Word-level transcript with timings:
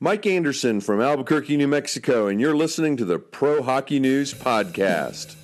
Mike 0.00 0.26
Anderson 0.26 0.80
from 0.80 1.00
Albuquerque, 1.00 1.56
New 1.56 1.66
Mexico, 1.66 2.28
and 2.28 2.40
you're 2.40 2.54
listening 2.54 2.96
to 2.98 3.04
the 3.04 3.18
Pro 3.18 3.64
Hockey 3.64 3.98
News 3.98 4.32
Podcast. 4.32 5.34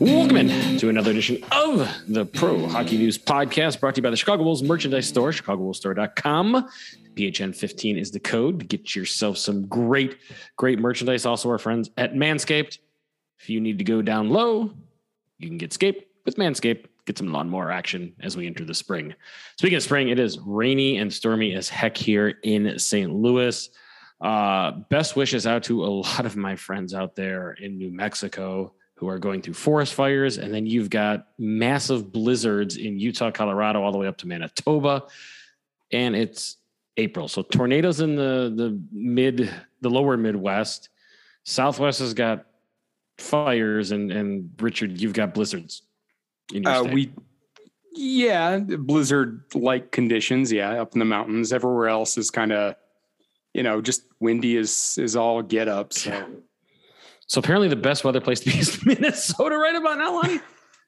Welcome 0.00 0.36
in 0.38 0.78
to 0.78 0.88
another 0.88 1.10
edition 1.10 1.44
of 1.52 1.86
the 2.08 2.24
Pro 2.24 2.66
Hockey 2.66 2.96
News 2.96 3.18
Podcast 3.18 3.78
brought 3.78 3.94
to 3.96 3.98
you 3.98 4.02
by 4.02 4.08
the 4.10 4.16
Chicago 4.16 4.42
Bulls 4.42 4.62
merchandise 4.62 5.08
store, 5.08 5.32
chicagobullstore.com. 5.32 6.70
PHN15 7.16 8.00
is 8.00 8.12
the 8.12 8.20
code 8.20 8.60
to 8.60 8.66
get 8.66 8.96
yourself 8.96 9.36
some 9.36 9.66
great, 9.66 10.16
great 10.56 10.78
merchandise. 10.78 11.26
Also, 11.26 11.50
our 11.50 11.58
friends 11.58 11.90
at 11.98 12.14
Manscaped. 12.14 12.78
If 13.40 13.50
you 13.50 13.60
need 13.60 13.76
to 13.76 13.84
go 13.84 14.00
down 14.00 14.30
low, 14.30 14.70
you 15.38 15.48
can 15.48 15.58
get 15.58 15.74
Scape 15.74 16.05
with 16.26 16.36
Manscaped. 16.36 16.86
Get 17.06 17.16
some 17.16 17.32
lawnmower 17.32 17.70
action 17.70 18.12
as 18.20 18.36
we 18.36 18.46
enter 18.46 18.64
the 18.64 18.74
spring. 18.74 19.14
Speaking 19.56 19.76
of 19.76 19.82
spring, 19.82 20.08
it 20.08 20.18
is 20.18 20.38
rainy 20.40 20.98
and 20.98 21.12
stormy 21.12 21.54
as 21.54 21.68
heck 21.68 21.96
here 21.96 22.34
in 22.42 22.78
St. 22.78 23.12
Louis. 23.12 23.70
Uh, 24.20 24.72
best 24.90 25.14
wishes 25.14 25.46
out 25.46 25.62
to 25.64 25.84
a 25.84 25.86
lot 25.88 26.26
of 26.26 26.36
my 26.36 26.56
friends 26.56 26.92
out 26.92 27.14
there 27.14 27.52
in 27.52 27.78
New 27.78 27.90
Mexico 27.90 28.74
who 28.96 29.08
are 29.08 29.18
going 29.18 29.42
through 29.42 29.54
forest 29.54 29.94
fires. 29.94 30.38
And 30.38 30.52
then 30.52 30.66
you've 30.66 30.90
got 30.90 31.28
massive 31.38 32.12
blizzards 32.12 32.76
in 32.76 32.98
Utah, 32.98 33.30
Colorado, 33.30 33.82
all 33.82 33.92
the 33.92 33.98
way 33.98 34.06
up 34.06 34.16
to 34.18 34.26
Manitoba. 34.26 35.04
And 35.92 36.16
it's 36.16 36.56
April. 36.96 37.28
So 37.28 37.42
tornadoes 37.42 38.00
in 38.00 38.16
the, 38.16 38.52
the 38.56 38.80
mid, 38.90 39.52
the 39.82 39.90
lower 39.90 40.16
Midwest. 40.16 40.88
Southwest 41.44 42.00
has 42.00 42.14
got 42.14 42.46
fires. 43.18 43.92
And, 43.92 44.10
and 44.10 44.50
Richard, 44.58 44.98
you've 44.98 45.12
got 45.12 45.34
blizzards. 45.34 45.82
In 46.52 46.62
your 46.62 46.72
Uh, 46.72 46.82
state. 46.82 46.92
we, 46.94 47.10
yeah, 47.94 48.58
blizzard 48.58 49.42
like 49.54 49.90
conditions. 49.92 50.52
Yeah, 50.52 50.80
up 50.80 50.92
in 50.94 50.98
the 50.98 51.04
mountains. 51.04 51.52
Everywhere 51.52 51.88
else 51.88 52.16
is 52.18 52.30
kind 52.30 52.52
of, 52.52 52.74
you 53.54 53.62
know, 53.62 53.80
just 53.80 54.02
windy 54.20 54.56
is 54.56 54.96
is 54.98 55.16
all 55.16 55.42
get 55.42 55.68
up. 55.68 55.92
So 55.92 56.26
so 57.26 57.38
apparently 57.40 57.68
the 57.68 57.76
best 57.76 58.04
weather 58.04 58.20
place 58.20 58.40
to 58.40 58.50
be 58.50 58.58
is 58.58 58.78
Minnesota 58.86 59.56
right 59.56 59.74
about 59.74 59.98
now, 59.98 60.14
Lonnie. 60.14 60.40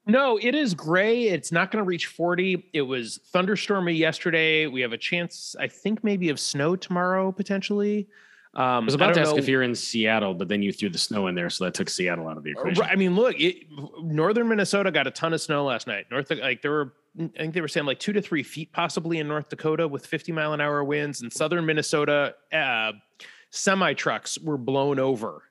No, 0.07 0.39
it 0.41 0.55
is 0.55 0.73
gray. 0.73 1.25
It's 1.25 1.53
not 1.53 1.71
going 1.71 1.85
to 1.85 1.87
reach 1.87 2.07
40. 2.07 2.71
It 2.73 2.81
was 2.81 3.21
thunderstormy 3.35 3.95
yesterday. 3.99 4.67
We 4.67 4.81
have 4.81 4.95
a 4.95 4.97
chance, 4.99 5.55
I 5.61 5.69
think, 5.69 6.03
maybe 6.03 6.31
of 6.31 6.41
snow 6.41 6.77
tomorrow 6.77 7.31
potentially. 7.31 8.09
Um, 8.59 8.65
I 8.65 8.79
was 8.87 8.95
I 8.95 8.97
about 8.97 9.15
to 9.15 9.21
ask 9.21 9.31
know- 9.33 9.39
if 9.39 9.49
you're 9.49 9.63
in 9.63 9.75
Seattle, 9.75 10.35
but 10.35 10.49
then 10.49 10.63
you 10.63 10.73
threw 10.73 10.89
the 10.89 10.99
snow 10.99 11.29
in 11.29 11.35
there, 11.37 11.49
so 11.49 11.65
that 11.65 11.75
took 11.75 11.89
Seattle 11.89 12.27
out 12.29 12.37
of 12.37 12.43
the 12.43 12.51
equation. 12.51 12.83
I 12.83 12.97
mean, 12.97 13.15
look, 13.15 13.39
it, 13.39 13.67
northern 14.03 14.49
Minnesota 14.49 14.91
got 14.91 15.07
a 15.07 15.13
ton 15.13 15.33
of 15.33 15.41
snow 15.41 15.65
last 15.65 15.87
night. 15.87 16.07
North, 16.11 16.29
like 16.31 16.61
there 16.61 16.73
were, 16.73 16.93
I 17.21 17.29
think 17.39 17.55
they 17.55 17.61
were 17.61 17.69
saying 17.69 17.87
like 17.87 18.01
two 18.01 18.13
to 18.13 18.21
three 18.21 18.43
feet 18.43 18.73
possibly 18.73 19.19
in 19.19 19.29
North 19.29 19.49
Dakota 19.49 19.87
with 19.87 20.05
50 20.07 20.33
mile 20.33 20.55
an 20.55 20.61
hour 20.61 20.83
winds. 20.83 21.23
And 21.23 21.33
southern 21.33 21.67
Minnesota, 21.67 22.35
uh, 22.53 22.93
semi 23.51 23.93
trucks 23.95 24.39
were 24.41 24.59
blown 24.59 24.99
over 24.99 25.45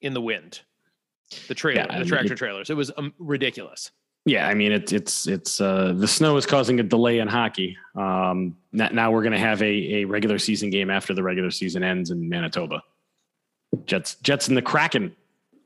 in 0.00 0.14
the 0.14 0.20
wind. 0.22 0.60
The 1.48 1.54
trailer, 1.54 1.80
Yeah, 1.80 1.86
the 1.88 1.98
mean, 2.00 2.06
tractor 2.06 2.34
it- 2.34 2.36
trailers. 2.36 2.70
It 2.70 2.76
was 2.76 2.92
um, 2.96 3.12
ridiculous. 3.18 3.90
Yeah, 4.26 4.48
I 4.48 4.54
mean 4.54 4.72
it's 4.72 4.92
it's 4.92 5.26
it's 5.28 5.60
uh, 5.60 5.92
the 5.94 6.08
snow 6.08 6.36
is 6.38 6.46
causing 6.46 6.80
a 6.80 6.82
delay 6.82 7.18
in 7.18 7.28
hockey. 7.28 7.76
Um, 7.94 8.56
now, 8.72 8.88
now 8.90 9.10
we're 9.12 9.22
going 9.22 9.32
to 9.34 9.38
have 9.38 9.60
a, 9.60 9.66
a 9.96 10.04
regular 10.06 10.38
season 10.38 10.70
game 10.70 10.88
after 10.88 11.12
the 11.12 11.22
regular 11.22 11.50
season 11.50 11.82
ends 11.84 12.10
in 12.10 12.26
Manitoba. 12.28 12.82
Jets 13.84 14.14
Jets 14.16 14.48
and 14.48 14.56
the 14.56 14.62
Kraken 14.62 15.14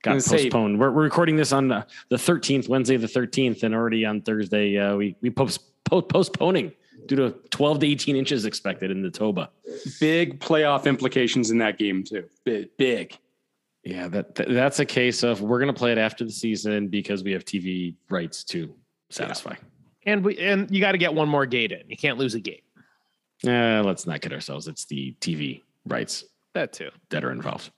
got 0.03 0.11
gonna 0.11 0.21
say- 0.21 0.45
postponed. 0.45 0.81
We're, 0.81 0.91
we're 0.91 1.05
recording 1.05 1.37
this 1.37 1.53
on 1.53 1.69
the 1.69 1.87
the 2.09 2.17
13th, 2.17 2.69
Wednesday 2.69 2.97
the 2.97 3.07
13th, 3.07 3.63
and 3.63 3.75
already 3.75 4.05
on 4.05 4.23
Thursday 4.23 4.77
uh, 4.77 4.97
we 4.97 5.15
we 5.21 5.31
post, 5.31 5.61
post, 5.85 6.09
postponing 6.09 6.73
due 7.07 7.17
to 7.17 7.31
12 7.51 7.81
to 7.81 7.87
18 7.87 8.17
inches 8.17 8.45
expected 8.45 8.91
in 8.91 9.03
the 9.03 9.11
Toba. 9.11 9.51
big 10.01 10.41
playoff 10.41 10.85
implications 10.87 11.51
in 11.51 11.59
that 11.59 11.79
game 11.79 12.03
too. 12.03 12.25
Big, 12.45 12.77
big. 12.77 13.17
Yeah, 13.89 14.07
that, 14.09 14.35
that 14.35 14.51
that's 14.51 14.81
a 14.81 14.85
case 14.85 15.23
of 15.23 15.41
we're 15.41 15.59
going 15.59 15.73
to 15.73 15.79
play 15.79 15.93
it 15.93 15.97
after 15.99 16.23
the 16.23 16.31
season 16.31 16.89
because 16.89 17.25
we 17.25 17.33
have 17.33 17.43
TV 17.47 17.95
rights 18.11 18.45
to 18.45 18.75
satisfy. 19.09 19.55
And 20.05 20.23
we, 20.23 20.37
and 20.39 20.71
you 20.71 20.79
got 20.79 20.93
to 20.93 20.99
get 20.99 21.15
one 21.15 21.27
more 21.27 21.47
gate 21.47 21.73
in. 21.73 21.89
You 21.89 21.97
can't 21.97 22.19
lose 22.19 22.35
a 22.35 22.41
gate. 22.41 22.65
Uh, 23.47 23.83
let's 23.83 24.07
not 24.07 24.21
kid 24.21 24.35
ourselves. 24.35 24.69
It's 24.69 24.85
the 24.85 25.15
TV 25.23 25.63
rights 25.87 26.25
That 26.53 26.75
too. 26.75 26.91
that 27.09 27.25
are 27.25 27.33
involved. 27.33 27.71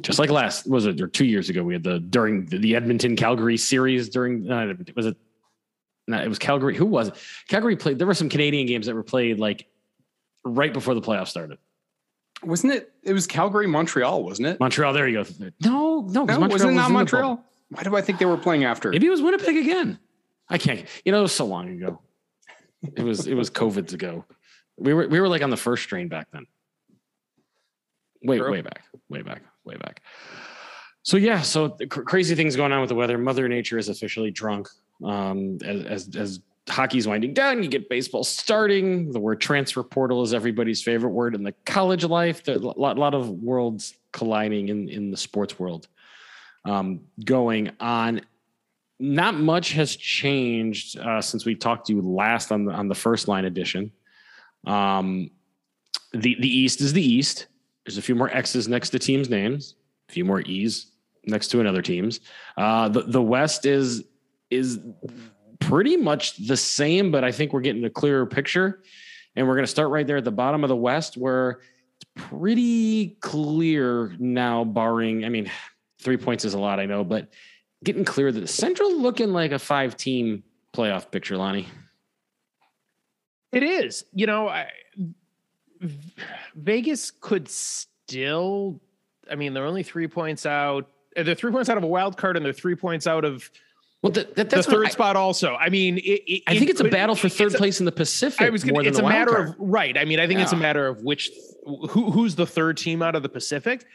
Just 0.00 0.18
like 0.18 0.30
last 0.30 0.66
was 0.66 0.86
it 0.86 1.02
or 1.02 1.06
two 1.06 1.26
years 1.26 1.50
ago, 1.50 1.62
we 1.62 1.74
had 1.74 1.82
the 1.84 2.00
during 2.00 2.46
the, 2.46 2.56
the 2.56 2.74
Edmonton 2.74 3.14
Calgary 3.14 3.58
series 3.58 4.08
during 4.08 4.50
uh, 4.50 4.72
was 4.96 5.04
it? 5.04 5.18
No, 6.06 6.18
it 6.22 6.28
was 6.28 6.38
Calgary. 6.38 6.76
Who 6.76 6.86
was 6.86 7.08
it? 7.08 7.14
Calgary 7.46 7.76
played. 7.76 7.98
There 7.98 8.06
were 8.06 8.14
some 8.14 8.30
Canadian 8.30 8.66
games 8.66 8.86
that 8.86 8.94
were 8.94 9.02
played 9.02 9.38
like 9.38 9.66
right 10.44 10.72
before 10.72 10.94
the 10.94 11.02
playoffs 11.02 11.28
started. 11.28 11.58
Wasn't 12.42 12.72
it? 12.72 12.92
It 13.02 13.12
was 13.12 13.26
Calgary, 13.26 13.66
Montreal, 13.66 14.22
wasn't 14.22 14.48
it? 14.48 14.60
Montreal. 14.60 14.92
There 14.92 15.08
you 15.08 15.24
go. 15.24 15.30
No, 15.60 16.00
no, 16.08 16.26
'cause 16.26 16.38
No, 16.38 16.46
was 16.48 16.62
it 16.62 16.66
was 16.66 16.74
not 16.74 16.88
in 16.88 16.92
Montreal? 16.94 17.36
bubble. 17.36 17.44
Why 17.70 17.82
do 17.82 17.96
I 17.96 18.00
think 18.00 18.18
they 18.18 18.24
were 18.26 18.36
playing 18.38 18.64
after? 18.64 18.90
Maybe 18.90 19.06
it 19.06 19.10
was 19.10 19.20
Winnipeg 19.22 19.56
again. 19.56 19.98
I 20.48 20.56
can't. 20.58 20.84
You 21.04 21.12
know, 21.12 21.18
it 21.18 21.22
was 21.22 21.34
so 21.34 21.44
long 21.46 21.68
ago. 21.68 22.00
It 22.96 23.02
was 23.02 23.26
it 23.26 23.34
was 23.34 23.50
COVID's 23.50 23.92
ago. 23.92 24.24
We 24.76 24.94
were 24.94 25.08
we 25.08 25.20
were 25.20 25.28
like 25.28 25.42
on 25.42 25.50
the 25.50 25.56
first 25.56 25.82
strain 25.82 26.08
back 26.08 26.28
then. 26.32 26.46
Way 28.22 28.38
True. 28.38 28.50
way 28.50 28.60
back, 28.62 28.84
way 29.08 29.22
back, 29.22 29.42
way 29.64 29.76
back. 29.76 30.02
So 31.02 31.16
yeah, 31.16 31.40
so 31.42 31.70
cr- 31.90 32.02
crazy 32.02 32.34
things 32.34 32.56
going 32.56 32.72
on 32.72 32.80
with 32.80 32.88
the 32.88 32.94
weather. 32.94 33.18
Mother 33.18 33.48
Nature 33.48 33.78
is 33.78 33.88
officially 33.88 34.30
drunk. 34.30 34.68
Um, 35.04 35.58
as 35.64 35.84
as 35.84 36.16
as 36.16 36.40
hockey's 36.68 37.06
winding 37.08 37.34
down, 37.34 37.62
you 37.62 37.68
get 37.68 37.88
baseball 37.88 38.24
starting. 38.24 39.12
The 39.12 39.20
word 39.20 39.40
transfer 39.40 39.82
portal 39.82 40.22
is 40.22 40.34
everybody's 40.34 40.82
favorite 40.82 41.10
word 41.10 41.34
in 41.34 41.42
the 41.42 41.52
college 41.64 42.04
life. 42.04 42.44
There 42.44 42.56
a 42.56 42.58
lot, 42.58 42.98
lot 42.98 43.14
of 43.14 43.30
worlds 43.30 43.94
colliding 44.12 44.68
in 44.68 44.88
in 44.88 45.10
the 45.10 45.16
sports 45.16 45.58
world 45.58 45.88
um, 46.64 47.00
going 47.24 47.70
on 47.80 48.20
not 49.00 49.34
much 49.34 49.72
has 49.72 49.94
changed 49.94 50.98
uh, 50.98 51.20
since 51.20 51.44
we 51.44 51.54
talked 51.54 51.86
to 51.86 51.94
you 51.94 52.02
last 52.02 52.50
on 52.50 52.64
the 52.64 52.72
on 52.72 52.88
the 52.88 52.94
first 52.94 53.28
line 53.28 53.44
edition. 53.44 53.92
Um, 54.66 55.30
the 56.12 56.36
the 56.40 56.48
East 56.48 56.80
is 56.80 56.92
the 56.92 57.02
East. 57.02 57.46
There's 57.84 57.98
a 57.98 58.02
few 58.02 58.14
more 58.14 58.28
X's 58.30 58.68
next 58.68 58.90
to 58.90 58.98
teams' 58.98 59.30
names, 59.30 59.76
a 60.08 60.12
few 60.12 60.24
more 60.24 60.40
E's 60.40 60.88
next 61.24 61.48
to 61.48 61.60
another 61.60 61.82
teams. 61.82 62.20
Uh, 62.56 62.88
the 62.88 63.02
the 63.02 63.22
West 63.22 63.66
is 63.66 64.04
is 64.50 64.80
pretty 65.60 65.96
much 65.96 66.36
the 66.46 66.56
same, 66.56 67.10
but 67.10 67.24
I 67.24 67.32
think 67.32 67.52
we're 67.52 67.60
getting 67.60 67.84
a 67.84 67.90
clearer 67.90 68.26
picture. 68.26 68.82
And 69.36 69.46
we're 69.46 69.54
going 69.54 69.64
to 69.64 69.70
start 69.70 69.90
right 69.90 70.06
there 70.06 70.16
at 70.16 70.24
the 70.24 70.32
bottom 70.32 70.64
of 70.64 70.68
the 70.68 70.76
West, 70.76 71.16
where 71.16 71.60
it's 72.00 72.28
pretty 72.28 73.18
clear 73.20 74.14
now, 74.18 74.64
barring, 74.64 75.24
I 75.24 75.28
mean, 75.28 75.50
three 76.00 76.16
points 76.16 76.44
is 76.44 76.54
a 76.54 76.58
lot, 76.58 76.80
I 76.80 76.86
know, 76.86 77.04
but 77.04 77.28
getting 77.84 78.04
clear 78.04 78.32
that 78.32 78.40
the 78.40 78.48
Central 78.48 79.00
looking 79.00 79.32
like 79.32 79.52
a 79.52 79.58
five 79.58 79.96
team 79.96 80.42
playoff 80.72 81.10
picture, 81.10 81.36
Lonnie. 81.36 81.68
It 83.52 83.62
is. 83.62 84.04
You 84.12 84.26
know, 84.26 84.48
I, 84.48 84.68
Vegas 86.54 87.10
could 87.10 87.48
still. 87.48 88.80
I 89.30 89.36
mean, 89.36 89.54
they're 89.54 89.66
only 89.66 89.82
three 89.82 90.08
points 90.08 90.46
out. 90.46 90.88
They're 91.14 91.34
three 91.34 91.52
points 91.52 91.68
out 91.68 91.76
of 91.76 91.84
a 91.84 91.88
wild 91.88 92.16
card, 92.16 92.36
and 92.36 92.44
they're 92.44 92.52
three 92.52 92.74
points 92.74 93.06
out 93.06 93.24
of 93.24 93.50
Well, 94.02 94.12
that, 94.12 94.36
that, 94.36 94.50
the 94.50 94.62
third 94.62 94.86
I, 94.86 94.90
spot. 94.90 95.16
Also, 95.16 95.56
I 95.56 95.70
mean, 95.70 95.98
it, 95.98 96.22
it, 96.26 96.42
I 96.46 96.56
think 96.56 96.70
it's 96.70 96.80
a 96.80 96.84
battle 96.84 97.16
for 97.16 97.28
third 97.28 97.54
a- 97.54 97.58
place 97.58 97.80
in 97.80 97.86
the 97.86 97.92
Pacific. 97.92 98.40
I 98.40 98.50
was 98.50 98.62
gonna. 98.62 98.82
It's 98.82 98.98
the 98.98 99.04
a 99.04 99.08
matter 99.08 99.32
card. 99.32 99.48
of 99.48 99.54
right. 99.58 99.98
I 99.98 100.04
mean, 100.04 100.20
I 100.20 100.28
think 100.28 100.38
it's 100.40 100.52
a 100.52 100.56
matter 100.56 100.86
of 100.86 101.02
which 101.02 101.30
who 101.64 102.10
who's 102.10 102.36
the 102.36 102.46
third 102.46 102.76
team 102.76 103.02
out 103.02 103.16
of 103.16 103.22
the 103.24 103.28
Pacific, 103.28 103.86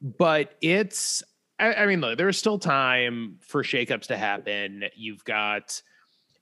but 0.00 0.56
it's. 0.62 1.22
I, 1.58 1.74
I 1.74 1.86
mean, 1.86 2.00
look, 2.00 2.16
there's 2.16 2.38
still 2.38 2.58
time 2.58 3.36
for 3.42 3.62
shakeups 3.62 4.06
to 4.06 4.16
happen. 4.16 4.84
You've 4.96 5.22
got, 5.24 5.82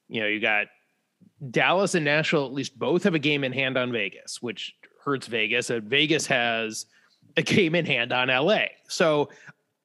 you 0.09 0.21
know, 0.21 0.29
you 0.29 0.39
got 0.39 0.69
Dallas 1.51 1.97
and 1.97 2.05
Nashville. 2.05 2.47
At 2.47 2.53
least 2.53 2.79
both 2.79 3.03
have 3.03 3.17
a 3.17 3.19
game 3.19 3.43
in 3.43 3.53
hand 3.53 3.77
on 3.77 3.91
Vegas, 3.91 4.41
which 4.41 4.77
hurts 5.05 5.27
Vegas. 5.27 5.71
And 5.71 5.83
Vegas 5.83 6.25
has 6.29 6.87
a 7.37 7.43
game 7.43 7.75
in 7.75 7.85
hand 7.85 8.13
on 8.13 8.29
LA. 8.29 8.67
So 8.87 9.29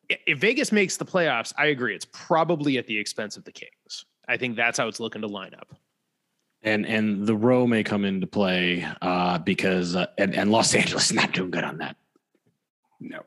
if 0.10 0.40
Vegas 0.40 0.72
makes 0.72 0.98
the 0.98 1.06
playoffs, 1.06 1.54
I 1.58 1.68
agree. 1.68 1.96
It's 1.96 2.06
probably 2.12 2.78
at 2.78 2.88
the 2.88 2.98
expense 2.98 3.38
of 3.38 3.44
the 3.44 3.52
Kings. 3.52 4.06
I 4.28 4.38
think 4.38 4.56
that's 4.56 4.78
how 4.78 4.88
it's 4.88 5.00
looking 5.00 5.22
to 5.22 5.28
line 5.28 5.54
up. 5.54 5.74
and 6.62 6.86
and 6.86 7.26
the 7.28 7.36
row 7.36 7.68
may 7.68 7.84
come 7.84 8.06
into 8.06 8.28
play 8.28 8.88
uh, 9.02 9.38
because 9.40 9.96
uh, 9.96 10.08
and, 10.18 10.34
and 10.36 10.52
Los 10.52 10.74
Angeles 10.76 11.06
is 11.12 11.14
not 11.14 11.32
doing 11.34 11.52
good 11.52 11.64
on 11.64 11.78
that. 11.80 11.96
No. 13.00 13.22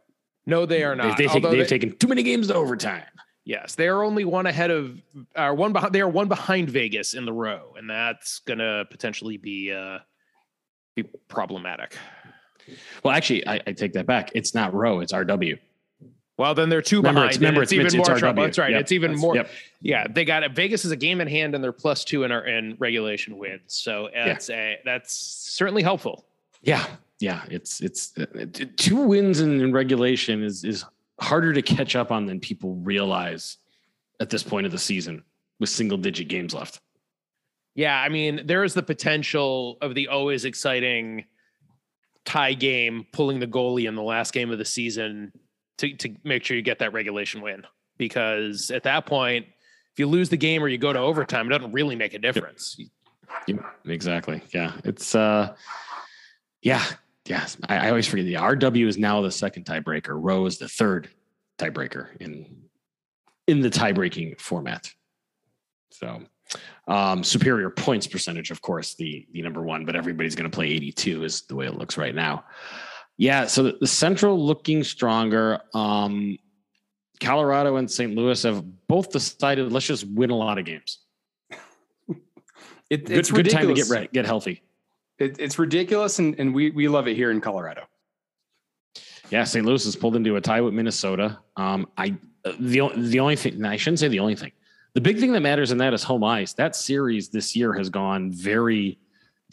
No, 0.47 0.65
they 0.65 0.85
are 0.85 0.95
not. 0.95 1.19
they've, 1.19 1.31
taken, 1.31 1.51
they've 1.51 1.59
they- 1.61 1.67
taken 1.67 1.97
too 1.97 2.07
many 2.09 2.23
games 2.23 2.49
to 2.49 2.55
overtime. 2.55 3.03
yes, 3.45 3.75
they 3.75 3.89
are 3.89 4.03
only 4.05 4.25
one 4.25 4.47
ahead 4.47 4.71
of, 4.71 5.01
uh, 5.35 5.51
one 5.51 5.73
behind. 5.73 5.93
They 5.93 6.01
are 6.01 6.09
one 6.09 6.29
behind 6.29 6.71
Vegas 6.71 7.15
in 7.15 7.25
the 7.25 7.33
row, 7.33 7.75
and 7.77 7.91
that's 7.91 8.39
gonna 8.41 8.85
potentially 8.91 9.37
be 9.39 9.73
uh, 9.73 9.99
be 10.95 11.03
problematic. 11.29 11.97
Well, 13.03 13.15
actually, 13.15 13.47
I, 13.47 13.61
I 13.67 13.73
take 13.73 13.93
that 13.95 14.07
back. 14.07 14.31
It's 14.35 14.55
not 14.55 14.73
row; 14.73 15.01
it's 15.01 15.13
RW. 15.13 15.59
Well, 16.39 16.55
then 16.55 16.69
they're 16.69 16.83
two 16.83 16.99
Remember, 16.99 17.21
behind. 17.21 17.31
it's- 17.31 17.41
remember, 17.41 17.63
it's, 17.63 17.73
it's- 17.73 17.95
even 17.95 17.99
more 17.99 18.15
RW. 18.15 18.19
trouble. 18.19 18.43
That's 18.43 18.59
right. 18.59 18.71
Yep. 18.73 18.81
It's 18.83 18.93
even 18.93 19.11
That's- 19.13 19.23
more. 19.23 19.35
yep. 19.37 19.51
Yeah, 19.81 20.07
they 20.09 20.25
got 20.25 20.43
it. 20.43 20.53
Vegas 20.53 20.85
is 20.85 20.91
a 20.91 20.97
game 20.97 21.21
in 21.21 21.29
hand, 21.29 21.55
and 21.55 21.65
they're 21.65 21.73
plus 21.73 22.05
two 22.05 22.25
in 22.25 22.33
our 22.33 22.47
in 22.47 22.77
regulation 22.79 23.39
wins. 23.39 23.63
So 23.69 24.11
that's 24.15 24.51
a 24.51 24.79
that's 24.85 25.15
certainly 25.15 25.83
helpful. 25.83 26.27
Yeah, 26.63 26.85
yeah. 27.21 27.45
It's 27.51 27.81
it's 27.81 28.13
uh, 28.19 28.27
two 28.77 28.97
wins 28.97 29.41
in, 29.41 29.61
in 29.61 29.73
regulation 29.73 30.43
is 30.43 30.65
is 30.65 30.85
harder 31.21 31.53
to 31.55 31.63
catch 31.63 31.97
up 31.97 32.11
on 32.13 32.27
than 32.27 32.39
people 32.41 32.75
realize 32.77 33.57
at 34.21 34.29
this 34.29 34.43
point 34.43 34.67
of 34.67 34.73
the 34.73 34.79
season 34.79 35.23
with 35.61 35.71
single 35.71 35.97
digit 35.97 36.29
games 36.29 36.53
left. 36.53 36.81
Yeah, 37.75 37.99
I 37.99 38.09
mean, 38.11 38.43
there 38.47 38.65
is 38.65 38.75
the 38.75 38.83
potential 38.83 39.79
of 39.81 39.95
the 39.95 40.09
always 40.09 40.45
exciting 40.45 41.25
tie 42.25 42.55
game 42.55 43.07
pulling 43.13 43.39
the 43.41 43.47
goalie 43.47 43.87
in 43.89 43.95
the 43.95 44.03
last 44.03 44.33
game 44.33 44.51
of 44.51 44.59
the 44.59 44.65
season 44.65 45.33
to, 45.79 45.95
to 45.95 46.15
make 46.25 46.45
sure 46.45 46.57
you 46.57 46.63
get 46.63 46.79
that 46.81 46.93
regulation 46.93 47.41
win. 47.41 47.65
Because 47.99 48.71
at 48.71 48.83
that 48.83 49.07
point, 49.07 49.47
if 49.93 49.99
you 49.99 50.07
lose 50.07 50.29
the 50.29 50.37
game 50.37 50.63
or 50.63 50.69
you 50.69 50.79
go 50.79 50.93
to 50.93 50.99
overtime, 50.99 51.47
it 51.47 51.51
doesn't 51.51 51.73
really 51.73 51.97
make 51.97 52.13
a 52.13 52.19
difference. 52.19 52.79
Yeah, 53.47 53.57
exactly. 53.87 54.43
Yeah, 54.53 54.73
it's 54.85 55.15
uh, 55.15 55.55
yeah, 56.63 56.85
yes. 57.27 57.57
I, 57.69 57.79
I 57.79 57.89
always 57.89 58.07
forget 58.07 58.27
the 58.27 58.35
RW 58.35 58.87
is 58.87 58.99
now 58.99 59.23
the 59.23 59.31
second 59.31 59.65
tiebreaker. 59.65 60.11
Row 60.13 60.47
is 60.47 60.59
the 60.59 60.69
third 60.69 61.09
tiebreaker 61.59 62.09
in 62.21 62.67
in 63.47 63.61
the 63.61 63.71
tie-breaking 63.71 64.35
format. 64.39 64.91
So, 65.93 66.21
um, 66.89 67.23
superior 67.23 67.71
points 67.71 68.07
percentage, 68.07 68.51
of 68.51 68.61
course, 68.61 68.95
the 68.95 69.27
the 69.33 69.43
number 69.43 69.63
one, 69.63 69.85
but 69.85 69.97
everybody's 69.97 70.35
going 70.35 70.51
to 70.51 70.55
play 70.55 70.67
82 70.67 71.25
is 71.25 71.43
the 71.43 71.57
way 71.57 71.67
it 71.67 71.77
looks 71.77 71.97
right 71.97 72.15
now. 72.15 72.45
Yeah, 73.19 73.47
so 73.47 73.63
the, 73.63 73.79
the 73.81 73.87
Central 73.87 74.39
looking 74.45 74.85
stronger. 74.85 75.61
Um, 75.73 76.39
Colorado 77.21 77.77
and 77.77 77.91
St. 77.91 78.15
Louis 78.15 78.43
have 78.43 78.65
both 78.87 79.11
decided 79.11 79.73
let's 79.73 79.87
just 79.87 80.07
win 80.07 80.31
a 80.31 80.37
lot 80.37 80.59
of 80.59 80.65
games. 80.65 80.99
It, 82.89 83.07
Good, 83.07 83.19
it's 83.19 83.33
good 83.33 83.51
time 83.51 83.67
to 83.67 83.75
get 83.75 83.89
ready, 83.89 84.09
get 84.13 84.27
healthy. 84.27 84.63
It, 85.19 85.41
it's 85.41 85.59
ridiculous, 85.59 86.21
and, 86.21 86.39
and 86.39 86.55
we 86.55 86.71
we 86.71 86.87
love 86.87 87.09
it 87.09 87.17
here 87.17 87.33
in 87.33 87.41
Colorado. 87.41 87.83
Yeah, 89.31 89.43
St. 89.43 89.67
Louis 89.67 89.85
has 89.85 89.97
pulled 89.97 90.15
into 90.15 90.37
a 90.37 90.41
tie 90.41 90.61
with 90.61 90.73
Minnesota. 90.73 91.39
Um, 91.57 91.89
I 91.97 92.17
uh, 92.45 92.53
the 92.61 92.89
the 92.97 93.19
only 93.19 93.35
thing 93.35 93.65
I 93.65 93.77
shouldn't 93.77 93.99
say 93.99 94.07
the 94.07 94.21
only 94.21 94.37
thing. 94.37 94.53
The 94.95 95.01
big 95.01 95.19
thing 95.19 95.33
that 95.33 95.41
matters 95.41 95.73
in 95.73 95.79
that 95.79 95.95
is 95.95 96.05
home 96.05 96.23
ice. 96.23 96.53
That 96.53 96.77
series 96.77 97.29
this 97.29 97.57
year 97.57 97.73
has 97.75 97.91
gone 97.91 98.33
very. 98.33 99.01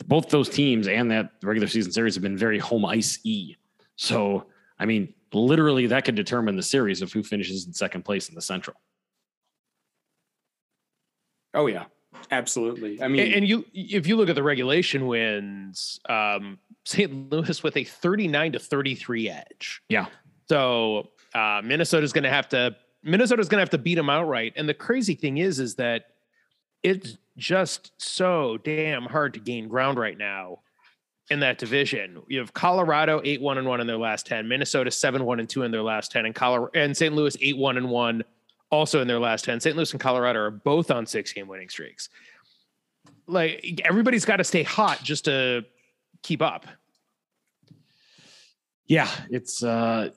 Both 0.06 0.30
those 0.30 0.50
teams 0.50 0.88
and 0.88 1.12
that 1.12 1.32
regular 1.44 1.68
season 1.68 1.92
series 1.92 2.16
have 2.16 2.24
been 2.24 2.38
very 2.38 2.60
home 2.60 2.86
ice 2.86 3.20
e. 3.24 3.56
So 3.96 4.48
I 4.80 4.86
mean, 4.86 5.14
literally, 5.34 5.88
that 5.88 6.06
could 6.06 6.16
determine 6.16 6.56
the 6.56 6.64
series 6.64 7.02
of 7.02 7.12
who 7.12 7.24
finishes 7.24 7.66
in 7.66 7.74
second 7.74 8.04
place 8.04 8.30
in 8.30 8.36
the 8.36 8.42
Central. 8.42 8.76
Oh 11.54 11.68
yeah, 11.68 11.86
absolutely. 12.32 13.02
I 13.02 13.08
mean, 13.08 13.22
And, 13.22 13.34
and 13.36 13.48
you, 13.48 13.66
if 13.74 14.08
you 14.08 14.16
look 14.16 14.30
at 14.30 14.36
the 14.36 14.44
regulation 14.44 15.08
wins, 15.08 16.00
um, 16.10 16.58
St. 16.86 17.32
Louis 17.32 17.62
with 17.64 17.78
a 17.78 17.84
39 17.84 18.54
to 18.54 18.60
33 18.60 19.30
edge. 19.30 19.82
Yeah. 19.90 20.08
So 20.50 21.10
uh, 21.34 21.62
Minnesota's 21.64 22.12
going 22.12 22.24
to 22.24 22.30
have 22.30 22.50
to 22.50 22.76
Minnesota's 23.04 23.50
going 23.50 23.60
to 23.60 23.62
have 23.62 23.70
to 23.72 23.78
beat 23.78 23.96
them 23.96 24.10
outright. 24.10 24.54
And 24.56 24.68
the 24.68 24.74
crazy 24.74 25.14
thing 25.14 25.38
is, 25.38 25.60
is 25.60 25.76
that 25.76 26.06
it's 26.84 27.18
just 27.38 27.92
so 27.98 28.58
damn 28.64 29.04
hard 29.04 29.34
to 29.34 29.40
gain 29.40 29.68
ground 29.68 29.98
right 29.98 30.18
now 30.18 30.60
in 31.30 31.40
that 31.40 31.58
division. 31.58 32.22
You 32.28 32.40
have 32.40 32.54
Colorado 32.54 33.22
eight 33.24 33.42
one 33.42 33.58
and 33.58 33.68
one 33.68 33.82
in 33.82 33.88
their 33.88 33.98
last 33.98 34.26
ten, 34.26 34.48
Minnesota 34.48 34.92
seven 34.92 35.26
one 35.26 35.40
and 35.40 35.50
two 35.50 35.64
in 35.64 35.72
their 35.72 35.82
last 35.82 36.12
ten, 36.12 36.26
and 36.26 36.36
Colorado 36.36 36.72
and 36.76 36.96
St. 36.96 37.14
Louis 37.14 37.36
eight 37.42 37.58
one 37.58 37.78
and 37.78 37.90
one 37.90 38.24
also 38.70 39.02
in 39.02 39.08
their 39.08 39.20
last 39.20 39.46
ten. 39.46 39.60
St. 39.60 39.76
Louis 39.76 39.92
and 39.92 40.00
Colorado 40.02 40.40
are 40.40 40.52
both 40.52 40.92
on 40.92 41.06
six 41.06 41.32
game 41.32 41.48
winning 41.48 41.70
streaks. 41.70 42.10
Like 43.28 43.82
everybody's 43.86 44.26
got 44.26 44.38
to 44.38 44.44
stay 44.44 44.64
hot 44.64 45.02
just 45.04 45.26
to 45.26 45.64
keep 46.24 46.42
up. 46.42 46.68
Yeah, 48.86 49.10
it's. 49.30 49.64
uh 49.64 50.10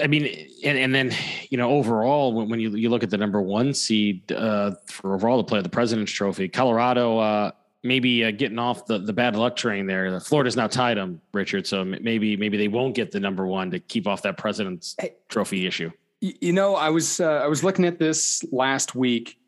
I 0.00 0.06
mean, 0.06 0.48
and 0.64 0.78
and 0.78 0.94
then 0.94 1.12
you 1.50 1.58
know 1.58 1.70
overall 1.70 2.32
when, 2.32 2.48
when 2.48 2.60
you 2.60 2.74
you 2.76 2.88
look 2.88 3.02
at 3.02 3.10
the 3.10 3.18
number 3.18 3.40
one 3.40 3.74
seed 3.74 4.30
uh, 4.32 4.72
for 4.86 5.14
overall 5.14 5.42
to 5.42 5.46
play 5.46 5.60
the 5.60 5.68
President's 5.68 6.12
Trophy, 6.12 6.48
Colorado 6.48 7.18
uh, 7.18 7.50
maybe 7.82 8.24
uh, 8.24 8.30
getting 8.30 8.58
off 8.58 8.86
the 8.86 8.98
the 8.98 9.12
bad 9.12 9.36
luck 9.36 9.56
train 9.56 9.86
there. 9.86 10.18
Florida's 10.20 10.56
now 10.56 10.66
tied 10.66 10.96
them, 10.96 11.20
Richard. 11.32 11.66
So 11.66 11.84
maybe 11.84 12.36
maybe 12.36 12.56
they 12.56 12.68
won't 12.68 12.94
get 12.94 13.10
the 13.10 13.20
number 13.20 13.46
one 13.46 13.70
to 13.70 13.78
keep 13.78 14.06
off 14.06 14.22
that 14.22 14.36
President's 14.36 14.94
Hey. 14.98 15.14
Trophy 15.28 15.66
issue. 15.66 15.90
you 16.20 16.52
know, 16.52 16.74
I 16.74 16.90
was 16.90 17.20
uh, 17.20 17.40
I 17.44 17.46
was 17.46 17.62
looking 17.62 17.84
at 17.84 17.98
this 17.98 18.44
last 18.52 18.94
week. 18.94 19.38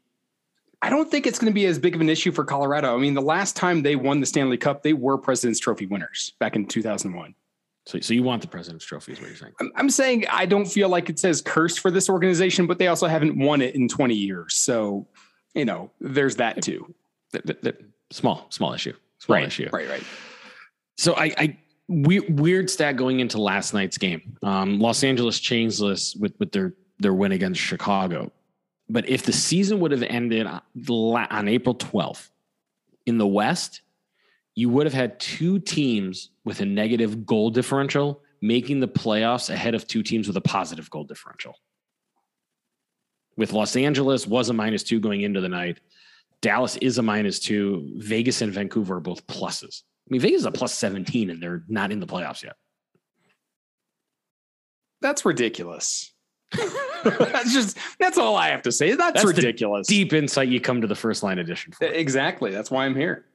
I 0.81 0.91
don't 0.91 1.11
think 1.11 1.27
it's 1.27 1.41
going 1.41 1.51
to 1.51 1.55
be 1.55 1.67
as 1.67 1.77
big 1.77 1.97
of 1.97 2.01
an 2.01 2.09
issue 2.09 2.31
for 2.31 2.45
Colorado. 2.45 2.95
I 2.95 2.99
mean, 2.99 3.15
the 3.15 3.21
last 3.21 3.57
time 3.57 3.83
they 3.83 3.97
won 3.97 4.21
the 4.21 4.27
Stanley 4.27 4.57
Cup, 4.57 4.85
they 4.85 4.93
were 4.93 5.19
President's 5.19 5.59
Trophy 5.59 5.87
winners 5.87 6.35
back 6.39 6.55
in 6.55 6.67
2001. 6.67 7.35
So 7.88 7.99
so 8.00 8.12
you 8.12 8.23
want 8.23 8.43
the 8.43 8.49
President's 8.49 8.85
Trophy 8.85 9.12
is 9.12 9.19
what 9.19 9.29
you're 9.29 9.37
saying? 9.37 9.55
I'm, 9.75 9.88
saying 9.88 10.26
I 10.31 10.44
don't 10.44 10.67
feel 10.67 10.90
like 10.90 11.08
it 11.08 11.19
says 11.19 11.40
cursed 11.40 11.81
for 11.81 11.90
this 11.90 12.11
organization, 12.11 12.67
but 12.67 12.79
they 12.79 12.88
also 12.88 13.06
haven't 13.06 13.38
won 13.38 13.62
it 13.62 13.75
in 13.75 13.88
20 13.88 14.14
years. 14.14 14.56
So, 14.56 15.06
you 15.55 15.64
know, 15.64 15.90
there's 15.99 16.37
that 16.37 16.61
too. 16.62 16.94
Th- 17.32 17.43
th- 17.44 17.62
th- 17.62 17.76
Small 18.11 18.46
small 18.50 18.75
issue. 18.75 18.93
Small 19.20 19.38
issue. 19.38 19.70
Right, 19.73 19.88
right. 19.88 20.02
So 20.99 21.14
I, 21.14 21.32
I 21.38 21.58
we, 21.88 22.20
weird 22.20 22.69
stat 22.69 22.96
going 22.96 23.20
into 23.20 23.40
last 23.40 23.73
night's 23.73 23.96
game. 23.96 24.37
Um, 24.43 24.79
Los 24.81 25.02
Angeles 25.02 25.40
changed 25.40 25.82
this 25.82 26.14
with 26.14 26.35
with 26.38 26.52
their 26.52 26.75
their 26.99 27.14
win 27.14 27.32
against 27.32 27.58
Chicago. 27.58 28.31
But 28.90 29.08
if 29.08 29.23
the 29.23 29.32
season 29.32 29.81
would 29.81 29.93
have 29.93 30.02
ended 30.02 30.46
on 30.46 31.49
April 31.49 31.75
12th 31.75 32.29
in 33.06 33.17
the 33.17 33.26
West, 33.26 33.81
you 34.59 34.69
would 34.69 34.87
have 34.87 34.93
had 34.93 35.21
two 35.21 35.61
teams 35.61 36.31
with 36.45 36.61
a 36.61 36.65
negative 36.65 37.25
goal 37.25 37.49
differential 37.49 38.21
making 38.43 38.81
the 38.81 38.89
playoffs 38.89 39.51
ahead 39.51 39.73
of 39.73 39.87
two 39.87 40.03
teams 40.03 40.27
with 40.27 40.37
a 40.37 40.41
positive 40.41 40.91
goal 40.91 41.05
differential. 41.05 41.55
With 43.37 43.53
Los 43.53 43.77
Angeles 43.77 44.27
was 44.27 44.49
a 44.49 44.53
minus 44.53 44.83
two 44.83 44.99
going 44.99 45.21
into 45.21 45.41
the 45.41 45.49
night. 45.49 45.79
Dallas 46.41 46.77
is 46.79 46.99
a 46.99 47.03
minus 47.03 47.39
two. 47.39 47.89
Vegas 47.99 48.43
and 48.43 48.53
Vancouver 48.53 48.97
are 48.97 49.01
both 49.01 49.25
pluses. 49.29 49.83
I 50.09 50.11
mean, 50.11 50.21
Vegas 50.21 50.41
is 50.41 50.47
a 50.47 50.51
plus 50.51 50.75
17 50.75 51.31
and 51.31 51.41
they're 51.41 51.63
not 51.69 51.93
in 51.93 52.01
the 52.01 52.07
playoffs 52.09 52.43
yet. 52.43 52.57
That's 55.01 55.25
ridiculous. 55.25 56.13
that's 57.05 57.53
just 57.53 57.79
that's 58.01 58.19
all 58.19 58.35
I 58.35 58.49
have 58.49 58.63
to 58.63 58.73
say. 58.73 58.97
That's, 58.97 59.23
That's 59.23 59.25
ridiculous. 59.25 59.87
Deep 59.87 60.13
insight 60.13 60.49
you 60.49 60.61
come 60.61 60.81
to 60.81 60.89
the 60.89 60.97
first 60.97 61.23
line 61.23 61.39
edition 61.39 61.73
for. 61.75 61.85
Exactly. 61.85 62.50
That's 62.50 62.73
why 62.73 62.87
I'm 62.87 62.97
here. 62.97 63.27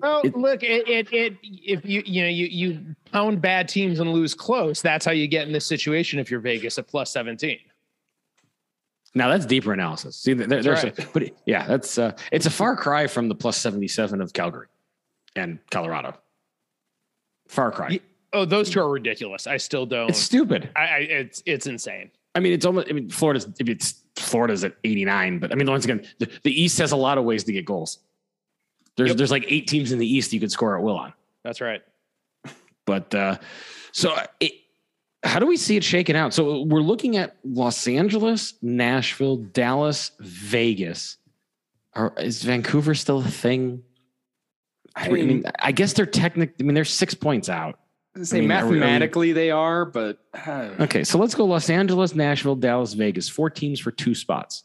Well, 0.00 0.22
look, 0.34 0.62
it, 0.62 0.88
it 0.88 1.12
it 1.12 1.36
if 1.42 1.84
you 1.84 2.02
you 2.04 2.22
know 2.22 2.28
you 2.28 2.46
you 2.46 2.96
pound 3.12 3.42
bad 3.42 3.68
teams 3.68 4.00
and 4.00 4.12
lose 4.12 4.34
close, 4.34 4.80
that's 4.80 5.04
how 5.04 5.12
you 5.12 5.28
get 5.28 5.46
in 5.46 5.52
this 5.52 5.66
situation 5.66 6.18
if 6.18 6.30
you're 6.30 6.40
Vegas 6.40 6.78
at 6.78 6.88
plus 6.88 7.10
17. 7.10 7.58
Now 9.14 9.28
that's 9.28 9.44
deeper 9.44 9.72
analysis. 9.72 10.16
See, 10.16 10.32
there, 10.32 10.62
there's 10.62 10.82
That's 10.82 10.98
a, 10.98 11.06
but 11.12 11.30
yeah, 11.44 11.66
that's 11.66 11.98
uh, 11.98 12.16
it's 12.30 12.46
a 12.46 12.50
far 12.50 12.76
cry 12.76 13.06
from 13.06 13.28
the 13.28 13.34
plus 13.34 13.58
77 13.58 14.20
of 14.20 14.32
Calgary 14.32 14.68
and 15.36 15.58
Colorado. 15.70 16.14
Far 17.48 17.70
cry. 17.70 18.00
Oh, 18.32 18.46
those 18.46 18.70
two 18.70 18.80
are 18.80 18.88
ridiculous. 18.88 19.46
I 19.46 19.58
still 19.58 19.84
don't. 19.84 20.08
It's 20.08 20.18
stupid. 20.18 20.70
I, 20.74 20.80
I 20.80 20.98
it's 20.98 21.42
it's 21.44 21.66
insane. 21.66 22.10
I 22.34 22.40
mean, 22.40 22.54
it's 22.54 22.64
almost. 22.64 22.88
I 22.88 22.92
mean, 22.92 23.10
Florida's. 23.10 23.46
If 23.60 23.68
it's 23.68 24.00
Florida's 24.16 24.64
at 24.64 24.74
89, 24.84 25.38
but 25.38 25.52
I 25.52 25.54
mean, 25.54 25.68
once 25.68 25.84
again, 25.84 26.06
the, 26.18 26.30
the 26.42 26.62
East 26.62 26.78
has 26.78 26.92
a 26.92 26.96
lot 26.96 27.18
of 27.18 27.24
ways 27.24 27.44
to 27.44 27.52
get 27.52 27.66
goals. 27.66 27.98
There's 28.96 29.10
Yep. 29.10 29.16
there's 29.18 29.30
like 29.30 29.44
eight 29.48 29.66
teams 29.68 29.92
in 29.92 29.98
the 29.98 30.06
East 30.06 30.32
you 30.32 30.40
could 30.40 30.50
score 30.52 30.76
at 30.76 30.82
will 30.82 30.96
on. 30.98 31.12
That's 31.44 31.60
right. 31.60 31.82
But 32.86 33.14
uh, 33.14 33.38
so 33.92 34.14
it, 34.40 34.52
how 35.22 35.38
do 35.38 35.46
we 35.46 35.56
see 35.56 35.76
it 35.76 35.84
shaking 35.84 36.16
out? 36.16 36.34
So 36.34 36.62
we're 36.62 36.80
looking 36.80 37.16
at 37.16 37.36
Los 37.44 37.86
Angeles, 37.86 38.54
Nashville, 38.60 39.36
Dallas, 39.36 40.10
Vegas. 40.20 41.16
Are, 41.94 42.12
is 42.18 42.42
Vancouver 42.42 42.94
still 42.94 43.20
a 43.20 43.24
thing? 43.24 43.82
I 44.96 45.08
mean, 45.08 45.44
I 45.58 45.72
guess 45.72 45.92
they're 45.94 46.06
technic. 46.06 46.54
I 46.60 46.64
mean, 46.64 46.74
they're 46.74 46.84
six 46.84 47.14
points 47.14 47.48
out. 47.48 47.78
say 48.22 48.38
I 48.38 48.40
mean, 48.40 48.50
are 48.52 48.56
we- 48.66 48.70
are 48.70 48.72
we- 48.72 48.78
mathematically 48.80 49.32
they 49.32 49.50
are, 49.50 49.84
but 49.86 50.18
uh, 50.46 50.70
Okay, 50.80 51.04
so 51.04 51.18
let's 51.18 51.34
go 51.34 51.44
Los 51.46 51.70
Angeles, 51.70 52.14
Nashville, 52.14 52.56
Dallas, 52.56 52.92
Vegas. 52.92 53.28
Four 53.28 53.48
teams 53.48 53.80
for 53.80 53.90
two 53.90 54.14
spots. 54.14 54.64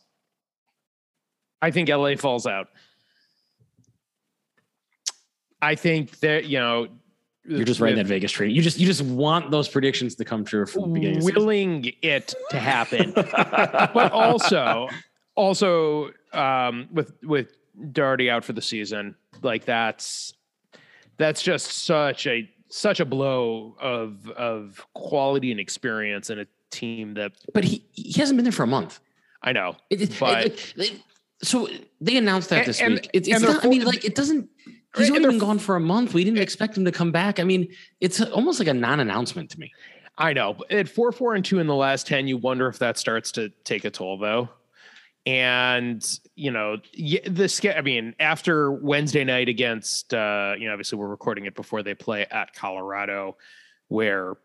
I 1.62 1.72
think 1.72 1.90
LA 1.90 2.16
falls 2.16 2.46
out. 2.46 2.68
I 5.62 5.76
think 5.76 6.20
that 6.20 6.46
you 6.46 6.60
know 6.60 6.88
You're 7.46 7.64
just 7.66 7.80
riding 7.80 7.98
that 7.98 8.08
Vegas 8.08 8.32
train. 8.32 8.52
You 8.52 8.62
just 8.62 8.80
you 8.80 8.86
just 8.86 9.02
want 9.02 9.52
those 9.52 9.68
predictions 9.68 10.16
to 10.16 10.26
come 10.26 10.44
true 10.46 10.66
from 10.66 10.84
the 10.84 11.00
beginning. 11.00 11.22
season. 11.22 11.36
willing 11.36 11.92
it 12.02 12.34
to 12.50 12.60
happen, 12.60 13.12
but 13.16 14.12
also 14.12 14.88
also 15.36 16.12
um, 16.34 16.88
with 16.92 17.14
with 17.24 17.54
Doughty 17.92 18.30
out 18.30 18.44
for 18.44 18.54
the 18.54 18.62
season, 18.62 19.16
like 19.44 19.64
that's 19.66 20.34
that's 21.18 21.44
just 21.44 21.68
such 21.86 22.26
a 22.28 22.50
such 22.70 23.00
a 23.00 23.06
blow 23.06 23.76
of 23.80 24.30
of 24.32 24.84
quality 24.96 25.52
and 25.52 25.60
experience 25.60 26.30
in 26.32 26.40
a 26.40 26.48
team 26.72 27.14
that 27.16 27.34
But 27.54 27.64
he 27.64 27.86
he 27.92 28.20
hasn't 28.20 28.36
been 28.38 28.44
there 28.46 28.52
for 28.52 28.64
a 28.64 28.68
month. 28.68 29.00
I 29.44 29.52
know. 29.54 29.76
It- 29.92 30.18
But- 30.20 30.46
it- 30.48 30.74
it- 30.78 31.02
so 31.44 31.68
they 32.02 32.18
announced 32.18 32.50
that 32.50 32.60
And- 32.62 32.68
this 32.68 32.82
and- 32.82 32.94
week. 32.96 33.10
It's, 33.14 33.28
it's 33.28 33.42
not, 33.42 33.64
I 33.64 33.68
mean, 33.70 33.86
like 33.86 34.04
it 34.04 34.16
doesn't. 34.16 34.50
He's 34.96 35.10
only 35.10 35.28
been 35.28 35.38
gone 35.38 35.60
for 35.60 35.76
a 35.76 35.80
month. 35.80 36.14
We 36.14 36.24
didn't 36.24 36.40
expect 36.40 36.78
him 36.78 36.86
to 36.86 36.92
come 36.92 37.12
back. 37.12 37.40
I 37.40 37.44
mean, 37.44 37.68
it's 38.00 38.22
almost 38.22 38.60
like 38.60 38.68
a 38.68 38.74
non-announcement 38.74 39.50
to 39.52 39.60
me. 39.60 39.72
I 40.18 40.34
know. 40.34 40.58
At 40.70 40.90
four, 40.90 41.12
four, 41.12 41.36
and 41.36 41.46
two 41.46 41.60
in 41.60 41.68
the 41.68 41.76
last 41.76 42.08
ten, 42.08 42.28
you 42.28 42.38
wonder 42.38 42.68
if 42.68 42.80
that 42.80 42.98
starts 42.98 43.32
to 43.34 43.50
take 43.64 43.86
a 43.86 43.92
toll, 43.92 44.18
though. 44.18 44.50
And 45.28 46.04
you 46.36 46.52
know, 46.52 46.78
the 46.96 47.74
I 47.78 47.82
mean, 47.82 48.16
after 48.20 48.72
Wednesday 48.72 49.24
night 49.24 49.50
against, 49.50 50.14
uh, 50.14 50.56
you 50.58 50.68
know, 50.68 50.74
obviously 50.74 50.98
we're 50.98 51.08
recording 51.08 51.46
it 51.46 51.54
before 51.54 51.84
they 51.84 51.94
play 51.94 52.26
at 52.32 52.54
Colorado, 52.54 53.38
where 53.90 54.38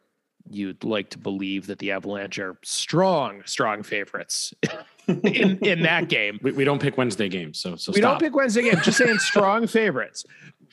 you'd 0.51 0.85
like 0.85 1.11
to 1.11 1.19
believe 1.19 1.67
that 1.67 1.79
the 1.79 1.93
Avalanche 1.93 2.39
are 2.39 2.57
strong, 2.63 3.43
strong 3.45 3.83
favorites 3.83 4.55
in 5.09 5.59
in 5.59 5.83
that 5.83 6.09
game. 6.09 6.39
We, 6.43 6.53
we 6.53 6.65
don't 6.65 6.81
pick 6.81 6.97
Wednesday 6.97 7.29
games, 7.29 7.59
so 7.59 7.77
so 7.77 7.93
we 7.93 8.01
stop. 8.01 8.13
don't 8.13 8.21
pick 8.21 8.35
Wednesday 8.35 8.63
games. 8.63 8.85
Just 8.85 8.99
saying 8.99 9.19
strong 9.19 9.67
favorites. 9.69 10.25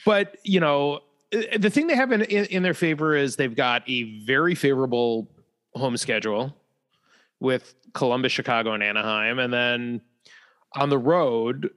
But 0.06 0.38
you 0.44 0.60
know, 0.60 1.02
the 1.32 1.70
thing 1.70 1.88
they 1.88 1.96
have 1.96 2.12
in, 2.12 2.22
in 2.24 2.46
in 2.46 2.64
their 2.64 2.74
favor 2.74 3.16
is 3.16 3.36
they've 3.36 3.56
got 3.56 3.84
a 3.88 4.20
very 4.26 4.56
favorable 4.56 5.30
home 5.76 5.98
schedule 5.98 6.56
with 7.40 7.76
Columbus, 7.94 8.32
Chicago, 8.32 8.74
and 8.74 8.84
Anaheim, 8.84 9.40
and 9.40 9.54
then 9.54 10.02
on 10.76 10.90
the 10.90 10.98
road, 10.98 11.72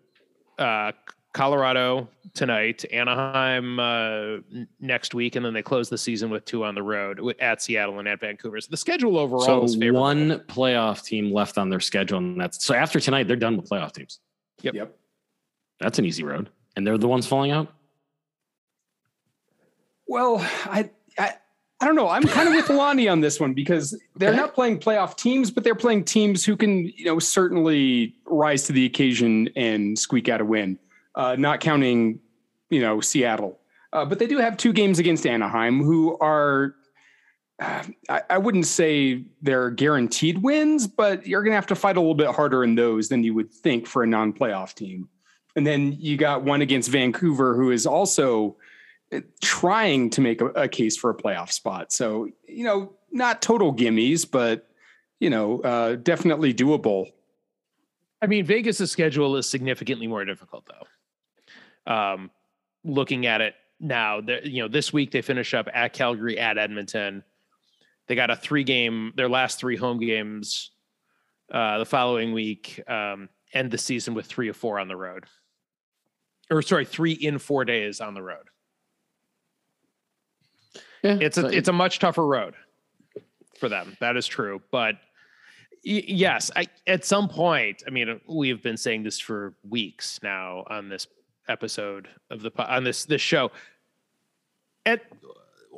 uh, 0.58 0.92
Colorado 1.32 2.08
tonight, 2.34 2.84
Anaheim 2.92 3.80
uh, 3.80 4.38
next 4.80 5.14
week, 5.14 5.36
and 5.36 5.44
then 5.44 5.54
they 5.54 5.62
close 5.62 5.88
the 5.88 5.96
season 5.96 6.30
with 6.30 6.44
two 6.44 6.64
on 6.64 6.74
the 6.74 6.82
road 6.82 7.20
at 7.40 7.62
Seattle 7.62 7.98
and 7.98 8.08
at 8.08 8.20
Vancouver. 8.20 8.60
So 8.60 8.68
the 8.70 8.76
schedule 8.76 9.18
overall 9.18 9.40
so 9.40 9.64
is 9.64 9.74
favorable. 9.74 10.00
one 10.00 10.30
playoff 10.48 11.04
team 11.04 11.32
left 11.32 11.56
on 11.56 11.70
their 11.70 11.80
schedule, 11.80 12.18
and 12.18 12.40
that's 12.40 12.64
so 12.64 12.74
after 12.74 13.00
tonight 13.00 13.28
they're 13.28 13.36
done 13.36 13.56
with 13.56 13.68
playoff 13.68 13.92
teams. 13.92 14.20
Yep. 14.60 14.74
Yep. 14.74 14.96
That's 15.80 15.98
an 15.98 16.04
easy 16.04 16.22
road, 16.22 16.50
and 16.76 16.86
they're 16.86 16.98
the 16.98 17.08
ones 17.08 17.26
falling 17.26 17.50
out. 17.50 17.72
Well, 20.06 20.38
I, 20.66 20.90
I 21.18 21.34
I 21.82 21.86
don't 21.86 21.96
know. 21.96 22.08
I'm 22.08 22.22
kind 22.22 22.48
of 22.48 22.54
with 22.54 22.68
Lonnie 22.76 23.08
on 23.08 23.20
this 23.20 23.40
one 23.40 23.54
because 23.54 24.00
they're 24.14 24.36
not 24.36 24.54
playing 24.54 24.78
playoff 24.78 25.16
teams, 25.16 25.50
but 25.50 25.64
they're 25.64 25.74
playing 25.74 26.04
teams 26.04 26.44
who 26.44 26.56
can, 26.56 26.84
you 26.96 27.06
know, 27.06 27.18
certainly 27.18 28.14
rise 28.26 28.62
to 28.64 28.72
the 28.72 28.86
occasion 28.86 29.48
and 29.56 29.98
squeak 29.98 30.28
out 30.28 30.40
a 30.40 30.44
win. 30.44 30.78
Uh, 31.14 31.36
not 31.38 31.60
counting, 31.60 32.20
you 32.70 32.80
know, 32.80 33.00
Seattle, 33.00 33.58
uh, 33.92 34.04
but 34.04 34.18
they 34.18 34.26
do 34.26 34.38
have 34.38 34.56
two 34.56 34.72
games 34.72 34.98
against 34.98 35.26
Anaheim, 35.26 35.82
who 35.82 36.16
are. 36.18 36.74
Uh, 37.60 37.82
I, 38.08 38.22
I 38.30 38.38
wouldn't 38.38 38.66
say 38.66 39.24
they're 39.42 39.70
guaranteed 39.70 40.42
wins, 40.42 40.86
but 40.86 41.26
you're 41.26 41.42
going 41.42 41.52
to 41.52 41.56
have 41.56 41.66
to 41.66 41.74
fight 41.76 41.96
a 41.96 42.00
little 42.00 42.14
bit 42.14 42.28
harder 42.28 42.64
in 42.64 42.74
those 42.74 43.08
than 43.08 43.22
you 43.22 43.34
would 43.34 43.52
think 43.52 43.86
for 43.86 44.02
a 44.02 44.06
non-playoff 44.06 44.74
team. 44.74 45.08
And 45.54 45.66
then 45.66 45.92
you 46.00 46.16
got 46.16 46.42
one 46.44 46.62
against 46.62 46.88
Vancouver, 46.90 47.54
who 47.54 47.70
is 47.70 47.86
also 47.86 48.56
trying 49.42 50.08
to 50.10 50.22
make 50.22 50.40
a, 50.40 50.46
a 50.46 50.66
case 50.66 50.96
for 50.96 51.10
a 51.10 51.14
playoff 51.14 51.52
spot. 51.52 51.92
So, 51.92 52.28
you 52.48 52.64
know, 52.64 52.94
not 53.10 53.42
total 53.42 53.72
gimmies, 53.74 54.28
but, 54.28 54.66
you 55.20 55.28
know, 55.28 55.60
uh, 55.60 55.96
definitely 55.96 56.54
doable. 56.54 57.12
I 58.22 58.26
mean, 58.26 58.46
Vegas' 58.46 58.90
schedule 58.90 59.36
is 59.36 59.48
significantly 59.48 60.06
more 60.06 60.24
difficult, 60.24 60.64
though. 60.66 60.86
Um, 61.86 62.30
looking 62.84 63.26
at 63.26 63.40
it 63.40 63.54
now, 63.80 64.20
you 64.44 64.62
know, 64.62 64.68
this 64.68 64.92
week 64.92 65.10
they 65.10 65.22
finish 65.22 65.54
up 65.54 65.68
at 65.72 65.92
Calgary, 65.92 66.38
at 66.38 66.58
Edmonton. 66.58 67.24
They 68.06 68.14
got 68.14 68.30
a 68.30 68.36
three-game, 68.36 69.12
their 69.16 69.28
last 69.28 69.58
three 69.58 69.76
home 69.76 69.98
games. 69.98 70.70
Uh, 71.52 71.78
the 71.78 71.84
following 71.84 72.32
week, 72.32 72.82
um, 72.88 73.28
end 73.52 73.70
the 73.70 73.78
season 73.78 74.14
with 74.14 74.26
three 74.26 74.48
or 74.48 74.54
four 74.54 74.78
on 74.78 74.88
the 74.88 74.96
road, 74.96 75.24
or 76.50 76.62
sorry, 76.62 76.84
three 76.84 77.12
in 77.12 77.38
four 77.38 77.64
days 77.64 78.00
on 78.00 78.14
the 78.14 78.22
road. 78.22 78.46
Yeah, 81.02 81.18
It's 81.20 81.36
a 81.36 81.46
it's 81.48 81.68
a 81.68 81.72
much 81.72 81.98
tougher 81.98 82.26
road 82.26 82.54
for 83.58 83.68
them. 83.68 83.96
That 84.00 84.16
is 84.16 84.26
true, 84.26 84.62
but 84.70 84.94
y- 85.84 86.04
yes, 86.06 86.50
I 86.56 86.68
at 86.86 87.04
some 87.04 87.28
point. 87.28 87.82
I 87.86 87.90
mean, 87.90 88.20
we've 88.26 88.62
been 88.62 88.76
saying 88.78 89.02
this 89.02 89.18
for 89.18 89.54
weeks 89.68 90.20
now 90.22 90.64
on 90.70 90.88
this 90.88 91.06
episode 91.52 92.08
of 92.30 92.42
the 92.42 92.50
on 92.58 92.84
this 92.84 93.04
this 93.04 93.20
show. 93.20 93.52
At 94.84 95.02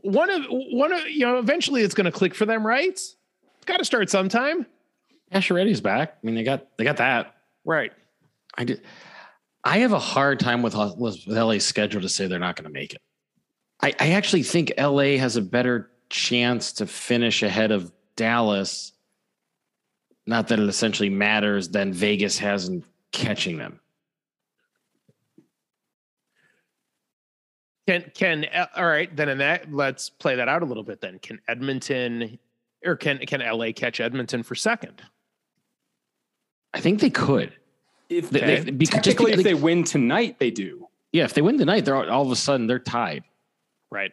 one 0.03 0.31
of 0.31 0.45
one 0.49 0.93
of 0.93 1.07
you 1.09 1.27
know, 1.27 1.39
eventually 1.39 1.83
it's 1.83 1.95
going 1.95 2.07
to 2.07 2.13
click 2.13 2.35
for 2.35 2.47
them, 2.47 2.67
right? 2.67 2.89
It's 2.89 3.17
got 3.67 3.79
to 3.79 3.85
start 3.85 4.09
sometime, 4.09 4.67
Pacioretty's 5.33 5.81
back. 5.81 6.19
I 6.23 6.27
mean, 6.27 6.35
they 6.35 6.45
got 6.45 6.77
they 6.79 6.85
got 6.85 6.99
that. 6.99 7.35
right? 7.65 7.93
I 8.57 8.65
did. 8.65 8.83
I 9.65 9.79
have 9.79 9.93
a 9.93 9.99
hard 9.99 10.41
time 10.41 10.63
with, 10.63 10.75
with 10.99 11.27
LA's 11.27 11.65
schedule 11.65 12.03
to 12.03 12.09
say 12.09 12.27
they're 12.27 12.39
not 12.39 12.55
going 12.55 12.65
to 12.67 12.73
make 12.73 12.93
it. 12.93 13.01
I, 13.81 13.95
I 13.99 14.11
actually 14.13 14.43
think 14.43 14.73
LA 14.79 15.17
has 15.17 15.37
a 15.37 15.43
better 15.43 15.91
chance 16.11 16.73
to 16.75 16.87
finish 16.87 17.43
ahead 17.43 17.73
of 17.73 17.91
Dallas. 18.15 18.93
Not 20.27 20.49
that 20.49 20.59
it 20.61 20.69
essentially 20.69 21.09
matters 21.09 21.71
than 21.71 21.93
Vegas 21.93 22.39
has 22.39 22.69
in 22.69 22.85
catching 23.11 23.57
them. 23.57 23.81
Can 27.87 28.11
can 28.15 28.47
uh, 28.47 28.67
all 28.77 28.87
right 28.87 29.15
then? 29.15 29.29
In 29.29 29.39
that, 29.39 29.73
let's 29.73 30.09
play 30.09 30.37
that 30.37 30.49
out 30.49 30.63
a 30.63 30.65
little 30.65 30.83
bit. 30.83 31.01
Then 31.01 31.19
can 31.19 31.41
Edmonton 31.49 32.39
or 32.85 32.97
can 32.97 33.19
can 33.27 33.41
LA 33.41 33.73
catch 33.73 34.01
Edmonton 34.01 34.43
for 34.43 34.55
second? 34.55 35.03
I 36.73 36.81
think 36.81 37.01
they 37.01 37.11
could. 37.11 37.53
If 38.09 38.31
They- 38.31 38.41
Okay. 38.43 38.61
they- 38.61 38.71
because- 38.71 39.03
technically, 39.03 39.33
because- 39.33 39.41
if 39.41 39.45
they 39.45 39.55
win 39.55 39.85
tonight, 39.85 40.39
they 40.39 40.51
do. 40.51 40.89
yeah, 41.13 41.25
if 41.25 41.35
they 41.35 41.43
win 41.43 41.57
tonight, 41.59 41.85
they're 41.85 41.95
all, 41.97 42.11
all 42.11 42.23
of 42.27 42.31
a 42.33 42.37
sudden 42.37 42.67
they're 42.67 42.79
tied, 42.79 43.25
Right. 43.91 44.13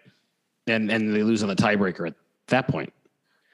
and 0.68 0.92
and 0.92 1.14
they 1.14 1.24
lose 1.24 1.42
on 1.44 1.50
the 1.50 1.56
tiebreaker 1.56 2.08
at 2.08 2.16
that 2.48 2.68
point. 2.68 2.94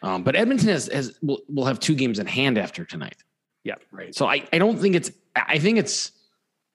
Um, 0.03 0.23
but 0.23 0.35
Edmonton 0.35 0.69
has, 0.69 0.87
has 0.87 1.17
will, 1.23 1.41
will 1.49 1.65
have 1.65 1.79
two 1.79 1.95
games 1.95 2.19
in 2.19 2.27
hand 2.27 2.57
after 2.57 2.85
tonight. 2.85 3.23
Yeah. 3.63 3.75
Right. 3.91 4.13
So 4.13 4.27
I, 4.27 4.47
I 4.53 4.57
don't 4.59 4.77
think 4.77 4.95
it's 4.95 5.11
I 5.35 5.57
think 5.59 5.77
it's 5.79 6.11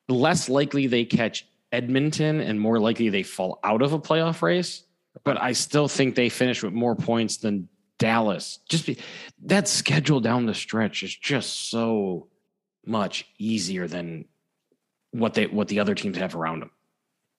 less 0.08 0.48
likely 0.48 0.86
they 0.88 1.04
catch 1.04 1.46
Edmonton 1.72 2.40
and 2.40 2.60
more 2.60 2.78
likely 2.78 3.08
they 3.08 3.22
fall 3.22 3.58
out 3.64 3.82
of 3.82 3.92
a 3.92 3.98
playoff 3.98 4.42
race. 4.42 4.84
But 5.24 5.40
I 5.40 5.52
still 5.52 5.88
think 5.88 6.14
they 6.14 6.28
finish 6.28 6.62
with 6.62 6.72
more 6.72 6.94
points 6.94 7.38
than 7.38 7.68
Dallas. 7.98 8.60
Just 8.68 8.86
be, 8.86 8.98
that 9.44 9.68
schedule 9.68 10.20
down 10.20 10.46
the 10.46 10.54
stretch 10.54 11.02
is 11.02 11.14
just 11.14 11.70
so 11.70 12.28
much 12.84 13.26
easier 13.38 13.86
than 13.86 14.26
what 15.12 15.34
they 15.34 15.46
what 15.46 15.68
the 15.68 15.80
other 15.80 15.94
teams 15.94 16.16
have 16.16 16.34
around 16.34 16.60
them. 16.60 16.70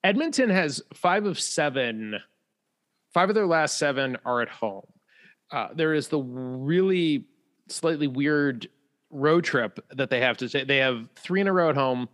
Edmonton 0.02 0.50
has 0.50 0.82
five 0.92 1.26
of 1.26 1.38
seven. 1.40 2.16
Five 3.12 3.28
of 3.28 3.34
their 3.34 3.46
last 3.46 3.78
seven 3.78 4.16
are 4.24 4.40
at 4.40 4.48
home. 4.48 4.86
Uh, 5.50 5.68
there 5.74 5.94
is 5.94 6.08
the 6.08 6.18
really 6.18 7.26
slightly 7.68 8.06
weird 8.06 8.68
road 9.10 9.44
trip 9.44 9.84
that 9.90 10.10
they 10.10 10.20
have 10.20 10.36
to 10.38 10.48
take. 10.48 10.66
They 10.66 10.78
have 10.78 11.08
three 11.16 11.40
in 11.40 11.48
a 11.48 11.52
row 11.52 11.70
at 11.70 11.76
home, 11.76 12.08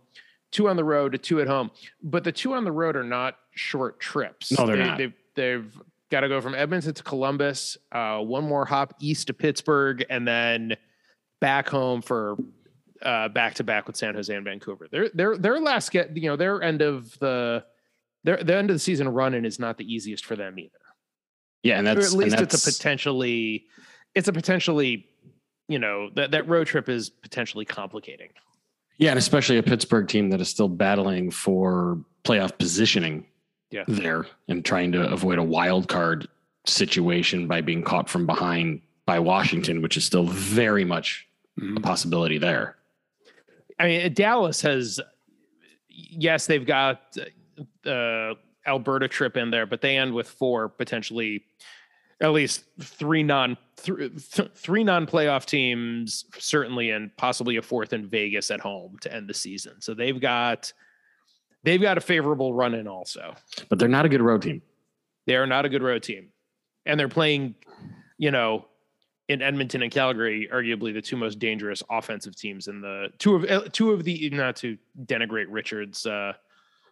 two 0.51 0.69
on 0.69 0.75
the 0.75 0.83
road, 0.83 1.19
two 1.23 1.41
at 1.41 1.47
home. 1.47 1.71
But 2.03 2.23
the 2.23 2.31
two 2.31 2.53
on 2.53 2.63
the 2.63 2.71
road 2.71 2.95
are 2.95 3.03
not 3.03 3.37
short 3.55 3.99
trips. 3.99 4.51
No, 4.57 4.65
they're 4.65 4.77
they, 4.77 4.83
not. 4.83 4.97
They've, 4.97 5.13
they've 5.35 5.81
got 6.09 6.21
to 6.21 6.29
go 6.29 6.41
from 6.41 6.53
Edmonton 6.53 6.93
to 6.93 7.03
Columbus, 7.03 7.77
uh, 7.91 8.19
one 8.19 8.43
more 8.43 8.65
hop 8.65 8.93
east 8.99 9.27
to 9.27 9.33
Pittsburgh, 9.33 10.05
and 10.09 10.27
then 10.27 10.75
back 11.39 11.69
home 11.69 12.01
for 12.01 12.37
uh, 13.01 13.29
back 13.29 13.55
to 13.55 13.63
back 13.63 13.87
with 13.87 13.95
San 13.95 14.13
Jose 14.13 14.33
and 14.33 14.45
Vancouver. 14.45 14.87
Their 14.91 15.09
their 15.09 15.37
their 15.37 15.59
last 15.59 15.91
get 15.91 16.15
you 16.15 16.29
know 16.29 16.35
their 16.35 16.61
end 16.61 16.81
of 16.81 17.17
the 17.19 17.63
their 18.23 18.43
the 18.43 18.55
end 18.55 18.69
of 18.69 18.75
the 18.75 18.79
season 18.79 19.09
running 19.09 19.45
is 19.45 19.59
not 19.59 19.77
the 19.77 19.91
easiest 19.91 20.25
for 20.25 20.35
them 20.35 20.59
either. 20.59 20.71
Yeah, 21.63 21.79
and 21.79 21.87
Or 21.87 21.91
at 21.91 22.11
least 22.11 22.35
and 22.35 22.43
it's 22.43 22.67
a 22.67 22.71
potentially 22.71 23.65
it's 24.15 24.27
a 24.27 24.33
potentially 24.33 25.05
you 25.67 25.79
know 25.79 26.09
that 26.15 26.31
that 26.31 26.47
road 26.47 26.67
trip 26.67 26.89
is 26.89 27.09
potentially 27.09 27.65
complicating. 27.65 28.29
Yeah, 29.01 29.09
and 29.09 29.17
especially 29.17 29.57
a 29.57 29.63
Pittsburgh 29.63 30.07
team 30.07 30.29
that 30.29 30.39
is 30.41 30.47
still 30.47 30.69
battling 30.69 31.31
for 31.31 31.97
playoff 32.23 32.55
positioning 32.59 33.25
Yeah. 33.71 33.83
there 33.87 34.27
and 34.47 34.63
trying 34.63 34.91
to 34.91 35.11
avoid 35.11 35.39
a 35.39 35.43
wild 35.43 35.87
card 35.87 36.27
situation 36.67 37.47
by 37.47 37.61
being 37.61 37.81
caught 37.81 38.07
from 38.07 38.27
behind 38.27 38.79
by 39.07 39.17
Washington, 39.17 39.81
which 39.81 39.97
is 39.97 40.05
still 40.05 40.25
very 40.25 40.85
much 40.85 41.27
mm-hmm. 41.59 41.77
a 41.77 41.79
possibility 41.79 42.37
there. 42.37 42.75
I 43.79 43.87
mean, 43.87 44.13
Dallas 44.13 44.61
has, 44.61 44.99
yes, 45.89 46.45
they've 46.45 46.65
got 46.65 47.17
the 47.81 48.35
Alberta 48.67 49.07
trip 49.07 49.35
in 49.35 49.49
there, 49.49 49.65
but 49.65 49.81
they 49.81 49.97
end 49.97 50.13
with 50.13 50.29
four 50.29 50.69
potentially, 50.69 51.43
at 52.21 52.31
least 52.31 52.63
three 52.79 53.23
non 53.23 53.57
th- 53.77 54.31
th- 54.31 54.51
three 54.53 54.83
non 54.83 55.07
playoff 55.07 55.45
teams, 55.45 56.25
certainly, 56.37 56.91
and 56.91 57.15
possibly 57.17 57.57
a 57.57 57.61
fourth 57.61 57.93
in 57.93 58.07
Vegas 58.07 58.51
at 58.51 58.59
home 58.59 58.97
to 59.01 59.13
end 59.13 59.27
the 59.27 59.33
season. 59.33 59.81
So 59.81 59.93
they've 59.93 60.19
got 60.19 60.71
they've 61.63 61.81
got 61.81 61.97
a 61.97 62.01
favorable 62.01 62.53
run 62.53 62.73
in 62.73 62.87
also. 62.87 63.33
But 63.69 63.79
they're 63.79 63.89
not 63.89 64.05
a 64.05 64.09
good 64.09 64.21
road 64.21 64.43
team. 64.43 64.61
They 65.25 65.35
are 65.35 65.47
not 65.47 65.65
a 65.65 65.69
good 65.69 65.83
road 65.83 66.03
team, 66.03 66.29
and 66.85 66.99
they're 66.99 67.09
playing, 67.09 67.55
you 68.17 68.31
know, 68.31 68.65
in 69.27 69.41
Edmonton 69.41 69.81
and 69.81 69.91
Calgary, 69.91 70.49
arguably 70.51 70.93
the 70.93 71.01
two 71.01 71.17
most 71.17 71.39
dangerous 71.39 71.81
offensive 71.89 72.35
teams 72.35 72.67
in 72.67 72.81
the 72.81 73.07
two 73.17 73.35
of 73.35 73.45
uh, 73.49 73.67
two 73.71 73.91
of 73.91 74.03
the 74.03 74.29
not 74.31 74.55
to 74.57 74.77
denigrate 75.05 75.47
Richards' 75.49 76.05
uh, 76.05 76.33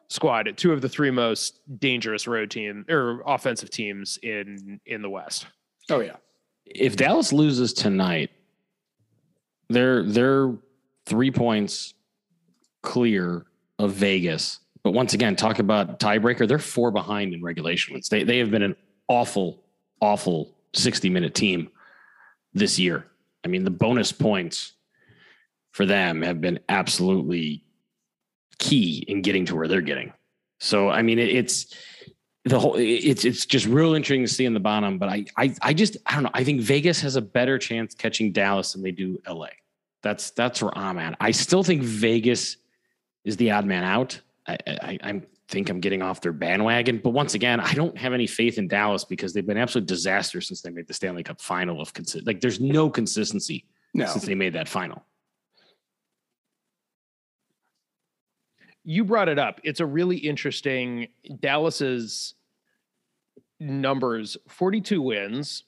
squad, 0.09 0.47
at 0.47 0.57
two 0.57 0.73
of 0.73 0.81
the 0.81 0.89
three 0.89 1.11
most 1.11 1.59
dangerous 1.79 2.27
road 2.27 2.51
team 2.51 2.85
or 2.89 3.23
offensive 3.25 3.69
teams 3.69 4.17
in 4.21 4.79
in 4.85 5.01
the 5.01 5.09
West. 5.09 5.47
Oh 5.89 5.99
yeah. 5.99 6.17
If 6.65 6.95
Dallas 6.95 7.33
loses 7.33 7.73
tonight, 7.73 8.29
they're 9.69 10.03
they're 10.03 10.53
three 11.05 11.31
points 11.31 11.93
clear 12.81 13.45
of 13.77 13.93
Vegas. 13.93 14.59
But 14.83 14.91
once 14.91 15.13
again, 15.13 15.35
talk 15.35 15.59
about 15.59 15.99
tiebreaker. 15.99 16.47
They're 16.47 16.59
four 16.59 16.91
behind 16.91 17.33
in 17.33 17.43
regulation 17.43 17.93
wins. 17.93 18.09
They 18.09 18.23
they 18.23 18.39
have 18.39 18.51
been 18.51 18.63
an 18.63 18.75
awful, 19.07 19.63
awful 20.01 20.55
60 20.73 21.09
minute 21.09 21.33
team 21.33 21.69
this 22.53 22.79
year. 22.79 23.05
I 23.43 23.47
mean, 23.47 23.63
the 23.63 23.71
bonus 23.71 24.11
points 24.11 24.73
for 25.71 25.85
them 25.85 26.21
have 26.21 26.41
been 26.41 26.59
absolutely 26.67 27.63
key 28.59 29.03
in 29.07 29.21
getting 29.21 29.45
to 29.45 29.55
where 29.55 29.67
they're 29.67 29.81
getting. 29.81 30.13
So, 30.59 30.89
I 30.89 31.01
mean, 31.01 31.19
it, 31.19 31.29
it's 31.29 31.73
the 32.45 32.59
whole. 32.59 32.75
It's 32.77 33.25
it's 33.25 33.45
just 33.45 33.65
real 33.65 33.93
interesting 33.95 34.23
to 34.23 34.31
see 34.31 34.45
in 34.45 34.53
the 34.53 34.59
bottom. 34.59 34.97
But 34.97 35.09
I 35.09 35.25
I 35.37 35.55
I 35.61 35.73
just 35.73 35.97
I 36.05 36.13
don't 36.13 36.23
know. 36.23 36.31
I 36.33 36.43
think 36.43 36.61
Vegas 36.61 37.01
has 37.01 37.15
a 37.15 37.21
better 37.21 37.57
chance 37.57 37.95
catching 37.95 38.31
Dallas 38.31 38.73
than 38.73 38.83
they 38.83 38.91
do 38.91 39.19
LA. 39.27 39.47
That's 40.03 40.31
that's 40.31 40.61
where 40.61 40.77
I'm 40.77 40.97
at. 40.99 41.15
I 41.19 41.31
still 41.31 41.63
think 41.63 41.81
Vegas 41.83 42.57
is 43.25 43.37
the 43.37 43.51
odd 43.51 43.65
man 43.65 43.83
out. 43.83 44.19
I, 44.47 44.57
I, 44.67 44.99
I 45.03 45.21
think 45.49 45.69
I'm 45.69 45.79
getting 45.79 46.01
off 46.01 46.21
their 46.21 46.31
bandwagon, 46.31 46.99
but 47.03 47.09
once 47.11 47.33
again, 47.33 47.59
I 47.59 47.73
don't 47.73 47.97
have 47.97 48.13
any 48.13 48.27
faith 48.27 48.57
in 48.57 48.67
Dallas 48.67 49.03
because 49.03 49.33
they've 49.33 49.45
been 49.45 49.57
absolute 49.57 49.87
disaster 49.87 50.41
since 50.41 50.61
they 50.61 50.69
made 50.69 50.87
the 50.87 50.93
Stanley 50.93 51.23
Cup 51.23 51.41
final. 51.41 51.81
Of 51.81 51.93
consi- 51.93 52.25
like, 52.25 52.39
there's 52.39 52.59
no 52.59 52.89
consistency 52.89 53.65
No. 53.93 54.05
since 54.05 54.25
they 54.25 54.35
made 54.35 54.53
that 54.53 54.67
final. 54.67 55.03
You 58.89 59.05
brought 59.05 59.29
it 59.29 59.37
up. 59.37 59.61
It's 59.63 59.79
a 59.79 59.85
really 59.85 60.17
interesting 60.17 61.09
Dallas's 61.39 62.33
numbers 63.59 64.35
42 64.47 64.99
wins. 64.99 65.63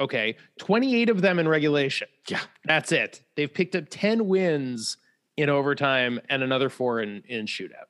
Okay. 0.00 0.36
28 0.58 1.08
of 1.08 1.22
them 1.22 1.38
in 1.38 1.46
regulation. 1.46 2.08
Yeah. 2.26 2.40
That's 2.64 2.90
it. 2.90 3.22
They've 3.36 3.52
picked 3.52 3.76
up 3.76 3.84
10 3.88 4.26
wins 4.26 4.96
in 5.36 5.48
overtime 5.48 6.18
and 6.28 6.42
another 6.42 6.68
four 6.68 7.00
in, 7.00 7.22
in 7.28 7.46
shootout. 7.46 7.86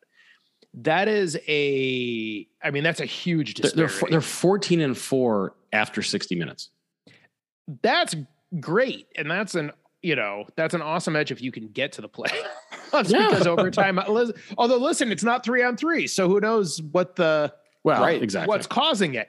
That 0.74 1.08
is 1.08 1.38
a, 1.48 2.46
I 2.62 2.70
mean, 2.70 2.84
that's 2.84 3.00
a 3.00 3.06
huge 3.06 3.54
They're 3.54 3.70
they're, 3.70 4.10
they're 4.10 4.20
14 4.20 4.82
and 4.82 4.98
four 4.98 5.54
after 5.72 6.02
60 6.02 6.34
minutes. 6.34 6.68
that's 7.80 8.14
great. 8.60 9.06
And 9.16 9.30
that's 9.30 9.54
an, 9.54 9.72
you 10.06 10.14
know, 10.16 10.44
that's 10.56 10.72
an 10.74 10.82
awesome 10.82 11.16
edge 11.16 11.32
if 11.32 11.42
you 11.42 11.50
can 11.50 11.68
get 11.68 11.92
to 11.92 12.00
the 12.00 12.08
play. 12.08 12.30
Yeah. 13.08 13.28
because 13.28 13.46
overtime, 13.46 13.98
although 13.98 14.76
listen, 14.78 15.10
it's 15.12 15.24
not 15.24 15.44
three 15.44 15.62
on 15.62 15.76
three. 15.76 16.06
So 16.06 16.28
who 16.28 16.40
knows 16.40 16.80
what 16.92 17.16
the, 17.16 17.52
Well, 17.82 18.00
Right. 18.00 18.22
exactly. 18.22 18.48
what's 18.48 18.66
causing 18.66 19.14
it. 19.16 19.28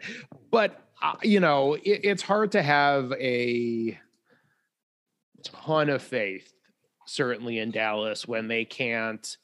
But 0.52 0.80
uh, 1.02 1.16
you 1.24 1.40
know, 1.42 1.74
it, 1.74 1.82
it's 2.04 2.22
hard 2.22 2.52
to 2.54 2.62
have 2.62 3.12
a 3.14 4.00
ton 5.44 5.90
of 5.90 6.02
faith, 6.02 6.54
certainly 7.06 7.60
in 7.60 7.72
Dallas, 7.72 8.28
when 8.28 8.48
they 8.48 8.64
can't. 8.64 9.36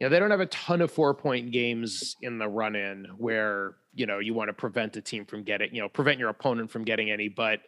You 0.00 0.06
know, 0.06 0.10
they 0.10 0.18
don't 0.18 0.30
have 0.32 0.40
a 0.40 0.46
ton 0.46 0.80
of 0.80 0.90
four 0.90 1.14
point 1.14 1.52
games 1.52 2.16
in 2.20 2.38
the 2.38 2.48
run 2.48 2.74
in 2.74 3.06
where 3.18 3.76
you 3.94 4.06
know 4.06 4.18
you 4.18 4.34
want 4.34 4.48
to 4.48 4.52
prevent 4.54 4.96
a 4.96 5.00
team 5.00 5.24
from 5.26 5.44
getting, 5.44 5.72
you 5.74 5.80
know, 5.80 5.88
prevent 5.88 6.18
your 6.18 6.28
opponent 6.30 6.70
from 6.70 6.84
getting 6.84 7.10
any, 7.10 7.28
but 7.28 7.60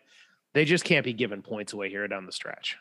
they 0.52 0.64
just 0.64 0.84
can't 0.84 1.04
be 1.04 1.12
giving 1.12 1.42
points 1.42 1.72
away 1.74 1.90
here 1.90 2.08
down 2.08 2.26
the 2.26 2.32
stretch. 2.32 2.76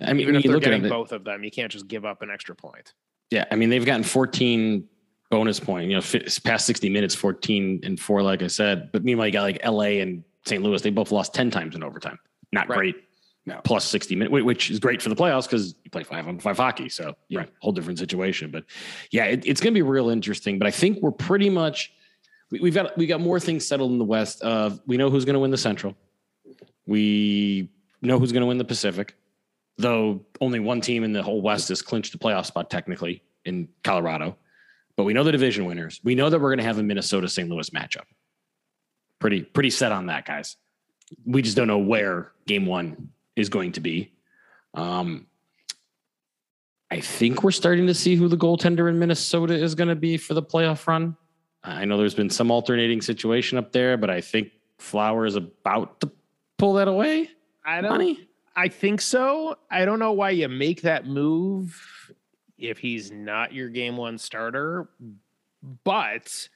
I 0.00 0.12
mean, 0.12 0.20
Even 0.22 0.36
if 0.36 0.44
you 0.44 0.50
they're 0.50 0.56
look 0.56 0.64
at 0.66 0.70
getting 0.70 0.84
it, 0.84 0.88
both 0.90 1.12
of 1.12 1.24
them, 1.24 1.42
you 1.44 1.50
can't 1.50 1.70
just 1.72 1.88
give 1.88 2.04
up 2.04 2.22
an 2.22 2.30
extra 2.30 2.54
point. 2.54 2.92
Yeah, 3.30 3.44
I 3.50 3.56
mean 3.56 3.70
they've 3.70 3.84
gotten 3.84 4.02
14 4.04 4.86
bonus 5.30 5.58
point. 5.58 5.88
You 5.88 5.96
know, 5.96 6.02
fi- 6.02 6.24
past 6.44 6.66
60 6.66 6.88
minutes, 6.90 7.14
14 7.14 7.80
and 7.82 7.98
four, 7.98 8.22
like 8.22 8.42
I 8.42 8.46
said. 8.46 8.90
But 8.92 9.04
meanwhile, 9.04 9.26
you 9.26 9.32
got 9.32 9.42
like 9.42 9.64
LA 9.64 10.00
and 10.02 10.22
St. 10.44 10.62
Louis. 10.62 10.80
They 10.82 10.90
both 10.90 11.10
lost 11.10 11.34
10 11.34 11.50
times 11.50 11.74
in 11.74 11.82
overtime. 11.82 12.18
Not 12.52 12.68
Right. 12.68 12.76
great. 12.76 12.96
No. 13.46 13.60
Plus 13.64 13.84
60 13.84 14.16
minutes, 14.16 14.32
which 14.44 14.70
is 14.72 14.80
great 14.80 15.00
for 15.00 15.08
the 15.08 15.14
playoffs 15.16 15.44
because 15.44 15.76
you 15.84 15.90
play 15.90 16.02
five 16.02 16.26
on 16.26 16.38
five 16.40 16.56
hockey. 16.56 16.88
So 16.88 17.14
yeah, 17.28 17.40
Right. 17.40 17.48
whole 17.60 17.72
different 17.72 17.98
situation. 17.98 18.50
But 18.50 18.64
yeah, 19.12 19.24
it, 19.26 19.46
it's 19.46 19.60
going 19.60 19.72
to 19.72 19.78
be 19.78 19.82
real 19.82 20.08
interesting. 20.10 20.58
But 20.58 20.66
I 20.66 20.72
think 20.72 20.98
we're 21.00 21.12
pretty 21.12 21.48
much 21.48 21.92
we, 22.50 22.60
we've 22.60 22.74
got 22.74 22.96
we 22.98 23.06
got 23.06 23.20
more 23.20 23.40
things 23.40 23.66
settled 23.66 23.92
in 23.92 23.98
the 23.98 24.04
West. 24.04 24.42
Uh, 24.44 24.70
we 24.86 24.96
know 24.96 25.10
who's 25.10 25.24
going 25.24 25.34
to 25.34 25.40
win 25.40 25.50
the 25.52 25.58
Central. 25.58 25.96
We 26.86 27.70
know 28.02 28.18
who's 28.18 28.32
going 28.32 28.42
to 28.42 28.46
win 28.46 28.58
the 28.58 28.64
Pacific, 28.64 29.14
though 29.78 30.24
only 30.40 30.60
one 30.60 30.80
team 30.80 31.04
in 31.04 31.12
the 31.12 31.22
whole 31.22 31.42
West 31.42 31.68
has 31.68 31.82
clinched 31.82 32.12
the 32.12 32.18
playoff 32.18 32.46
spot 32.46 32.70
technically 32.70 33.22
in 33.44 33.68
Colorado. 33.84 34.36
But 34.96 35.04
we 35.04 35.12
know 35.12 35.24
the 35.24 35.32
division 35.32 35.66
winners. 35.66 36.00
We 36.02 36.14
know 36.14 36.30
that 36.30 36.40
we're 36.40 36.48
going 36.48 36.58
to 36.58 36.64
have 36.64 36.78
a 36.78 36.82
Minnesota 36.82 37.28
St. 37.28 37.48
Louis 37.48 37.68
matchup. 37.70 38.04
Pretty 39.18 39.42
pretty 39.42 39.70
set 39.70 39.92
on 39.92 40.06
that, 40.06 40.24
guys. 40.24 40.56
We 41.24 41.42
just 41.42 41.56
don't 41.56 41.68
know 41.68 41.78
where 41.78 42.32
game 42.46 42.66
one 42.66 43.10
is 43.36 43.48
going 43.48 43.72
to 43.72 43.80
be. 43.80 44.12
Um, 44.74 45.26
I 46.90 47.00
think 47.00 47.42
we're 47.42 47.50
starting 47.50 47.86
to 47.86 47.94
see 47.94 48.16
who 48.16 48.28
the 48.28 48.36
goaltender 48.36 48.88
in 48.88 48.98
Minnesota 48.98 49.54
is 49.54 49.74
going 49.74 49.88
to 49.88 49.96
be 49.96 50.16
for 50.16 50.34
the 50.34 50.42
playoff 50.42 50.86
run. 50.86 51.16
I 51.62 51.84
know 51.84 51.98
there's 51.98 52.14
been 52.14 52.30
some 52.30 52.50
alternating 52.50 53.02
situation 53.02 53.58
up 53.58 53.72
there, 53.72 53.96
but 53.96 54.08
I 54.08 54.20
think 54.20 54.52
Flower 54.78 55.26
is 55.26 55.34
about 55.34 56.00
to 56.00 56.10
pull 56.58 56.74
that 56.74 56.86
away. 56.86 57.30
I 57.64 57.80
don't 57.80 57.90
Money? 57.90 58.28
I 58.56 58.68
think 58.68 59.02
so. 59.02 59.58
I 59.70 59.84
don't 59.84 59.98
know 59.98 60.12
why 60.12 60.30
you 60.30 60.48
make 60.48 60.82
that 60.82 61.06
move 61.06 61.78
if 62.56 62.78
he's 62.78 63.10
not 63.10 63.52
your 63.52 63.68
game 63.68 63.98
one 63.98 64.16
starter, 64.16 64.88
but 65.84 66.48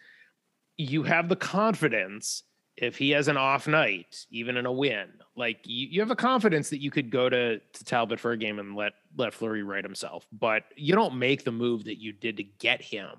you 0.79 1.03
have 1.03 1.29
the 1.29 1.37
confidence 1.37 2.45
if 2.79 2.97
he 2.97 3.11
has 3.11 3.29
an 3.29 3.37
off 3.37 3.69
night, 3.69 4.25
even 4.31 4.57
in 4.57 4.65
a 4.65 4.73
win. 4.73 5.09
Like 5.37 5.61
you, 5.65 5.89
you 5.89 6.01
have 6.01 6.11
a 6.11 6.17
confidence 6.17 6.71
that 6.71 6.81
you 6.81 6.91
could 6.91 7.11
go 7.11 7.29
to, 7.29 7.59
to 7.59 7.85
Talbot 7.85 8.19
for 8.19 8.33
a 8.33 8.37
game 8.39 8.59
and 8.59 8.75
let 8.75 8.95
let 9.17 9.35
Fleury 9.35 9.63
right 9.63 9.85
himself, 9.85 10.27
but 10.33 10.65
you 10.77 10.95
don't 10.95 11.17
make 11.17 11.45
the 11.45 11.53
move 11.53 11.85
that 11.85 12.01
you 12.01 12.13
did 12.13 12.39
to 12.39 12.45
get 12.45 12.81
him 12.81 13.17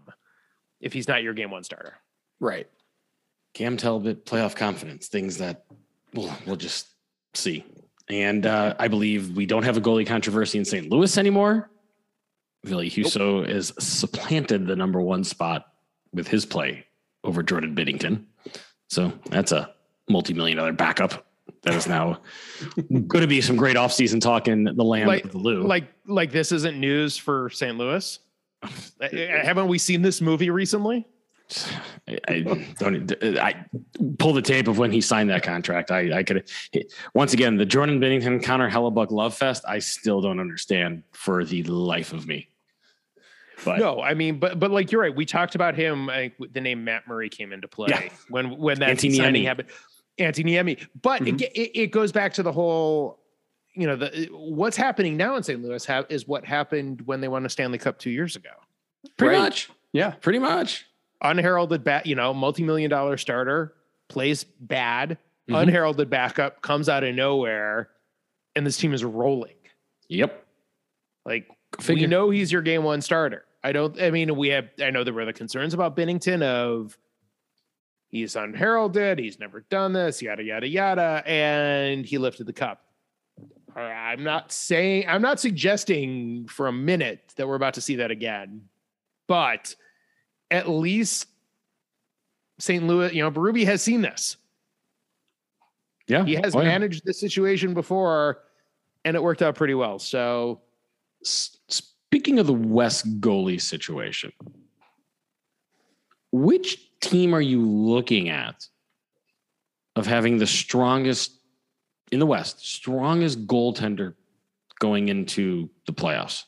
if 0.80 0.94
he's 0.94 1.08
not 1.08 1.22
your 1.22 1.34
game 1.34 1.52
one 1.52 1.64
starter. 1.64 1.98
Right. 2.40 2.68
Cam 3.54 3.78
Talbot, 3.78 4.26
playoff 4.26 4.56
confidence, 4.56 5.08
things 5.08 5.38
that 5.38 5.66
we'll, 6.14 6.34
we'll 6.48 6.56
just 6.56 6.88
see. 7.34 7.66
And 8.12 8.46
uh, 8.46 8.76
I 8.78 8.88
believe 8.90 9.36
we 9.38 9.46
don't 9.46 9.64
have 9.64 9.78
a 9.78 9.82
goalie 9.82 10.06
controversy 10.06 10.58
in 10.58 10.66
St. 10.66 10.90
Louis 10.90 11.18
anymore. 11.18 11.70
Ville 12.66 12.82
Husso 12.82 13.48
has 13.48 13.74
supplanted 13.80 14.68
the 14.68 14.76
number 14.76 15.02
one 15.02 15.24
spot 15.24 15.66
with 16.14 16.28
his 16.28 16.46
play 16.46 16.86
over 17.24 17.42
Jordan 17.42 17.76
Binnington. 17.76 18.26
So 18.90 19.14
that's 19.30 19.52
a 19.52 19.74
multi-million 20.10 20.58
dollar 20.58 20.74
backup. 20.74 21.26
That 21.64 21.74
is 21.76 21.88
now 21.88 22.20
going 23.08 23.22
to 23.22 23.28
be 23.28 23.40
some 23.42 23.56
great 23.56 23.78
offseason 23.78 24.20
talk 24.20 24.48
in 24.48 24.64
the 24.66 24.84
land 24.84 25.08
Like- 25.08 25.26
of 25.26 25.32
the 25.32 25.38
Lou. 25.38 25.64
Like 25.64 25.86
like 26.06 26.32
this 26.32 26.52
isn't 26.52 26.80
news 26.80 27.18
for 27.18 27.50
St. 27.50 27.78
Louis. 27.78 28.20
Uh, 28.62 28.68
Haven't 29.12 29.68
we 29.68 29.78
seen 29.78 30.02
this 30.02 30.20
movie 30.22 30.50
recently? 30.50 31.08
I, 32.08 32.18
I 32.28 32.40
don't. 32.42 33.38
I 33.40 33.66
pull 34.20 34.34
the 34.34 34.42
tape 34.42 34.68
of 34.68 34.78
when 34.78 34.92
he 34.92 35.02
signed 35.02 35.30
that 35.30 35.44
contract. 35.44 35.92
I, 35.92 36.20
I 36.20 36.24
could. 36.24 36.50
Once 37.14 37.34
again, 37.34 37.58
the 37.58 37.66
Jordan 37.66 38.00
Binnington 38.00 38.44
Connor 38.44 38.70
Hellebuyck 38.70 39.12
love 39.12 39.34
fest. 39.36 39.64
I 39.68 39.80
still 39.80 40.22
don't 40.22 40.40
understand 40.40 41.04
for 41.12 41.44
the 41.44 41.64
life 41.64 42.14
of 42.14 42.28
me. 42.28 42.50
But 43.64 43.80
No, 43.80 44.02
I 44.02 44.14
mean, 44.16 44.40
but 44.40 44.60
but 44.60 44.72
like 44.72 44.92
you're 44.92 45.02
right. 45.02 45.16
We 45.16 45.26
talked 45.26 45.56
about 45.56 45.76
him. 45.76 46.10
I 46.10 46.32
think 46.38 46.54
the 46.54 46.62
name 46.62 46.84
Matt 46.84 47.08
Murray 47.08 47.30
came 47.30 47.54
into 47.54 47.68
play 47.68 47.90
Yeah. 47.90 48.10
when 48.30 48.58
when 48.58 48.80
that 48.80 48.98
Antti 48.98 49.16
signing 49.16 49.44
Niemi. 49.44 49.46
happened. 49.46 49.70
Antti 50.20 50.44
Niemi, 50.46 50.88
but 51.02 51.22
Mhm. 51.22 51.42
it, 51.42 51.52
it, 51.56 51.80
it 51.80 51.88
goes 51.92 52.12
back 52.12 52.34
to 52.34 52.44
the 52.44 52.52
whole. 52.52 53.20
You 53.74 53.88
know, 53.88 53.96
the 53.96 54.28
what's 54.32 54.76
happening 54.76 55.16
now 55.16 55.36
in 55.38 55.44
St. 55.44 55.62
Louis 55.64 55.86
ha- 55.86 56.04
is 56.10 56.28
what 56.28 56.44
happened 56.44 57.02
when 57.06 57.22
they 57.22 57.28
won 57.30 57.46
a 57.46 57.50
Stanley 57.50 57.78
Cup 57.78 58.00
two 58.00 58.10
years 58.10 58.36
ago. 58.36 58.50
pretty 59.18 59.36
Right. 59.36 59.42
much, 59.44 59.70
Yeah. 59.94 60.12
pretty 60.12 60.40
much. 60.40 60.86
Unheralded 61.22 61.84
bat, 61.84 62.06
you 62.06 62.16
know, 62.16 62.34
multi-million 62.34 62.90
dollar 62.90 63.18
starter 63.18 63.74
plays 64.10 64.44
bad. 64.44 65.18
Mhm. 65.50 65.62
Unheralded 65.64 66.10
backup 66.10 66.62
comes 66.62 66.90
out 66.90 67.04
of 67.04 67.14
nowhere, 67.16 67.90
and 68.56 68.66
this 68.66 68.78
team 68.78 68.94
is 68.94 69.04
rolling. 69.04 69.56
Yep. 70.10 70.46
Like 71.26 71.48
Figure. 71.80 72.04
we 72.04 72.08
know 72.08 72.30
he's 72.30 72.52
your 72.52 72.62
game 72.62 72.84
one 72.84 73.02
starter. 73.02 73.46
I 73.64 73.72
don't. 73.72 74.00
I 74.02 74.10
mean, 74.12 74.36
we 74.36 74.50
have. 74.50 74.70
I 74.82 74.90
know 74.90 75.04
there 75.04 75.14
were 75.14 75.26
the 75.26 75.34
concerns 75.34 75.74
about 75.74 75.96
Binnington 75.96 76.42
of 76.42 76.98
he's 78.10 78.36
unheralded. 78.36 79.20
He's 79.20 79.40
never 79.40 79.62
done 79.70 79.94
this. 79.94 80.22
Yada 80.22 80.44
yada 80.44 80.68
yada, 80.68 81.24
and 81.26 82.06
he 82.06 82.18
lifted 82.18 82.48
the 82.48 82.54
cup. 82.54 82.84
I'm 83.76 84.24
not 84.24 84.52
saying. 84.52 85.06
I'm 85.08 85.22
not 85.22 85.40
suggesting 85.40 86.48
for 86.48 86.68
a 86.68 86.74
minute 86.74 87.34
that 87.38 87.48
we're 87.48 87.56
about 87.56 87.76
to 87.76 87.82
see 87.82 87.98
that 87.98 88.12
again, 88.12 88.64
but 89.28 89.76
at 90.52 90.70
least 90.70 91.28
St. 92.60 92.86
Louis, 92.86 93.14
you 93.14 93.24
know, 93.24 93.32
Berube 93.32 93.66
has 93.66 93.82
seen 93.82 94.02
this. 94.02 94.38
Yeah. 96.08 96.26
He 96.26 96.36
has 96.36 96.56
Oh, 96.56 96.60
yeah. 96.62 96.68
managed 96.68 97.06
this 97.06 97.20
situation 97.20 97.74
before 97.74 98.40
and 99.06 99.16
it 99.16 99.24
worked 99.24 99.42
out 99.42 99.56
pretty 99.56 99.74
well. 99.74 99.98
So 99.98 100.62
Speaking 101.24 102.40
of 102.40 102.48
the 102.48 102.54
West 102.54 103.22
goalie 103.22 103.62
situation, 103.62 104.34
which 106.32 106.78
team 107.00 107.34
are 107.34 107.42
you 107.42 107.62
looking 107.66 108.30
at 108.30 108.68
of 109.96 110.06
having 110.08 110.38
the 110.38 110.48
strongest 110.48 111.40
in 112.12 112.20
the 112.20 112.26
West, 112.26 112.66
strongest 112.66 113.46
goaltender 113.48 114.16
going 114.80 115.10
into 115.10 115.70
the 115.86 115.94
playoffs? 115.94 116.44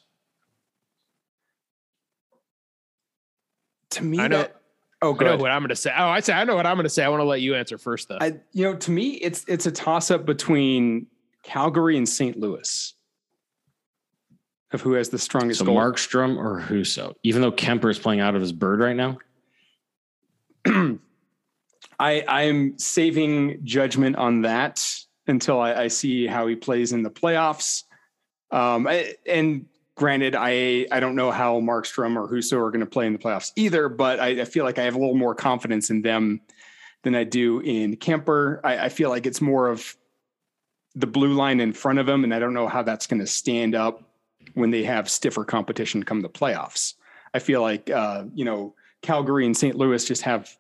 To 3.94 4.04
me, 4.04 4.20
I 4.20 4.28
know- 4.28 4.38
that, 4.40 4.56
oh, 5.02 5.10
I 5.10 5.12
know 5.12 5.32
good. 5.32 5.42
what 5.42 5.52
I'm 5.52 5.62
going 5.62 5.70
to 5.70 5.76
say. 5.76 5.92
Oh, 5.96 6.08
I 6.08 6.20
say 6.20 6.34
I 6.34 6.44
know 6.44 6.56
what 6.56 6.66
I'm 6.66 6.76
going 6.76 6.86
to 6.86 6.90
say. 6.90 7.04
I 7.04 7.10
want 7.10 7.22
to 7.22 7.26
let 7.26 7.42
you 7.42 7.56
answer 7.56 7.78
first, 7.78 8.10
though. 8.10 8.18
I, 8.22 8.34
you 8.52 8.64
know, 8.66 8.76
to 8.76 8.92
me, 8.92 9.12
it's 9.16 9.46
it's 9.48 9.66
a 9.66 9.72
toss 9.72 10.12
up 10.12 10.26
between 10.26 11.08
Calgary 11.44 11.98
and 11.98 12.08
St. 12.08 12.40
Louis 12.40 12.94
of 14.72 14.82
who 14.82 14.94
has 14.94 15.10
the 15.10 15.20
strongest 15.20 15.60
So 15.60 15.66
goal. 15.66 15.76
Markstrom 15.78 16.38
or 16.38 16.60
Husso, 16.62 17.14
even 17.24 17.42
though 17.42 17.52
Kuemper 17.52 17.92
is 17.92 18.00
playing 18.00 18.22
out 18.22 18.36
of 18.36 18.42
his 18.42 18.52
bird 18.52 18.80
right 18.80 18.96
now. 18.96 19.18
I 22.00 22.24
I'm 22.28 22.78
saving 22.80 23.60
judgment 23.64 24.16
on 24.16 24.42
that 24.42 24.84
until 25.28 25.60
I, 25.60 25.74
I 25.74 25.88
see 25.88 26.26
how 26.28 26.48
he 26.48 26.56
plays 26.56 26.92
in 26.92 27.04
the 27.04 27.12
playoffs. 27.12 27.84
Um, 28.52 28.88
I, 28.88 29.16
and 29.28 29.66
granted, 29.96 30.36
I 30.36 30.88
I 30.92 31.00
don't 31.00 31.16
know 31.16 31.32
how 31.32 31.60
Markstrom 31.60 32.16
or 32.16 32.28
Husso 32.28 32.58
are 32.58 32.72
going 32.72 32.82
to 32.82 32.86
play 32.86 33.06
in 33.06 33.14
the 33.14 33.20
playoffs 33.20 33.52
either, 33.56 33.90
but 33.90 34.20
I, 34.20 34.42
I 34.42 34.46
feel 34.46 34.66
like 34.66 34.80
I 34.80 34.84
have 34.84 34.96
a 34.96 35.00
little 35.00 35.16
more 35.16 35.36
confidence 35.36 35.90
in 35.90 36.02
them 36.02 36.42
than 37.04 37.16
I 37.16 37.24
do 37.24 37.60
in 37.60 37.98
Kuemper. 37.98 38.60
I, 38.64 38.86
I 38.86 38.90
feel 38.90 39.10
like 39.10 39.26
it's 39.26 39.42
more 39.42 39.70
of 39.70 39.96
the 40.96 41.08
blue 41.08 41.34
line 41.34 41.60
in 41.60 41.74
front 41.74 42.00
of 42.00 42.06
them, 42.06 42.24
and 42.24 42.34
I 42.34 42.40
don't 42.40 42.54
know 42.54 42.68
how 42.68 42.84
that's 42.84 43.08
going 43.08 43.20
to 43.20 43.28
stand 43.28 43.76
up 43.76 44.04
when 44.54 44.70
they 44.70 44.84
have 44.84 45.10
stiffer 45.10 45.44
competition 45.44 46.04
come 46.04 46.22
the 46.22 46.30
playoffs. 46.30 46.94
I 47.34 47.40
feel 47.40 47.62
like 47.62 47.90
uh, 47.90 48.26
you 48.34 48.46
know 48.46 48.76
Calgary 49.02 49.46
and 49.46 49.56
St. 49.56 49.76
Louis 49.76 50.04
just 50.06 50.22
have 50.24 50.56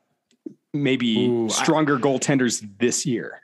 maybe 0.73 1.27
Ooh, 1.27 1.45
I- 1.45 1.49
stronger 1.49 1.97
goaltenders 1.97 2.67
this 2.79 3.05
year. 3.05 3.41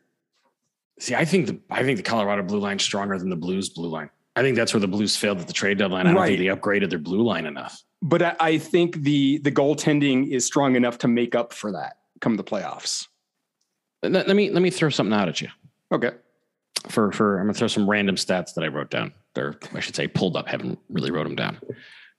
See, 0.99 1.15
I 1.15 1.23
think 1.23 1.47
the 1.47 1.59
I 1.69 1.83
think 1.83 1.97
the 1.97 2.03
Colorado 2.03 2.43
blue 2.43 2.59
line's 2.59 2.83
stronger 2.83 3.17
than 3.17 3.29
the 3.29 3.35
Blues 3.37 3.69
blue 3.69 3.87
line. 3.87 4.09
I 4.35 4.41
think 4.41 4.55
that's 4.55 4.73
where 4.73 4.81
the 4.81 4.87
Blues 4.87 5.15
failed 5.15 5.39
at 5.39 5.47
the 5.47 5.53
trade 5.53 5.77
deadline. 5.77 6.07
I 6.07 6.13
don't 6.13 6.25
think 6.25 6.39
they 6.39 6.45
upgraded 6.45 6.89
their 6.89 6.99
blue 6.99 7.21
line 7.23 7.45
enough. 7.45 7.81
But 8.01 8.21
I, 8.21 8.35
I 8.39 8.57
think 8.57 9.01
the 9.01 9.39
the 9.39 9.51
goaltending 9.51 10.29
is 10.29 10.45
strong 10.45 10.75
enough 10.75 10.97
to 10.99 11.07
make 11.07 11.35
up 11.35 11.51
for 11.53 11.71
that 11.73 11.97
come 12.21 12.35
the 12.35 12.43
playoffs. 12.43 13.07
Let, 14.03 14.27
let 14.27 14.35
me 14.35 14.49
let 14.49 14.61
me 14.61 14.69
throw 14.69 14.89
something 14.89 15.13
out 15.13 15.27
at 15.27 15.41
you. 15.41 15.49
Okay. 15.91 16.11
For 16.87 17.11
for 17.11 17.39
I'm 17.39 17.47
gonna 17.47 17.53
throw 17.53 17.67
some 17.67 17.89
random 17.89 18.15
stats 18.15 18.53
that 18.53 18.63
I 18.63 18.67
wrote 18.67 18.89
down. 18.89 19.13
Or 19.37 19.57
I 19.73 19.79
should 19.79 19.95
say 19.95 20.07
pulled 20.07 20.37
up. 20.37 20.47
Haven't 20.47 20.79
really 20.89 21.11
wrote 21.11 21.25
them 21.25 21.35
down. 21.35 21.59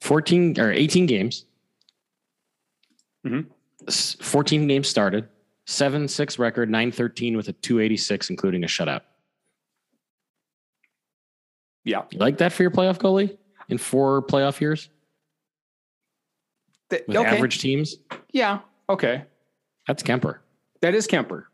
14 0.00 0.58
or 0.58 0.72
18 0.72 1.06
games. 1.06 1.44
Mhm. 3.26 3.46
14 3.90 4.66
games 4.66 4.88
started. 4.88 5.28
Seven 5.66 6.08
six 6.08 6.38
record, 6.38 6.68
nine 6.68 6.90
thirteen 6.90 7.36
with 7.36 7.48
a 7.48 7.52
286, 7.52 8.28
including 8.30 8.64
a 8.64 8.66
shutout. 8.66 9.02
Yeah. 11.84 12.02
You 12.10 12.18
like 12.18 12.38
that 12.38 12.52
for 12.52 12.62
your 12.62 12.70
playoff 12.70 12.98
goalie 12.98 13.36
in 13.68 13.78
four 13.78 14.22
playoff 14.22 14.60
years 14.60 14.88
Th- 16.90 17.02
with 17.06 17.16
okay. 17.16 17.28
average 17.28 17.60
teams? 17.60 17.96
Yeah. 18.32 18.60
Okay. 18.88 19.24
That's 19.86 20.02
Kuemper. 20.02 20.38
That 20.82 20.94
is 20.94 21.06
Kuemper. 21.06 21.44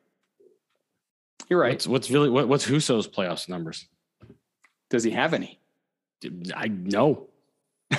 You're 1.49 1.61
right. 1.61 1.73
What's 1.73 1.87
what's 1.87 2.11
really 2.11 2.29
what, 2.29 2.49
what's 2.49 2.65
Husso's 2.65 3.07
playoffs 3.07 3.49
numbers? 3.49 3.87
Does 4.91 5.05
he 5.05 5.11
have 5.13 5.33
any? 5.35 5.61
I 6.55 6.69
know 6.69 7.29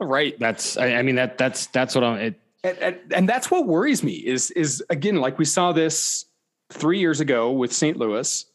right. 0.00 0.38
that's 0.38 0.76
I, 0.76 0.94
I 0.94 1.02
mean 1.02 1.16
that 1.16 1.38
that's 1.38 1.66
that's 1.66 1.94
what 1.94 2.04
I'm. 2.04 2.18
It, 2.18 2.40
And, 2.64 2.78
and, 2.78 2.96
and 3.14 3.28
that's 3.28 3.50
what 3.50 3.66
worries 3.66 4.02
me 4.02 4.14
is 4.14 4.50
is 4.52 4.82
again 4.90 5.16
like 5.16 5.38
we 5.38 5.44
saw 5.44 5.72
this 5.72 6.26
three 6.70 6.98
years 6.98 7.20
ago 7.20 7.50
with 7.50 7.72
St. 7.72 7.96
Louis. 7.96 8.46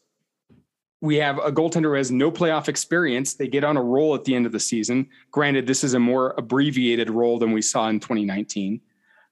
We 1.00 1.16
have 1.16 1.38
a 1.38 1.52
goaltender 1.52 1.84
who 1.84 1.94
has 1.94 2.10
no 2.10 2.30
playoff 2.30 2.68
experience. 2.68 3.34
They 3.34 3.48
get 3.48 3.64
on 3.64 3.76
a 3.76 3.82
roll 3.82 4.14
at 4.14 4.24
the 4.24 4.34
end 4.34 4.46
of 4.46 4.52
the 4.52 4.60
season. 4.60 5.08
Granted, 5.30 5.66
this 5.66 5.84
is 5.84 5.94
a 5.94 6.00
more 6.00 6.34
abbreviated 6.38 7.10
role 7.10 7.38
than 7.38 7.52
we 7.52 7.62
saw 7.62 7.88
in 7.88 8.00
2019, 8.00 8.80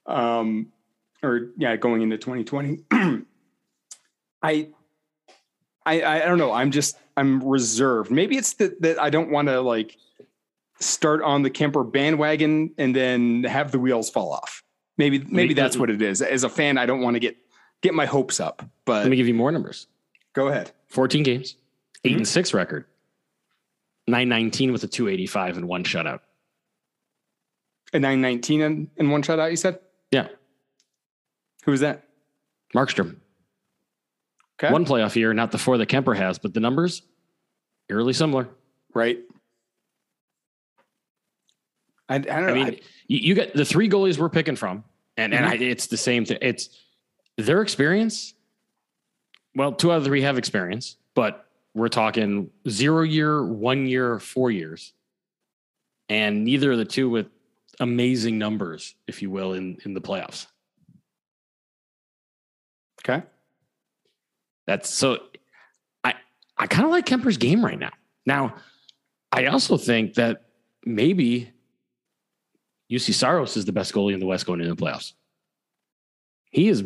um, 0.07 0.66
or 1.22 1.50
yeah, 1.57 1.77
going 1.77 2.03
into 2.03 2.18
2020. 2.18 2.81
I, 4.42 4.68
I, 5.87 6.03
I 6.03 6.18
don't 6.20 6.38
know. 6.38 6.53
I'm 6.53 6.70
just 6.70 6.96
I'm 7.16 7.42
reserved. 7.42 8.11
Maybe 8.11 8.37
it's 8.37 8.55
that 8.55 8.81
that 8.83 9.00
I 9.00 9.11
don't 9.11 9.31
want 9.31 9.48
to 9.48 9.61
like 9.61 9.96
start 10.81 11.22
on 11.22 11.42
the 11.42 11.50
Kuemper 11.50 11.90
bandwagon 11.90 12.74
and 12.79 12.94
then 12.94 13.44
have 13.44 13.72
the 13.72 13.79
wheels 13.79 14.11
fall 14.11 14.33
off. 14.33 14.62
Maybe 14.96 15.18
maybe 15.18 15.55
that's 15.55 15.77
what 15.77 15.90
it 15.90 16.03
is. 16.03 16.22
As 16.22 16.44
a 16.44 16.48
fan, 16.48 16.79
I 16.79 16.87
don't 16.87 17.00
want 17.00 17.14
to 17.14 17.20
get 17.20 17.37
get 17.83 17.94
my 17.94 18.07
hopes 18.07 18.40
up. 18.40 18.62
But 18.85 19.03
let 19.03 19.11
me 19.11 19.16
give 19.16 19.29
you 19.29 19.35
more 19.35 19.50
numbers. 19.50 19.87
go 20.35 20.48
ahead. 20.48 20.72
14 20.94 21.24
games, 21.24 21.57
8 22.04 22.12
Mhm. 22.12 22.16
and 22.18 22.28
six 22.28 22.54
record, 22.54 22.85
nine 24.07 24.28
nineteen 24.28 24.70
with 24.72 24.85
a 24.85 24.87
two 24.87 25.09
eighty 25.09 25.26
five 25.26 25.57
and 25.57 25.66
one 25.66 25.83
shutout. 25.83 26.20
A 27.92 27.98
nine 27.98 28.20
nineteen 28.20 28.62
and, 28.62 28.90
and 28.96 29.11
one 29.11 29.22
shutout. 29.22 29.50
You 29.50 29.57
said 29.57 29.80
Yeah, 30.12 30.28
who 31.64 31.72
was 31.72 31.80
that? 31.80 32.04
Markstrom. 32.74 33.16
Okay, 34.61 34.72
One 34.72 34.85
playoff 34.85 35.16
year, 35.16 35.35
not 35.35 35.50
the 35.50 35.59
four 35.59 35.76
that 35.78 35.88
Kuemper 35.88 36.16
has, 36.16 36.38
but 36.38 36.54
the 36.54 36.61
numbers 36.61 37.02
eerily 37.88 38.12
similar. 38.12 38.48
right. 38.94 39.18
I, 42.09 42.16
I 42.16 42.18
don't 42.18 42.46
know. 42.46 42.48
I 42.50 42.52
mean, 42.70 42.80
you, 43.09 43.18
you 43.18 43.35
get 43.35 43.54
the 43.54 43.64
three 43.64 43.88
goalies 43.88 44.18
we're 44.18 44.28
picking 44.28 44.57
from, 44.57 44.85
and 45.16 45.33
and 45.35 45.44
I, 45.46 45.54
it's 45.54 45.87
the 45.88 45.96
same 45.96 46.24
thing. 46.26 46.38
It's 46.42 46.68
their 47.38 47.62
experience. 47.62 48.35
Well, 49.54 49.72
two 49.72 49.92
out 49.92 49.98
of 49.98 50.04
three 50.04 50.22
have 50.22 50.38
experience, 50.38 50.96
but 51.14 51.46
we're 51.74 51.88
talking 51.88 52.50
zero 52.68 53.02
year, 53.02 53.44
one 53.44 53.86
year, 53.86 54.18
four 54.18 54.50
years, 54.50 54.92
and 56.08 56.44
neither 56.44 56.72
of 56.72 56.78
the 56.78 56.84
two 56.84 57.08
with 57.08 57.26
amazing 57.80 58.38
numbers, 58.38 58.94
if 59.06 59.22
you 59.22 59.30
will, 59.30 59.52
in 59.54 59.78
in 59.84 59.94
the 59.94 60.00
playoffs. 60.00 60.46
okay. 63.02 63.24
That's 64.66 64.88
so. 64.90 65.18
I 66.02 66.14
I 66.56 66.66
kind 66.66 66.84
of 66.84 66.90
like 66.90 67.06
Kuemper's 67.06 67.36
game 67.36 67.64
right 67.64 67.78
now. 67.78 67.92
Now, 68.26 68.54
I 69.30 69.46
also 69.46 69.76
think 69.76 70.14
that 70.14 70.44
maybe 70.86 71.50
Juuse 72.90 73.12
Saros 73.14 73.56
is 73.56 73.64
the 73.64 73.72
best 73.72 73.92
goalie 73.92 74.14
in 74.14 74.20
the 74.20 74.26
West 74.26 74.46
going 74.46 74.60
into 74.60 74.74
the 74.74 74.82
playoffs. 74.82 75.12
He 76.50 76.68
is, 76.68 76.84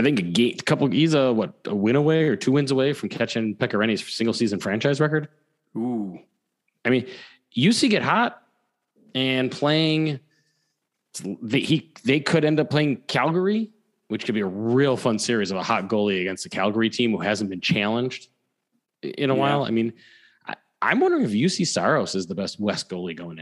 I 0.00 0.02
think, 0.02 0.18
a, 0.18 0.22
ga- 0.22 0.54
couple. 0.64 0.88
He's 0.88 1.12
a 1.12 1.30
what 1.30 1.52
a 1.66 1.74
win 1.74 1.94
away 1.94 2.24
or 2.24 2.34
two 2.34 2.52
wins 2.52 2.70
away 2.70 2.94
from 2.94 3.10
catching 3.10 3.54
Pekka 3.54 3.74
Rinne's 3.78 4.02
single 4.10 4.32
season 4.32 4.58
franchise 4.58 4.98
record. 4.98 5.28
Ooh. 5.76 6.18
I 6.86 6.88
mean, 6.88 7.06
Juuse 7.54 7.86
get 7.90 8.02
hot 8.02 8.42
and 9.14 9.50
playing. 9.52 10.20
They, 11.42 11.60
he 11.60 11.92
they 12.04 12.18
could 12.20 12.46
end 12.46 12.58
up 12.60 12.70
playing 12.70 13.02
Calgary, 13.08 13.72
which 14.08 14.24
could 14.24 14.34
be 14.34 14.40
a 14.40 14.46
real 14.46 14.96
fun 14.96 15.18
series 15.18 15.50
of 15.50 15.58
a 15.58 15.62
hot 15.62 15.88
goalie 15.88 16.22
against 16.22 16.46
a 16.46 16.48
Calgary 16.48 16.88
team 16.88 17.10
who 17.10 17.18
hasn't 17.18 17.50
been 17.50 17.60
challenged 17.60 18.28
in 19.02 19.28
a 19.28 19.34
Yeah. 19.34 19.38
while. 19.38 19.64
I 19.64 19.70
mean, 19.70 19.92
I, 20.46 20.54
I'm 20.80 21.00
wondering 21.00 21.24
if 21.24 21.30
Juuse 21.32 21.66
Saros 21.66 22.14
is 22.14 22.26
the 22.26 22.34
best 22.34 22.58
West 22.58 22.88
goalie 22.88 23.14
going 23.14 23.38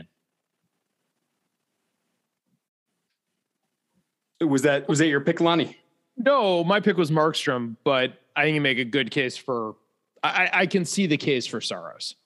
in. 4.41 4.49
Was 4.49 4.63
that 4.63 4.89
was 4.89 4.99
that 4.99 5.07
your 5.07 5.21
pick, 5.21 5.41
Lonnie? 5.41 5.77
No, 6.19 6.65
my 6.65 6.81
pick 6.81 6.97
was 6.97 7.11
Markstrom, 7.11 7.77
but 7.85 8.15
I 8.37 8.43
think 8.45 8.55
you 8.57 8.61
make 8.61 8.79
a 8.79 8.85
good 8.85 9.11
case 9.11 9.37
for. 9.37 9.77
I, 10.23 10.51
I 10.53 10.67
can 10.67 10.85
see 10.85 11.07
the 11.07 11.17
case 11.17 11.47
for 11.47 11.61
Saros. 11.61 12.17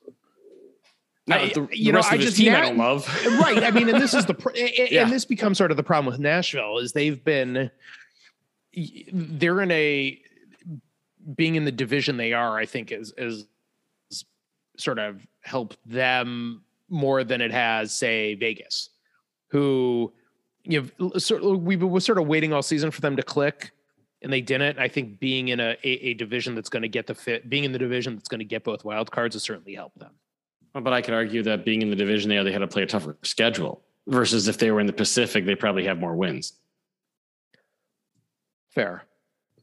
Now, 1.27 1.37
I- 1.41 1.49
the, 1.53 1.69
you 1.73 1.85
the 1.87 1.93
know, 1.93 1.99
rest 1.99 2.13
I 2.13 2.17
just 2.17 2.37
team 2.39 2.55
I 2.55 2.63
don't 2.63 2.79
love. 2.79 3.07
right. 3.39 3.63
I 3.63 3.71
mean, 3.71 3.89
and 3.91 4.01
this 4.01 4.15
is 4.15 4.25
the 4.27 4.35
pr- 4.35 4.51
a- 4.57 4.83
a- 4.83 4.89
Yeah. 4.95 5.03
and 5.03 5.13
this 5.13 5.25
becomes 5.27 5.59
sort 5.59 5.71
of 5.71 5.77
the 5.77 5.83
problem 5.83 6.11
with 6.11 6.19
Nashville 6.21 6.79
is 6.79 6.93
they've 6.93 7.23
been 7.23 7.71
they're 9.13 9.61
in 9.61 9.71
a 9.71 10.19
being 11.37 11.55
in 11.57 11.65
the 11.65 11.73
division 11.73 12.17
they 12.17 12.33
are. 12.33 12.59
I 12.59 12.65
think 12.67 12.91
is 12.93 13.13
is 13.19 13.47
sort 14.79 14.99
of 14.99 15.25
helped 15.43 15.77
them 15.87 16.63
more 16.89 17.25
than 17.25 17.41
it 17.41 17.53
has, 17.53 17.93
say, 17.93 18.35
Vegas, 18.35 18.89
who 19.49 20.13
you 20.65 20.91
know 21.01 21.11
sort 21.19 21.43
of, 21.43 21.63
we 21.63 21.77
were 21.77 22.01
sort 22.01 22.19
of 22.19 22.27
waiting 22.27 22.53
all 22.55 22.63
season 22.63 22.91
for 22.91 23.01
them 23.03 23.17
to 23.17 23.23
click. 23.23 23.71
And 24.23 24.33
they 24.33 24.41
didn't. 24.41 24.79
I 24.79 24.87
think 24.89 25.19
being 25.19 25.49
in 25.49 25.59
a, 25.61 25.77
a, 25.83 25.89
a 25.89 26.15
division 26.15 26.55
that's 26.55 26.69
going 26.69 26.83
to 26.83 26.89
get 26.89 27.07
the 27.07 27.15
fit, 27.15 27.51
being 27.51 27.65
in 27.65 27.73
the 27.73 27.79
division 27.79 28.15
that's 28.15 28.29
going 28.29 28.39
to 28.39 28.45
get 28.45 28.63
both 28.63 28.85
wild 28.85 29.11
cards, 29.11 29.35
has 29.35 29.43
certainly 29.43 29.75
helped 29.75 29.99
them. 29.99 30.13
But 30.75 30.93
I 30.93 31.03
could 31.03 31.13
argue 31.15 31.43
that 31.43 31.65
being 31.65 31.83
in 31.83 31.91
the 31.91 31.97
division 31.97 32.31
there, 32.31 32.45
they 32.45 32.53
had 32.53 32.61
to 32.61 32.69
play 32.69 32.83
a 32.83 32.87
tougher 32.87 33.17
schedule 33.23 33.83
versus 34.07 34.49
if 34.49 34.59
they 34.59 34.71
were 34.71 34.81
in 34.81 34.87
the 34.87 34.93
Pacific, 34.93 35.45
they 35.45 35.55
probably 35.55 35.85
have 35.85 35.99
more 35.99 36.15
wins. 36.17 36.53
Fair. 38.71 39.05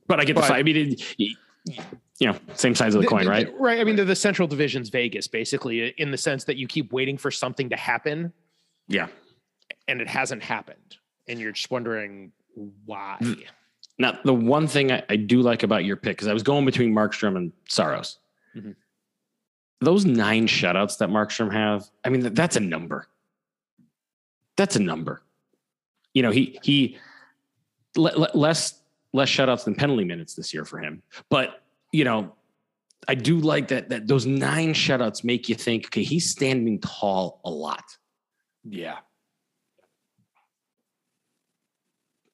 But 0.07 0.19
I 0.19 0.25
get 0.25 0.35
the 0.35 0.41
But- 0.41 0.47
side. 0.49 0.59
I 0.59 0.63
mean, 0.63 0.75
it, 0.93 1.01
you 1.17 2.27
know, 2.27 2.35
same 2.55 2.75
size 2.75 2.95
of 2.95 3.01
the 3.01 3.07
coin, 3.07 3.27
right? 3.27 3.49
Right. 3.59 3.79
I 3.79 3.83
mean, 3.83 3.95
they're 3.95 4.05
the 4.05 4.15
Central 4.15 4.47
Division's 4.47 4.89
Vegas, 4.89 5.27
basically, 5.27 5.87
in 5.97 6.11
the 6.11 6.17
sense 6.17 6.43
that 6.45 6.57
you 6.57 6.67
keep 6.67 6.91
waiting 6.91 7.17
for 7.17 7.31
something 7.31 7.69
to 7.69 7.75
happen 7.77 8.33
Yeah. 8.87 9.07
and 9.87 10.01
it 10.01 10.07
hasn't 10.07 10.43
happened. 10.43 10.97
And 11.27 11.39
you're 11.39 11.51
just 11.51 11.69
wondering 11.71 12.31
why. 12.85 13.17
Now, 13.99 14.17
the 14.23 14.33
one 14.33 14.65
thing 14.67 14.91
I, 14.91 15.03
I 15.09 15.17
do 15.17 15.41
like 15.41 15.63
about 15.63 15.83
your 15.83 15.97
pick, 15.97 16.15
because 16.17 16.27
I 16.29 16.33
was 16.33 16.41
going 16.43 16.65
between 16.65 16.93
Markstrom 16.93 17.35
and 17.35 17.51
Saros. 17.67 18.17
Mhm. 18.55 18.75
Those 19.81 20.05
nine 20.05 20.47
shutouts 20.47 20.97
that 20.97 21.09
Markstrom 21.09 21.51
have, 21.51 21.85
I 22.03 22.09
mean, 22.09 22.33
that's 22.33 22.55
a 22.55 22.59
number. 22.61 23.07
That's 24.57 24.75
a 24.75 24.79
number. 24.81 25.21
You 26.13 26.21
know, 26.23 26.31
he 26.31 26.59
he 26.63 26.97
le- 27.95 28.17
le- 28.17 28.31
less 28.33 28.81
less 29.13 29.29
shutouts 29.29 29.65
than 29.65 29.75
penalty 29.75 30.03
minutes 30.05 30.33
this 30.35 30.53
year 30.53 30.65
for 30.65 30.79
him. 30.79 31.01
But 31.29 31.61
you 31.91 32.03
know, 32.03 32.33
I 33.07 33.15
do 33.15 33.37
like 33.39 33.69
that 33.69 33.89
that 33.89 34.07
those 34.07 34.25
nine 34.25 34.73
shutouts 34.73 35.23
make 35.23 35.47
you 35.49 35.55
think, 35.55 35.85
okay, 35.87 36.03
he's 36.03 36.29
standing 36.29 36.79
tall 36.79 37.39
a 37.45 37.49
lot. 37.49 37.97
Yeah. 38.63 38.97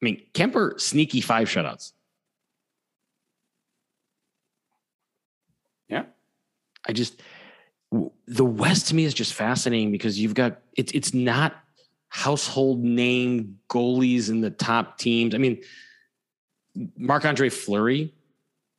I 0.02 0.06
mean, 0.06 0.22
Kuemper 0.34 0.80
sneaky 0.80 1.22
five 1.22 1.48
shutouts. 1.48 1.94
Yeah. 5.88 6.04
I 6.88 6.94
just 6.94 7.22
the 8.28 8.46
West 8.46 8.88
to 8.88 8.96
me 8.96 9.06
is 9.06 9.14
just 9.14 9.34
fascinating 9.34 9.92
because 9.92 10.20
you've 10.20 10.34
got 10.34 10.60
it's 10.76 10.92
it's 10.92 11.14
not 11.14 11.56
household 12.10 12.84
name 12.84 13.60
goalies 13.70 14.30
in 14.30 14.42
the 14.42 14.50
top 14.50 14.98
teams. 14.98 15.36
I 15.36 15.38
mean, 15.38 15.62
Marc 16.98 17.26
Andre 17.26 17.50
Fleury 17.50 18.14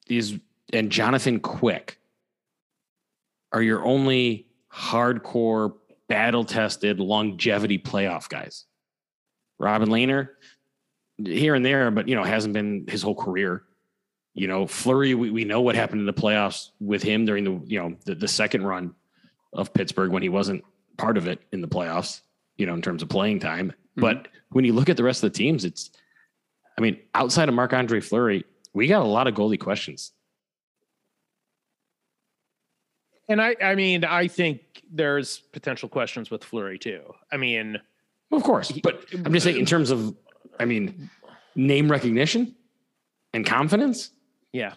is 0.09 0.39
and 0.73 0.91
Jonathan 0.91 1.41
Quick 1.41 1.99
are 3.53 3.63
your 3.63 3.85
only 3.85 4.47
hardcore 4.73 5.75
battle 6.09 6.45
tested 6.45 7.01
longevity 7.01 7.79
playoff 7.79 8.29
guys. 8.29 8.65
Robin 9.59 9.89
Lehner, 9.89 10.31
here 11.25 11.55
and 11.55 11.65
there, 11.65 11.91
but 11.91 12.09
you 12.09 12.15
know, 12.15 12.25
hasn't 12.25 12.55
been 12.55 12.87
his 12.89 13.03
whole 13.03 13.15
career. 13.15 13.63
You 14.35 14.49
know, 14.49 14.67
Fleury, 14.67 15.15
we, 15.15 15.31
we 15.31 15.45
know 15.45 15.63
what 15.63 15.75
happened 15.75 16.01
in 16.01 16.07
the 16.07 16.13
playoffs 16.13 16.71
with 16.79 17.03
him 17.03 17.25
during 17.25 17.45
the 17.45 17.61
you 17.67 17.81
know 17.81 17.97
the, 18.05 18.15
the 18.15 18.29
second 18.29 18.65
run 18.65 18.95
of 19.53 19.73
Pittsburgh 19.73 20.13
when 20.13 20.23
he 20.23 20.29
wasn't 20.29 20.65
part 20.97 21.17
of 21.17 21.27
it 21.27 21.41
in 21.53 21.61
the 21.61 21.69
playoffs, 21.69 22.21
you 22.57 22.67
know, 22.67 22.75
in 22.75 22.83
terms 22.83 23.03
of 23.03 23.09
playing 23.09 23.41
time. 23.41 23.69
Mm-hmm. 23.69 24.01
But 24.03 24.29
when 24.51 24.65
you 24.65 24.73
look 24.73 24.89
at 24.89 24.97
the 24.97 25.05
rest 25.05 25.25
of 25.25 25.33
the 25.33 25.39
teams, 25.39 25.65
it's 25.65 25.91
I 26.79 26.83
mean, 26.83 26.99
outside 27.15 27.49
of 27.49 27.55
Marc 27.55 27.73
Andre 27.73 28.01
Fleury, 28.01 28.45
we 28.75 28.87
got 28.87 29.03
a 29.03 29.09
lot 29.09 29.27
of 29.27 29.35
goalie 29.35 29.59
questions. 29.59 30.13
And 33.29 33.41
I, 33.41 33.57
I 33.61 33.75
mean, 33.75 34.05
I 34.05 34.29
think 34.29 34.61
there's 34.91 35.39
potential 35.53 35.89
questions 35.89 36.31
with 36.31 36.45
Fleury 36.45 36.79
too. 36.79 37.03
I 37.33 37.39
mean, 37.39 37.81
Of 38.31 38.43
course, 38.43 38.71
but 38.71 39.05
I'm 39.13 39.33
just 39.33 39.45
saying 39.45 39.57
in 39.57 39.67
terms 39.67 39.91
of, 39.91 40.15
I 40.61 40.65
mean, 40.65 41.11
name 41.55 41.91
recognition 41.91 42.55
and 43.35 43.45
confidence. 43.47 44.11
yeah, 44.53 44.75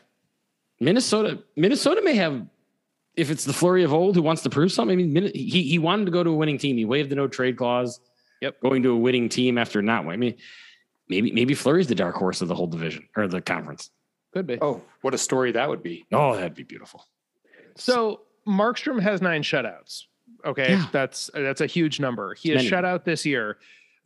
Minnesota, 0.80 1.40
Minnesota 1.56 2.02
may 2.04 2.16
have, 2.16 2.46
if 3.16 3.30
it's 3.32 3.46
the 3.46 3.54
Fleury 3.54 3.84
of 3.84 3.94
old 3.94 4.16
who 4.16 4.22
wants 4.22 4.44
to 4.44 4.50
prove 4.50 4.72
something. 4.72 5.00
I 5.00 5.04
mean, 5.04 5.32
he 5.34 5.64
he 5.64 5.80
wanted 5.80 6.06
to 6.06 6.12
go 6.12 6.24
to 6.24 6.30
a 6.30 6.36
winning 6.36 6.58
team. 6.58 6.78
He 6.78 6.86
waived 6.86 7.10
the 7.10 7.16
no 7.16 7.28
trade 7.28 7.58
clause. 7.58 8.00
Yep. 8.42 8.62
going 8.62 8.84
to 8.84 8.92
a 8.92 8.96
winning 8.98 9.28
team 9.28 9.58
after 9.58 9.82
not. 9.82 10.06
winning. 10.06 10.16
I 10.16 10.18
mean, 10.18 10.36
maybe 11.10 11.32
maybe 11.34 11.54
Fleury's 11.54 11.88
the 11.88 11.96
dark 11.96 12.16
horse 12.16 12.42
of 12.42 12.48
the 12.48 12.56
whole 12.56 12.68
division 12.68 13.08
or 13.18 13.28
the 13.28 13.42
conference. 13.42 13.90
could 14.34 14.48
be. 14.48 14.58
Oh, 14.62 14.82
what 15.02 15.14
a 15.14 15.18
story 15.18 15.52
that 15.52 15.68
would 15.68 15.84
be. 15.84 16.06
Oh, 16.14 16.36
that'd 16.36 16.56
be 16.56 16.64
beautiful. 16.64 17.06
So 17.76 18.22
Markstrom 18.48 19.02
has 19.02 19.22
nine 19.22 19.44
shutouts. 19.44 20.04
Okay, 20.46 20.70
Yeah. 20.72 20.86
that's 20.94 21.30
that's 21.34 21.60
a 21.60 21.66
huge 21.66 22.00
number. 22.00 22.34
He 22.36 22.50
has 22.50 22.58
Many. 22.60 22.70
shut 22.70 22.86
out 22.86 23.04
this 23.04 23.26
year 23.26 23.58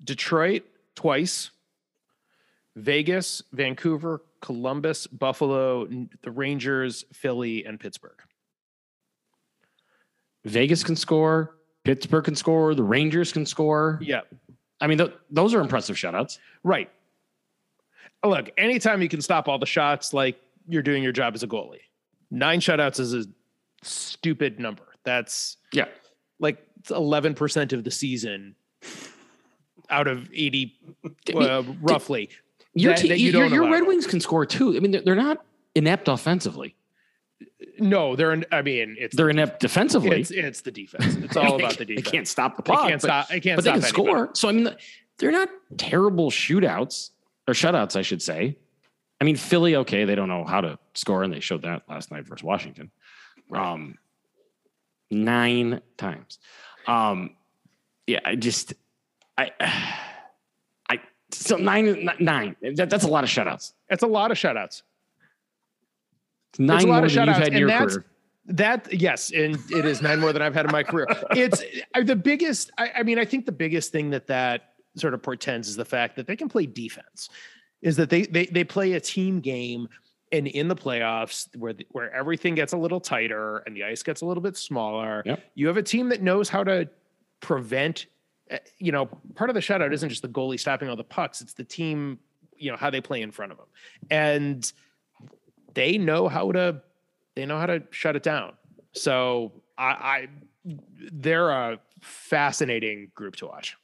Detroit 0.04 0.64
twice, 0.96 1.52
Vegas, 2.76 3.42
Vancouver, 3.52 4.22
Columbus, 4.42 5.06
Buffalo, 5.08 5.86
the 6.22 6.32
Rangers, 6.32 7.06
Philly, 7.14 7.66
and 7.66 7.80
Pittsburgh. 7.80 8.20
Vegas 10.46 10.84
can 10.84 10.96
score. 10.96 11.56
Pittsburgh 11.84 12.26
can 12.26 12.36
score. 12.36 12.74
The 12.76 12.84
Rangers 12.84 13.32
can 13.32 13.46
score. 13.46 14.00
Yeah, 14.02 14.22
I 14.82 14.88
mean, 14.88 14.98
th- 14.98 15.14
those 15.30 15.54
are 15.54 15.62
impressive 15.62 15.96
shutouts. 15.96 16.40
right. 16.64 16.90
Look, 18.26 18.52
anytime 18.58 19.02
you 19.02 19.10
can 19.10 19.22
stop 19.22 19.50
all 19.50 19.60
the 19.60 19.66
shots, 19.66 20.14
like 20.14 20.40
you're 20.66 20.82
doing 20.82 21.04
your 21.04 21.12
job 21.12 21.36
as 21.36 21.44
a 21.44 21.48
goalie. 21.48 21.82
Nine 22.32 22.62
shutouts 22.62 22.98
is 23.02 23.14
a 23.14 23.26
stupid 23.82 24.62
number. 24.62 24.84
That's 25.04 25.58
Yeah. 25.74 25.88
like 26.40 26.66
eleven 26.90 27.34
percent 27.34 27.74
of 27.74 27.84
the 27.84 27.92
season 27.92 28.56
out 29.90 30.08
of 30.08 30.30
eighty, 30.34 30.80
uh, 31.36 31.64
roughly. 31.82 32.30
Your, 32.74 32.94
that- 32.94 33.02
te- 33.02 33.08
that 33.10 33.20
you 33.20 33.32
your, 33.32 33.46
your. 33.46 33.72
Red 33.72 33.86
Wings 33.88 34.08
can 34.08 34.20
score 34.20 34.46
too. 34.46 34.76
I 34.76 34.80
mean, 34.80 34.92
they're, 34.92 35.02
they're 35.02 35.16
not 35.16 35.44
inept 35.76 36.08
offensively. 36.08 36.76
No, 37.80 38.16
they're. 38.16 38.32
In, 38.34 38.46
I 38.52 38.62
mean, 38.62 38.96
it's 39.00 39.16
They're 39.16 39.30
inept 39.30 39.60
defensively. 39.60 40.22
it's 40.22 40.32
it's 40.32 40.62
the 40.62 40.72
defense. 40.72 41.16
It's 41.16 41.36
all 41.38 41.56
about 41.60 41.78
the 41.78 41.86
defense. 41.86 42.06
They 42.06 42.12
can't 42.12 42.28
stop 42.28 42.56
the 42.58 42.64
puck. 42.64 42.84
They 42.84 42.90
can't 42.90 43.02
but- 43.02 43.08
stop. 43.08 43.28
They 43.30 43.40
can't 43.40 43.58
but 43.58 43.64
they 43.66 43.72
can 43.72 43.84
anybody. 43.84 43.90
score. 44.10 44.30
So 44.34 44.50
I 44.50 44.52
mean, 44.52 44.70
they're 45.18 45.32
not 45.32 45.50
terrible 45.78 46.32
shootouts 46.32 47.12
or 47.48 47.54
shutouts, 47.54 47.96
I 47.96 48.02
should 48.02 48.22
say. 48.22 48.58
I 49.22 49.26
mean, 49.26 49.36
Philly, 49.38 49.76
okay, 49.78 50.06
they 50.06 50.16
don't 50.16 50.28
know 50.28 50.44
how 50.44 50.62
to 50.62 50.78
score, 50.96 51.24
and 51.24 51.32
they 51.34 51.40
showed 51.40 51.62
that 51.62 51.84
last 51.88 52.12
night 52.12 52.26
versus 52.28 52.44
Washington, 52.44 52.92
um, 53.54 53.98
nine 55.12 55.82
times. 55.98 56.40
Um, 56.88 57.32
yeah, 58.06 58.20
I 58.26 58.36
just, 58.36 58.74
I, 59.38 59.52
I, 59.60 60.00
so 61.38 61.58
nine, 61.58 62.10
nine. 62.20 62.56
That, 62.76 62.90
that's 62.90 63.04
a 63.04 63.10
lot 63.10 63.24
of 63.24 63.30
shutouts. 63.30 63.74
That's 63.90 64.04
a 64.04 64.08
lot 64.08 64.32
of 64.32 64.38
shutouts. 64.38 64.84
Nine 66.60 66.84
a 66.84 66.88
lot 66.88 66.98
more 66.98 67.06
of 67.06 67.14
than 67.14 67.28
you've 67.28 67.36
had 67.36 67.48
in 67.48 67.54
and 67.54 67.70
your 67.70 67.88
career. 67.88 68.06
That 68.46 68.94
yes, 68.94 69.32
and 69.32 69.58
it 69.72 69.86
is 69.86 70.02
nine 70.02 70.20
more 70.20 70.34
than 70.34 70.42
I've 70.42 70.54
had 70.54 70.66
in 70.66 70.72
my 70.72 70.84
career. 70.84 71.08
It's 71.32 71.64
the 71.96 72.16
biggest. 72.16 72.72
I, 72.78 72.92
I 72.98 73.04
mean, 73.04 73.18
I 73.18 73.26
think 73.26 73.46
the 73.46 73.54
biggest 73.54 73.92
thing 73.92 74.10
that 74.10 74.28
that 74.28 74.74
sort 74.98 75.14
of 75.14 75.24
portends 75.24 75.68
is 75.70 75.76
the 75.76 75.86
fact 75.86 76.18
that 76.18 76.28
they 76.28 76.36
can 76.36 76.50
play 76.50 76.66
defense. 76.66 77.30
Is 77.82 77.96
that 77.98 78.10
they 78.10 78.24
they 78.24 78.46
they 78.48 78.64
play 78.64 78.94
a 78.94 79.00
team 79.00 79.40
game, 79.40 79.88
and 80.32 80.46
in 80.48 80.68
the 80.68 80.76
playoffs 80.76 81.48
where 81.56 81.74
the, 81.74 81.88
where 81.92 82.14
everything 82.14 82.54
gets 82.56 82.74
a 82.74 82.78
little 82.78 83.00
tighter 83.00 83.60
and 83.66 83.76
the 83.76 83.86
ice 83.86 84.04
gets 84.04 84.22
a 84.22 84.26
little 84.26 84.44
bit 84.44 84.58
smaller, 84.58 85.24
Yep. 85.26 85.44
you 85.56 85.68
have 85.68 85.78
a 85.78 85.84
team 85.84 86.10
that 86.10 86.22
knows 86.22 86.50
how 86.50 86.64
to 86.64 86.90
prevent. 87.40 88.08
Uh, 88.52 88.58
You 88.78 88.92
know, 88.92 89.06
part 89.36 89.50
of 89.50 89.54
the 89.54 89.60
shutout 89.60 89.94
isn't 89.94 90.10
just 90.10 90.22
the 90.22 90.28
goalie 90.30 90.60
stopping 90.60 90.90
all 90.90 90.96
the 90.96 91.04
pucks; 91.04 91.42
it's 91.42 91.54
the 91.54 91.64
team. 91.64 92.20
You 92.58 92.72
know 92.72 92.78
how 92.78 92.90
they 92.90 93.02
play 93.02 93.22
in 93.22 93.32
front 93.32 93.52
of 93.52 93.58
them, 93.58 93.68
and 94.10 94.72
they 95.74 95.98
know 95.98 96.28
how 96.28 96.52
to 96.52 96.82
they 97.36 97.46
know 97.46 97.58
how 97.58 97.66
to 97.66 97.84
shut 97.92 98.16
it 98.16 98.24
down. 98.24 98.54
So 98.94 99.52
I, 99.78 99.86
I 99.86 100.28
they're 101.12 101.50
a 101.50 101.80
fascinating 102.02 103.12
group 103.16 103.36
to 103.38 103.48
watch. 103.48 103.76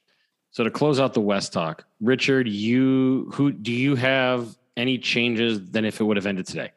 So 0.52 0.64
to 0.64 0.70
close 0.70 0.98
out 0.98 1.14
the 1.14 1.20
West 1.20 1.52
talk, 1.52 1.84
Richard, 2.00 2.48
you 2.48 3.30
who 3.34 3.52
do 3.52 3.72
you 3.72 3.96
have 3.96 4.56
any 4.76 4.98
changes 4.98 5.70
than 5.70 5.84
if 5.84 6.00
it 6.00 6.04
would 6.04 6.16
have 6.16 6.26
ended 6.26 6.46
today? 6.46 6.72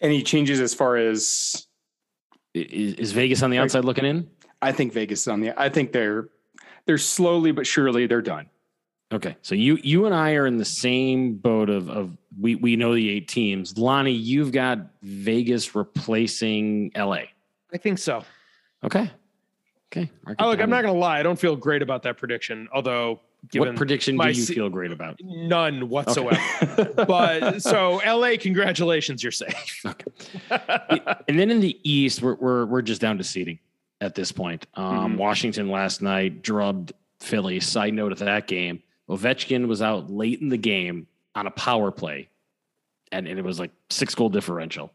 Any 0.00 0.22
changes 0.22 0.60
as 0.60 0.74
far 0.74 0.96
as 0.96 1.66
Is, 2.54 2.94
is 2.94 3.12
Vegas 3.12 3.42
on 3.42 3.50
the 3.50 3.58
outside 3.58 3.84
looking 3.84 4.04
in? 4.04 4.30
I 4.60 4.72
think 4.72 4.92
Vegas 4.92 5.22
is 5.22 5.28
on 5.28 5.40
the 5.40 5.60
I 5.60 5.68
think 5.68 5.92
they're 5.92 6.28
they're 6.86 6.98
slowly 6.98 7.52
but 7.52 7.66
surely 7.66 8.06
they're 8.06 8.22
done. 8.22 8.46
Okay, 9.12 9.36
so 9.40 9.54
you 9.54 9.78
you 9.82 10.04
and 10.06 10.14
I 10.14 10.32
are 10.34 10.46
in 10.46 10.58
the 10.58 10.64
same 10.64 11.34
boat 11.34 11.70
of 11.70 11.88
of 11.88 12.16
we 12.38 12.56
we 12.56 12.76
know 12.76 12.94
the 12.94 13.08
eight 13.08 13.28
teams. 13.28 13.78
Lonnie, 13.78 14.12
you've 14.12 14.52
got 14.52 14.78
Vegas 15.02 15.74
replacing 15.74 16.92
LA. 16.96 17.22
I 17.72 17.78
think 17.78 17.98
so. 17.98 18.22
Okay, 18.84 19.10
okay. 19.90 20.10
Oh, 20.38 20.50
look. 20.50 20.60
I'm 20.60 20.70
not 20.70 20.82
going 20.82 20.94
to 20.94 21.00
lie. 21.00 21.18
I 21.18 21.22
don't 21.22 21.38
feel 21.38 21.56
great 21.56 21.82
about 21.82 22.02
that 22.02 22.16
prediction, 22.18 22.68
although 22.72 23.20
given 23.50 23.68
What 23.68 23.76
prediction 23.76 24.16
do 24.18 24.26
you 24.28 24.34
se- 24.34 24.54
feel 24.54 24.68
great 24.68 24.92
about? 24.92 25.18
none 25.22 25.88
whatsoever. 25.88 26.38
but 27.06 27.62
so 27.62 28.00
LA, 28.06 28.32
congratulations, 28.38 29.22
you're 29.22 29.32
safe. 29.32 29.82
Okay. 29.86 30.04
And 31.28 31.38
then 31.38 31.50
in 31.50 31.60
the 31.60 31.78
East, 31.82 32.22
we're 32.22 32.34
we're 32.34 32.66
we're 32.66 32.82
just 32.82 33.00
down 33.00 33.18
to 33.18 33.24
seeding 33.24 33.58
at 34.00 34.14
this 34.14 34.32
point. 34.32 34.66
Um, 34.74 35.14
Mhm. 35.14 35.16
Washington 35.18 35.68
last 35.70 36.02
night 36.02 36.42
drubbed 36.42 36.92
Philly. 37.20 37.60
Side 37.60 37.94
note 37.94 38.12
of 38.12 38.18
that 38.20 38.46
game: 38.46 38.82
Ovechkin 39.08 39.66
was 39.66 39.82
out 39.82 40.10
late 40.10 40.40
in 40.40 40.48
the 40.48 40.56
game 40.58 41.06
on 41.34 41.46
a 41.46 41.50
power 41.50 41.90
play, 41.90 42.28
and, 43.12 43.26
and 43.26 43.38
it 43.38 43.44
was 43.44 43.58
like 43.58 43.70
six 43.90 44.14
goal 44.14 44.28
differential. 44.28 44.92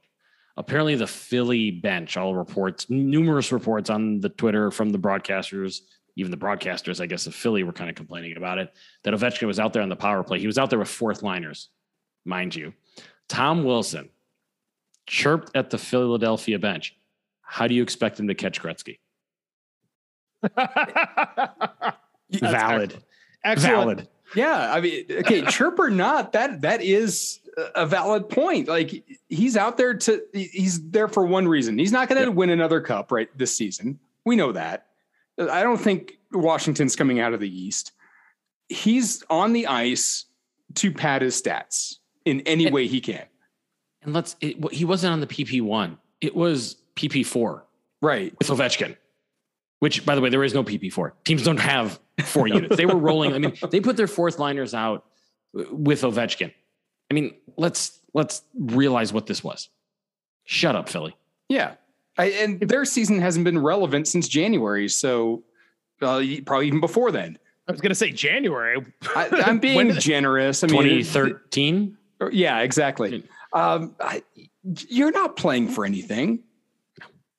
Apparently, 0.56 0.96
the 0.96 1.08
Philly 1.08 1.72
bench, 1.72 2.16
all 2.16 2.36
reports, 2.36 2.89
numerous 2.89 3.52
reports 3.52 3.89
on 3.89 4.20
the 4.20 4.30
Twitter 4.30 4.70
from 4.70 4.92
the 4.92 5.00
broadcasters, 5.00 5.82
even 6.16 6.30
the 6.30 6.38
broadcasters, 6.38 7.02
I 7.02 7.08
guess, 7.08 7.26
of 7.26 7.34
Philly 7.34 7.63
were 7.63 7.74
kind 7.74 7.89
of 7.89 7.96
complaining 7.96 8.38
about 8.38 8.60
it. 8.60 8.72
That 9.04 9.16
Ovechkin 9.16 9.48
was 9.48 9.60
out 9.60 9.74
there 9.74 9.82
on 9.82 9.89
the 9.89 9.96
power 9.96 10.22
play. 10.24 10.39
He 10.39 10.46
was 10.48 10.60
out 10.60 10.70
there 10.70 10.78
with 10.80 10.89
fourth 10.89 11.24
liners 11.24 11.70
mind 12.26 12.56
you. 12.56 12.74
Tom 13.28 13.63
Wilson 13.66 14.10
chirped 15.08 15.56
at 15.56 15.70
the 15.72 15.78
Philadelphia 15.78 16.60
bench. 16.60 16.96
How 17.54 17.68
do 17.68 17.76
you 17.76 17.84
expect 17.84 18.20
him 18.20 18.28
to 18.30 18.34
catch 18.34 18.60
Gretzky? 18.60 18.98
Valid. 22.32 23.04
Excellent. 23.44 23.62
Valid. 24.00 24.08
Yeah, 24.36 24.74
I 24.74 24.82
mean, 24.82 25.06
okay, 25.12 25.44
chirp 25.50 25.78
or 25.78 25.92
not, 25.92 26.32
that 26.34 26.62
that 26.62 26.82
is 26.82 27.42
a 27.76 27.86
valid 27.86 28.28
point. 28.28 28.68
Like 28.68 29.04
he's 29.30 29.56
out 29.56 29.78
there 29.78 29.94
to 29.94 30.20
he's 30.34 30.89
there 30.89 31.08
for 31.08 31.28
one 31.28 31.48
reason. 31.48 31.78
He's 31.78 31.92
not 31.92 32.10
going 32.10 32.20
to 32.24 32.30
Yep. 32.30 32.36
win 32.36 32.50
another 32.50 32.82
cup 32.82 33.12
right 33.12 33.30
this 33.38 33.56
season. 33.56 34.00
We 34.26 34.36
know 34.36 34.52
that. 34.54 34.88
I 35.38 35.62
don't 35.62 35.78
think 35.78 36.13
Washington's 36.32 36.96
coming 36.96 37.20
out 37.20 37.36
of 37.36 37.39
the 37.39 37.56
East. 37.56 37.92
He's 38.68 39.24
on 39.30 39.54
the 39.54 39.68
ice 39.68 40.26
to 40.76 40.92
pad 40.92 41.22
his 41.22 41.39
stats 41.39 41.98
in 42.26 42.42
any 42.42 42.66
And- 42.66 42.74
way 42.74 42.88
he 42.88 43.00
can. 43.00 43.26
And 44.02 44.12
let's, 44.13 44.36
it, 44.42 44.58
he 44.74 44.86
wasn't 44.86 45.13
on 45.13 45.20
the 45.22 45.28
PP1. 45.28 45.98
It 46.20 46.36
was 46.36 46.78
PP4 46.95 47.62
Right. 48.01 48.34
with 48.38 48.47
Ovechkin, 48.49 48.97
which, 49.79 50.06
by 50.06 50.15
the 50.15 50.21
way, 50.21 50.29
there 50.29 50.43
is 50.43 50.53
no 50.53 50.63
PP4. 50.63 51.12
Teams 51.23 51.43
don't 51.43 51.60
have 51.60 51.99
four 52.25 52.47
units. 52.49 52.75
They 52.75 52.86
were 52.86 52.97
rolling. 52.97 53.34
I 53.34 53.39
mean, 53.39 53.53
they 53.71 53.79
put 53.79 53.97
their 53.97 54.08
fourth 54.08 54.39
liners 54.39 54.73
out 54.73 55.06
with 55.53 56.01
Ovechkin. 56.01 56.51
I 57.10 57.13
mean, 57.13 57.36
let's 57.58 57.99
let's 58.13 58.43
realize 58.58 59.13
what 59.13 59.25
this 59.27 59.43
was. 59.43 59.69
Shut 60.45 60.75
up, 60.75 60.89
Philly. 60.89 61.15
Yeah. 61.49 61.75
I, 62.17 62.25
and 62.25 62.60
their 62.60 62.86
season 62.86 63.19
hasn't 63.19 63.43
been 63.45 63.58
relevant 63.60 64.08
since 64.08 64.27
January. 64.27 64.88
So 64.89 65.43
uh, 66.01 66.21
probably 66.45 66.67
even 66.67 66.79
before 66.79 67.12
then. 67.12 67.38
I 67.67 67.71
was 67.71 67.79
going 67.82 67.89
to 67.91 67.95
say 67.95 68.12
January. 68.12 68.86
I, 69.15 69.29
I'm 69.45 69.60
being 69.60 69.88
did- 69.88 69.99
generous. 70.01 70.63
I 70.63 70.67
mean, 70.67 70.84
2013. 70.84 71.97
Yeah, 72.32 72.60
exactly. 72.60 73.23
Um, 73.53 73.95
I, 73.99 74.21
you're 74.89 75.12
not 75.12 75.36
playing 75.38 75.69
for 75.69 75.86
anything. 75.86 76.43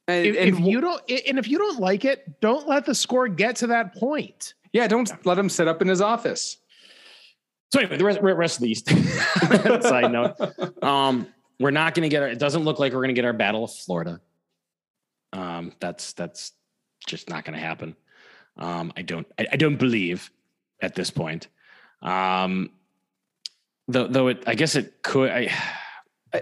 And, 0.06 0.26
If, 0.26 0.36
and 0.36 0.48
if 0.48 0.60
you 0.60 0.80
don't, 0.80 1.02
and 1.10 1.38
if 1.38 1.48
you 1.48 1.58
don't 1.58 1.80
like 1.80 2.04
it, 2.04 2.40
don't 2.40 2.68
let 2.68 2.84
the 2.84 2.94
score 2.94 3.26
get 3.28 3.56
to 3.56 3.68
that 3.68 3.94
point. 3.94 4.54
yeah, 4.72 4.86
don't 4.86 5.10
let 5.24 5.38
him 5.38 5.48
sit 5.48 5.66
up 5.66 5.80
in 5.80 5.88
his 5.88 6.00
office. 6.00 6.58
So 7.72 7.80
anyway, 7.80 7.96
the 7.96 8.04
rest, 8.04 8.20
rest 8.20 8.56
of 8.58 8.62
the 8.62 8.70
East. 8.70 8.88
Side 9.82 10.12
note, 10.12 10.36
um, 10.82 11.26
we're 11.58 11.70
not 11.70 11.94
going 11.94 12.02
to 12.02 12.08
get. 12.08 12.22
Our, 12.22 12.28
it 12.28 12.38
doesn't 12.38 12.62
look 12.64 12.78
like 12.78 12.92
we're 12.92 12.98
going 12.98 13.08
to 13.08 13.14
get 13.14 13.24
our 13.24 13.32
Battle 13.32 13.64
of 13.64 13.72
Florida. 13.72 14.20
Um, 15.32 15.72
that's 15.80 16.12
that's 16.12 16.52
just 17.06 17.28
not 17.28 17.44
going 17.44 17.54
to 17.54 17.64
happen. 17.64 17.96
Um, 18.56 18.92
I 18.96 19.02
don't. 19.02 19.26
I, 19.38 19.46
I 19.52 19.56
don't 19.56 19.76
believe 19.76 20.30
at 20.82 20.94
this 20.94 21.10
point. 21.10 21.48
Um, 22.02 22.70
though, 23.88 24.06
though 24.06 24.28
it, 24.28 24.44
I 24.46 24.54
guess 24.54 24.76
it 24.76 25.02
could. 25.02 25.30
I, 25.30 25.50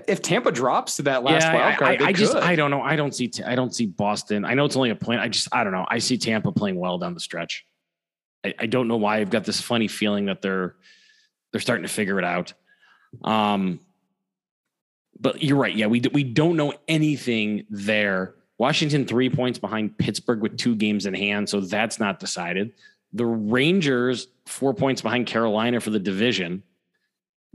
If 0.09 0.23
Tampa 0.23 0.51
drops 0.51 0.97
to 0.97 1.03
that 1.03 1.23
last 1.23 1.43
yeah, 1.43 1.55
wild 1.55 1.75
I, 1.75 1.77
card, 1.77 1.91
I, 1.91 1.97
they 1.97 2.05
I 2.07 2.13
just 2.13 2.35
I 2.35 2.57
don't 2.57 2.71
know. 2.71 2.81
I 2.81 2.97
don't 2.97 3.15
see 3.15 3.31
I 3.45 3.55
don't 3.55 3.75
see 3.75 3.87
Boston. 3.87 4.45
I 4.45 4.55
know 4.55 4.65
it's 4.65 4.77
only 4.77 4.91
a 4.91 4.97
point. 4.97 5.21
I 5.21 5.29
just 5.29 5.49
I 5.53 5.65
don't 5.65 5.73
know. 5.73 5.87
I 5.89 5.99
see 5.99 6.17
Tampa 6.17 6.53
playing 6.53 6.77
well 6.77 6.99
down 6.99 7.15
the 7.15 7.21
stretch. 7.21 7.67
I, 8.45 8.55
I 8.59 8.67
don't 8.67 8.89
know 8.89 8.97
why. 8.97 9.19
I've 9.19 9.31
got 9.31 9.45
this 9.45 9.61
funny 9.61 9.89
feeling 9.89 10.27
that 10.27 10.41
they're 10.41 10.77
they're 11.53 11.61
starting 11.61 11.83
to 11.83 11.93
figure 11.93 12.19
it 12.19 12.25
out. 12.25 12.55
Um, 13.23 13.81
but 15.21 15.43
you're 15.43 15.59
right. 15.59 15.75
Yeah, 15.75 15.87
we 15.87 16.01
we 16.13 16.25
don't 16.25 16.57
know 16.57 16.75
anything 16.89 17.67
there. 17.69 18.35
Washington 18.59 19.07
three 19.07 19.29
points 19.29 19.59
behind 19.59 19.99
Pittsburgh 19.99 20.41
with 20.41 20.57
two 20.57 20.75
games 20.75 21.07
in 21.07 21.15
hand, 21.15 21.49
so 21.49 21.61
that's 21.61 21.99
not 21.99 22.19
decided. 22.19 22.73
The 23.13 23.27
Rangers 23.27 24.29
four 24.47 24.73
points 24.73 25.03
behind 25.03 25.27
Carolina 25.27 25.81
for 25.81 25.91
the 25.91 25.99
division. 25.99 26.63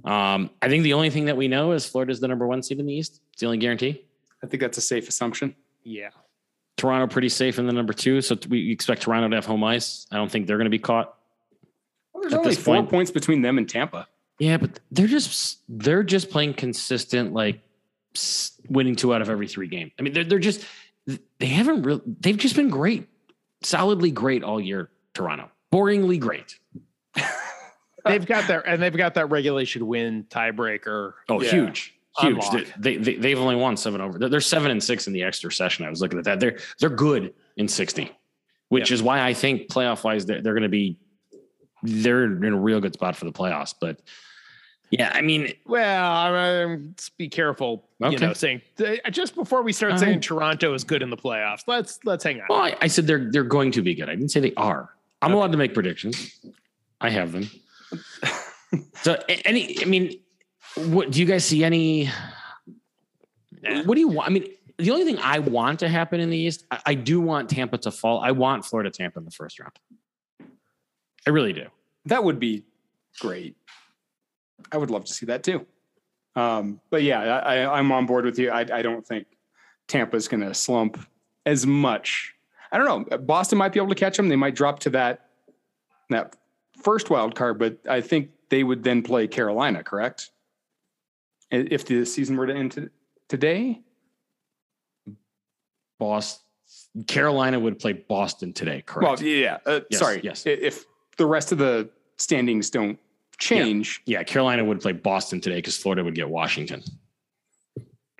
Um, 0.05 0.49
I 0.61 0.69
think 0.69 0.83
the 0.83 0.93
only 0.93 1.09
thing 1.09 1.25
that 1.25 1.37
we 1.37 1.47
know 1.47 1.71
is 1.71 1.85
Florida's 1.87 2.19
the 2.19 2.27
number 2.27 2.45
one 2.47 2.61
seed 2.63 2.79
in 2.79 2.85
the 2.85 2.93
East. 2.93 3.19
It's 3.33 3.39
the 3.41 3.47
only 3.47 3.57
guarantee. 3.57 4.03
I 4.43 4.47
think 4.47 4.61
that's 4.61 4.77
a 4.77 4.81
safe 4.81 5.09
assumption. 5.09 5.55
Yeah. 5.83 6.09
Toronto 6.77 7.07
pretty 7.11 7.29
safe 7.29 7.57
in 7.57 7.65
the 7.65 7.73
number 7.73 7.93
two, 7.93 8.21
so 8.21 8.37
we 8.49 8.71
expect 8.71 9.01
Toronto 9.01 9.27
to 9.29 9.35
have 9.35 9.45
home 9.47 9.63
ice. 9.63 10.05
I 10.11 10.17
don't 10.17 10.31
think 10.31 10.45
they're 10.45 10.57
going 10.57 10.65
to 10.65 10.69
be 10.69 10.77
caught. 10.79 11.15
Well, 12.13 12.21
there's 12.21 12.33
At 12.33 12.39
only 12.39 12.49
this 12.51 12.59
four 12.63 12.75
point- 12.75 12.89
points 12.89 13.11
between 13.11 13.41
them 13.41 13.57
and 13.57 13.67
Tampa. 13.67 14.07
Yeah, 14.39 14.57
but 14.57 14.79
they're 14.91 15.07
just 15.07 15.61
they're 15.67 16.03
just 16.03 16.29
playing 16.29 16.53
consistent, 16.53 17.33
like 17.33 17.59
winning 18.69 18.95
two 18.95 19.11
out 19.15 19.23
of 19.23 19.29
every 19.31 19.47
three 19.47 19.67
games. 19.67 19.91
I 19.97 20.03
mean, 20.03 20.13
they're 20.13 20.23
they're 20.23 20.37
just 20.37 20.63
they 21.39 21.47
haven't 21.47 21.81
really 21.81 22.01
they've 22.19 22.37
just 22.37 22.55
been 22.55 22.69
great, 22.69 23.07
solidly 23.63 24.11
great 24.11 24.43
all 24.43 24.61
year. 24.61 24.91
Toronto, 25.15 25.49
boringly 25.73 26.19
great. 26.19 26.59
They've 28.09 28.25
got 28.25 28.47
that, 28.47 28.63
and 28.65 28.81
they've 28.81 28.95
got 28.95 29.13
that 29.15 29.29
regulation 29.29 29.85
win 29.87 30.25
tiebreaker. 30.29 31.13
Oh, 31.29 31.41
Yeah. 31.41 31.49
huge, 31.51 31.95
huge. 32.19 32.33
Unlock. 32.45 32.65
They, 32.79 32.97
they 32.97 33.15
they've 33.15 33.39
only 33.39 33.55
won 33.55 33.77
seven 33.77 34.01
over. 34.01 34.17
They're, 34.19 34.29
they're 34.29 34.41
seven 34.41 34.71
and 34.71 34.83
six 34.83 35.07
in 35.07 35.13
the 35.13 35.23
extra 35.23 35.51
session. 35.51 35.85
I 35.85 35.89
was 35.89 36.01
looking 36.01 36.19
at 36.19 36.25
that. 36.25 36.39
They're 36.39 36.57
they're 36.79 36.89
good 36.89 37.33
in 37.57 37.67
sixty, 37.67 38.11
which 38.69 38.91
is 38.91 39.01
why 39.03 39.21
I 39.21 39.33
think 39.33 39.69
playoff 39.69 40.03
wise 40.03 40.25
they're, 40.25 40.41
they're 40.41 40.53
going 40.53 40.63
to 40.63 40.69
be 40.69 40.97
they're 41.83 42.23
in 42.23 42.53
a 42.53 42.59
real 42.59 42.79
good 42.81 42.93
spot 42.93 43.15
for 43.15 43.25
the 43.25 43.31
playoffs. 43.31 43.73
But 43.79 44.01
yeah, 44.89 45.11
I 45.13 45.21
mean, 45.21 45.53
Well, 45.65 46.11
I'm, 46.11 46.87
let's 46.87 47.09
be 47.09 47.27
careful. 47.27 47.87
You 47.99 48.17
know, 48.17 48.33
saying 48.33 48.61
uh, 48.79 49.09
just 49.09 49.35
before 49.35 49.61
we 49.61 49.73
start 49.73 49.93
All 49.93 49.97
saying 49.97 50.13
right. 50.13 50.21
Toronto 50.21 50.73
is 50.73 50.83
good 50.83 51.01
in 51.01 51.09
the 51.09 51.17
playoffs. 51.17 51.63
Let's 51.67 51.99
let's 52.05 52.23
hang 52.23 52.39
on. 52.41 52.47
well, 52.49 52.59
I, 52.61 52.75
I 52.81 52.87
said 52.87 53.05
they're 53.05 53.29
they're 53.31 53.43
going 53.43 53.71
to 53.73 53.81
be 53.81 53.95
good. 53.95 54.09
I 54.09 54.15
didn't 54.15 54.29
say 54.29 54.39
they 54.39 54.53
are. 54.55 54.89
I'm 55.21 55.33
allowed 55.33 55.51
to 55.51 55.57
make 55.57 55.73
predictions. 55.73 56.39
I 57.01 57.09
have 57.09 57.31
them. 57.31 57.49
so 59.01 59.17
any, 59.27 59.81
I 59.81 59.85
mean, 59.85 60.19
what 60.75 61.11
do 61.11 61.19
you 61.19 61.25
guys 61.25 61.45
see 61.45 61.63
any? 61.63 62.09
What 63.85 63.95
do 63.95 63.99
you 63.99 64.07
want? 64.07 64.29
I 64.29 64.33
mean, 64.33 64.47
the 64.77 64.91
only 64.91 65.05
thing 65.05 65.17
I 65.19 65.39
want 65.39 65.79
to 65.79 65.89
happen 65.89 66.19
in 66.19 66.29
the 66.29 66.37
East, 66.37 66.65
I, 66.69 66.79
I 66.87 66.93
do 66.93 67.19
want 67.19 67.49
Tampa 67.49 67.77
to 67.79 67.91
fall. 67.91 68.19
I 68.19 68.31
want 68.31 68.65
Florida 68.65 68.91
Tampa 68.91 69.19
in 69.19 69.25
the 69.25 69.31
first 69.31 69.59
round. 69.59 69.73
I 71.25 71.29
really 71.31 71.53
do. 71.53 71.65
That 72.05 72.23
would 72.23 72.39
be 72.39 72.63
great. 73.19 73.57
I 74.71 74.77
would 74.77 74.91
love 74.91 75.05
to 75.05 75.13
see 75.13 75.25
that 75.27 75.43
too. 75.43 75.65
Um, 76.35 76.79
but 76.89 77.03
yeah, 77.03 77.19
I, 77.19 77.77
I'm 77.77 77.91
on 77.91 78.05
board 78.05 78.25
with 78.25 78.37
you. 78.37 78.51
I, 78.51 78.59
I 78.59 78.81
don't 78.81 79.05
think 79.05 79.25
Tampa's 79.87 80.27
going 80.27 80.41
to 80.41 80.53
slump 80.53 80.99
as 81.45 81.65
much. 81.65 82.33
I 82.71 82.77
don't 82.77 83.09
know. 83.09 83.17
Boston 83.17 83.57
might 83.57 83.73
be 83.73 83.79
able 83.79 83.89
to 83.89 83.95
catch 83.95 84.17
them. 84.17 84.29
They 84.29 84.35
might 84.35 84.55
drop 84.55 84.79
to 84.79 84.89
that 84.91 85.27
that 86.09 86.35
first 86.81 87.09
wild 87.09 87.35
card, 87.35 87.59
but 87.59 87.77
I 87.89 88.01
think 88.01 88.29
they 88.49 88.63
would 88.63 88.83
then 88.83 89.01
play 89.01 89.27
Carolina. 89.27 89.83
Correct? 89.83 90.31
If 91.51 91.85
the 91.85 92.05
season 92.05 92.35
were 92.37 92.47
to 92.47 92.53
end 92.55 92.73
to, 92.73 92.89
today, 93.29 93.81
Boston, 95.99 96.43
Carolina 97.07 97.59
would 97.59 97.79
play 97.79 97.93
Boston 97.93 98.53
today, 98.53 98.81
correct? 98.85 99.21
well, 99.21 99.27
yeah. 99.29 99.57
Uh, 99.65 99.79
Yes, 99.89 99.99
sorry. 99.99 100.19
yes. 100.23 100.45
If 100.45 100.85
the 101.17 101.25
rest 101.25 101.51
of 101.51 101.57
the 101.57 101.89
standings 102.17 102.69
don't 102.69 102.99
change, 103.37 104.01
yeah, 104.05 104.23
Carolina 104.23 104.63
would 104.65 104.81
play 104.81 104.91
Boston 104.91 105.39
today 105.41 105.55
because 105.57 105.77
Florida 105.77 106.03
would 106.03 106.15
get 106.15 106.29
Washington, 106.29 106.83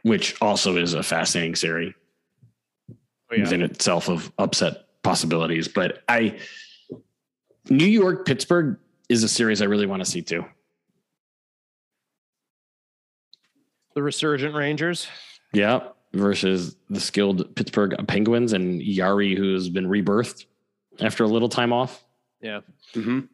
which 0.04 0.36
also 0.42 0.78
is 0.78 0.94
a 0.94 1.04
fascinating 1.04 1.56
series 1.56 1.94
Oh, 3.30 3.36
yeah. 3.36 3.42
within 3.42 3.62
itself 3.62 4.08
of 4.08 4.32
upset 4.38 4.86
possibilities. 5.04 5.68
But 5.68 6.02
I, 6.08 6.40
New 7.70 7.86
York 7.86 8.26
Pittsburgh 8.26 8.78
is 9.10 9.24
a 9.24 9.30
series 9.30 9.62
I 9.62 9.66
really 9.66 9.86
want 9.86 10.04
to 10.04 10.10
see 10.10 10.22
too. 10.22 10.46
The 13.96 14.04
resurgent 14.04 14.54
Rangers. 14.56 15.08
Yeah, 15.54 15.90
versus 16.14 16.76
the 16.90 17.00
skilled 17.00 17.56
Pittsburgh 17.56 17.96
Penguins 18.08 18.54
and 18.54 18.82
Yari, 18.82 19.36
who's 19.36 19.70
been 19.70 19.88
rebirthed 19.88 20.46
after 21.00 21.24
a 21.24 21.28
little 21.28 21.50
time 21.50 21.74
off. 21.74 22.04
Yeah. 22.42 22.62
Mhm. 22.94 23.28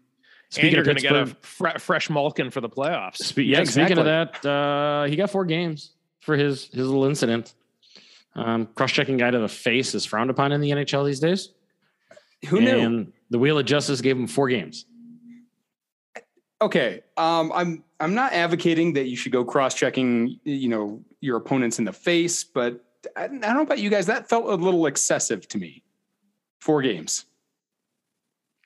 and 0.56 0.72
you're 0.72 0.84
going 0.84 0.96
to 0.98 1.02
get 1.02 1.12
a 1.15 1.26
Pittsburgh, 1.26 1.43
fre- 1.46 1.80
fresh 1.80 2.10
Malkin 2.12 2.50
for 2.52 2.62
the 2.62 2.69
playoffs. 2.69 3.17
spe- 3.17 3.39
yeah, 3.39 3.60
Yeah, 3.60 3.63
speaking 3.65 3.98
of 3.98 4.06
that, 4.06 4.46
uh, 4.46 5.06
he 5.06 5.15
got 5.15 5.32
four 5.32 5.46
games 5.46 5.92
for 6.21 6.36
his 6.38 6.65
his 6.67 6.86
little 6.88 7.06
incident. 7.06 7.54
Um, 8.36 8.67
cross-checking 8.67 9.17
guy 9.17 9.31
to 9.31 9.40
the 9.40 9.48
face 9.48 9.94
is 9.94 10.06
frowned 10.06 10.29
upon 10.29 10.52
in 10.52 10.62
the 10.62 10.71
NHL 10.71 11.06
these 11.06 11.19
days. 11.19 11.50
Who 12.48 12.62
knew? 12.62 12.79
And 12.79 13.13
the 13.29 13.39
wheel 13.39 13.58
of 13.60 13.65
justice 13.65 14.02
gave 14.02 14.17
him 14.17 14.27
four 14.27 14.48
games. 14.50 14.85
Okay. 16.62 17.02
Um, 17.17 17.52
I'm 17.54 17.83
I'm 18.00 18.13
not 18.13 18.33
advocating 18.33 18.94
that 18.94 19.08
you 19.08 19.15
should 19.15 19.31
go 19.31 19.44
cross-checking, 19.44 20.39
you 20.44 20.69
know, 20.69 21.04
your 21.21 21.37
opponents 21.37 21.79
in 21.79 21.85
the 21.85 21.94
face, 21.94 22.44
but 22.44 22.83
I, 23.15 23.25
I 23.25 23.27
don't 23.27 23.41
know 23.41 23.62
about 23.62 23.79
you 23.79 23.89
guys. 23.89 24.06
That 24.06 24.29
felt 24.29 24.46
a 24.46 24.56
little 24.56 24.85
excessive 24.85 25.48
to 25.50 25.58
me. 25.58 25.83
Four 26.62 26.81
games. 26.81 27.25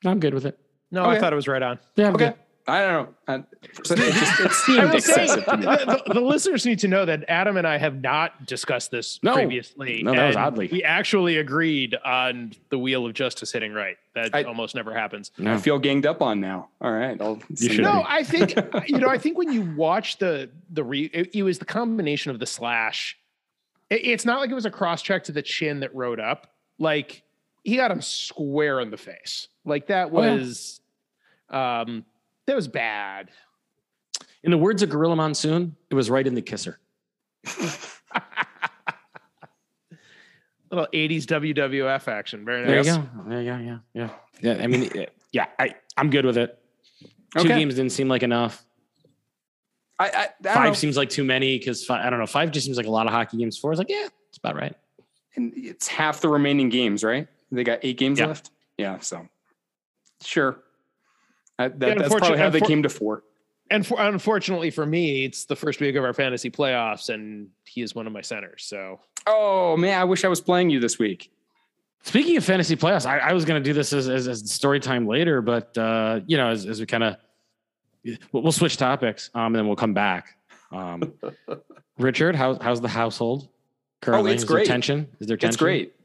I'm 0.06 0.20
good 0.20 0.34
with 0.34 0.46
it. 0.46 0.60
No, 0.92 1.06
I 1.06 1.20
thought 1.20 1.34
it 1.34 1.36
was 1.36 1.48
right 1.48 1.62
on. 1.62 1.80
Yeah, 1.96 2.08
I'm 2.08 2.16
Okay. 2.16 2.26
good. 2.28 2.36
I 2.70 2.82
don't 2.82 3.10
know. 3.28 3.34
It, 3.36 3.46
just, 3.86 3.92
it 4.40 4.52
seemed 4.66 4.92
will 4.92 5.00
say, 5.00 5.24
excessive 5.24 5.46
to 5.46 5.58
me. 5.58 5.64
the, 5.66 6.04
the- 6.08 6.14
the 6.16 6.20
listeners 6.22 6.66
need 6.66 6.80
to 6.80 6.88
know 6.90 7.06
that 7.06 7.24
Adam 7.30 7.56
and 7.56 7.66
I 7.66 7.78
have 7.78 8.02
not 8.02 8.46
discussed 8.46 8.92
this 8.92 9.20
No. 9.24 9.34
previously. 9.36 10.04
No, 10.04 10.14
that 10.14 10.28
was 10.28 10.36
oddly. 10.36 10.68
We 10.70 10.84
actually 10.84 11.38
agreed 11.38 11.96
on 12.04 12.52
the 12.70 12.78
wheel 12.78 13.06
of 13.06 13.14
justice 13.14 13.52
hitting 13.54 13.72
right. 13.74 13.96
That 14.16 14.32
I- 14.36 14.44
almost 14.44 14.76
never 14.76 14.94
happens. 14.94 15.32
No. 15.38 15.54
I 15.54 15.58
feel 15.58 15.80
ganged 15.80 16.06
up 16.06 16.22
on 16.22 16.42
now. 16.42 16.68
All 16.82 16.92
right, 16.92 17.20
I'll 17.22 17.40
send 17.56 17.58
should 17.76 17.86
that. 17.86 17.94
No, 17.94 18.04
I 18.06 18.24
think 18.24 18.54
you 18.90 18.98
know. 18.98 19.08
I 19.08 19.18
think 19.18 19.38
when 19.38 19.52
you 19.54 19.62
watch 19.78 20.18
the 20.18 20.50
the 20.70 20.84
re, 20.84 21.06
it, 21.14 21.34
it 21.36 21.44
was 21.44 21.60
the 21.60 21.66
combination 21.66 22.32
of 22.32 22.40
the 22.40 22.46
slash. 22.46 23.18
It- 23.90 24.06
it's 24.06 24.26
not 24.26 24.42
like 24.42 24.50
it 24.50 24.56
was 24.56 24.66
a 24.66 24.72
cross 24.72 25.02
check 25.02 25.24
to 25.26 25.32
the 25.32 25.42
chin 25.42 25.80
that 25.80 25.96
rode 25.96 26.20
up. 26.20 26.52
Like 26.80 27.24
he 27.64 27.78
got 27.78 27.92
him 27.92 28.02
square 28.02 28.82
in 28.82 28.92
the 28.92 28.98
face. 28.98 29.48
Like 29.64 29.88
that 29.88 30.10
Oh, 30.12 30.22
yeah. 30.24 30.34
was, 30.36 30.82
um, 31.50 32.06
that 32.48 32.56
was 32.56 32.68
bad. 32.68 33.30
In 34.44 34.52
the 34.52 34.58
words 34.58 34.82
of 34.82 34.90
Gorilla 34.90 35.16
Monsoon, 35.16 35.76
it 35.90 35.96
was 35.96 36.10
right 36.10 36.26
in 36.26 36.34
the 36.34 36.42
kisser. 36.42 36.80
Little 40.70 40.88
'80s 40.94 41.24
WWF 41.26 42.08
action. 42.10 42.44
Very 42.44 42.66
There 42.66 42.76
nice. 42.78 42.88
you 42.88 42.98
go. 42.98 43.08
There 43.30 43.42
you 43.42 43.52
go. 43.52 43.58
Yeah, 43.58 43.78
yeah, 43.94 44.10
yeah. 44.42 44.64
I 44.64 44.68
mean, 44.68 45.06
yeah, 45.32 45.46
I, 45.60 45.76
I'm 45.96 46.10
good 46.10 46.26
with 46.26 46.38
it. 46.38 46.60
Two 47.36 47.42
Okay. 47.42 47.50
games 47.60 47.76
didn't 47.76 47.92
seem 47.94 48.10
like 48.10 48.24
enough. 48.24 48.66
I, 50.00 50.06
I, 50.06 50.10
I 50.10 50.28
don't 50.42 50.54
know. 50.54 50.54
Five 50.54 50.78
seems 50.78 50.98
like 50.98 51.10
too 51.10 51.24
many 51.24 51.58
because 51.58 51.90
I 51.90 52.10
don't 52.10 52.20
know. 52.20 52.26
Five 52.28 52.52
just 52.52 52.66
seems 52.66 52.76
like 52.78 52.86
a 52.86 52.90
lot 52.92 53.08
of 53.08 53.14
hockey 53.14 53.38
games. 53.38 53.58
Four 53.58 53.72
is 53.72 53.80
like, 53.80 53.90
yeah, 53.90 54.08
it's 54.30 54.38
about 54.38 54.56
right. 54.56 54.76
and 55.36 55.54
it's 55.56 55.88
half 55.88 56.20
the 56.22 56.28
remaining 56.30 56.68
games, 56.70 57.04
right? 57.04 57.28
They 57.52 57.64
got 57.64 57.80
eight 57.84 57.98
games 57.98 58.20
Yeah. 58.20 58.28
left. 58.28 58.52
Yeah, 58.78 59.00
so 59.00 59.28
sure. 60.22 60.60
Uh, 61.60 61.70
that, 61.76 61.88
Yeah, 61.88 61.96
that's 61.96 62.14
probably 62.14 62.38
how 62.38 62.50
they 62.50 62.62
came 62.62 62.84
to 62.84 62.90
four. 62.90 63.24
And 63.70 63.86
for, 63.86 64.00
unfortunately 64.00 64.70
for 64.70 64.86
me, 64.86 65.26
it's 65.26 65.46
the 65.46 65.56
first 65.56 65.82
week 65.82 65.96
of 65.96 66.04
our 66.04 66.14
fantasy 66.14 66.50
playoffs, 66.50 67.10
and 67.14 67.50
he 67.66 67.82
is 67.82 67.94
one 67.94 68.08
of 68.08 68.14
my 68.14 68.22
centers. 68.22 68.64
So 68.64 69.00
Oh 69.28 69.76
man, 69.76 70.00
I 70.00 70.06
wish 70.06 70.24
I 70.24 70.30
was 70.30 70.40
playing 70.40 70.70
you 70.70 70.80
this 70.80 70.98
week. 70.98 71.32
Speaking 72.04 72.38
of 72.38 72.46
fantasy 72.46 72.78
playoffs, 72.78 73.06
I, 73.06 73.18
I 73.18 73.34
was 73.34 73.44
going 73.44 73.62
to 73.62 73.70
do 73.70 73.74
this 73.74 73.92
as, 73.92 74.08
as, 74.08 74.28
as 74.28 74.50
story 74.50 74.80
time 74.80 75.06
later, 75.06 75.42
but 75.42 75.78
uh, 75.78 76.22
you 76.26 76.38
know, 76.38 76.50
as, 76.50 76.66
as 76.66 76.80
we 76.80 76.86
kind 76.86 77.04
of 77.04 77.18
we'll, 78.32 78.44
we'll 78.44 78.52
switch 78.54 78.78
topics, 78.78 79.30
um, 79.34 79.48
and 79.48 79.56
then 79.56 79.68
we'll 79.68 79.76
come 79.76 79.94
back. 79.94 80.38
Um, 80.72 81.14
Richard, 81.98 82.36
how, 82.36 82.58
how's 82.60 82.80
the 82.80 82.88
household 82.88 83.50
currently? 84.02 84.32
Oh, 84.32 84.34
it's 84.34 84.44
Is 84.44 84.48
there 84.48 84.56
great. 84.58 84.68
tension? 84.68 85.08
Is 85.20 85.28
there 85.28 85.36
tension? 85.36 85.50
It's 85.50 85.58
great. 85.58 85.96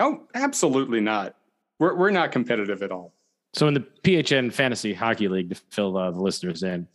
Oh, 0.00 0.22
absolutely 0.34 1.00
not. 1.00 1.36
We're 1.78 1.94
we're 1.94 2.10
not 2.10 2.32
competitive 2.32 2.82
at 2.82 2.90
all. 2.90 3.12
So 3.52 3.68
in 3.68 3.74
the 3.74 3.86
PHN 4.02 4.52
Fantasy 4.52 4.92
Hockey 4.92 5.28
League, 5.28 5.50
to 5.50 5.54
fill 5.70 5.96
uh, 5.96 6.10
the 6.10 6.20
listeners 6.20 6.62
in, 6.62 6.86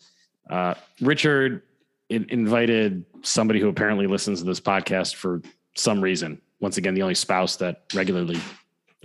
uh, 0.49 0.75
Richard 0.99 1.63
in- 2.09 2.29
invited 2.29 3.05
somebody 3.23 3.59
who 3.59 3.69
apparently 3.69 4.07
listens 4.07 4.39
to 4.39 4.45
this 4.45 4.59
podcast 4.59 5.15
for 5.15 5.41
some 5.75 6.01
reason. 6.01 6.39
Once 6.59 6.77
again, 6.77 6.93
the 6.93 7.01
only 7.01 7.15
spouse 7.15 7.55
that 7.55 7.83
regularly 7.95 8.39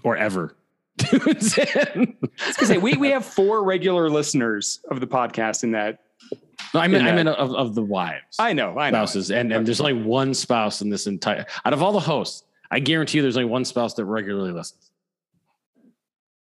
or 0.02 0.16
ever 0.16 0.54
tunes 0.98 1.56
in. 1.58 2.16
Hey, 2.58 2.78
we 2.78 2.94
we 2.94 3.10
have 3.10 3.24
four 3.24 3.64
regular 3.64 4.10
listeners 4.10 4.80
of 4.90 5.00
the 5.00 5.06
podcast 5.06 5.62
in 5.62 5.72
that. 5.72 6.00
No, 6.74 6.80
I 6.80 6.88
mean, 6.88 7.06
I 7.06 7.14
mean 7.14 7.28
of, 7.28 7.54
of 7.54 7.74
the 7.74 7.82
wives, 7.82 8.36
I 8.38 8.52
know, 8.52 8.78
I 8.78 8.90
know. 8.90 8.98
spouses, 8.98 9.30
and 9.30 9.52
and 9.52 9.66
there's 9.66 9.80
only 9.80 9.92
one 9.94 10.34
spouse 10.34 10.82
in 10.82 10.90
this 10.90 11.06
entire. 11.06 11.46
Out 11.64 11.72
of 11.72 11.82
all 11.82 11.92
the 11.92 12.00
hosts, 12.00 12.44
I 12.70 12.80
guarantee 12.80 13.18
you, 13.18 13.22
there's 13.22 13.36
only 13.36 13.48
one 13.48 13.64
spouse 13.64 13.94
that 13.94 14.04
regularly 14.04 14.52
listens. 14.52 14.90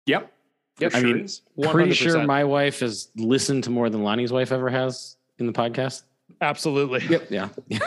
Yep. 0.07 0.33
Yep. 0.79 0.95
I 0.95 1.01
sure 1.01 1.09
mean, 1.15 1.25
is. 1.25 1.43
Pretty 1.71 1.93
sure 1.93 2.25
my 2.25 2.45
wife 2.45 2.81
has 2.81 3.09
listened 3.17 3.65
to 3.65 3.71
more 3.71 3.91
than 3.91 4.03
Lonnie's 4.05 4.33
wife 4.33 4.53
ever 4.53 4.69
has 4.71 5.17
in 5.39 5.47
the 5.47 5.53
podcast. 5.53 6.03
absolutely. 6.41 7.01
Yep. 7.09 7.31
Yeah. 7.31 7.49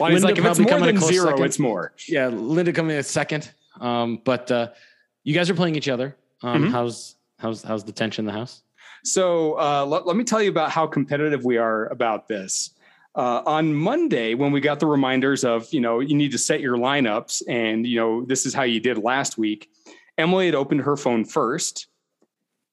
Lonnie's 0.00 0.24
like, 0.24 0.38
if 0.38 0.44
it's 0.44 0.58
more 0.58 0.68
coming 0.68 0.88
a 0.90 0.92
than 0.92 1.00
zero, 1.02 1.30
second. 1.30 1.44
it's 1.44 1.58
more. 1.58 1.92
yeah, 2.08 2.28
Linda 2.28 2.72
coming 2.72 2.96
in 2.96 3.02
second. 3.02 3.50
Um, 3.80 4.20
but 4.24 4.50
uh, 4.50 4.68
you 5.24 5.34
guys 5.34 5.50
are 5.50 5.54
playing 5.54 5.76
each 5.76 5.88
other. 5.88 6.16
Um, 6.42 6.64
Mhm. 6.64 6.70
How's 6.70 7.16
how's 7.38 7.62
how's 7.62 7.84
the 7.84 7.92
tension 7.92 8.22
in 8.22 8.26
the 8.26 8.32
house? 8.38 8.62
So 9.04 9.58
uh, 9.58 9.84
let, 9.86 10.06
let 10.06 10.16
me 10.16 10.24
tell 10.24 10.42
you 10.42 10.50
about 10.50 10.70
how 10.70 10.86
competitive 10.86 11.44
we 11.44 11.56
are 11.56 11.86
about 11.86 12.26
this. 12.28 12.70
Uh, 13.14 13.42
on 13.46 13.74
Monday, 13.74 14.34
when 14.34 14.52
we 14.52 14.60
got 14.60 14.78
the 14.80 14.86
reminders 14.86 15.44
of, 15.44 15.72
you 15.72 15.80
know, 15.80 15.98
you 16.00 16.14
need 16.14 16.30
to 16.32 16.38
set 16.38 16.60
your 16.60 16.76
lineups 16.76 17.42
and, 17.48 17.84
you 17.86 17.96
know, 17.98 18.24
this 18.24 18.46
is 18.46 18.54
how 18.54 18.62
you 18.62 18.78
did 18.80 18.98
last 18.98 19.36
week, 19.38 19.70
Emily 20.18 20.46
had 20.46 20.54
opened 20.54 20.82
her 20.82 20.96
phone 20.96 21.24
first 21.24 21.86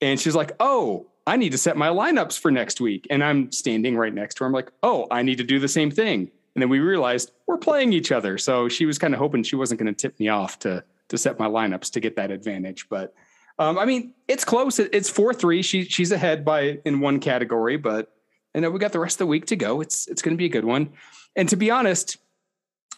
and 0.01 0.19
she's 0.19 0.35
like, 0.35 0.51
oh, 0.59 1.07
I 1.27 1.37
need 1.37 1.51
to 1.53 1.57
set 1.57 1.77
my 1.77 1.89
lineups 1.89 2.39
for 2.39 2.51
next 2.51 2.81
week. 2.81 3.07
And 3.09 3.23
I'm 3.23 3.51
standing 3.51 3.97
right 3.97 4.13
next 4.13 4.35
to 4.35 4.43
her. 4.43 4.47
I'm 4.47 4.53
like, 4.53 4.71
oh, 4.83 5.07
I 5.09 5.21
need 5.23 5.37
to 5.37 5.43
do 5.43 5.59
the 5.59 5.67
same 5.67 5.89
thing. 5.89 6.31
And 6.55 6.61
then 6.61 6.69
we 6.69 6.79
realized 6.79 7.31
we're 7.47 7.57
playing 7.57 7.93
each 7.93 8.11
other. 8.11 8.37
So 8.37 8.69
she 8.69 8.85
was 8.85 8.97
kind 8.97 9.13
of 9.13 9.19
hoping 9.19 9.43
she 9.43 9.55
wasn't 9.55 9.79
going 9.79 9.93
to 9.93 9.99
tip 9.99 10.19
me 10.19 10.27
off 10.29 10.59
to 10.59 10.83
to 11.09 11.19
set 11.19 11.37
my 11.37 11.47
lineups 11.47 11.91
to 11.91 11.99
get 11.99 12.15
that 12.15 12.31
advantage. 12.31 12.89
But 12.89 13.13
um, 13.59 13.77
I 13.77 13.85
mean, 13.85 14.13
it's 14.27 14.43
close. 14.43 14.79
It's 14.79 15.09
four 15.09 15.33
three. 15.33 15.61
She 15.61 15.83
she's 15.83 16.11
ahead 16.11 16.45
by 16.45 16.79
in 16.85 16.99
one 16.99 17.19
category, 17.19 17.77
but 17.77 18.11
you 18.53 18.61
know 18.61 18.69
we 18.69 18.79
got 18.79 18.91
the 18.91 18.99
rest 18.99 19.15
of 19.15 19.19
the 19.19 19.27
week 19.27 19.45
to 19.47 19.55
go. 19.55 19.81
It's 19.81 20.07
it's 20.07 20.21
going 20.21 20.35
to 20.35 20.37
be 20.37 20.45
a 20.45 20.49
good 20.49 20.65
one. 20.65 20.93
And 21.35 21.49
to 21.49 21.55
be 21.55 21.71
honest, 21.71 22.17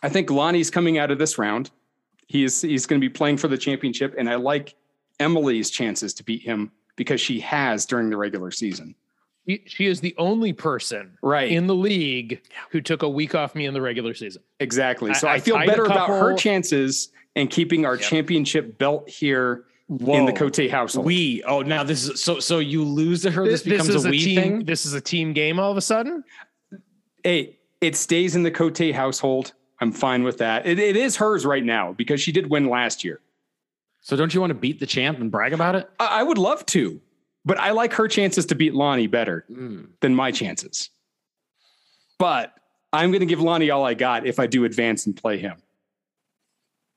I 0.03 0.09
think 0.09 0.29
Lonnie's 0.29 0.69
coming 0.69 0.97
out 0.97 1.11
of 1.11 1.17
this 1.17 1.37
round. 1.37 1.71
He's 2.27 2.61
he's 2.61 2.85
going 2.85 2.99
to 3.01 3.05
be 3.05 3.11
playing 3.11 3.37
for 3.37 3.47
the 3.47 3.57
championship, 3.57 4.13
and 4.17 4.29
I 4.29 4.35
like 4.35 4.75
Emily's 5.19 5.69
chances 5.69 6.13
to 6.15 6.23
beat 6.23 6.41
him 6.43 6.71
because 6.95 7.19
she 7.21 7.39
has 7.39 7.85
during 7.85 8.09
the 8.09 8.17
regular 8.17 8.51
season. 8.51 8.95
She- 9.47 9.63
She 9.65 9.85
is 9.85 10.01
the 10.01 10.13
only 10.17 10.51
person 10.51 11.17
Right. 11.21 11.49
in 11.51 11.67
the 11.67 11.75
league 11.75 12.41
who 12.71 12.81
took 12.81 13.01
a 13.01 13.09
week 13.09 13.33
off 13.33 13.55
me 13.55 13.65
in 13.65 13.73
the 13.73 13.81
regular 13.81 14.13
season. 14.13 14.41
exactly. 14.59 15.13
So 15.13 15.27
I- 15.27 15.31
I, 15.31 15.33
I 15.35 15.39
feel 15.39 15.55
tied 15.55 15.67
a 15.67 15.71
better 15.71 15.85
about 15.85 16.09
her 16.09 16.35
chances 16.35 17.09
and 17.35 17.49
keeping 17.49 17.85
our 17.85 17.95
Yep. 17.95 18.01
championship 18.09 18.77
belt 18.77 19.09
here 19.09 19.63
in 19.89 20.25
the 20.25 20.33
Cote 20.33 20.69
household. 20.69 21.05
We 21.05 21.43
oh 21.47 21.61
now 21.61 21.83
this 21.83 22.09
is 22.09 22.21
so 22.21 22.39
so 22.41 22.59
you 22.59 22.83
lose 22.83 23.21
to 23.21 23.31
her. 23.31 23.45
This, 23.45 23.63
becomes 23.63 23.87
is 23.87 24.03
a 24.03 24.09
we 24.09 24.19
team. 24.19 24.41
thing. 24.41 24.65
This 24.65 24.85
is 24.85 24.93
a 24.93 24.99
team 25.01 25.31
game. 25.31 25.59
All 25.61 25.71
of 25.71 25.77
a 25.77 25.81
sudden, 25.81 26.25
hey, 27.23 27.57
it 27.79 27.95
stays 27.95 28.35
in 28.35 28.43
the 28.43 28.51
Cote 28.51 28.91
household. 28.93 29.53
I'm 29.79 29.91
fine 29.91 30.23
with 30.23 30.39
that. 30.39 30.65
It, 30.65 30.79
it 30.79 30.95
is 30.95 31.15
hers 31.17 31.45
right 31.45 31.63
now 31.63 31.93
because 31.93 32.19
she 32.21 32.31
did 32.31 32.49
win 32.49 32.67
last 32.69 33.03
year. 33.03 33.19
So 34.01 34.15
don't 34.15 34.33
you 34.33 34.39
want 34.41 34.51
to 34.51 34.55
beat 34.55 34.79
the 34.79 34.85
champ 34.85 35.19
and 35.19 35.29
brag 35.31 35.53
about 35.53 35.75
it? 35.75 35.89
I, 35.99 36.19
I 36.19 36.23
would 36.23 36.37
love 36.37 36.65
to, 36.67 36.99
but 37.45 37.59
I 37.59 37.71
like 37.71 37.93
her 37.93 38.07
chances 38.07 38.45
to 38.47 38.55
beat 38.55 38.73
Lonnie 38.73 39.07
better 39.07 39.45
Mm. 39.51 39.89
than 40.01 40.15
my 40.15 40.31
chances. 40.31 40.89
But 42.17 42.53
I'm 42.93 43.11
going 43.11 43.19
to 43.19 43.25
give 43.25 43.41
Lonnie 43.41 43.69
all 43.69 43.85
I 43.85 43.93
got 43.93 44.25
if 44.25 44.39
I 44.39 44.47
do 44.47 44.65
advance 44.65 45.05
and 45.05 45.15
play 45.15 45.37
him. 45.37 45.57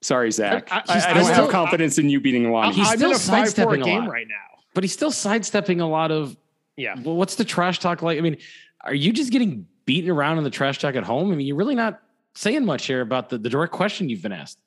Sorry, 0.01 0.31
Zach. 0.31 0.71
I- 0.71 0.77
I, 0.77 0.79
I- 0.79 0.81
I, 0.87 1.11
I 1.11 1.13
don't 1.13 1.23
still- 1.25 1.35
have 1.43 1.49
confidence 1.51 1.97
in 1.99 2.09
you 2.09 2.19
beating 2.19 2.51
Lonnie. 2.51 2.73
He's 2.75 2.87
I'm 2.89 2.97
still 2.97 3.09
in 3.11 3.15
a 3.15 3.19
five 3.19 3.27
four 3.27 3.35
sidestepping 3.45 3.81
a 3.81 3.85
game 3.85 4.03
lot. 4.05 4.09
right 4.11 4.27
now. 4.27 4.35
But 4.73 4.83
he's 4.83 4.93
still 4.93 5.11
sidestepping 5.11 5.81
a 5.81 5.87
lot 5.87 6.11
of. 6.11 6.35
Yeah. 6.77 6.95
Well, 7.03 7.15
what's 7.15 7.35
the 7.35 7.43
trash 7.45 7.79
talk 7.79 8.01
like? 8.01 8.17
I 8.17 8.21
mean, 8.21 8.37
are 8.83 8.95
you 8.95 9.11
just 9.13 9.31
getting 9.31 9.67
beaten 9.85 10.09
around 10.09 10.37
in 10.39 10.43
the 10.43 10.49
trash 10.49 10.79
talk 10.79 10.95
at 10.95 11.03
home? 11.03 11.31
I 11.31 11.35
mean, 11.35 11.45
you're 11.45 11.57
really 11.57 11.75
not 11.75 12.01
saying 12.35 12.65
much 12.65 12.85
here 12.85 13.01
about 13.01 13.29
the, 13.29 13.37
the 13.37 13.49
direct 13.49 13.73
question 13.73 14.09
you've 14.09 14.21
been 14.21 14.31
asked. 14.31 14.59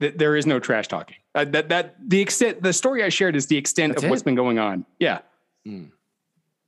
Th- 0.00 0.14
there 0.16 0.36
is 0.36 0.46
no 0.46 0.58
trash 0.58 0.88
talking. 0.88 1.16
Uh, 1.34 1.44
that 1.46 1.68
that 1.68 1.96
the 2.08 2.20
extent 2.20 2.62
the 2.62 2.72
story 2.72 3.02
I 3.04 3.08
shared 3.08 3.36
is 3.36 3.46
the 3.46 3.56
extent 3.56 3.94
That's 3.94 4.04
of 4.04 4.10
what's 4.10 4.22
been 4.22 4.34
going 4.34 4.58
on. 4.58 4.84
Yeah. 4.98 5.20
Hmm. 5.64 5.84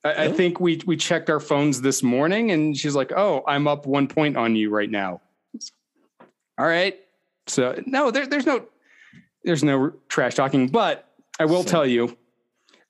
I, 0.05 0.25
I 0.25 0.33
think 0.33 0.61
we 0.61 0.81
we 0.87 0.97
checked 0.97 1.31
our 1.31 1.41
phones 1.41 1.81
this 1.81 2.03
morning 2.03 2.51
and 2.53 2.77
she's 2.77 2.95
like, 2.95 3.13
"Oh, 3.13 3.43
I'm 3.47 3.67
up 3.67 3.87
one 3.87 4.07
point 4.07 4.37
on 4.37 4.55
you 4.55 4.71
right 4.71 4.91
now." 4.91 5.21
All 6.59 6.67
right. 6.67 6.99
So 7.49 7.81
no, 7.87 8.11
there, 8.11 8.27
there's 8.27 8.47
no 8.47 8.65
there's 9.45 9.65
no 9.65 9.93
trash 10.09 10.35
talking, 10.35 10.69
but 10.69 11.09
I 11.39 11.45
will 11.45 11.63
So- 11.63 11.71
tell 11.71 11.87
you, 11.87 12.17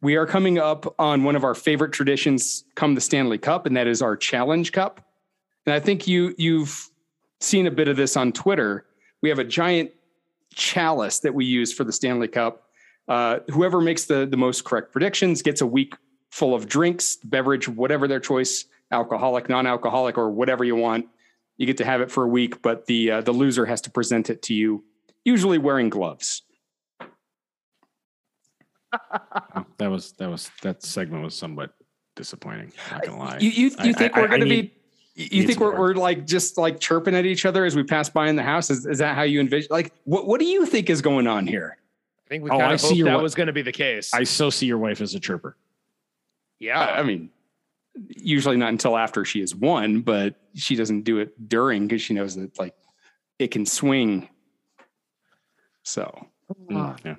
we 0.03 0.16
are 0.16 0.26
coming 0.26 0.59
up 0.59 0.94
on 0.99 1.24
one 1.24 1.36
of 1.36 1.44
our 1.44 1.55
favorite 1.55 1.92
traditions 1.92 2.64
come 2.74 2.94
the 2.94 3.01
Stanley 3.01 3.38
Cup, 3.38 3.66
and 3.66 3.76
that 3.76 3.86
is 3.86 4.03
our 4.03 4.16
Challenge 4.16 4.70
Cup. 4.72 5.01
And 5.64 5.74
I 5.74 5.80
think 5.80 6.07
you 6.07 6.34
you've 6.38 6.90
seen 7.41 7.66
a 7.66 7.70
bit 7.70 7.89
of 7.89 7.97
this 7.97 8.16
on 8.16 8.32
Twitter. 8.32 8.87
We 9.22 9.28
have 9.28 9.39
a 9.39 9.45
giant 9.45 9.91
chalice 10.55 11.20
that 11.20 11.34
we 11.34 11.45
use 11.45 11.72
for 11.72 11.84
the 11.84 11.93
Stanley 11.93 12.28
Cup. 12.28 12.64
Uh, 13.09 13.39
whoever 13.51 13.80
makes 13.80 14.05
the 14.07 14.26
the 14.26 14.37
most 14.37 14.64
correct 14.64 14.93
predictions 14.93 15.43
gets 15.43 15.61
a 15.61 15.66
week 15.66 15.95
full 16.30 16.55
of 16.55 16.68
drinks, 16.68 17.16
beverage, 17.24 17.68
whatever 17.68 18.09
their 18.09 18.20
choice, 18.20 18.64
alcoholic, 18.91 19.49
non-alcoholic, 19.49 20.18
or 20.18 20.30
whatever 20.30 20.64
you 20.64 20.74
want. 20.76 21.07
You 21.57 21.66
get 21.66 21.76
to 21.78 21.84
have 21.84 22.01
it 22.01 22.11
for 22.11 22.24
a 22.24 22.28
week, 22.28 22.61
but 22.62 22.87
the 22.87 23.11
uh, 23.12 23.20
the 23.22 23.32
loser 23.32 23.64
has 23.66 23.80
to 23.82 23.91
present 23.91 24.28
it 24.28 24.43
to 24.43 24.55
you, 24.55 24.84
usually 25.24 25.59
wearing 25.59 25.89
gloves. 25.89 26.43
That 29.78 29.91
was 29.91 30.12
that 30.12 30.30
was 30.30 30.51
that 30.62 30.82
segment 30.82 31.22
was 31.22 31.34
somewhat 31.37 31.74
disappointing. 32.14 32.72
Not 32.91 33.05
gonna 33.05 33.18
lie. 33.18 33.39
You 33.41 33.51
you, 33.51 33.66
you 33.68 33.91
I- 33.91 33.93
think 33.93 34.16
I- 34.16 34.20
we're 34.20 34.24
I 34.26 34.28
going 34.28 34.41
to 34.41 34.47
need- 34.47 34.70
be? 34.70 34.75
You 35.18 35.46
think 35.46 35.60
we're, 35.60 35.78
we're 35.78 35.94
like 35.94 36.26
just 36.26 36.58
like 36.58 36.78
chirping 36.78 37.14
at 37.14 37.24
each 37.24 37.46
other 37.46 37.64
as 37.64 37.74
we 37.74 37.82
pass 37.82 38.10
by 38.10 38.28
in 38.28 38.36
the 38.36 38.42
house? 38.42 38.68
Is, 38.68 38.84
is 38.84 38.98
that 38.98 39.14
how 39.14 39.22
you 39.22 39.40
envision? 39.40 39.68
Like, 39.70 39.94
what 40.04 40.26
what 40.26 40.38
do 40.40 40.46
you 40.46 40.66
think 40.66 40.90
is 40.90 41.00
going 41.00 41.26
on 41.26 41.46
here? 41.46 41.78
I 42.26 42.28
think 42.28 42.44
we 42.44 42.50
Oh, 42.50 42.58
kind 42.58 42.72
of 42.74 42.80
see 42.80 42.98
hoped 42.98 43.04
that 43.06 43.16
wa- 43.16 43.22
was 43.22 43.34
going 43.34 43.46
to 43.46 43.52
be 43.54 43.62
the 43.62 43.72
case. 43.72 44.12
I 44.12 44.24
so 44.24 44.50
see 44.50 44.66
your 44.66 44.76
wife 44.78 45.00
as 45.00 45.14
a 45.14 45.20
chirper. 45.20 45.54
Yeah. 46.58 46.78
I 46.78 47.00
I 47.00 47.02
mean, 47.02 47.30
usually 48.08 48.58
not 48.58 48.68
until 48.68 48.94
after 48.98 49.24
she 49.24 49.40
has 49.40 49.54
won, 49.54 50.02
but 50.02 50.34
she 50.54 50.76
doesn't 50.76 51.02
do 51.02 51.18
it 51.18 51.48
during 51.48 51.86
because 51.88 52.02
she 52.02 52.12
knows 52.12 52.34
that 52.36 52.58
like 52.58 52.74
it 53.38 53.48
can 53.50 53.64
swing. 53.64 54.28
So 55.82 56.26
Mm, 56.70 56.98
yeah. 57.04 57.16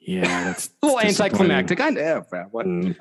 Yeah, 0.00 0.44
that's 0.44 0.68
a 0.82 0.86
little 0.86 0.98
it's 1.00 1.20
anticlimactic. 1.20 1.80
I 1.80 1.90
know. 1.90 2.24
but 2.30 2.52
What? 2.52 2.66
Mm, 2.66 2.96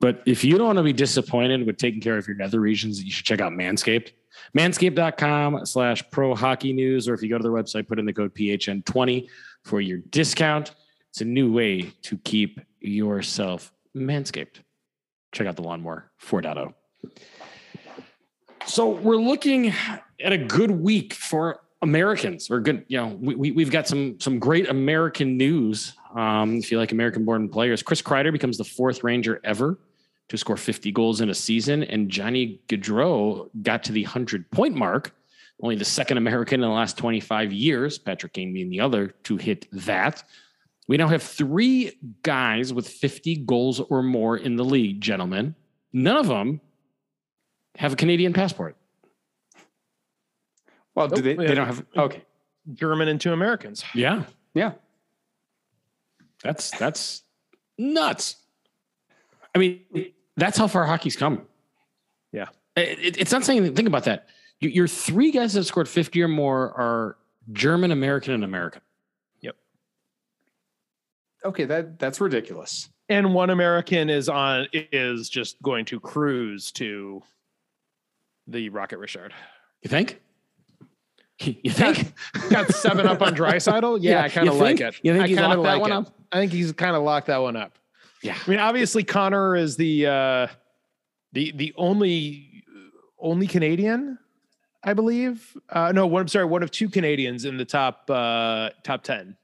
But 0.00 0.22
if 0.24 0.42
you 0.44 0.56
don't 0.56 0.66
want 0.66 0.78
to 0.78 0.82
be 0.82 0.94
disappointed 0.94 1.66
with 1.66 1.76
taking 1.76 2.00
care 2.00 2.16
of 2.16 2.26
your 2.26 2.36
nether 2.36 2.58
regions, 2.58 3.02
you 3.02 3.10
should 3.10 3.26
check 3.26 3.40
out 3.40 3.52
Manscaped. 3.52 4.12
Manscaped.com 4.56 5.66
slash 5.66 6.02
pro 6.10 6.34
hockey 6.34 6.72
news, 6.72 7.06
or 7.06 7.14
if 7.14 7.22
you 7.22 7.28
go 7.28 7.36
to 7.36 7.42
their 7.42 7.52
website, 7.52 7.86
put 7.86 7.98
in 7.98 8.06
the 8.06 8.12
code 8.12 8.34
PHN20 8.34 9.28
for 9.64 9.80
your 9.80 9.98
discount. 9.98 10.74
It's 11.10 11.20
a 11.20 11.26
new 11.26 11.52
way 11.52 11.92
to 12.02 12.16
keep 12.18 12.60
yourself 12.80 13.72
manscaped. 13.94 14.60
Check 15.32 15.46
out 15.46 15.56
the 15.56 15.62
lawnmower 15.62 16.10
4.0. 16.22 16.72
So 18.66 18.88
we're 18.88 19.16
looking 19.16 19.74
at 20.22 20.32
a 20.32 20.38
good 20.38 20.70
week 20.70 21.12
for 21.12 21.60
Americans. 21.82 22.48
We're 22.48 22.60
good, 22.60 22.84
you 22.88 22.96
know, 22.98 23.08
we, 23.20 23.34
we, 23.34 23.50
we've 23.52 23.70
got 23.70 23.86
some 23.86 24.18
some 24.20 24.38
great 24.38 24.68
American 24.68 25.36
news. 25.36 25.94
Um, 26.14 26.56
if 26.56 26.70
you 26.70 26.78
like 26.78 26.92
American 26.92 27.24
born 27.24 27.48
players, 27.48 27.82
Chris 27.82 28.02
Kreider 28.02 28.32
becomes 28.32 28.58
the 28.58 28.64
fourth 28.64 29.02
Ranger 29.02 29.40
ever 29.44 29.78
to 30.30 30.38
score 30.38 30.56
50 30.56 30.92
goals 30.92 31.20
in 31.20 31.28
a 31.28 31.34
season, 31.34 31.82
and 31.82 32.08
Johnny 32.08 32.60
Gaudreau 32.68 33.50
got 33.62 33.82
to 33.84 33.92
the 33.92 34.04
100 34.04 34.50
point 34.52 34.76
mark, 34.76 35.12
only 35.60 35.74
the 35.74 35.84
second 35.84 36.16
American 36.16 36.62
in 36.62 36.68
the 36.68 36.74
last 36.74 36.96
25 36.96 37.52
years, 37.52 37.98
Patrick 37.98 38.32
Kane 38.32 38.54
being 38.54 38.70
the 38.70 38.80
other, 38.80 39.08
to 39.24 39.36
hit 39.36 39.66
that. 39.72 40.22
We 40.86 40.96
now 40.96 41.08
have 41.08 41.22
three 41.22 41.98
guys 42.22 42.72
with 42.72 42.88
50 42.88 43.36
goals 43.44 43.80
or 43.80 44.02
more 44.02 44.36
in 44.36 44.54
the 44.56 44.64
league, 44.64 45.00
gentlemen. 45.00 45.56
None 45.92 46.16
of 46.16 46.28
them 46.28 46.60
have 47.76 47.92
a 47.92 47.96
Canadian 47.96 48.32
passport. 48.32 48.76
Well, 50.94 51.08
do 51.08 51.22
they? 51.22 51.34
They 51.34 51.54
don't 51.54 51.66
have. 51.66 51.84
Okay. 51.96 52.22
German 52.72 53.08
and 53.08 53.20
two 53.20 53.32
Americans. 53.32 53.84
Yeah. 53.94 54.24
Yeah. 54.54 54.72
That's 56.42 56.70
that's 56.72 57.22
nuts. 57.78 58.36
I 59.54 59.58
mean, 59.58 59.80
that's 60.40 60.58
how 60.58 60.66
far 60.66 60.84
hockey's 60.86 61.16
come. 61.16 61.42
Yeah. 62.32 62.48
It- 62.76 62.98
it- 62.98 63.18
it's 63.18 63.32
not 63.32 63.44
saying 63.44 63.74
think 63.74 63.88
about 63.88 64.04
that. 64.04 64.28
Your, 64.60 64.70
your 64.72 64.88
three 64.88 65.30
guys 65.30 65.52
that 65.54 65.60
have 65.60 65.66
scored 65.66 65.88
50 65.88 66.22
or 66.22 66.28
more 66.28 66.72
are 66.78 67.16
German, 67.52 67.90
American, 67.90 68.34
and 68.34 68.44
American. 68.44 68.82
Yep. 69.40 69.56
Okay. 71.44 71.64
That 71.64 71.98
that's 71.98 72.20
ridiculous. 72.20 72.88
And 73.08 73.34
one 73.34 73.50
American 73.50 74.08
is 74.08 74.28
on 74.28 74.68
is 74.72 75.28
just 75.28 75.60
going 75.62 75.84
to 75.86 75.98
cruise 75.98 76.70
to 76.72 77.22
the 78.46 78.68
Rocket 78.68 78.98
Richard. 78.98 79.32
You 79.82 79.88
think? 79.88 80.20
You 81.40 81.70
think? 81.72 82.12
Got 82.50 82.68
seven 82.72 83.06
up 83.06 83.22
on 83.22 83.34
Draisaitl. 83.34 83.98
Yeah, 84.02 84.10
Yeah, 84.18 84.22
I 84.24 84.28
kind 84.28 84.48
of 84.48 84.56
like 84.56 84.80
it. 84.80 84.94
You 85.02 85.12
think 85.12 85.24
I 85.24 85.28
he's 85.28 85.38
kinda 85.38 85.56
locked 85.56 85.62
that 85.64 85.72
like 85.72 85.80
one 85.80 85.90
it. 85.92 85.94
up? 85.96 86.14
I 86.30 86.38
think 86.38 86.52
he's 86.52 86.70
kind 86.72 86.94
of 86.94 87.02
locked 87.02 87.26
that 87.28 87.38
one 87.38 87.56
up. 87.56 87.76
Yeah. 88.22 88.36
I 88.46 88.50
mean, 88.50 88.58
obviously 88.58 89.02
Connor 89.04 89.56
is 89.56 89.76
the 89.76 90.06
uh 90.06 90.46
the 91.32 91.52
the 91.52 91.72
only 91.76 92.64
only 93.18 93.46
Canadian, 93.46 94.18
I 94.82 94.94
believe. 94.94 95.56
Uh 95.68 95.92
no, 95.92 96.06
one 96.06 96.22
I'm 96.22 96.28
sorry, 96.28 96.44
one 96.44 96.62
of 96.62 96.70
two 96.70 96.88
Canadians 96.88 97.44
in 97.44 97.56
the 97.56 97.64
top 97.64 98.10
uh 98.10 98.70
top 98.84 99.02
10. 99.02 99.36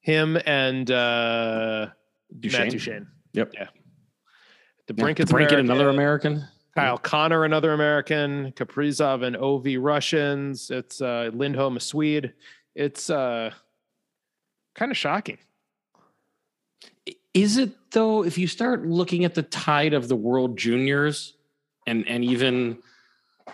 Him 0.00 0.38
and 0.46 0.90
uh 0.90 1.88
Duchene? 2.38 2.60
Matt 2.60 2.70
Duchene. 2.70 3.06
Yep. 3.32 3.52
Yeah. 3.54 3.68
The 4.88 4.94
Yeah, 4.96 5.04
Brinket's 5.04 5.30
American, 5.30 5.58
another 5.60 5.88
American. 5.88 6.44
Kyle 6.74 6.98
Connor, 6.98 7.44
another 7.44 7.72
American, 7.72 8.52
Kaprizov 8.52 9.24
and 9.24 9.34
Ovi 9.36 9.78
Russians. 9.80 10.70
It's 10.70 11.00
uh 11.00 11.30
Lindholm 11.32 11.76
a 11.76 11.80
Swede. 11.80 12.34
It's 12.74 13.08
uh 13.10 13.50
kind 14.74 14.90
of 14.92 14.96
shocking. 14.98 15.38
Is 17.36 17.58
it 17.58 17.72
though? 17.90 18.24
If 18.24 18.38
you 18.38 18.46
start 18.46 18.86
looking 18.86 19.26
at 19.26 19.34
the 19.34 19.42
tide 19.42 19.92
of 19.92 20.08
the 20.08 20.16
World 20.16 20.56
Juniors, 20.56 21.34
and 21.86 22.08
and 22.08 22.24
even 22.24 22.78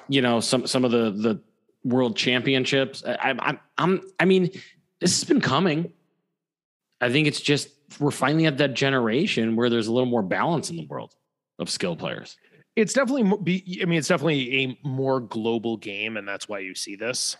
you 0.08 0.22
know 0.22 0.38
some 0.38 0.68
some 0.68 0.84
of 0.84 0.92
the 0.92 1.10
the 1.10 1.40
World 1.84 2.16
Championships, 2.16 3.02
I, 3.04 3.34
I'm 3.40 3.58
I'm 3.76 4.00
I'm 4.20 4.28
mean 4.28 4.50
this 5.00 5.18
has 5.18 5.24
been 5.24 5.40
coming. 5.40 5.92
I 7.00 7.10
think 7.10 7.26
it's 7.26 7.40
just 7.40 7.70
we're 7.98 8.12
finally 8.12 8.46
at 8.46 8.58
that 8.58 8.74
generation 8.74 9.56
where 9.56 9.68
there's 9.68 9.88
a 9.88 9.92
little 9.92 10.08
more 10.08 10.22
balance 10.22 10.70
in 10.70 10.76
the 10.76 10.86
world 10.86 11.16
of 11.58 11.68
skill 11.68 11.96
players. 11.96 12.36
It's 12.76 12.92
definitely 12.92 13.36
be 13.42 13.80
I 13.82 13.86
mean 13.86 13.98
it's 13.98 14.06
definitely 14.06 14.62
a 14.62 14.78
more 14.86 15.18
global 15.18 15.76
game 15.76 16.16
and 16.16 16.26
that's 16.26 16.48
why 16.48 16.60
you 16.60 16.76
see 16.76 16.94
this. 16.94 17.36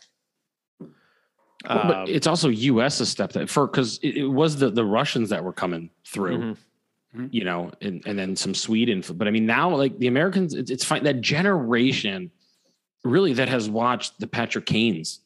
Well, 1.69 1.79
Um, 1.81 1.89
but 1.89 2.09
it's 2.09 2.27
also 2.27 2.49
U.S. 2.49 3.01
a 3.01 3.07
step 3.07 3.33
that 3.33 3.49
for 3.51 3.67
because 3.67 3.99
it, 4.03 4.17
it 4.17 4.27
was 4.27 4.57
the 4.57 4.71
the 4.71 4.85
Russians 4.85 5.29
that 5.31 5.43
were 5.45 5.53
coming 5.53 5.91
through. 6.05 6.57
mhm. 7.15 7.29
you 7.31 7.45
know, 7.45 7.71
and, 7.83 8.03
and 8.07 8.19
then 8.19 8.35
some 8.37 8.55
Sweden. 8.55 9.03
But 9.15 9.29
I 9.29 9.31
mean, 9.31 9.45
now 9.45 9.75
like 9.77 9.99
the 9.99 10.07
Americans, 10.07 10.55
it's, 10.55 10.71
it's 10.71 10.83
fine. 10.85 11.05
That 11.05 11.21
generation 11.21 12.31
really 13.05 13.35
that 13.35 13.49
has 13.51 13.69
watched 13.69 14.19
the 14.19 14.27
Patrick 14.27 14.65
Kanes 14.65 15.19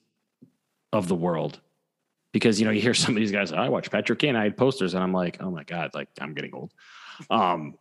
of 0.92 1.06
the 1.08 1.14
world. 1.14 1.60
Because, 2.32 2.58
you 2.60 2.66
know, 2.66 2.72
you 2.72 2.80
hear 2.80 2.92
some 2.92 3.14
of 3.16 3.20
these 3.20 3.30
guys, 3.32 3.52
I 3.52 3.68
watch 3.68 3.90
Patrick 3.90 4.18
Kane. 4.18 4.34
I 4.34 4.42
had 4.42 4.56
posters 4.56 4.94
and 4.94 5.02
I'm 5.02 5.12
like, 5.12 5.36
oh 5.40 5.50
my 5.50 5.62
God, 5.62 5.92
like 5.94 6.08
I'm 6.20 6.34
getting 6.34 6.52
old. 6.54 6.72
Um, 7.30 7.78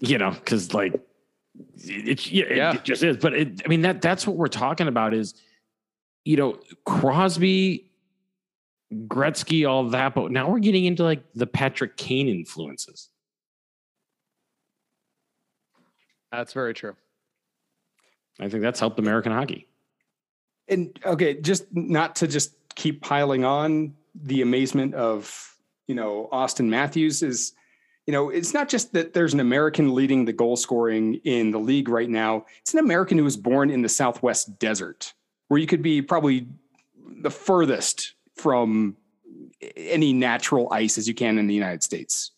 you 0.00 0.18
know, 0.18 0.34
cause 0.46 0.72
like 0.72 0.94
it, 1.76 2.08
it, 2.08 2.30
yeah, 2.30 2.44
it- 2.44 2.56
Yeah. 2.56 2.74
it 2.74 2.84
just 2.84 3.02
is. 3.02 3.16
But 3.16 3.34
it, 3.34 3.62
I 3.64 3.68
mean, 3.68 3.82
that 3.82 4.00
that's 4.00 4.24
what 4.26 4.36
we're 4.36 4.46
talking 4.46 4.86
about 4.86 5.14
is, 5.14 5.34
you 6.24 6.36
know, 6.36 6.58
Crosby, 6.84 7.90
Gretzky, 8.92 9.68
all 9.68 9.88
that. 9.90 10.14
But 10.14 10.30
now 10.30 10.50
we're 10.50 10.58
getting 10.58 10.84
into 10.84 11.02
like 11.02 11.22
the 11.34 11.46
Patrick 11.46 11.96
Kane 11.96 12.28
influences. 12.28 13.10
That's 16.32 16.52
very 16.52 16.74
true. 16.74 16.94
I 18.40 18.48
think 18.48 18.62
that's 18.62 18.80
helped 18.80 18.98
American 18.98 19.32
hockey. 19.32 19.66
And 20.68 20.98
okay, 21.04 21.40
just 21.40 21.64
not 21.72 22.16
to 22.16 22.26
just 22.26 22.54
keep 22.74 23.00
piling 23.00 23.44
on 23.44 23.94
the 24.14 24.42
amazement 24.42 24.94
of, 24.94 25.56
you 25.86 25.94
know, 25.94 26.28
Austin 26.30 26.68
Matthews 26.68 27.22
is, 27.22 27.52
you 28.06 28.12
know, 28.12 28.30
it's 28.30 28.54
not 28.54 28.68
just 28.68 28.92
that 28.92 29.12
there's 29.14 29.34
an 29.34 29.40
American 29.40 29.94
leading 29.94 30.24
the 30.24 30.32
goal 30.32 30.56
scoring 30.56 31.14
in 31.24 31.50
the 31.50 31.58
league 31.58 31.88
right 31.88 32.08
now. 32.08 32.44
It's 32.60 32.74
an 32.74 32.80
American 32.80 33.18
who 33.18 33.24
was 33.24 33.36
born 33.36 33.70
in 33.70 33.82
the 33.82 33.88
Southwest 33.88 34.58
desert, 34.58 35.14
where 35.48 35.58
you 35.58 35.66
could 35.66 35.82
be 35.82 36.00
probably 36.02 36.46
the 37.22 37.30
furthest 37.30 38.14
from 38.38 38.96
any 39.76 40.12
natural 40.12 40.68
ice 40.72 40.96
as 40.98 41.06
you 41.06 41.14
can 41.14 41.38
in 41.38 41.46
the 41.46 41.54
United 41.54 41.82
States. 41.82 42.30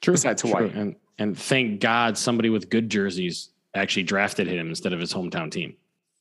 True. 0.00 0.14
Besides 0.14 0.42
Hawaii. 0.42 0.70
And 0.74 0.96
and 1.18 1.38
thank 1.38 1.80
God 1.80 2.18
somebody 2.18 2.50
with 2.50 2.70
good 2.70 2.88
jerseys 2.88 3.50
actually 3.74 4.02
drafted 4.04 4.46
him 4.46 4.68
instead 4.68 4.92
of 4.92 5.00
his 5.00 5.12
hometown 5.12 5.50
team. 5.50 5.76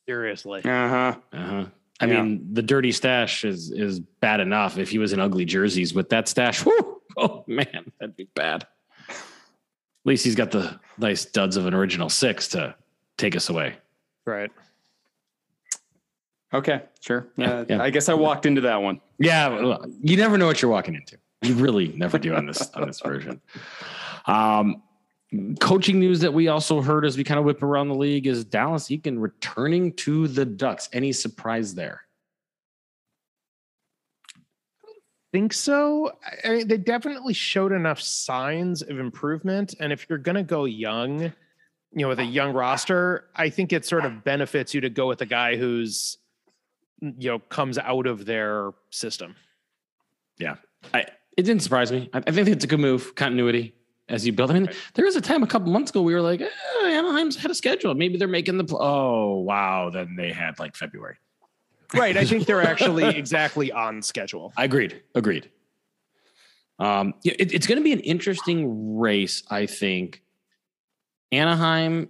Seriously. 0.08 0.62
Uh 0.66 0.90
huh. 0.90 1.16
Uh-huh. 1.32 1.66
I 2.00 2.06
Yeah. 2.06 2.22
mean, 2.24 2.54
the 2.54 2.62
dirty 2.62 2.92
stash 2.92 3.46
is 3.46 3.72
is 3.72 4.00
bad 4.00 4.40
enough 4.40 4.78
if 4.78 4.90
he 4.90 4.98
was 5.00 5.14
in 5.14 5.20
ugly 5.20 5.46
jerseys. 5.46 5.94
With 5.94 6.10
that 6.10 6.28
stash, 6.28 6.62
whew, 6.64 7.02
oh 7.18 7.44
man, 7.48 7.92
that'd 8.00 8.16
be 8.16 8.28
bad. 8.36 8.68
At 9.10 9.16
least 10.10 10.26
he's 10.26 10.36
got 10.36 10.52
the 10.52 10.80
nice 10.98 11.24
duds 11.26 11.56
of 11.56 11.66
an 11.66 11.74
original 11.74 12.10
six 12.10 12.50
to 12.50 12.76
take 13.18 13.36
us 13.36 13.50
away. 13.50 13.76
Right. 14.26 14.52
Okay, 16.54 16.82
sure. 17.02 17.28
Yeah, 17.36 17.52
Uh, 17.52 17.66
yeah. 17.68 17.82
I 17.82 17.90
guess 17.90 18.10
I 18.10 18.14
walked 18.14 18.46
into 18.46 18.62
that 18.62 18.82
one. 18.82 19.02
Yeah, 19.20 19.48
well, 19.50 19.86
you 20.02 20.16
never 20.18 20.38
know 20.38 20.46
what 20.46 20.62
you're 20.62 20.70
walking 20.72 20.94
into. 20.96 21.18
You 21.42 21.56
really 21.56 21.88
never 21.90 22.18
do 22.20 22.36
on 22.36 22.46
this 22.46 22.70
on 22.76 22.88
this 22.88 23.02
version. 23.06 23.42
Um, 24.28 24.84
coaching 25.60 26.00
news 26.00 26.20
that 26.20 26.32
we 26.34 26.48
also 26.48 26.80
heard 26.82 27.06
as 27.06 27.18
we 27.18 27.24
kind 27.24 27.40
of 27.40 27.46
whip 27.46 27.64
around 27.64 27.88
the 27.88 27.96
league 27.96 28.28
is 28.28 28.46
Dallas 28.46 28.88
Eakins 28.90 29.20
returning 29.20 29.94
to 29.94 30.28
the 30.28 30.46
Ducks. 30.46 30.90
Any 30.94 31.12
surprise 31.12 31.74
there? 31.76 32.02
think 35.32 35.52
so. 35.52 36.12
I- 36.24 36.48
I 36.48 36.50
mean, 36.58 36.68
they 36.68 36.78
definitely 36.78 37.34
showed 37.34 37.72
enough 37.72 38.00
signs 38.00 38.84
of 38.84 39.00
improvement. 39.00 39.74
And 39.80 39.92
if 39.92 40.06
you're 40.08 40.20
going 40.20 40.36
to 40.36 40.44
go 40.44 40.66
young, 40.66 41.22
you 41.22 41.32
know, 41.96 42.08
with 42.10 42.20
a 42.20 42.24
young 42.24 42.54
roster, 42.54 43.26
I 43.36 43.50
think 43.50 43.74
it 43.74 43.84
sort 43.84 44.06
of 44.06 44.24
benefits 44.24 44.76
you 44.76 44.82
to 44.82 44.92
go 44.92 45.08
with 45.08 45.22
a 45.22 45.26
guy 45.26 45.56
who's, 45.58 46.20
you 47.18 47.30
know, 47.30 47.40
comes 47.40 47.78
out 47.78 48.08
of 48.08 48.26
their 48.26 48.72
system. 48.90 49.36
Yeah, 50.38 50.56
I, 50.94 51.02
it 51.38 51.44
didn't 51.44 51.62
surprise 51.62 51.92
me. 51.92 52.10
I, 52.14 52.20
I 52.26 52.32
think 52.32 52.48
it's 52.48 52.64
a 52.64 52.68
good 52.68 52.80
move, 52.80 53.16
continuity 53.16 53.76
as 54.10 54.26
you 54.26 54.34
build. 54.34 54.52
I 54.52 54.54
mean, 54.56 54.70
there 54.94 55.06
was 55.06 55.16
a 55.16 55.22
time 55.22 55.44
a 55.44 55.48
couple 55.48 55.72
months 55.72 55.92
ago 55.92 56.02
we 56.02 56.14
were 56.14 56.22
like, 56.22 56.42
eh, 56.42 56.48
Anaheim's 56.84 57.36
had 57.36 57.52
a 57.52 57.56
schedule. 57.56 57.94
Maybe 57.94 58.18
they're 58.18 58.28
making 58.28 58.58
the. 58.58 58.64
Pl-. 58.64 58.82
Oh 58.82 59.40
wow! 59.40 59.90
Then 59.90 60.16
they 60.16 60.32
had 60.32 60.60
like 60.60 60.76
February. 60.76 61.18
Right. 61.94 62.18
I 62.18 62.26
think 62.26 62.46
they're 62.46 62.62
actually 62.68 63.06
exactly 63.06 63.72
on 63.72 64.02
schedule. 64.02 64.54
I 64.58 64.64
agreed. 64.66 65.02
Agreed. 65.16 65.50
Um, 66.80 67.14
yeah, 67.24 67.34
it, 67.38 67.54
it's 67.54 67.68
going 67.68 67.78
to 67.78 67.84
be 67.84 67.94
an 67.94 68.00
interesting 68.00 68.98
race, 68.98 69.44
I 69.50 69.68
think. 69.68 70.24
Anaheim, 71.32 72.10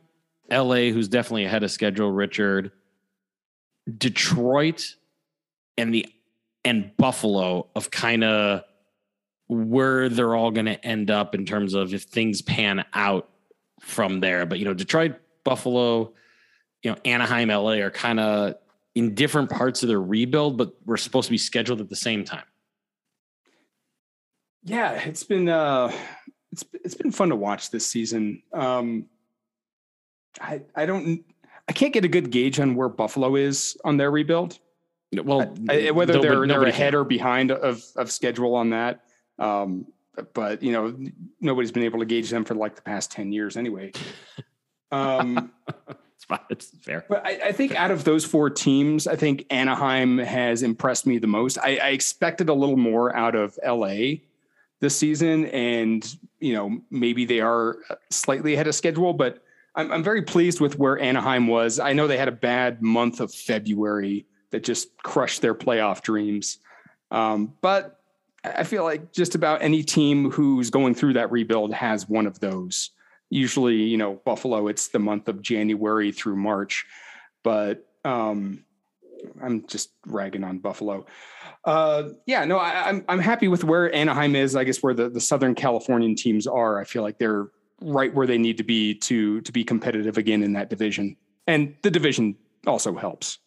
LA, 0.49 0.89
who's 0.91 1.07
definitely 1.07 1.45
ahead 1.45 1.63
of 1.63 1.71
schedule, 1.71 2.11
Richard, 2.11 2.71
Detroit, 3.97 4.95
and 5.77 5.93
the 5.93 6.05
and 6.65 6.95
Buffalo 6.97 7.67
of 7.75 7.91
kind 7.91 8.23
of 8.23 8.63
where 9.47 10.09
they're 10.09 10.35
all 10.35 10.51
going 10.51 10.65
to 10.65 10.85
end 10.85 11.11
up 11.11 11.35
in 11.35 11.45
terms 11.45 11.73
of 11.73 11.93
if 11.93 12.03
things 12.03 12.41
pan 12.41 12.85
out 12.93 13.29
from 13.79 14.19
there. 14.19 14.45
But 14.45 14.59
you 14.59 14.65
know, 14.65 14.73
Detroit, 14.73 15.15
Buffalo, 15.43 16.13
you 16.81 16.91
know, 16.91 16.97
Anaheim, 17.05 17.49
LA 17.49 17.73
are 17.73 17.91
kind 17.91 18.19
of 18.19 18.55
in 18.95 19.15
different 19.15 19.49
parts 19.49 19.83
of 19.83 19.89
their 19.89 20.01
rebuild, 20.01 20.57
but 20.57 20.73
we're 20.85 20.97
supposed 20.97 21.27
to 21.27 21.31
be 21.31 21.37
scheduled 21.37 21.81
at 21.81 21.89
the 21.89 21.95
same 21.95 22.23
time. 22.23 22.45
Yeah, 24.63 24.93
it's 24.93 25.23
been 25.23 25.49
uh 25.49 25.91
it's 26.51 26.63
it's 26.73 26.95
been 26.95 27.11
fun 27.11 27.29
to 27.29 27.35
watch 27.35 27.71
this 27.71 27.85
season. 27.85 28.43
Um 28.53 29.07
I 30.39 30.61
I 30.75 30.85
don't 30.85 31.25
I 31.67 31.73
can't 31.73 31.93
get 31.93 32.05
a 32.05 32.07
good 32.07 32.29
gauge 32.29 32.59
on 32.59 32.75
where 32.75 32.89
Buffalo 32.89 33.35
is 33.35 33.77
on 33.85 33.97
their 33.97 34.11
rebuild. 34.11 34.59
Well, 35.13 35.53
I, 35.69 35.91
whether 35.91 36.13
nobody- 36.13 36.27
they're 36.27 36.47
they're 36.47 36.63
ahead 36.63 36.93
can. 36.93 36.99
or 36.99 37.03
behind 37.03 37.51
of 37.51 37.83
of 37.95 38.11
schedule 38.11 38.55
on 38.55 38.71
that. 38.71 39.03
Um 39.39 39.85
but 40.33 40.61
you 40.61 40.71
know, 40.71 40.95
nobody's 41.39 41.71
been 41.71 41.83
able 41.83 41.99
to 41.99 42.05
gauge 42.05 42.29
them 42.29 42.45
for 42.45 42.53
like 42.55 42.75
the 42.75 42.81
past 42.81 43.11
10 43.11 43.31
years 43.31 43.57
anyway. 43.57 43.91
Um 44.91 45.51
It's 46.49 46.69
fair. 46.81 47.05
But 47.09 47.25
I, 47.25 47.39
I 47.45 47.51
think 47.51 47.75
out 47.75 47.91
of 47.91 48.03
those 48.03 48.25
four 48.25 48.49
teams, 48.49 49.07
I 49.07 49.15
think 49.15 49.45
Anaheim 49.49 50.17
has 50.17 50.63
impressed 50.63 51.05
me 51.05 51.17
the 51.17 51.27
most. 51.27 51.57
I, 51.57 51.77
I 51.77 51.89
expected 51.89 52.49
a 52.49 52.53
little 52.53 52.77
more 52.77 53.15
out 53.15 53.35
of 53.35 53.57
LA 53.65 54.19
this 54.79 54.97
season, 54.97 55.45
and 55.47 56.15
you 56.39 56.53
know 56.53 56.79
maybe 56.89 57.25
they 57.25 57.41
are 57.41 57.77
slightly 58.09 58.53
ahead 58.53 58.67
of 58.67 58.75
schedule, 58.75 59.13
but 59.13 59.42
I'm, 59.75 59.91
I'm 59.91 60.03
very 60.03 60.21
pleased 60.21 60.59
with 60.59 60.77
where 60.77 60.99
Anaheim 60.99 61.47
was. 61.47 61.79
I 61.79 61.93
know 61.93 62.07
they 62.07 62.17
had 62.17 62.27
a 62.27 62.33
bad 62.33 62.81
month 62.81 63.19
of 63.19 63.33
February 63.33 64.25
that 64.51 64.63
just 64.63 64.95
crushed 64.97 65.41
their 65.41 65.55
playoff 65.55 66.01
dreams, 66.01 66.59
um, 67.11 67.53
but 67.61 67.99
I 68.43 68.63
feel 68.63 68.83
like 68.83 69.13
just 69.13 69.35
about 69.35 69.61
any 69.61 69.83
team 69.83 70.29
who's 70.31 70.69
going 70.69 70.95
through 70.95 71.13
that 71.13 71.31
rebuild 71.31 71.73
has 71.73 72.09
one 72.09 72.27
of 72.27 72.39
those. 72.39 72.91
Usually 73.29 73.75
you 73.75 73.97
know 73.97 74.21
buffalo 74.25 74.67
it's 74.67 74.89
the 74.89 74.99
month 74.99 75.27
of 75.27 75.41
january 75.41 76.11
through 76.11 76.35
march 76.35 76.85
but 77.41 77.83
um 78.05 78.63
i'm 79.41 79.65
just 79.65 79.89
ragging 80.05 80.43
on 80.43 80.59
buffalo. 80.59 81.05
Uh 81.65 82.09
yeah 82.27 82.45
no 82.45 82.59
I, 82.59 82.89
i'm 82.89 83.03
i'm 83.07 83.19
happy 83.19 83.47
with 83.47 83.63
where 83.63 83.93
anaheim 83.95 84.35
is. 84.35 84.55
I 84.55 84.65
guess 84.65 84.83
where 84.83 84.93
the, 84.93 85.09
the 85.09 85.21
southern 85.21 85.55
californian 85.55 86.13
teams 86.13 86.45
are. 86.45 86.79
I 86.79 86.83
feel 86.83 87.01
like 87.01 87.17
they're 87.17 87.47
right 87.83 88.13
where 88.13 88.25
they 88.25 88.37
need 88.37 88.57
to 88.57 88.63
be 88.63 88.95
to 88.95 89.41
to 89.41 89.51
be 89.51 89.63
competitive 89.63 90.17
again 90.17 90.41
in 90.43 90.53
that 90.53 90.69
division 90.69 91.15
and 91.47 91.75
the 91.81 91.91
division 91.91 92.35
also 92.65 92.95
helps 92.95 93.39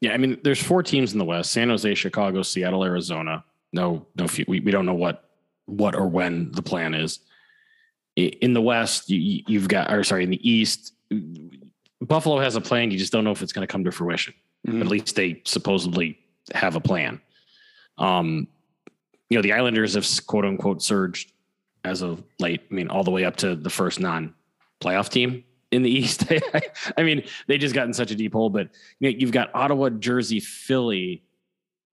Yeah, 0.00 0.12
I 0.12 0.18
mean, 0.18 0.38
there's 0.44 0.62
four 0.62 0.82
teams 0.82 1.12
in 1.12 1.18
the 1.18 1.24
West: 1.24 1.52
San 1.52 1.68
Jose, 1.70 1.94
Chicago, 1.94 2.42
Seattle, 2.42 2.84
Arizona. 2.84 3.44
No, 3.72 4.06
no, 4.18 4.26
few- 4.28 4.44
we 4.48 4.60
we 4.60 4.70
don't 4.70 4.84
know 4.84 4.94
what 4.94 5.30
what 5.66 5.94
or 5.94 6.08
when 6.08 6.50
the 6.52 6.60
plan 6.62 6.92
is. 6.94 7.20
In 8.16 8.52
the 8.52 8.60
West, 8.60 9.08
you, 9.08 9.42
you've 9.48 9.66
got, 9.68 9.90
or 9.92 10.04
sorry, 10.04 10.22
in 10.24 10.30
the 10.30 10.42
East, 10.48 10.92
Buffalo 12.00 12.38
has 12.38 12.54
a 12.56 12.60
plan. 12.60 12.90
You 12.90 12.98
just 12.98 13.12
don't 13.12 13.24
know 13.24 13.30
if 13.32 13.40
it's 13.42 13.52
going 13.52 13.66
to 13.66 13.72
come 13.72 13.82
to 13.84 13.90
fruition. 13.92 14.34
Mhm. 14.68 14.80
At 14.82 14.88
least 14.88 15.16
they 15.16 15.40
supposedly 15.46 16.18
have 16.54 16.76
a 16.76 16.80
plan. 16.80 17.20
Um, 17.98 18.46
you 19.30 19.38
know, 19.38 19.42
the 19.42 19.52
Islanders 19.52 19.94
have 19.94 20.06
quote 20.26 20.44
unquote 20.44 20.82
surged 20.82 21.32
as 21.84 22.02
of 22.02 22.22
late. 22.38 22.62
I 22.70 22.74
mean, 22.74 22.88
all 22.88 23.04
the 23.04 23.10
way 23.10 23.24
up 23.24 23.36
to 23.36 23.54
the 23.54 23.70
first 23.70 24.00
non-playoff 24.00 25.08
team 25.10 25.44
in 25.70 25.82
the 25.82 25.90
East. 25.98 26.24
I 26.96 27.02
mean, 27.02 27.24
they 27.46 27.58
just 27.58 27.74
got 27.74 27.86
in 27.86 27.92
such 27.92 28.10
a 28.10 28.14
deep 28.14 28.32
hole. 28.32 28.50
But 28.50 28.70
you 29.00 29.10
know, 29.10 29.16
you've 29.18 29.32
got 29.32 29.50
Ottawa, 29.54 29.90
Jersey, 29.90 30.40
Philly 30.40 31.22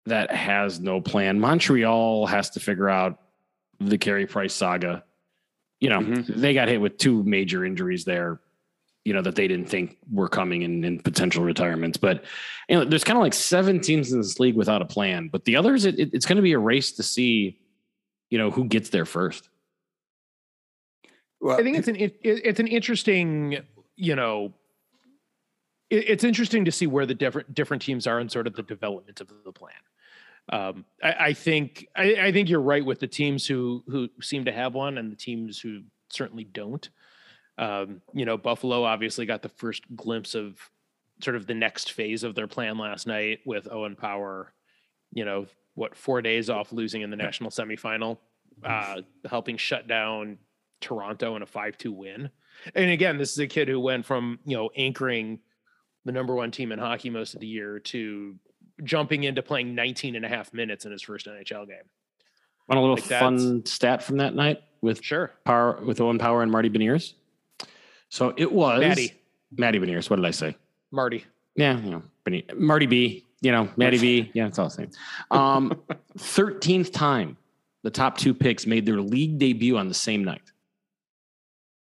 that 0.06 0.32
has 0.32 0.80
no 0.80 1.00
plan. 1.02 1.40
Montreal 1.40 2.26
has 2.26 2.50
to 2.52 2.60
figure 2.60 2.90
out 2.90 3.20
the 3.80 3.98
Carey 3.98 4.26
Price 4.26 4.54
saga. 4.54 5.04
You 5.80 5.90
know, 5.90 6.00
Mhm. 6.02 6.28
they 6.28 6.54
got 6.54 6.68
hit 6.68 6.80
with 6.82 6.98
two 6.98 7.24
major 7.24 7.66
injuries 7.66 8.06
there. 8.06 8.40
You 9.04 9.14
know 9.14 9.22
that 9.24 9.34
they 9.34 9.48
didn't 9.48 9.68
think 9.68 9.98
were 10.12 10.30
coming 10.30 10.62
in, 10.62 10.84
in 10.84 11.00
potential 11.00 11.44
retirements, 11.44 11.98
but 11.98 12.24
you 12.70 12.78
know, 12.78 12.86
there's 12.86 13.04
kind 13.04 13.18
of 13.18 13.24
like 13.24 13.34
seven 13.34 13.80
teams 13.80 14.12
in 14.14 14.20
this 14.22 14.40
league 14.40 14.56
without 14.56 14.84
a 14.84 14.86
plan. 14.86 15.28
But 15.28 15.44
the 15.46 15.56
others, 15.56 15.86
it, 15.86 16.00
it- 16.00 16.12
it's 16.14 16.28
going 16.28 16.36
to 16.36 16.44
be 16.44 16.52
a 16.54 16.60
race 16.60 16.92
to 16.94 17.04
see, 17.04 17.60
you 18.30 18.38
know, 18.38 18.52
who 18.52 18.66
gets 18.66 18.90
there 18.90 19.06
first. 19.06 19.50
Well, 21.42 21.60
I 21.60 21.64
think 21.64 21.78
it's 21.78 21.88
an 21.88 21.96
it, 21.96 22.20
it's 22.22 22.60
an 22.60 22.68
interesting, 22.68 23.58
you 23.96 24.16
know, 24.16 24.54
it, 25.90 26.10
it's 26.10 26.24
interesting 26.24 26.66
to 26.66 26.72
see 26.72 26.88
where 26.88 27.06
the 27.06 27.16
different 27.16 27.54
different 27.54 27.82
teams 27.82 28.06
are 28.06 28.20
in 28.20 28.30
sort 28.30 28.48
of 28.48 28.56
the 28.56 28.64
development 28.64 29.20
of 29.20 29.30
the 29.44 29.52
plan. 29.52 29.74
Um, 30.50 30.86
I, 31.04 31.14
I 31.20 31.34
think 31.34 31.88
I, 31.96 32.16
I 32.16 32.32
think 32.32 32.48
you're 32.48 32.62
right 32.62 32.86
with 32.86 33.00
the 33.00 33.08
teams 33.08 33.48
who 33.48 33.84
who 33.88 34.10
seem 34.22 34.46
to 34.46 34.52
have 34.52 34.76
one 34.76 35.00
and 35.00 35.12
the 35.12 35.16
teams 35.16 35.60
who 35.60 35.82
certainly 36.10 36.44
don't. 36.44 36.88
Um, 37.58 38.02
you 38.14 38.26
know, 38.26 38.38
Buffalo 38.38 38.84
obviously 38.84 39.26
got 39.26 39.42
the 39.42 39.50
first 39.50 39.84
glimpse 39.96 40.36
of 40.36 40.58
sort 41.24 41.36
of 41.36 41.48
the 41.48 41.54
next 41.54 41.92
phase 41.92 42.24
of 42.24 42.36
their 42.36 42.48
plan 42.48 42.78
last 42.78 43.08
night 43.08 43.40
with 43.46 43.68
Owen 43.72 43.96
Power. 43.96 44.54
You 45.12 45.26
know, 45.26 45.48
what 45.74 45.96
four 45.96 46.22
days 46.22 46.52
off 46.52 46.72
losing 46.72 47.02
in 47.02 47.10
the 47.10 47.18
national 47.18 47.50
semifinal, 47.50 48.20
uh, 48.64 49.02
helping 49.28 49.58
shut 49.58 49.88
down 49.88 50.38
Toronto 50.82 51.36
in 51.36 51.42
a 51.42 51.46
5-2 51.46 51.96
win. 51.96 52.30
And 52.76 52.90
again, 52.92 53.18
this 53.18 53.32
is 53.32 53.40
a 53.40 53.48
kid 53.48 53.68
who 53.68 53.80
went 53.80 54.06
from, 54.06 54.40
you 54.46 54.58
know, 54.58 54.70
anchoring 54.76 55.40
the 56.06 56.12
number 56.12 56.36
one 56.36 56.52
team 56.52 56.72
in 56.72 56.80
hockey 56.80 57.10
most 57.10 57.34
of 57.34 57.40
the 57.40 57.48
year 57.48 57.80
to 57.80 58.36
jumping 58.84 59.24
into 59.24 59.42
playing 59.42 59.76
19 59.76 60.16
and 60.16 60.26
a 60.26 60.28
half 60.28 60.54
minutes 60.54 60.86
in 60.86 60.92
his 60.92 61.02
first 61.02 61.28
NHL 61.28 61.68
game. 61.68 61.78
Want 62.68 62.78
a 62.78 62.82
little 62.82 62.96
Like 62.96 63.04
fun 63.04 63.66
stat 63.66 64.04
from 64.04 64.18
that 64.18 64.34
night 64.36 64.62
with 64.82 65.04
Sure. 65.04 65.32
Power 65.46 65.80
with 65.84 66.02
Owen 66.02 66.18
Power 66.18 66.42
and 66.42 66.52
Marty 66.52 66.70
Beniers? 66.70 67.14
So 68.10 68.34
it 68.38 68.52
was 68.52 68.80
Maddie. 68.80 69.14
Matty 69.58 69.80
Beniers. 69.80 70.10
What 70.10 70.18
did 70.18 70.26
I 70.26 70.32
say? 70.32 70.56
Marty. 70.92 71.26
Yeah, 71.56 71.80
you 71.80 71.92
know, 71.92 72.04
Marty 72.56 72.86
B. 72.86 73.26
You 73.42 73.52
know, 73.52 73.70
Matty 73.76 73.98
B. 73.98 74.32
Yeah, 74.36 74.48
it's 74.48 74.60
all 74.60 74.66
the 74.66 74.72
same. 74.72 74.92
Um, 75.32 75.82
thirteenth 76.18 76.92
time 76.92 77.38
the 77.84 77.90
top 77.90 78.18
two 78.18 78.34
picks 78.34 78.66
made 78.68 78.86
their 78.86 79.02
league 79.02 79.40
debut 79.40 79.78
on 79.78 79.88
the 79.88 79.94
same 79.94 80.24
night. 80.24 80.42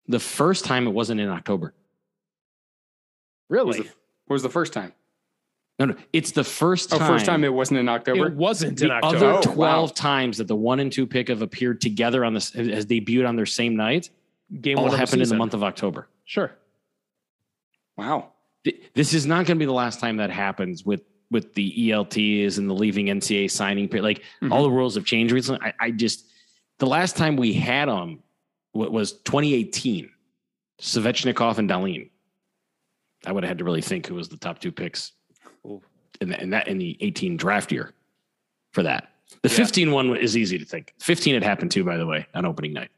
The 0.07 0.19
first 0.19 0.65
time 0.65 0.87
it 0.87 0.91
wasn't 0.91 1.21
in 1.21 1.29
October. 1.29 1.73
what 3.47 3.65
was 3.65 3.77
Really? 3.77 3.87
the, 3.87 3.93
what 4.25 4.33
was 4.35 4.43
the 4.43 4.49
first 4.49 4.73
time 4.73 4.93
No, 5.79 5.85
no, 5.85 5.95
it's 6.13 6.31
the 6.31 6.43
first 6.43 6.93
oh 6.93 6.99
first 6.99 7.25
time 7.25 7.43
it 7.43 7.53
wasn't 7.53 7.79
in 7.79 7.89
october 7.89 8.27
It 8.27 8.33
wasn't 8.35 8.81
in 8.81 8.91
October. 8.91 9.15
other 9.17 9.31
Oh, 9.37 9.41
twelve 9.41 9.89
wow. 9.91 9.93
times 9.95 10.37
that 10.37 10.47
the 10.47 10.55
one 10.55 10.79
and 10.79 10.91
two 10.91 11.05
pick 11.05 11.27
have 11.29 11.41
appeared 11.41 11.81
together 11.81 12.23
on 12.25 12.33
this 12.33 12.51
has 12.53 12.85
debuted 12.85 13.27
on 13.27 13.35
their 13.35 13.45
same 13.45 13.75
night. 13.75 14.09
Game 14.61 14.77
All 14.77 14.89
happened 14.91 15.21
in 15.21 15.29
the 15.29 15.35
month 15.35 15.53
of 15.53 15.63
October. 15.63 16.07
Sure. 16.25 16.51
wow 17.97 18.29
This 18.93 19.13
is 19.13 19.25
not 19.25 19.45
going 19.45 19.57
to 19.57 19.59
be 19.59 19.65
the 19.65 19.71
last 19.73 19.99
time 19.99 20.17
that 20.17 20.29
happens 20.29 20.85
with 20.85 21.03
with 21.29 21.53
the 21.53 21.91
ELTs 21.91 22.57
and 22.57 22.69
the 22.69 22.73
leaving 22.73 23.05
NCAA 23.07 23.49
signing 23.49 23.87
period. 23.87 24.03
Like 24.03 24.23
Mhm. 24.41 24.51
all 24.51 24.63
the 24.63 24.71
rules 24.71 24.95
have 24.95 25.05
changed 25.05 25.33
recently. 25.33 25.61
I, 25.65 25.73
I 25.87 25.91
just 25.91 26.25
the 26.79 26.87
last 26.87 27.15
time 27.15 27.37
we 27.37 27.53
had 27.53 27.87
them 27.87 28.19
was 28.73 29.13
2018. 29.13 30.09
Svechnikov 30.81 31.57
and 31.59 31.69
Dahlin. 31.69 32.09
I 33.25 33.31
would 33.31 33.43
have 33.43 33.49
had 33.49 33.57
to 33.59 33.63
really 33.63 33.81
think 33.81 34.07
who 34.07 34.15
was 34.15 34.29
the 34.29 34.37
top 34.37 34.59
two 34.59 34.71
picks 34.71 35.11
in, 36.21 36.29
the, 36.29 36.41
in 36.41 36.49
that 36.49 36.67
in 36.67 36.77
the 36.79 36.97
18 37.01 37.37
draft 37.37 37.71
year 37.71 37.93
for 38.71 38.81
that. 38.83 39.09
The 39.43 39.49
Yeah. 39.49 39.55
15 39.57 39.91
one 39.91 40.17
is 40.17 40.35
easy 40.35 40.57
to 40.57 40.65
think. 40.65 40.93
15 40.99 41.35
had 41.35 41.43
happened 41.43 41.69
too, 41.71 41.83
by 41.83 41.97
the 41.97 42.05
way, 42.07 42.25
on 42.33 42.45
opening 42.45 42.73
night. 42.73 42.89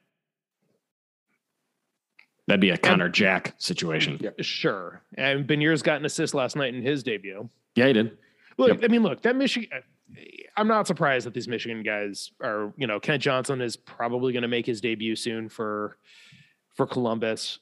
That'd 2.47 2.61
be 2.61 2.71
a 2.71 2.77
Connor 2.77 3.09
Jack 3.09 3.53
situation. 3.57 4.17
Yeah. 4.21 4.31
Sure. 4.41 5.01
And 5.17 5.47
Beniers 5.47 5.81
got 5.83 5.99
an 5.99 6.05
assist 6.05 6.33
last 6.33 6.55
night 6.55 6.73
in 6.73 6.81
his 6.81 7.03
debut. 7.03 7.49
Yeah, 7.75 7.87
he 7.87 7.93
did. 7.93 8.17
Look, 8.57 8.69
Yep. 8.69 8.79
I 8.83 8.87
mean, 8.89 9.03
look, 9.03 9.21
that 9.21 9.35
Michigan. 9.35 9.69
I'm 10.55 10.67
not 10.67 10.87
surprised 10.87 11.25
that 11.25 11.33
these 11.33 11.47
Michigan 11.47 11.81
guys 11.83 12.31
are. 12.41 12.73
You 12.77 12.87
know, 12.87 12.99
Kent 12.99 13.23
Johnson 13.23 13.61
is 13.61 13.75
probably 13.75 14.33
going 14.33 14.43
to 14.43 14.47
make 14.47 14.65
his 14.65 14.81
debut 14.81 15.15
soon 15.15 15.49
for 15.49 15.97
for 16.75 16.85
Columbus. 16.85 17.59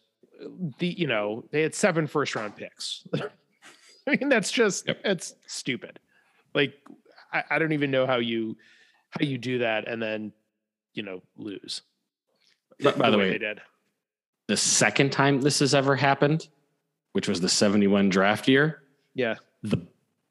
The 0.80 0.88
you 0.88 1.08
know 1.08 1.46
they 1.52 1.62
had 1.62 1.74
seven 1.76 2.08
first 2.08 2.36
round 2.36 2.56
picks. 2.56 3.06
I 4.08 4.16
mean, 4.18 4.30
that's 4.30 4.52
just 4.52 4.88
Yep. 4.88 5.02
it's 5.06 5.36
stupid. 5.48 6.00
Like 6.54 6.74
I, 7.32 7.44
I 7.52 7.60
don't 7.60 7.72
even 7.74 7.92
know 7.92 8.06
how 8.08 8.18
you 8.18 8.58
how 9.12 9.26
you 9.26 9.38
do 9.38 9.60
that 9.60 9.88
and 9.88 10.02
then 10.02 10.32
you 10.94 11.04
know 11.04 11.22
lose. 11.38 11.84
By- 12.84 12.92
by 12.94 13.10
the 13.12 13.18
way, 13.18 13.30
they 13.30 13.38
did. 13.38 13.62
the 14.48 14.58
second 14.58 15.12
time 15.12 15.42
this 15.42 15.60
has 15.60 15.76
ever 15.76 15.96
happened, 15.96 16.48
which 17.14 17.28
was 17.30 17.40
the 17.40 17.48
71 17.50 18.10
draft 18.10 18.48
year, 18.48 18.82
Yeah. 19.14 19.36
the 19.62 19.78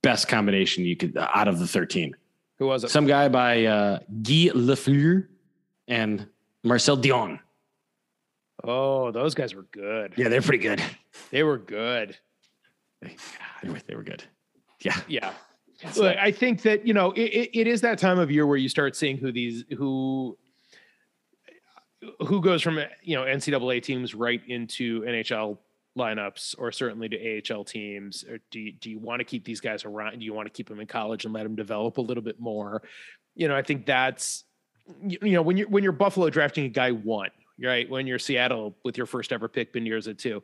best 0.02 0.28
combination 0.28 0.84
you 0.84 0.96
could 0.96 1.16
out 1.16 1.48
of 1.48 1.58
the 1.58 1.66
13. 1.66 2.14
Who 2.58 2.66
was 2.66 2.84
it? 2.84 2.90
Some 2.90 3.06
guy 3.06 3.28
by 3.28 3.64
uh, 3.64 3.98
Guy 4.22 4.50
Lafleur 4.54 5.26
and 5.88 6.26
Marcel 6.62 6.96
Dionne. 6.96 7.40
oh, 8.64 9.10
those 9.10 9.34
guys 9.34 9.54
were 9.54 9.66
good. 9.72 10.14
Yeah, 10.16 10.28
they're 10.28 10.42
pretty 10.42 10.62
good. 10.62 10.82
They 11.30 11.42
were 11.42 11.58
good. 11.58 12.16
They, 13.00 13.16
they 13.62 13.70
were, 13.70 13.78
they 13.86 13.94
were 13.94 14.02
good. 14.02 14.22
Yeah. 14.80 15.00
Yeah. 15.08 15.32
Look, 15.96 16.16
I 16.18 16.30
think 16.30 16.62
that 16.62 16.86
you 16.86 16.92
know 16.92 17.12
it, 17.12 17.22
it, 17.22 17.60
it 17.60 17.66
is 17.66 17.80
that 17.80 17.98
time 17.98 18.18
of 18.18 18.30
year 18.30 18.46
where 18.46 18.58
you 18.58 18.68
start 18.68 18.94
seeing 18.94 19.16
who 19.16 19.32
these 19.32 19.64
who 19.78 20.36
who 22.26 22.42
goes 22.42 22.60
from 22.60 22.78
you 23.02 23.16
know 23.16 23.22
NCAA 23.22 23.82
teams 23.82 24.14
right 24.14 24.42
into 24.46 25.00
NHL 25.02 25.56
lineups 26.00 26.54
or 26.58 26.72
certainly 26.72 27.08
to 27.08 27.52
AHL 27.52 27.64
teams. 27.64 28.24
Or 28.24 28.38
do 28.50 28.60
you, 28.60 28.72
do 28.72 28.90
you 28.90 28.98
want 28.98 29.20
to 29.20 29.24
keep 29.24 29.44
these 29.44 29.60
guys 29.60 29.84
around? 29.84 30.18
Do 30.18 30.24
you 30.24 30.34
want 30.34 30.46
to 30.46 30.52
keep 30.52 30.68
them 30.68 30.80
in 30.80 30.86
college 30.86 31.24
and 31.24 31.34
let 31.34 31.44
them 31.44 31.54
develop 31.54 31.98
a 31.98 32.02
little 32.02 32.22
bit 32.22 32.40
more? 32.40 32.82
You 33.34 33.48
know, 33.48 33.56
I 33.56 33.62
think 33.62 33.86
that's 33.86 34.44
you, 35.06 35.18
you 35.22 35.32
know 35.32 35.42
when 35.42 35.56
you're 35.56 35.68
when 35.68 35.84
you're 35.84 35.92
Buffalo 35.92 36.30
drafting 36.30 36.64
a 36.64 36.68
guy 36.68 36.90
one, 36.90 37.30
right? 37.62 37.88
When 37.88 38.06
you're 38.06 38.18
Seattle 38.18 38.76
with 38.84 38.96
your 38.96 39.06
first 39.06 39.32
ever 39.32 39.48
pick, 39.48 39.72
Beniers 39.72 40.08
at 40.08 40.18
two 40.18 40.42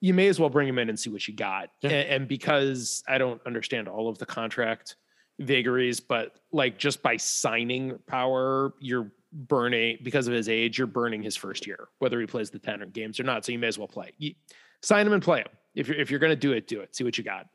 you 0.00 0.14
may 0.14 0.28
as 0.28 0.38
well 0.38 0.48
bring 0.48 0.68
him 0.68 0.78
in 0.78 0.88
and 0.88 0.98
see 0.98 1.10
what 1.10 1.26
you 1.26 1.34
got. 1.34 1.70
Yeah. 1.82 1.90
And, 1.90 2.08
and 2.08 2.28
because 2.28 3.02
I 3.08 3.18
don't 3.18 3.40
understand 3.46 3.88
all 3.88 4.08
of 4.08 4.18
the 4.18 4.26
contract 4.26 4.96
vagaries, 5.40 6.00
but 6.00 6.38
like 6.52 6.78
just 6.78 7.02
by 7.02 7.16
signing 7.16 7.98
power, 8.06 8.74
you're 8.80 9.10
burning 9.32 9.98
because 10.02 10.26
of 10.26 10.34
his 10.34 10.48
age, 10.48 10.78
you're 10.78 10.86
burning 10.86 11.22
his 11.22 11.36
first 11.36 11.66
year, 11.66 11.88
whether 11.98 12.20
he 12.20 12.26
plays 12.26 12.50
the 12.50 12.58
10 12.58 12.82
or 12.82 12.86
games 12.86 13.18
or 13.18 13.24
not. 13.24 13.44
So 13.44 13.52
you 13.52 13.58
may 13.58 13.66
as 13.66 13.78
well 13.78 13.88
play. 13.88 14.12
You, 14.18 14.34
sign 14.82 15.06
him 15.06 15.12
and 15.12 15.22
play 15.22 15.40
him. 15.40 15.48
If 15.74 15.88
you're 15.88 15.96
if 15.96 16.10
you're 16.10 16.20
gonna 16.20 16.36
do 16.36 16.52
it, 16.52 16.66
do 16.66 16.80
it. 16.80 16.94
See 16.94 17.04
what 17.04 17.18
you 17.18 17.24
got. 17.24 17.46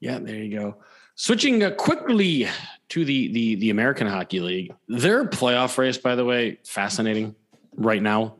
Yeah, 0.00 0.18
there 0.18 0.36
you 0.36 0.58
go. 0.58 0.76
Switching 1.14 1.62
uh, 1.62 1.70
quickly 1.70 2.48
to 2.90 3.04
the 3.04 3.32
the 3.32 3.54
the 3.56 3.70
American 3.70 4.06
Hockey 4.06 4.40
League. 4.40 4.74
Their 4.88 5.24
playoff 5.24 5.78
race, 5.78 5.98
by 5.98 6.14
the 6.14 6.24
way, 6.24 6.58
fascinating 6.64 7.34
right 7.74 8.02
now. 8.02 8.36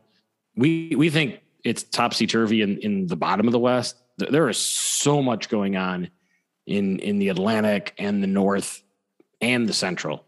We 0.56 0.94
we 0.96 1.10
think 1.10 1.40
it's 1.64 1.82
topsy 1.82 2.26
turvy 2.26 2.62
in 2.62 2.78
in 2.78 3.06
the 3.06 3.16
bottom 3.16 3.46
of 3.46 3.52
the 3.52 3.58
West. 3.58 3.96
There 4.18 4.48
is 4.48 4.58
so 4.58 5.22
much 5.22 5.48
going 5.48 5.76
on 5.76 6.10
in 6.66 6.98
in 6.98 7.18
the 7.18 7.28
Atlantic 7.28 7.94
and 7.98 8.22
the 8.22 8.26
North 8.26 8.82
and 9.40 9.68
the 9.68 9.72
Central. 9.72 10.24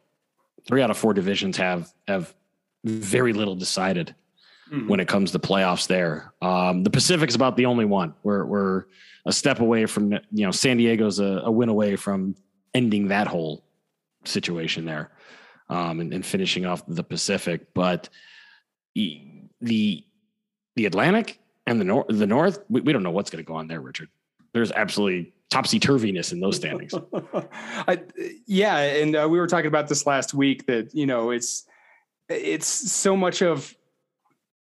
Three 0.67 0.83
out 0.83 0.91
of 0.91 0.97
four 0.97 1.15
divisions 1.15 1.57
have 1.57 1.93
have 2.07 2.35
very 2.85 3.33
little 3.33 3.55
decided 3.55 4.15
Mhm. 4.71 4.89
when 4.89 5.01
it 5.01 5.09
comes 5.09 5.33
to 5.33 5.39
playoffs 5.39 5.87
there. 5.87 6.33
Um, 6.43 6.83
the 6.83 6.91
Pacific's 6.91 7.35
about 7.35 7.57
the 7.57 7.67
only 7.67 7.85
one. 7.85 8.15
We're 8.23 8.45
we're 8.45 8.85
a 9.25 9.33
step 9.33 9.61
away 9.61 9.87
from 9.87 10.13
you 10.13 10.21
know 10.45 10.51
San 10.51 10.77
Diego's 10.77 11.19
a, 11.19 11.43
a 11.45 11.51
win 11.51 11.69
away 11.69 11.97
from 11.97 12.35
ending 12.75 13.09
that 13.09 13.27
whole 13.27 13.65
situation 14.25 14.85
there 14.85 15.11
um, 15.71 16.01
and, 16.01 16.13
and 16.13 16.25
finishing 16.25 16.67
off 16.67 16.83
the 16.87 17.03
Pacific. 17.03 17.73
But 17.75 18.09
the 18.95 20.05
the 20.77 20.87
Atlantic 20.87 21.41
and 21.67 21.81
the 21.81 21.85
north 21.85 22.07
the 22.09 22.27
North 22.27 22.59
we, 22.69 22.81
we 22.81 22.93
don't 22.93 23.03
know 23.03 23.11
what's 23.11 23.31
going 23.31 23.45
to 23.45 23.49
go 23.49 23.55
on 23.55 23.69
there, 23.69 23.81
Richard. 23.81 24.09
There's 24.53 24.73
absolutely 24.73 25.33
topsy 25.51 25.81
turviness 25.81 26.33
in 26.33 26.41
those 26.41 26.57
standings. 26.57 26.93
I, 27.87 28.01
yeah, 28.47 28.77
and 28.77 29.17
uh, 29.17 29.27
we 29.31 29.39
were 29.39 29.47
talking 29.47 29.67
about 29.67 29.89
this 29.89 30.07
last 30.07 30.35
week 30.35 30.67
that 30.67 30.95
you 30.95 31.07
know 31.07 31.31
it's 31.31 31.65
it's 32.29 32.67
so 32.67 33.17
much 33.17 33.43
of 33.43 33.75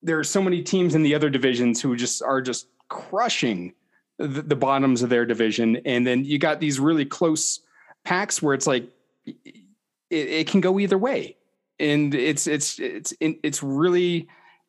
there 0.04 0.18
are 0.18 0.24
so 0.24 0.40
many 0.40 0.62
teams 0.62 0.94
in 0.94 1.02
the 1.02 1.14
other 1.14 1.30
divisions 1.30 1.80
who 1.80 1.96
just 1.96 2.22
are 2.22 2.40
just 2.40 2.68
crushing 2.88 3.74
the, 4.18 4.42
the 4.42 4.54
bottoms 4.54 5.02
of 5.02 5.08
their 5.08 5.26
division, 5.26 5.76
and 5.84 6.06
then 6.06 6.24
you 6.24 6.38
got 6.38 6.60
these 6.60 6.78
really 6.78 7.04
close 7.04 7.60
packs 8.04 8.40
where 8.40 8.54
it's 8.54 8.66
like 8.66 8.88
it, 9.26 9.64
it 10.10 10.46
can 10.46 10.60
go 10.60 10.78
either 10.78 10.98
way, 10.98 11.36
and 11.80 12.14
it's 12.14 12.46
it's 12.46 12.78
it's 12.78 13.12
it's 13.20 13.62
really 13.62 14.28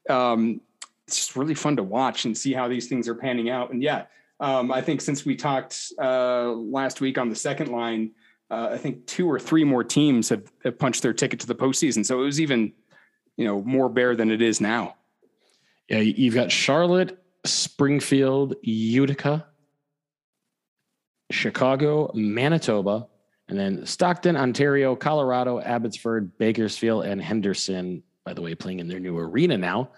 um, 0.10 0.62
it's 1.08 1.18
just 1.18 1.36
really 1.36 1.54
fun 1.54 1.76
to 1.76 1.84
watch 1.84 2.26
and 2.26 2.36
see 2.36 2.54
how 2.54 2.68
these 2.68 2.88
things 2.88 3.08
are 3.08 3.16
panning 3.16 3.50
out. 3.50 3.72
And 3.72 3.84
yeah, 3.84 4.06
um, 4.40 4.72
I 4.72 4.82
think 4.82 5.02
since 5.02 5.26
we 5.26 5.36
talked 5.36 5.94
uh, 6.02 6.52
last 6.52 7.02
week 7.02 7.18
on 7.18 7.30
the 7.30 7.36
second 7.36 7.70
line, 7.70 8.12
uh, 8.50 8.70
I 8.72 8.78
think 8.78 9.06
two 9.06 9.30
or 9.30 9.40
three 9.40 9.64
more 9.64 9.84
teams 9.84 10.30
have, 10.30 10.52
have 10.64 10.80
punched 10.80 11.04
their 11.04 11.14
ticket 11.14 11.40
to 11.42 11.48
the 11.48 11.56
postseason. 11.56 12.06
So 12.06 12.22
it 12.22 12.26
was 12.26 12.42
even, 12.42 12.74
you 13.38 13.46
know, 13.46 13.62
more 13.62 13.90
bare 13.90 14.16
than 14.16 14.32
it 14.32 14.42
is 14.42 14.60
now. 14.60 14.96
Yeah, 15.90 16.00
you've 16.00 16.34
got 16.34 16.52
Charlotte, 16.52 17.18
Springfield, 17.46 18.56
Utica, 18.64 19.46
Chicago, 21.32 22.12
Manitoba, 22.14 23.08
and 23.48 23.58
then 23.60 23.86
Stockton, 23.86 24.36
Ontario, 24.36 24.96
Colorado, 24.96 25.60
Abbotsford, 25.60 26.38
Bakersfield, 26.38 27.06
and 27.06 27.22
Henderson, 27.22 28.02
by 28.24 28.34
the 28.34 28.42
way, 28.42 28.56
playing 28.56 28.80
in 28.80 28.88
their 28.88 29.00
new 29.00 29.18
arena 29.18 29.58
now, 29.58 29.92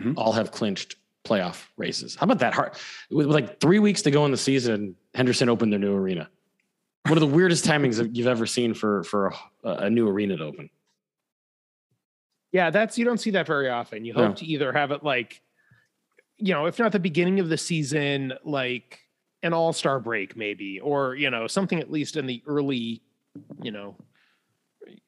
Mhm. 0.00 0.14
all 0.16 0.32
have 0.32 0.50
clinched 0.50 0.96
playoff 1.24 1.66
races. 1.76 2.14
How 2.16 2.24
about 2.24 2.40
that? 2.40 2.52
Hard 2.54 2.72
with 3.10 3.26
like 3.26 3.60
three 3.60 3.78
weeks 3.78 4.02
to 4.02 4.10
go 4.10 4.24
in 4.24 4.30
the 4.30 4.36
season, 4.36 4.96
Henderson 5.14 5.48
opened 5.48 5.72
their 5.72 5.78
new 5.80 5.94
arena. 5.94 6.28
One 7.04 7.16
of 7.16 7.20
the 7.20 7.26
weirdest 7.34 7.64
timings 7.64 7.96
that 7.96 8.14
you've 8.16 8.26
ever 8.26 8.46
seen 8.46 8.74
for 8.74 9.02
for 9.04 9.32
a, 9.64 9.68
a 9.84 9.90
new 9.90 10.08
arena 10.08 10.36
to 10.36 10.44
open. 10.44 10.68
Yeah, 12.52 12.70
that's 12.70 12.98
you 12.98 13.04
don't 13.04 13.18
see 13.18 13.30
that 13.30 13.46
very 13.46 13.68
often. 13.70 14.04
You 14.04 14.12
hope 14.12 14.28
No. 14.30 14.34
to 14.34 14.44
either 14.46 14.72
have 14.72 14.90
it 14.90 15.02
like, 15.02 15.40
you 16.36 16.52
know, 16.52 16.66
if 16.66 16.78
not 16.78 16.92
the 16.92 16.98
beginning 16.98 17.40
of 17.40 17.48
the 17.48 17.56
season, 17.56 18.34
like 18.44 19.00
an 19.42 19.52
all-star 19.52 19.98
break, 20.00 20.36
maybe, 20.36 20.78
or 20.80 21.14
you 21.14 21.30
know, 21.30 21.46
something 21.46 21.80
at 21.80 21.90
least 21.90 22.16
in 22.16 22.26
the 22.26 22.42
early, 22.46 23.02
you 23.62 23.70
know, 23.72 23.96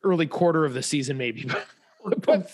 early 0.03 0.26
quarter 0.26 0.64
of 0.64 0.72
the 0.74 0.82
season, 0.82 1.18
maybe. 1.18 1.47
but 2.22 2.51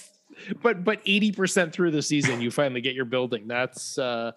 but 0.63 0.85
but 0.85 1.05
80% 1.05 1.73
through 1.73 1.91
the 1.93 2.03
season, 2.03 2.41
you 2.41 2.51
finally 2.51 2.81
get 2.81 2.95
your 2.95 3.05
building. 3.05 3.47
That's 3.47 3.97
uh 3.99 4.33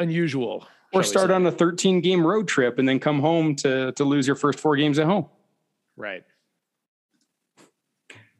unusual. 0.00 0.66
Or 0.94 1.02
start 1.02 1.30
on 1.30 1.44
a 1.46 1.52
13 1.52 2.00
game 2.00 2.26
road 2.26 2.48
trip 2.48 2.78
and 2.78 2.88
then 2.88 2.98
come 2.98 3.20
home 3.20 3.54
to, 3.56 3.92
to 3.92 4.04
lose 4.04 4.26
your 4.26 4.36
first 4.36 4.58
four 4.58 4.74
games 4.74 4.98
at 4.98 5.04
home. 5.06 5.26
right. 5.96 6.24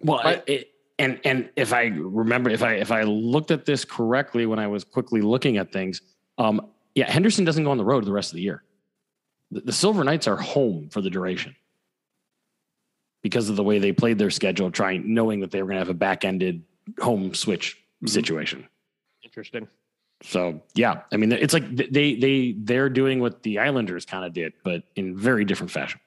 Well, 0.00 0.20
But- 0.22 0.48
it, 0.48 0.70
and 0.98 1.20
and 1.24 1.48
if 1.56 1.72
I 1.72 1.86
remember, 1.94 2.50
if 2.50 2.62
I 2.62 2.74
if 2.74 2.90
I 2.90 3.02
looked 3.02 3.50
at 3.50 3.64
this 3.64 3.84
correctly 3.84 4.46
when 4.46 4.58
I 4.58 4.66
was 4.66 4.84
quickly 4.84 5.20
looking 5.20 5.56
at 5.56 5.72
things, 5.72 6.00
um, 6.38 6.68
yeah, 6.94 7.10
Henderson 7.10 7.44
doesn't 7.44 7.64
go 7.64 7.70
on 7.70 7.78
the 7.78 7.84
road 7.84 8.04
the 8.04 8.12
rest 8.12 8.32
of 8.32 8.36
the 8.36 8.42
year. 8.42 8.62
The, 9.50 9.60
the 9.60 9.72
Silver 9.72 10.04
Knights 10.04 10.26
are 10.26 10.36
home 10.36 10.88
for 10.90 11.00
the 11.00 11.10
duration 11.10 11.54
because 13.22 13.48
of 13.48 13.56
the 13.56 13.64
way 13.64 13.78
they 13.78 13.92
played 13.92 14.18
their 14.18 14.30
schedule, 14.30 14.70
trying 14.70 15.12
knowing 15.14 15.40
that 15.40 15.50
they 15.50 15.62
were 15.62 15.66
going 15.68 15.76
to 15.76 15.80
have 15.80 15.88
a 15.88 15.94
back-ended 15.94 16.62
home 17.00 17.34
switch 17.34 17.76
Mhm. 18.02 18.08
situation. 18.08 18.68
Interesting. 19.24 19.66
So 20.22 20.62
yeah, 20.74 21.02
I 21.12 21.16
mean, 21.16 21.30
it's 21.32 21.54
like 21.54 21.64
they 21.76 22.16
they 22.16 22.54
they're 22.58 22.88
doing 22.88 23.20
what 23.20 23.42
the 23.44 23.58
Islanders 23.60 24.04
kind 24.04 24.24
of 24.24 24.32
did, 24.32 24.52
but 24.64 24.82
in 24.96 25.16
very 25.16 25.44
different 25.44 25.70
fashion. 25.70 26.00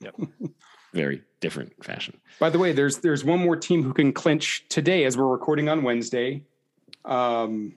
Yep. 0.00 0.14
very 0.92 1.22
different 1.40 1.72
fashion. 1.84 2.18
By 2.38 2.50
the 2.50 2.58
way, 2.58 2.72
there's 2.72 2.98
there's 2.98 3.24
one 3.24 3.38
more 3.40 3.56
team 3.56 3.82
who 3.82 3.92
can 3.92 4.12
clinch 4.12 4.64
today 4.68 5.04
as 5.04 5.16
we're 5.16 5.26
recording 5.26 5.68
on 5.68 5.82
Wednesday. 5.82 6.42
Um, 7.04 7.74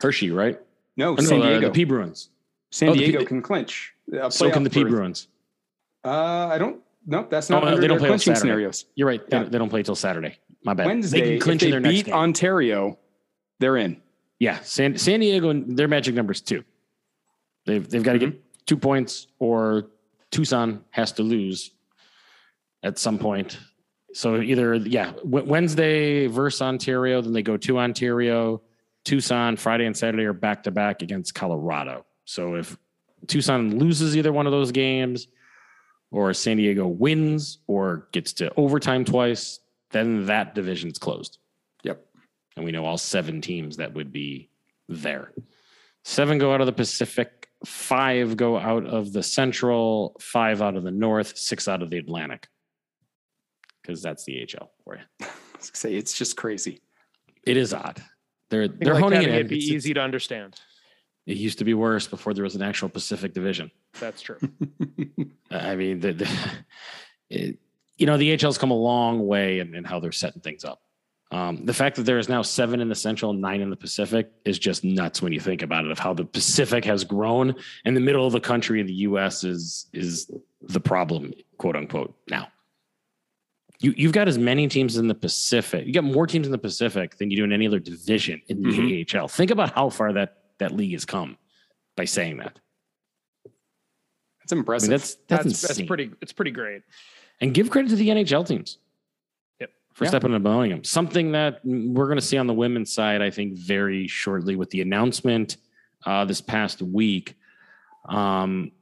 Hershey, 0.00 0.30
right? 0.30 0.58
no, 0.96 1.12
Oh, 1.12 1.14
no, 1.14 1.22
San 1.22 1.42
uh, 1.42 1.46
Diego. 1.48 1.68
the 1.68 1.72
P 1.72 1.84
Bruins. 1.84 2.30
San 2.70 2.90
oh, 2.90 2.92
the 2.92 2.98
P- 3.00 3.06
Diego 3.06 3.24
can 3.24 3.42
clinch. 3.42 3.94
So 4.30 4.50
can 4.50 4.62
the 4.62 4.70
P. 4.70 4.84
Bruins. 4.84 5.28
Uh, 6.04 6.46
I 6.48 6.58
don't. 6.58 6.80
Nope, 7.06 7.30
that's 7.30 7.50
Oh, 7.50 7.54
not 7.54 7.62
no, 7.64 7.68
under 7.70 7.80
they 7.80 7.86
don't 7.88 7.98
play 7.98 8.08
clinching 8.08 8.34
scenarios. 8.34 8.84
You're 8.94 9.08
right. 9.08 9.26
They, 9.30 9.36
Yeah. 9.38 9.44
they 9.44 9.58
don't 9.58 9.68
play 9.70 9.82
till 9.82 9.94
Saturday. 9.96 10.38
My 10.64 10.74
bad. 10.74 10.86
Wednesday, 10.86 11.20
they 11.20 11.30
can 11.32 11.40
clinch 11.40 11.62
if 11.62 11.70
they 11.70 11.76
in 11.76 11.82
their 11.82 11.92
next 11.92 12.04
beat. 12.06 12.12
Ontario, 12.12 12.98
they're 13.58 13.76
in. 13.78 14.00
yeah, 14.38 14.60
San, 14.60 14.96
San 14.98 15.20
Diego 15.20 15.48
and 15.50 15.76
their 15.76 15.88
magic 15.88 16.14
numbers 16.14 16.40
two. 16.40 16.62
They've 17.66 17.88
they've 17.88 18.02
got 18.02 18.12
to 18.14 18.18
Mm-hmm. 18.18 18.30
get 18.30 18.66
two 18.66 18.76
points, 18.76 19.26
or 19.38 19.86
Tucson 20.30 20.84
has 20.90 21.12
to 21.12 21.22
lose 21.22 21.72
at 22.82 22.98
some 22.98 23.18
point. 23.18 23.58
So 24.12 24.40
either 24.40 24.74
yeah, 24.74 25.12
Wednesday 25.22 26.26
versus 26.26 26.62
Ontario, 26.62 27.20
then 27.20 27.32
they 27.32 27.42
go 27.42 27.56
to 27.56 27.78
Ontario, 27.78 28.62
Tucson. 29.04 29.56
Friday 29.56 29.86
and 29.86 29.96
Saturday 29.96 30.24
are 30.24 30.32
back 30.32 30.64
to 30.64 30.70
back 30.70 31.02
against 31.02 31.34
Colorado. 31.34 32.04
So 32.24 32.56
if 32.56 32.76
Tucson 33.26 33.78
loses 33.78 34.16
either 34.16 34.32
one 34.32 34.46
of 34.46 34.52
those 34.52 34.72
games, 34.72 35.28
or 36.10 36.34
San 36.34 36.56
Diego 36.56 36.86
wins 36.86 37.58
or 37.66 38.08
gets 38.12 38.32
to 38.34 38.52
overtime 38.56 39.04
twice, 39.04 39.60
then 39.90 40.26
that 40.26 40.54
division's 40.54 40.98
closed. 40.98 41.38
Yep. 41.84 42.04
And 42.56 42.64
we 42.64 42.72
know 42.72 42.84
all 42.84 42.98
seven 42.98 43.40
teams 43.40 43.76
that 43.76 43.94
would 43.94 44.12
be 44.12 44.50
there. 44.88 45.32
Seven 46.04 46.38
go 46.38 46.52
out 46.52 46.60
of 46.60 46.66
the 46.66 46.72
Pacific, 46.72 47.48
five 47.64 48.36
go 48.36 48.58
out 48.58 48.86
of 48.86 49.12
the 49.12 49.22
Central, 49.22 50.16
five 50.20 50.62
out 50.62 50.76
of 50.76 50.82
the 50.82 50.90
North, 50.90 51.36
six 51.36 51.68
out 51.68 51.82
of 51.82 51.90
the 51.90 51.98
Atlantic. 51.98 52.48
Because 53.82 54.02
that's 54.02 54.24
the 54.24 54.34
HL 54.46 54.68
for 54.84 54.96
you. 54.96 55.26
Say 55.60 55.94
it's 55.94 56.16
just 56.16 56.36
crazy. 56.36 56.80
It 57.44 57.56
is 57.56 57.72
odd. 57.74 58.02
They're 58.50 58.68
they're 58.68 58.94
like 58.94 59.02
honing 59.02 59.22
it 59.22 59.28
in. 59.28 59.34
It'd 59.34 59.48
be 59.48 59.56
It's- 59.58 59.70
easy 59.70 59.94
to 59.94 60.00
understand. 60.00 60.60
It 61.26 61.36
used 61.36 61.58
to 61.58 61.64
be 61.64 61.74
worse 61.74 62.08
before 62.08 62.34
there 62.34 62.42
was 62.42 62.56
an 62.56 62.62
actual 62.62 62.88
Pacific 62.88 63.34
Division. 63.34 63.70
That's 64.00 64.20
true. 64.22 64.38
I 65.50 65.76
mean, 65.76 66.00
the, 66.00 66.12
the 66.14 66.28
it, 67.30 67.58
you 67.98 68.06
know, 68.06 68.16
the 68.16 68.36
HL's 68.36 68.58
come 68.58 68.70
a 68.70 68.76
long 68.76 69.26
way 69.26 69.60
in, 69.60 69.74
in 69.74 69.84
how 69.84 70.00
they're 70.00 70.12
setting 70.12 70.40
things 70.40 70.64
up. 70.64 70.80
Um, 71.30 71.64
the 71.64 71.74
fact 71.74 71.96
that 71.96 72.02
there 72.02 72.18
is 72.18 72.28
now 72.28 72.42
seven 72.42 72.80
in 72.80 72.88
the 72.88 72.94
Central, 72.94 73.32
nine 73.32 73.60
in 73.60 73.70
the 73.70 73.76
Pacific 73.76 74.32
is 74.44 74.58
just 74.58 74.82
nuts 74.82 75.22
when 75.22 75.32
you 75.32 75.38
think 75.38 75.62
about 75.62 75.84
it. 75.84 75.92
Of 75.92 75.98
how 76.00 76.12
the 76.14 76.24
Pacific 76.24 76.84
has 76.86 77.04
grown, 77.04 77.54
and 77.84 77.96
the 77.96 78.00
middle 78.00 78.26
of 78.26 78.32
the 78.32 78.40
country 78.40 78.80
in 78.80 78.86
the 78.86 78.94
U.S. 78.94 79.44
is 79.44 79.86
is 79.92 80.28
the 80.62 80.80
problem, 80.80 81.32
quote 81.58 81.76
unquote. 81.76 82.16
Now, 82.28 82.48
you 83.80 83.94
you've 83.96 84.12
got 84.12 84.28
as 84.28 84.38
many 84.38 84.68
teams 84.68 84.96
in 84.98 85.08
the 85.08 85.14
Pacific. 85.14 85.86
You 85.86 85.92
got 85.92 86.04
more 86.04 86.26
teams 86.26 86.46
in 86.46 86.52
the 86.52 86.58
Pacific 86.58 87.16
than 87.16 87.30
you 87.30 87.36
do 87.38 87.44
in 87.44 87.52
any 87.52 87.66
other 87.66 87.78
division 87.80 88.40
in 88.48 88.62
the 88.62 88.68
Mhm. 88.70 89.14
AHL. 89.20 89.26
Think 89.28 89.50
about 89.50 89.74
how 89.74 89.88
far 89.90 90.12
that 90.12 90.36
that 90.58 90.72
league 90.76 90.92
has 90.92 91.04
come 91.04 91.36
by 91.96 92.04
saying 92.04 92.36
that. 92.38 92.58
That's 94.40 94.52
I 94.52 94.56
impressive. 94.56 94.88
mean, 94.88 94.98
that's 94.98 95.14
that's, 95.28 95.44
That's 95.44 95.60
that's 95.62 95.82
pretty. 95.82 96.10
It's 96.20 96.32
pretty 96.32 96.50
great. 96.50 96.82
and 97.40 97.54
give 97.54 97.70
credit 97.70 97.88
to 97.88 97.96
the 97.96 98.08
NHL 98.10 98.46
teams. 98.46 98.78
Yep. 99.60 99.70
For 99.94 100.04
Yeah. 100.04 100.10
stepping 100.10 100.30
up 100.32 100.36
and 100.36 100.44
blowing 100.44 100.70
them. 100.70 100.84
Something 100.84 101.32
that 101.32 101.60
we're 101.64 102.04
going 102.06 102.18
to 102.18 102.24
see 102.24 102.36
on 102.36 102.46
the 102.46 102.52
women's 102.54 102.92
side, 102.92 103.22
I 103.22 103.30
think, 103.30 103.54
very 103.54 104.06
shortly 104.06 104.56
with 104.56 104.68
the 104.70 104.82
announcement 104.82 105.56
uh, 106.04 106.24
this 106.26 106.40
past 106.42 106.82
week 106.82 107.34
um, 108.08 108.72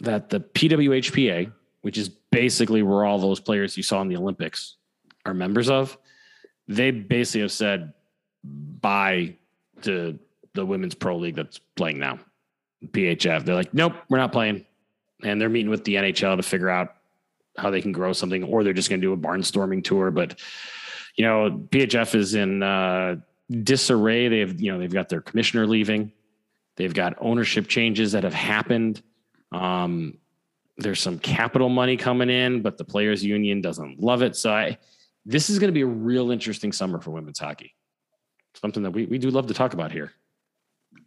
that 0.00 0.28
the 0.30 0.40
PWHPA, 0.40 1.50
which 1.84 1.98
is 1.98 2.08
basically 2.08 2.82
where 2.82 3.04
all 3.04 3.18
those 3.18 3.40
players 3.40 3.76
you 3.76 3.82
saw 3.82 4.00
in 4.00 4.08
the 4.08 4.16
Olympics 4.16 4.76
are 5.26 5.34
members 5.34 5.68
of, 5.68 5.98
they 6.66 6.90
basically 6.90 7.42
have 7.42 7.52
said 7.52 7.92
bye 8.42 9.36
to 9.82 10.18
the 10.54 10.64
women's 10.64 10.94
pro 10.94 11.18
league 11.18 11.34
that's 11.34 11.58
playing 11.76 11.98
now, 11.98 12.18
PHF. 12.86 13.44
They're 13.44 13.54
like, 13.54 13.74
nope, 13.74 13.92
we're 14.08 14.16
not 14.16 14.32
playing. 14.32 14.64
And 15.24 15.38
they're 15.38 15.50
meeting 15.50 15.68
with 15.68 15.84
the 15.84 15.96
NHL 15.96 16.38
to 16.38 16.42
figure 16.42 16.70
out 16.70 16.94
how 17.58 17.68
they 17.68 17.82
can 17.82 17.92
grow 17.92 18.14
something, 18.14 18.44
or 18.44 18.64
they're 18.64 18.72
just 18.72 18.88
going 18.88 19.02
to 19.02 19.06
do 19.06 19.12
a 19.12 19.18
barnstorming 19.18 19.84
tour. 19.84 20.10
But 20.10 20.40
you 21.16 21.26
know, 21.26 21.66
PHF 21.68 22.14
is 22.14 22.34
in 22.34 22.62
uh, 22.62 23.16
disarray. 23.50 24.28
They've 24.28 24.58
you 24.58 24.72
know 24.72 24.78
they've 24.78 24.90
got 24.90 25.10
their 25.10 25.20
commissioner 25.20 25.66
leaving. 25.66 26.12
They've 26.76 26.94
got 26.94 27.18
ownership 27.20 27.68
changes 27.68 28.12
that 28.12 28.24
have 28.24 28.32
happened. 28.32 29.02
Um, 29.52 30.16
there's 30.76 31.00
some 31.00 31.18
capital 31.18 31.68
money 31.68 31.96
coming 31.96 32.30
in, 32.30 32.62
but 32.62 32.78
the 32.78 32.84
players' 32.84 33.24
union 33.24 33.60
doesn't 33.60 34.00
love 34.00 34.22
it. 34.22 34.36
So 34.36 34.52
I, 34.52 34.78
this 35.24 35.48
is 35.50 35.58
going 35.58 35.68
to 35.68 35.74
be 35.74 35.82
a 35.82 35.86
real 35.86 36.30
interesting 36.30 36.72
summer 36.72 37.00
for 37.00 37.10
women's 37.10 37.38
hockey. 37.38 37.74
Something 38.54 38.82
that 38.82 38.90
we, 38.90 39.06
we 39.06 39.18
do 39.18 39.30
love 39.30 39.46
to 39.48 39.54
talk 39.54 39.74
about 39.74 39.92
here 39.92 40.12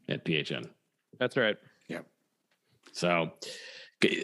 at 0.09 0.23
PHN. 0.25 0.69
That's 1.19 1.37
right. 1.37 1.57
Yeah. 1.87 2.01
So 2.93 3.31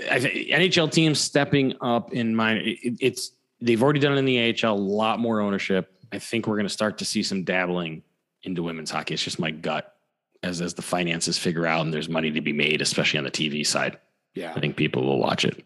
I 0.09 0.19
think 0.19 0.49
NHL 0.49 0.91
teams 0.91 1.19
stepping 1.19 1.75
up 1.81 2.13
in 2.13 2.35
mind. 2.35 2.59
It, 2.65 2.97
it's 2.99 3.31
they've 3.61 3.81
already 3.81 3.99
done 3.99 4.13
it 4.13 4.17
in 4.17 4.25
the 4.25 4.55
AHL. 4.63 4.73
A 4.73 4.75
lot 4.75 5.19
more 5.19 5.41
ownership. 5.41 5.93
I 6.11 6.19
think 6.19 6.47
we're 6.47 6.55
going 6.55 6.67
to 6.67 6.73
start 6.73 6.97
to 6.99 7.05
see 7.05 7.23
some 7.23 7.43
dabbling 7.43 8.03
into 8.43 8.63
women's 8.63 8.91
hockey. 8.91 9.13
It's 9.13 9.23
just 9.23 9.39
my 9.39 9.51
gut 9.51 9.95
as 10.43 10.61
as 10.61 10.73
the 10.73 10.81
finances 10.81 11.37
figure 11.37 11.65
out 11.65 11.81
and 11.81 11.93
there's 11.93 12.09
money 12.09 12.31
to 12.31 12.41
be 12.41 12.53
made, 12.53 12.81
especially 12.81 13.17
on 13.17 13.23
the 13.23 13.31
TV 13.31 13.65
side. 13.65 13.97
Yeah. 14.35 14.53
I 14.55 14.59
think 14.59 14.75
people 14.75 15.03
will 15.03 15.19
watch 15.19 15.45
it. 15.45 15.63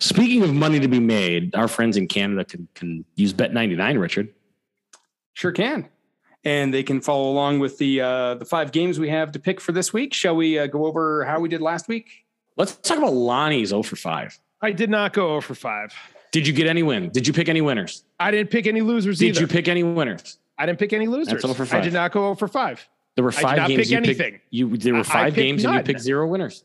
Speaking 0.00 0.42
of 0.42 0.52
money 0.52 0.80
to 0.80 0.88
be 0.88 1.00
made, 1.00 1.54
our 1.54 1.68
friends 1.68 1.96
in 1.96 2.08
Canada 2.08 2.44
can 2.44 2.68
can 2.74 3.04
use 3.14 3.32
Bet 3.32 3.52
ninety 3.52 3.76
nine. 3.76 3.98
Richard, 3.98 4.28
Sure 5.32 5.52
can. 5.52 5.88
And 6.46 6.74
they 6.74 6.82
can 6.82 7.00
follow 7.00 7.30
along 7.30 7.60
with 7.60 7.78
the 7.78 8.00
uh, 8.00 8.34
the 8.34 8.44
five 8.44 8.70
games 8.72 8.98
we 8.98 9.08
have 9.08 9.32
to 9.32 9.38
pick 9.38 9.60
for 9.60 9.72
this 9.72 9.92
week. 9.92 10.12
Shall 10.12 10.36
we 10.36 10.58
uh, 10.58 10.66
go 10.66 10.84
over 10.86 11.24
how 11.24 11.40
we 11.40 11.48
did 11.48 11.60
last 11.60 11.88
week? 11.88 12.24
let's 12.56 12.76
talk 12.76 12.98
about 12.98 13.12
Lonnie's 13.14 13.70
0 13.70 13.82
for 13.82 13.96
five. 13.96 14.38
I 14.60 14.70
did 14.70 14.88
not 14.88 15.12
go 15.12 15.30
over 15.32 15.40
for 15.40 15.54
five. 15.56 15.92
Did 16.30 16.46
you 16.46 16.52
get 16.52 16.66
any 16.68 16.82
win? 16.84 17.08
Did 17.10 17.26
you 17.26 17.32
pick 17.32 17.48
any 17.48 17.60
winners? 17.60 18.04
I 18.20 18.30
didn't 18.30 18.50
pick 18.50 18.66
any 18.68 18.80
losers 18.80 19.18
Did 19.18 19.30
either. 19.30 19.40
you 19.40 19.46
pick 19.48 19.66
any 19.66 19.82
winners? 19.82 20.38
I 20.58 20.66
didn't 20.66 20.78
pick 20.78 20.92
any 20.92 21.06
losers. 21.08 21.42
That's 21.42 21.54
0 21.54 21.54
for 21.66 21.76
I 21.76 21.80
did 21.80 21.92
not 21.92 22.12
go 22.12 22.26
over 22.26 22.36
for 22.38 22.46
five. 22.48 22.86
There 23.16 23.24
were 23.24 23.30
I 23.32 23.34
did 23.34 23.42
five 23.42 23.56
not 23.56 23.68
games 23.68 23.78
pick 23.82 23.90
you 23.90 23.96
anything. 23.96 24.32
picked. 24.34 24.44
You 24.50 24.76
there 24.76 24.94
I- 24.94 24.96
I 24.96 25.00
were 25.00 25.04
five 25.04 25.24
picked 25.34 25.36
games 25.36 25.64
and 25.64 25.72
you 25.72 25.78
none. 25.78 25.84
picked 25.84 26.00
zero 26.00 26.28
winners. 26.28 26.64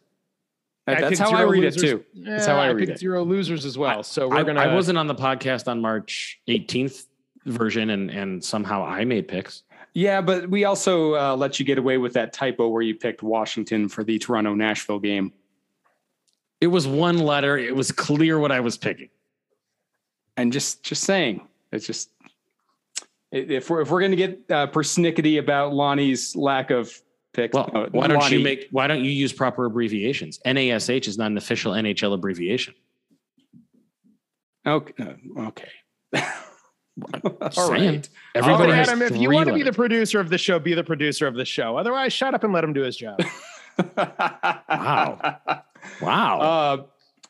I 0.95 1.01
that's 1.01 1.19
how 1.19 1.31
I 1.31 1.41
read 1.43 1.63
losers. 1.63 1.83
it 1.83 1.85
too. 1.85 2.05
That's 2.15 2.45
how 2.45 2.57
I 2.57 2.67
read 2.67 2.87
picked 2.87 2.97
it. 2.97 2.99
zero 2.99 3.23
losers 3.23 3.65
as 3.65 3.77
well. 3.77 4.03
So 4.03 4.27
we're 4.27 4.37
I, 4.37 4.43
gonna. 4.43 4.61
I 4.61 4.73
wasn't 4.73 4.97
on 4.97 5.07
the 5.07 5.15
podcast 5.15 5.67
on 5.67 5.81
March 5.81 6.39
18th 6.47 7.05
version, 7.45 7.89
and 7.89 8.09
and 8.09 8.43
somehow 8.43 8.85
I 8.85 9.05
made 9.05 9.27
picks. 9.27 9.63
Yeah, 9.93 10.21
but 10.21 10.49
we 10.49 10.65
also 10.65 11.15
uh, 11.15 11.35
let 11.35 11.59
you 11.59 11.65
get 11.65 11.77
away 11.77 11.97
with 11.97 12.13
that 12.13 12.31
typo 12.31 12.67
where 12.67 12.81
you 12.81 12.95
picked 12.95 13.23
Washington 13.23 13.89
for 13.89 14.03
the 14.03 14.19
Toronto 14.19 14.53
Nashville 14.53 14.99
game. 14.99 15.33
It 16.61 16.67
was 16.67 16.87
one 16.87 17.17
letter. 17.17 17.57
It 17.57 17.75
was 17.75 17.91
clear 17.91 18.37
what 18.39 18.51
I 18.51 18.59
was 18.59 18.77
picking. 18.77 19.09
And 20.37 20.53
just 20.53 20.83
just 20.83 21.03
saying, 21.03 21.47
it's 21.71 21.85
just 21.85 22.11
if 23.31 23.69
we're 23.69 23.81
if 23.81 23.91
we're 23.91 24.01
gonna 24.01 24.15
get 24.15 24.39
uh, 24.49 24.67
persnickety 24.67 25.39
about 25.39 25.73
Lonnie's 25.73 26.35
lack 26.35 26.71
of 26.71 26.93
picks, 27.33 27.53
Well, 27.53 27.71
uh, 27.73 27.87
why 27.91 28.07
don't 28.07 28.29
you 28.31 28.39
make? 28.39 28.67
Why 28.71 28.87
don't 28.87 29.03
you 29.03 29.11
use 29.11 29.33
proper 29.33 29.65
abbreviations? 29.65 30.39
NASH 30.45 31.07
is 31.07 31.17
not 31.17 31.31
an 31.31 31.37
official 31.37 31.73
NHL 31.73 32.13
abbreviation. 32.13 32.73
Okay, 34.65 34.93
uh, 35.03 35.41
okay. 35.47 35.69
All 37.41 37.51
Saying. 37.51 37.69
right. 37.69 38.09
Everybody 38.35 38.73
Adam, 38.73 39.01
if 39.01 39.15
you 39.15 39.31
want 39.31 39.47
to 39.47 39.53
be 39.53 39.63
the 39.63 39.71
producer 39.71 40.19
of 40.19 40.29
the 40.29 40.37
show, 40.37 40.59
be 40.59 40.73
the 40.73 40.83
producer 40.83 41.27
of 41.27 41.35
the 41.35 41.45
show. 41.45 41.77
Otherwise, 41.77 42.13
shut 42.13 42.33
up 42.33 42.43
and 42.43 42.51
let 42.51 42.63
him 42.63 42.73
do 42.73 42.81
his 42.81 42.97
job. 42.97 43.19
Wow. 43.97 45.39
wow. 46.01 46.39
Uh, 46.49 46.83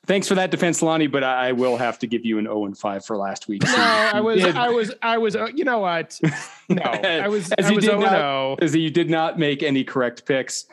thanks 0.09 0.27
for 0.27 0.35
that 0.35 0.51
defense, 0.51 0.81
Lonnie, 0.81 1.07
but 1.07 1.23
I 1.23 1.49
I 1.49 1.51
will 1.53 1.77
have 1.77 1.97
to 1.99 2.07
give 2.07 2.25
you 2.25 2.37
an 2.39 2.45
0 2.45 2.65
and 2.65 2.77
5 2.77 3.05
for 3.05 3.15
last 3.15 3.47
week. 3.47 3.63
no, 3.63 3.73
I 3.77 4.19
was, 4.19 4.43
did. 4.43 4.55
I 4.57 4.69
was, 4.69 4.93
I 5.01 5.17
was. 5.17 5.35
Uh, 5.37 5.47
you 5.55 5.63
know 5.63 5.79
what? 5.79 6.19
No, 6.71 6.83
I 6.83 7.27
was, 7.29 7.51
As 7.53 7.65
I 7.65 7.69
you 7.69 7.75
was. 7.77 7.85
did 7.85 7.93
Oh 7.95 7.99
not- 7.99 8.11
no. 8.11 8.57
Is 8.61 8.73
that 8.73 8.79
you 8.79 8.91
did 8.91 9.09
not 9.09 9.39
make 9.39 9.63
any 9.63 9.83
correct 9.83 10.25
picks. 10.25 10.65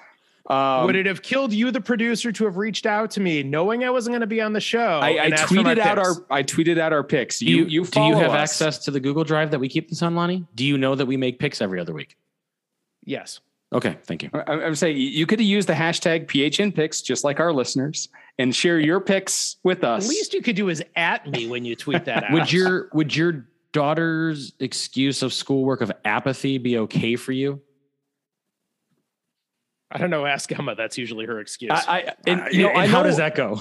Um, 0.50 0.84
Would 0.84 0.94
it 0.94 1.06
have 1.06 1.22
killed 1.22 1.54
you, 1.54 1.70
the 1.70 1.80
producer, 1.80 2.30
to 2.32 2.44
have 2.44 2.56
reached 2.58 2.84
out 2.84 3.10
to 3.12 3.20
me, 3.20 3.42
knowing 3.42 3.82
I 3.82 3.88
wasn't 3.90 4.12
going 4.12 4.20
to 4.20 4.26
be 4.26 4.40
on 4.42 4.52
the 4.52 4.60
show? 4.60 5.00
I, 5.02 5.08
I 5.08 5.24
and 5.24 5.34
asked 5.34 5.50
tweeted 5.52 5.78
out 5.78 5.96
picks? 5.96 6.08
our 6.18 6.26
I 6.38 6.42
tweeted 6.42 6.78
out 6.78 6.92
our 6.92 7.02
picks. 7.02 7.40
You 7.40 7.56
you, 7.56 7.64
you 7.64 7.84
do 7.86 8.00
you 8.02 8.14
have 8.16 8.32
us. 8.32 8.50
access 8.52 8.78
to 8.84 8.90
the 8.90 9.00
Google 9.00 9.24
Drive 9.24 9.50
that 9.52 9.58
we 9.58 9.68
keep 9.70 9.88
this 9.88 10.02
on, 10.02 10.14
Lonnie? 10.14 10.44
Do 10.54 10.64
you 10.66 10.76
know 10.76 10.94
that 10.94 11.06
we 11.06 11.16
make 11.16 11.38
picks 11.38 11.62
every 11.62 11.80
other 11.80 11.94
week? 11.94 12.16
Yes. 13.04 13.40
Okay, 13.72 13.96
thank 14.04 14.22
you. 14.22 14.30
I- 14.34 14.52
I'm 14.52 14.74
saying 14.74 14.98
you 14.98 15.24
could 15.26 15.40
have 15.40 15.48
used 15.48 15.66
the 15.68 15.72
hashtag 15.72 16.26
PHN 16.26 16.74
picks 16.74 17.00
just 17.00 17.24
like 17.24 17.40
our 17.40 17.52
listeners 17.54 18.08
and 18.38 18.54
share 18.54 18.78
your 18.78 19.00
picks 19.00 19.56
with 19.62 19.84
us. 19.84 20.04
The 20.04 20.10
least 20.10 20.34
you 20.34 20.42
could 20.42 20.56
do 20.56 20.68
is 20.68 20.82
at 20.94 21.26
me 21.26 21.46
when 21.46 21.64
you 21.64 21.76
tweet 21.76 22.04
that 22.04 22.24
out. 22.24 22.32
Would 22.32 22.52
your 22.52 22.88
would 22.92 23.14
your 23.14 23.46
daughter's 23.72 24.52
excuse 24.60 25.22
of 25.22 25.32
schoolwork 25.32 25.80
of 25.80 25.92
apathy 26.04 26.58
be 26.58 26.78
okay 26.78 27.16
for 27.16 27.32
you? 27.32 27.60
I 29.90 29.98
don't 29.98 30.10
know. 30.10 30.26
Ask 30.26 30.50
Emma. 30.58 30.74
That's 30.74 30.98
usually 30.98 31.26
her 31.26 31.40
excuse. 31.40 31.70
I, 31.72 31.98
I 31.98 32.14
and, 32.26 32.40
Uh, 32.40 32.46
you 32.50 32.62
know, 32.64 32.70
and 32.70 32.78
I 32.78 32.86
how 32.86 33.02
does 33.02 33.16
that 33.18 33.34
go? 33.34 33.60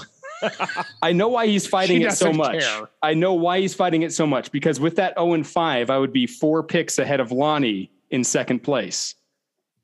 I 1.02 1.12
know 1.12 1.28
why 1.28 1.46
he's 1.46 1.66
fighting 1.66 2.02
it 2.02 2.12
so 2.12 2.32
much. 2.32 2.60
care. 2.60 2.90
I 3.02 3.14
know 3.14 3.34
why 3.34 3.60
he's 3.60 3.74
fighting 3.74 4.02
it 4.02 4.12
so 4.12 4.26
much 4.26 4.50
because 4.52 4.80
with 4.80 4.96
that 4.96 5.14
0 5.16 5.34
and 5.34 5.46
5, 5.46 5.88
I 5.88 5.98
would 5.98 6.12
be 6.12 6.26
four 6.26 6.62
picks 6.62 6.98
ahead 6.98 7.20
of 7.20 7.32
Lonnie 7.32 7.90
in 8.10 8.24
second 8.24 8.60
place. 8.60 9.14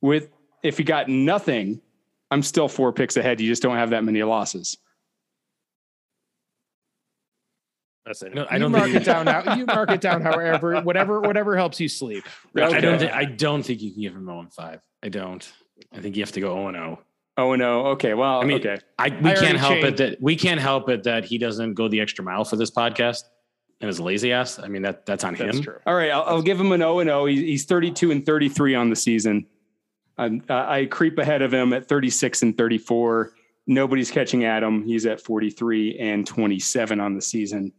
With 0.01 0.28
if 0.62 0.78
he 0.78 0.84
got 0.84 1.09
nothing, 1.09 1.80
I'm 2.30 2.43
still 2.43 2.68
four 2.68 2.93
picks 2.93 3.16
ahead. 3.16 3.40
You 3.40 3.49
just 3.49 3.62
don't 3.62 3.76
have 3.76 3.90
that 3.90 4.05
many 4.05 4.22
losses. 4.22 4.78
Listen, 8.07 8.32
No, 8.34 8.46
I 8.50 8.59
don't 8.59 8.72
mark 8.72 8.84
think- 8.84 8.96
it 8.96 9.05
down. 9.05 9.26
How, 9.26 9.55
you 9.55 9.64
mark 9.64 9.90
it 9.90 10.00
down. 10.00 10.22
However, 10.22 10.80
whatever, 10.82 11.20
whatever 11.20 11.57
helps 11.57 11.78
you 11.80 11.88
sleep. 11.88 12.24
I 12.57 12.61
don't. 12.80 12.84
Okay. 12.94 12.98
Think, 12.98 13.12
I 13.12 13.24
don't 13.24 13.62
think 13.62 13.80
you 13.80 13.92
can 13.92 14.03
give 14.03 14.14
him 14.14 14.26
0 14.26 14.40
and 14.40 14.53
5. 14.53 14.80
I 15.05 15.09
don't. 15.09 15.53
I 15.92 16.00
think 16.00 16.16
you 16.16 16.22
have 16.22 16.32
to 16.32 16.40
go 16.40 16.55
0 16.55 16.68
and 16.68 16.76
0. 16.76 17.00
Oh 17.38 17.55
no. 17.55 17.86
Okay. 17.88 18.14
Well, 18.14 18.40
I 18.40 18.44
mean, 18.44 18.59
okay. 18.59 18.78
I 18.98 19.09
we 19.22 19.30
I 19.30 19.34
can't 19.36 19.57
help 19.57 19.74
changed. 19.80 20.00
it 20.00 20.11
that 20.11 20.22
we 20.22 20.36
can't 20.36 20.61
help 20.61 20.88
it 20.90 21.05
that 21.05 21.24
he 21.24 21.38
doesn't 21.38 21.74
go 21.74 21.88
the 21.88 22.00
extra 22.00 22.24
mile 22.24 22.44
for 22.44 22.57
this 22.57 22.70
podcast 22.70 23.22
and 23.80 23.88
his 23.88 23.98
lazy 24.00 24.32
ass. 24.32 24.59
I 24.59 24.68
mean 24.68 24.82
that 24.82 25.07
that's 25.07 25.24
on 25.24 25.34
That's 25.34 25.57
him. 25.57 25.62
true. 25.62 25.78
All 25.86 25.94
right, 25.94 26.11
I'll, 26.11 26.24
I'll 26.24 26.42
give 26.42 26.61
him 26.61 26.72
an 26.72 26.80
0 26.80 26.98
and 27.00 27.09
0. 27.09 27.24
He's, 27.26 27.40
he's 27.40 27.64
32 27.64 28.11
and 28.11 28.26
33 28.26 28.74
on 28.74 28.90
the 28.90 28.96
season. 28.96 29.46
I'm, 30.18 30.42
uh, 30.50 30.55
I 30.68 30.86
creep 30.86 31.16
ahead 31.18 31.40
of 31.40 31.55
him 31.55 31.72
at 31.72 31.88
36 31.88 32.42
and 32.42 32.57
34. 32.59 33.32
Nobody's 33.66 34.11
catching 34.11 34.44
Adam. 34.44 34.82
He's 34.84 35.07
at 35.07 35.20
43 35.22 35.98
and 36.00 36.26
27 36.26 37.00
on 37.00 37.14
the 37.14 37.22
season. 37.22 37.72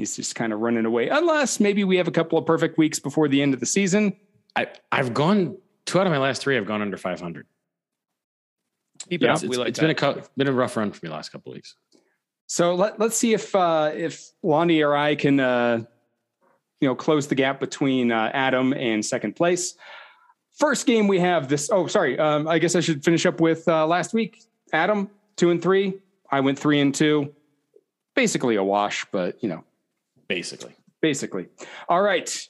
He's 0.00 0.16
just 0.16 0.34
kind 0.34 0.52
of 0.52 0.60
running 0.60 0.86
away, 0.86 1.08
unless 1.08 1.60
maybe 1.60 1.84
we 1.84 1.96
have 1.98 2.08
a 2.08 2.10
couple 2.10 2.38
of 2.38 2.46
perfect 2.46 2.78
weeks 2.78 2.98
before 2.98 3.28
the 3.28 3.40
end 3.42 3.54
of 3.54 3.60
the 3.60 3.66
season. 3.66 4.16
I 4.56 4.68
I've 4.90 5.14
gone 5.14 5.56
two 5.86 6.00
out 6.00 6.06
of 6.06 6.12
my 6.12 6.18
last 6.18 6.42
three. 6.42 6.56
I've 6.56 6.66
gone 6.66 6.82
under 6.82 6.96
500. 6.96 7.46
Keep 9.08 9.22
Yeah, 9.22 9.28
it 9.28 9.30
up. 9.30 9.42
It's, 9.42 9.50
We 9.50 9.56
like 9.56 9.68
it's 9.68 9.78
that. 9.80 9.96
been 10.00 10.08
a 10.18 10.24
been 10.36 10.48
a 10.48 10.52
rough 10.52 10.76
run 10.76 10.90
for 10.92 11.04
me 11.04 11.08
the 11.10 11.14
last 11.14 11.30
couple 11.30 11.52
of 11.52 11.56
weeks. 11.56 11.76
So 12.46 12.74
let, 12.74 12.98
let's 12.98 13.16
see 13.16 13.32
if 13.32 13.54
uh, 13.54 13.92
if 13.94 14.30
Lonnie 14.42 14.82
or 14.82 14.96
I 14.96 15.14
can 15.14 15.38
uh, 15.38 15.84
you 16.80 16.88
know 16.88 16.94
close 16.94 17.26
the 17.28 17.34
gap 17.34 17.60
between 17.60 18.10
uh, 18.10 18.30
Adam 18.34 18.72
and 18.72 19.04
second 19.04 19.36
place. 19.36 19.74
First 20.58 20.86
game 20.86 21.08
we 21.08 21.18
have 21.20 21.48
this. 21.48 21.70
Oh, 21.72 21.86
sorry. 21.86 22.18
Um, 22.18 22.48
I 22.48 22.58
guess 22.58 22.74
I 22.74 22.80
should 22.80 23.04
finish 23.04 23.24
up 23.24 23.40
with 23.40 23.66
uh, 23.68 23.86
last 23.86 24.12
week. 24.12 24.42
Adam, 24.72 25.08
two 25.36 25.50
and 25.50 25.62
three. 25.62 25.94
I 26.30 26.40
went 26.40 26.58
three 26.58 26.80
and 26.80 26.94
two. 26.94 27.32
Basically 28.14 28.56
a 28.56 28.62
wash, 28.64 29.06
but 29.12 29.42
you 29.42 29.48
know, 29.48 29.64
Basically. 30.30 30.76
basically. 31.00 31.48
All 31.88 32.02
right. 32.02 32.48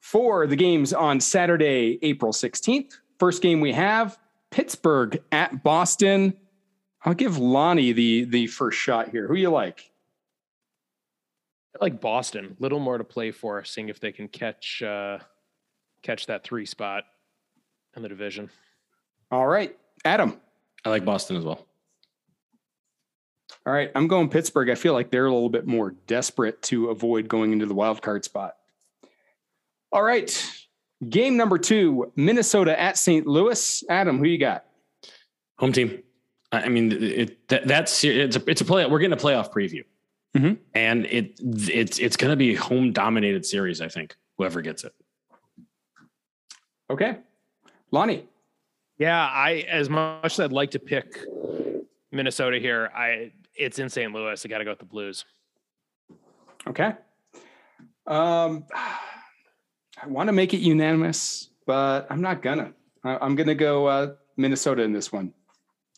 For 0.00 0.46
the 0.46 0.56
games 0.56 0.92
on 0.92 1.20
Saturday, 1.20 2.00
April 2.02 2.32
16th. 2.32 2.94
First 3.20 3.42
game 3.42 3.60
we 3.60 3.72
have 3.72 4.18
Pittsburgh 4.50 5.22
at 5.30 5.62
Boston. 5.62 6.36
I'll 7.04 7.14
give 7.14 7.38
Lonnie 7.38 7.92
the 7.92 8.24
the 8.24 8.48
first 8.48 8.76
shot 8.76 9.10
here. 9.10 9.28
Who 9.28 9.36
you 9.36 9.50
like? 9.50 9.92
I 11.76 11.84
like 11.84 12.00
Boston, 12.00 12.56
little 12.58 12.80
more 12.80 12.98
to 12.98 13.04
play 13.04 13.30
for, 13.30 13.62
seeing 13.62 13.88
if 13.88 14.00
they 14.00 14.10
can 14.10 14.26
catch 14.26 14.82
uh, 14.82 15.18
catch 16.02 16.26
that 16.26 16.42
three 16.42 16.66
spot 16.66 17.04
in 17.94 18.02
the 18.02 18.08
division. 18.08 18.50
All 19.30 19.46
right. 19.46 19.76
Adam. 20.04 20.40
I 20.84 20.90
like 20.90 21.04
Boston 21.04 21.36
as 21.36 21.44
well. 21.44 21.67
All 23.68 23.74
right, 23.74 23.90
I'm 23.94 24.08
going 24.08 24.30
Pittsburgh. 24.30 24.70
I 24.70 24.74
feel 24.76 24.94
like 24.94 25.10
they're 25.10 25.26
a 25.26 25.30
little 25.30 25.50
bit 25.50 25.66
more 25.66 25.90
desperate 26.06 26.62
to 26.62 26.88
avoid 26.88 27.28
going 27.28 27.52
into 27.52 27.66
the 27.66 27.74
wild 27.74 28.00
card 28.00 28.24
spot. 28.24 28.54
All 29.92 30.02
right, 30.02 30.30
game 31.06 31.36
number 31.36 31.58
two: 31.58 32.10
Minnesota 32.16 32.80
at 32.80 32.96
St. 32.96 33.26
Louis. 33.26 33.84
Adam, 33.90 34.16
who 34.16 34.24
you 34.24 34.38
got? 34.38 34.64
Home 35.58 35.72
team. 35.72 36.02
I 36.50 36.62
I 36.62 36.68
mean, 36.70 36.92
it 36.92 37.46
that, 37.48 37.68
that's 37.68 38.02
it's 38.04 38.36
a 38.36 38.50
it's 38.50 38.62
a 38.62 38.64
play. 38.64 38.86
We're 38.86 39.00
getting 39.00 39.12
a 39.12 39.20
playoff 39.20 39.52
preview, 39.52 39.84
Mhm. 40.34 40.56
and 40.72 41.04
it 41.04 41.38
it's 41.38 41.98
it's 41.98 42.16
going 42.16 42.30
to 42.30 42.36
be 42.36 42.54
a 42.54 42.58
home 42.58 42.94
dominated 42.94 43.44
series. 43.44 43.82
I 43.82 43.88
think 43.88 44.16
whoever 44.38 44.62
gets 44.62 44.84
it. 44.84 44.94
Okay, 46.88 47.18
Lonnie. 47.90 48.26
Yeah, 48.96 49.26
I 49.26 49.66
as 49.68 49.90
much 49.90 50.24
as 50.24 50.40
I'd 50.40 50.52
like 50.52 50.70
to 50.70 50.78
pick 50.78 51.18
Minnesota 52.10 52.58
here, 52.58 52.90
I 52.96 53.32
it's 53.58 53.78
in 53.78 53.88
St. 53.88 54.12
Louis. 54.12 54.44
I 54.44 54.48
got 54.48 54.58
to 54.58 54.64
go 54.64 54.70
with 54.70 54.78
the 54.78 54.84
Blues. 54.84 55.24
Okay. 56.66 56.92
Um, 58.06 58.64
I 58.72 60.06
want 60.06 60.28
to 60.28 60.32
make 60.32 60.54
it 60.54 60.58
unanimous, 60.58 61.50
but 61.66 62.06
I'm 62.10 62.20
not 62.20 62.42
gonna. 62.42 62.72
I, 63.04 63.18
I'm 63.20 63.34
gonna 63.34 63.54
go 63.54 63.86
uh, 63.86 64.14
Minnesota 64.36 64.82
in 64.82 64.92
this 64.92 65.12
one 65.12 65.34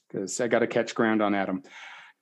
because 0.08 0.40
I 0.40 0.48
got 0.48 0.60
to 0.60 0.66
catch 0.66 0.94
ground 0.94 1.22
on 1.22 1.34
Adam. 1.34 1.62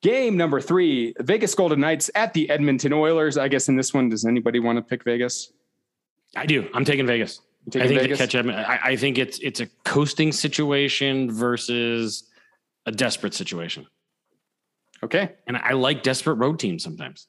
Game 0.03 0.37
number 0.37 0.61
three: 0.61 1.15
Vegas 1.21 1.55
Golden 1.55 1.81
Knights 1.81 2.11
at 2.15 2.35
the 2.35 2.51
Edmonton 2.51 2.93
Oilers. 2.93 3.39
I 3.39 3.49
guess 3.49 3.69
in 3.69 3.77
this 3.77 3.95
one, 3.95 4.09
does 4.09 4.25
anybody 4.25 4.61
want 4.61 4.77
to 4.77 4.83
pick 4.83 5.05
Vegas? 5.05 5.53
I 6.37 6.47
do. 6.47 6.69
I'm 6.75 6.85
taking 6.85 7.07
Vegas. 7.07 7.41
You 7.73 7.83
I 7.83 7.89
think 7.89 8.01
Vegas? 8.01 8.19
catch 8.19 8.35
Edmonton. 8.35 8.65
I, 8.65 8.79
I 8.83 8.97
think 8.97 9.19
it's 9.19 9.39
it's 9.41 9.61
a 9.61 9.67
coasting 9.85 10.33
situation 10.33 11.31
versus 11.31 12.25
a 12.87 12.93
desperate 12.93 13.35
situation, 13.35 13.87
Okay, 15.03 15.33
and 15.47 15.57
I 15.57 15.73
like 15.73 16.03
desperate 16.03 16.35
road 16.35 16.59
teams 16.59 16.83
sometimes. 16.83 17.29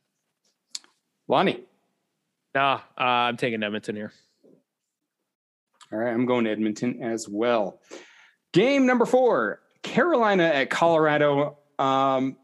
Lonnie. 1.28 1.64
Nah, 2.56 2.82
uh, 2.98 3.04
I'm 3.04 3.38
taking 3.38 3.62
Edmonton 3.62 3.96
here. 3.96 4.12
All 5.92 6.00
right, 6.00 6.12
I'm 6.12 6.26
going 6.26 6.46
to 6.46 6.52
Edmonton 6.52 7.02
as 7.04 7.28
well. 7.30 7.80
Game 8.54 8.86
number 8.88 9.06
four: 9.06 9.62
Carolina 9.84 10.44
at 10.46 10.70
Colorado. 10.70 11.58
Um, 11.78 12.38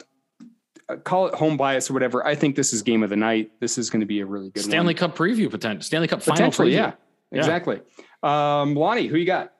uh, 0.88 0.98
call 0.98 1.28
it 1.28 1.34
home 1.34 1.58
bias 1.58 1.90
or 1.90 1.94
whatever. 1.94 2.26
I 2.26 2.36
think 2.36 2.56
this 2.56 2.72
is 2.72 2.84
game 2.84 3.02
of 3.02 3.10
the 3.10 3.16
night. 3.16 3.52
This 3.60 3.80
is 3.80 3.90
going 3.90 4.02
to 4.02 4.06
be 4.06 4.20
a 4.20 4.26
really 4.26 4.52
good 4.52 4.64
Stanley 4.64 4.94
one. 4.94 5.00
Cup 5.00 5.16
preview 5.18 5.50
potential. 5.50 5.82
Stanley 5.82 6.08
Cup 6.08 6.22
final 6.22 6.52
preview. 6.52 6.72
yeah, 6.74 6.92
Yeah. 7.32 7.40
exactly. 7.40 7.82
Um, 8.22 8.76
Lonnie, 8.76 9.08
who 9.08 9.18
you 9.18 9.26
got? 9.26 9.52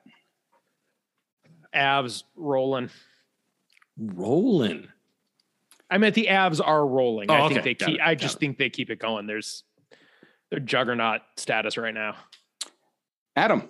Avs 1.74 2.22
rolling. 2.36 2.90
Rolling. 3.98 4.88
I 5.90 5.98
meant 5.98 6.14
the 6.14 6.26
Avs 6.26 6.60
are 6.64 6.86
rolling. 6.86 7.30
Oh, 7.30 7.34
I 7.34 7.48
think 7.48 7.60
okay. 7.60 7.60
they 7.60 7.74
Got 7.74 7.86
keep. 7.86 7.94
it. 7.96 8.00
I 8.02 8.14
Got 8.14 8.22
just 8.22 8.36
it. 8.36 8.38
think 8.40 8.58
they 8.58 8.70
keep 8.70 8.90
it 8.90 8.98
going. 8.98 9.26
There's 9.26 9.62
they're 10.50 10.60
juggernaut 10.60 11.22
status 11.36 11.76
right 11.76 11.94
now. 11.94 12.16
Adam. 13.34 13.68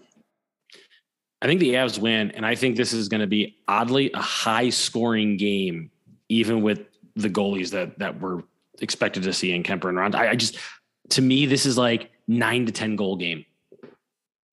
I 1.42 1.46
think 1.46 1.60
the 1.60 1.74
Avs 1.74 1.98
win, 1.98 2.30
and 2.30 2.46
I 2.46 2.54
think 2.54 2.76
this 2.76 2.92
is 2.94 3.08
going 3.08 3.20
to 3.20 3.26
be 3.26 3.56
oddly 3.68 4.10
a 4.12 4.20
high 4.20 4.70
scoring 4.70 5.36
game, 5.36 5.90
even 6.30 6.62
with 6.62 6.86
the 7.14 7.28
goalies 7.28 7.70
that 7.72 7.98
that 7.98 8.20
we're 8.20 8.42
expected 8.80 9.22
to 9.24 9.32
see 9.32 9.52
in 9.54 9.62
Kuemper 9.62 9.88
and 9.88 9.98
Raanta. 9.98 10.14
I, 10.16 10.30
I 10.30 10.34
just, 10.34 10.58
to 11.10 11.22
me, 11.22 11.44
this 11.46 11.66
is 11.66 11.76
like 11.76 12.10
nine 12.26 12.66
to 12.66 12.72
ten 12.72 12.96
goal 12.96 13.16
game. 13.16 13.44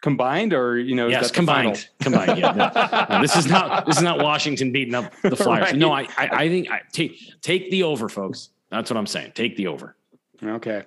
Combined 0.04 0.54
or 0.54 0.78
you 0.78 0.96
know? 0.96 1.08
yes, 1.08 1.32
that 1.32 1.34
the 1.34 1.46
final? 1.46 1.72
combined, 1.72 1.90
combined. 2.02 2.38
Yeah, 2.38 2.52
no, 2.52 3.16
no, 3.16 3.22
this 3.22 3.38
is 3.38 3.48
not 3.48 3.86
this 3.86 3.96
is 3.96 4.04
not 4.04 4.20
Washington 4.20 4.74
beating 4.74 4.96
up 4.96 5.14
the 5.22 5.34
Flyers. 5.34 5.64
Right. 5.72 5.76
No, 5.78 5.94
I, 5.94 6.02
I 6.18 6.30
I 6.30 6.50
think 6.50 6.70
I 6.70 6.82
take 6.92 7.18
take 7.42 7.72
the 7.72 7.84
over, 7.84 8.10
folks. 8.10 8.50
That's 8.70 8.92
what 8.92 8.98
I'm 8.98 9.08
saying. 9.08 9.32
Take 9.34 9.56
the 9.56 9.68
over. 9.68 9.96
Okay. 10.44 10.84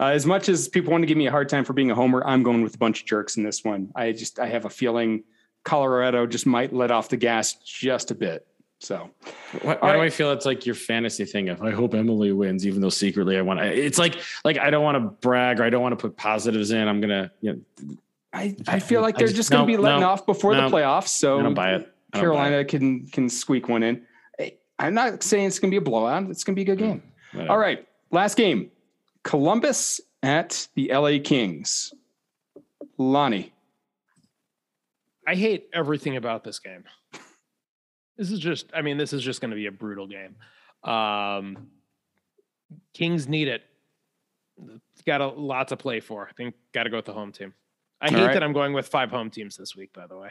Uh, 0.00 0.06
as 0.06 0.26
much 0.26 0.48
as 0.48 0.66
people 0.66 0.90
want 0.90 1.02
to 1.02 1.06
give 1.06 1.16
me 1.16 1.28
a 1.28 1.30
hard 1.30 1.48
time 1.48 1.64
for 1.64 1.74
being 1.74 1.92
a 1.92 1.94
homer, 1.94 2.26
I'm 2.26 2.42
going 2.42 2.62
with 2.62 2.74
a 2.74 2.78
bunch 2.78 3.02
of 3.02 3.06
jerks 3.06 3.36
in 3.36 3.44
this 3.44 3.62
one. 3.62 3.92
I 3.94 4.10
just 4.10 4.40
I 4.40 4.48
have 4.48 4.64
a 4.64 4.70
feeling 4.70 5.22
Colorado 5.62 6.26
just 6.26 6.44
might 6.44 6.72
let 6.72 6.90
off 6.90 7.08
the 7.08 7.16
gas 7.16 7.54
just 7.54 8.10
a 8.10 8.16
bit. 8.16 8.48
So 8.80 9.10
Why, 9.62 9.76
why 9.80 9.92
do 9.92 10.02
I 10.02 10.10
feel 10.10 10.32
it's 10.32 10.44
like 10.44 10.66
your 10.66 10.74
fantasy 10.74 11.24
thing 11.24 11.50
of 11.50 11.62
I 11.62 11.70
hope 11.70 11.94
Emily 11.94 12.32
wins, 12.32 12.66
even 12.66 12.80
though 12.80 12.88
secretly 12.88 13.38
I 13.38 13.42
want. 13.42 13.60
It's 13.60 13.98
like 13.98 14.20
like 14.44 14.58
I 14.58 14.70
don't 14.70 14.82
want 14.82 14.96
to 14.96 15.00
brag 15.00 15.60
or 15.60 15.62
I 15.62 15.70
don't 15.70 15.82
want 15.82 15.92
to 15.92 16.02
put 16.02 16.16
positives 16.16 16.72
in. 16.72 16.88
I'm 16.88 17.00
gonna 17.00 17.30
you 17.40 17.52
know 17.52 17.96
I, 18.36 18.56
I 18.68 18.78
feel 18.80 19.00
like 19.00 19.16
they're 19.16 19.26
just- 19.26 19.36
just 19.36 19.50
going 19.50 19.66
to 19.66 19.72
no, 19.72 19.78
be 19.78 19.82
letting 19.82 20.00
no, 20.00 20.08
off 20.08 20.26
before 20.26 20.54
no. 20.54 20.68
the 20.68 20.76
playoffs. 20.76 21.08
So 21.08 21.38
I 21.38 21.42
don't 21.42 21.54
buy 21.54 21.70
it. 21.70 21.74
I 21.74 21.78
don't 21.78 21.90
buy 22.12 22.20
Carolina 22.20 22.64
can 22.64 23.06
can 23.06 23.28
squeak 23.28 23.68
one 23.68 23.82
in. 23.82 24.02
I'm 24.78 24.94
not 24.94 25.22
saying 25.22 25.46
it's 25.46 25.58
going 25.58 25.70
to 25.70 25.74
be 25.74 25.78
a 25.78 25.80
blowout. 25.80 26.28
It's 26.30 26.44
going 26.44 26.54
to 26.54 26.64
be 26.64 26.70
a 26.70 26.74
good 26.76 26.78
game. 26.78 27.02
Whatever. 27.32 27.52
All 27.52 27.58
right, 27.58 27.86
last 28.10 28.36
game: 28.36 28.70
Columbus 29.22 30.00
at 30.22 30.68
the 30.74 30.92
LA 30.92 31.18
Kings. 31.22 31.94
Lonnie, 32.98 33.52
I 35.26 35.34
hate 35.34 35.68
everything 35.72 36.16
about 36.16 36.44
this 36.44 36.58
game. 36.58 36.84
This 38.16 38.30
is 38.30 38.38
just, 38.38 38.70
I 38.72 38.80
mean, 38.80 38.96
this 38.96 39.12
is 39.12 39.22
just 39.22 39.40
going 39.40 39.50
to 39.50 39.56
be 39.56 39.66
a 39.66 39.72
brutal 39.72 40.06
game. 40.06 40.36
Um, 40.90 41.68
Kings 42.94 43.28
need 43.28 43.48
it. 43.48 43.62
It's 44.94 45.02
got 45.04 45.20
a 45.20 45.26
lot 45.26 45.68
to 45.68 45.76
play 45.76 46.00
for. 46.00 46.26
I 46.26 46.32
think 46.32 46.54
got 46.72 46.84
to 46.84 46.90
go 46.90 46.96
with 46.96 47.04
the 47.04 47.12
home 47.12 47.32
team. 47.32 47.52
I 48.00 48.06
All 48.08 48.12
hate 48.14 48.24
right. 48.26 48.32
that 48.34 48.42
I'm 48.42 48.52
going 48.52 48.72
with 48.72 48.88
five 48.88 49.10
home 49.10 49.30
teams 49.30 49.56
this 49.56 49.74
week, 49.74 49.92
by 49.92 50.06
the 50.06 50.16
way. 50.16 50.30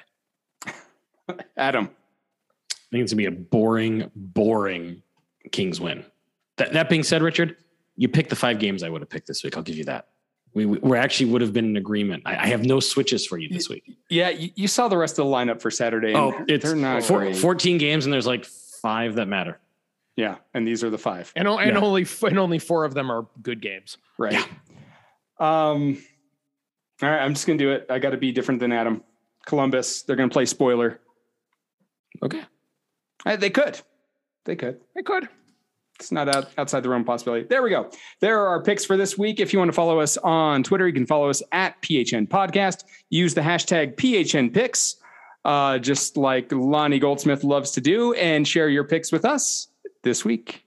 Adam. 1.57 1.85
I 1.89 2.75
think 2.91 3.03
it's 3.03 3.11
gonna 3.13 3.17
be 3.17 3.25
a 3.25 3.31
boring, 3.31 4.09
boring 4.15 5.01
Kings 5.51 5.81
win. 5.81 6.05
That 6.57 6.73
that 6.73 6.89
being 6.89 7.03
said, 7.03 7.21
Richard, 7.23 7.57
you 7.97 8.07
picked 8.07 8.29
the 8.29 8.35
five 8.35 8.59
games 8.59 8.83
I 8.83 8.89
would 8.89 9.01
have 9.01 9.09
picked 9.09 9.27
this 9.27 9.43
week. 9.43 9.57
I'll 9.57 9.63
give 9.63 9.75
you 9.77 9.85
that. 9.85 10.07
We 10.53 10.65
we, 10.65 10.77
we 10.77 10.97
actually 10.97 11.31
would 11.31 11.41
have 11.41 11.51
been 11.51 11.65
in 11.65 11.77
agreement. 11.77 12.23
I, 12.25 12.35
I 12.35 12.47
have 12.47 12.63
no 12.63 12.79
switches 12.79 13.25
for 13.25 13.37
you 13.37 13.49
this 13.49 13.67
week. 13.67 13.83
Yeah, 14.09 14.29
you, 14.29 14.51
you 14.55 14.67
saw 14.67 14.87
the 14.87 14.97
rest 14.97 15.17
of 15.19 15.25
the 15.25 15.31
lineup 15.31 15.61
for 15.61 15.71
Saturday. 15.71 16.09
and 16.13 16.17
Oh, 16.17 16.45
it's 16.47 16.63
they're 16.63 16.75
not 16.75 17.03
four, 17.03 17.19
great. 17.19 17.35
14 17.35 17.77
games 17.77 18.05
and 18.05 18.13
there's 18.13 18.27
like 18.27 18.45
five 18.45 19.15
that 19.15 19.27
matter. 19.27 19.59
Yeah, 20.15 20.35
and 20.53 20.65
these 20.65 20.81
are 20.83 20.89
the 20.89 20.97
five. 20.97 21.33
And, 21.35 21.45
and 21.47 21.71
Yeah. 21.73 21.79
only 21.81 22.05
and 22.23 22.39
only 22.39 22.59
four 22.59 22.85
of 22.85 22.93
them 22.93 23.11
are 23.11 23.25
good 23.41 23.61
games. 23.61 23.97
Right. 24.17 24.33
Yeah. 24.33 24.45
Um. 25.39 25.97
All 27.01 27.09
right, 27.09 27.21
I'm 27.21 27.33
just 27.33 27.45
gonna 27.45 27.59
do 27.59 27.71
it. 27.71 27.85
I 27.89 27.99
got 27.99 28.11
to 28.11 28.17
be 28.17 28.31
different 28.31 28.59
than 28.59 28.71
Adam. 28.71 29.03
Columbus. 29.45 30.03
They're 30.03 30.15
gonna 30.15 30.29
play 30.29 30.45
spoiler. 30.45 31.01
Okay. 32.23 32.41
Uh, 33.25 33.35
they 33.35 33.49
could. 33.49 33.79
They 34.45 34.55
could. 34.55 34.79
They 34.95 35.01
could. 35.01 35.27
It's 35.99 36.11
not 36.11 36.27
out, 36.27 36.49
outside 36.57 36.83
the 36.83 36.89
realm 36.89 37.01
of 37.01 37.07
possibility. 37.07 37.45
There 37.47 37.63
we 37.63 37.69
go. 37.69 37.89
There 38.19 38.39
are 38.41 38.47
our 38.47 38.61
picks 38.61 38.83
for 38.83 38.97
this 38.97 39.17
week. 39.17 39.39
If 39.39 39.53
you 39.53 39.59
want 39.59 39.69
to 39.69 39.73
follow 39.73 39.99
us 39.99 40.17
on 40.17 40.61
Twitter, 40.61 40.87
you 40.87 40.93
can 40.93 41.05
follow 41.05 41.29
us 41.29 41.41
at 41.51 41.81
PHN 41.81 42.27
Podcast. 42.27 42.83
Use 43.09 43.33
the 43.33 43.41
hashtag 43.41 43.95
PHN 43.95 44.53
Picks, 44.53 44.97
uh, 45.45 45.79
just 45.79 46.17
like 46.17 46.51
Lonnie 46.51 46.99
Goldsmith 46.99 47.43
loves 47.43 47.71
to 47.71 47.81
do, 47.81 48.13
and 48.13 48.45
share 48.45 48.67
your 48.67 48.83
picks 48.83 49.11
with 49.11 49.23
us 49.23 49.69
this 50.03 50.25
week. 50.25 50.65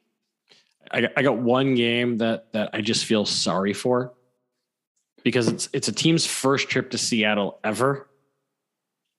I 0.90 1.02
got, 1.02 1.10
I 1.18 1.22
got 1.22 1.38
one 1.38 1.74
game 1.74 2.16
that 2.18 2.50
that 2.52 2.70
I 2.72 2.80
just 2.80 3.04
feel 3.04 3.26
sorry 3.26 3.74
for 3.74 4.14
because 5.28 5.46
it's 5.48 5.68
it's 5.74 5.88
a 5.88 5.92
team's 5.92 6.24
first 6.24 6.70
trip 6.70 6.90
to 6.90 6.96
Seattle 6.96 7.58
ever. 7.62 8.08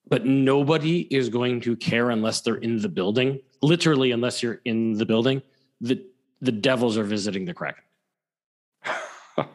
But 0.08 0.26
nobody 0.26 1.02
is 1.02 1.30
going 1.30 1.62
to 1.62 1.76
care 1.76 2.10
unless 2.10 2.42
they're 2.42 2.56
in 2.56 2.82
the 2.82 2.90
building. 2.90 3.42
Literally, 3.62 4.10
unless 4.10 4.42
you're 4.42 4.60
in 4.66 4.94
the 4.94 5.06
building. 5.06 5.44
The 5.82 6.04
the 6.42 6.52
Devils 6.52 6.98
are 6.98 7.04
visiting 7.04 7.46
the 7.46 7.54
Kraken. 7.54 7.84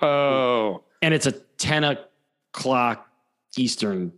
Oh, 0.00 0.84
And 1.02 1.12
it's 1.12 1.26
a 1.26 1.32
10 1.32 1.84
o'clock 1.84 3.08
Eastern 3.56 4.12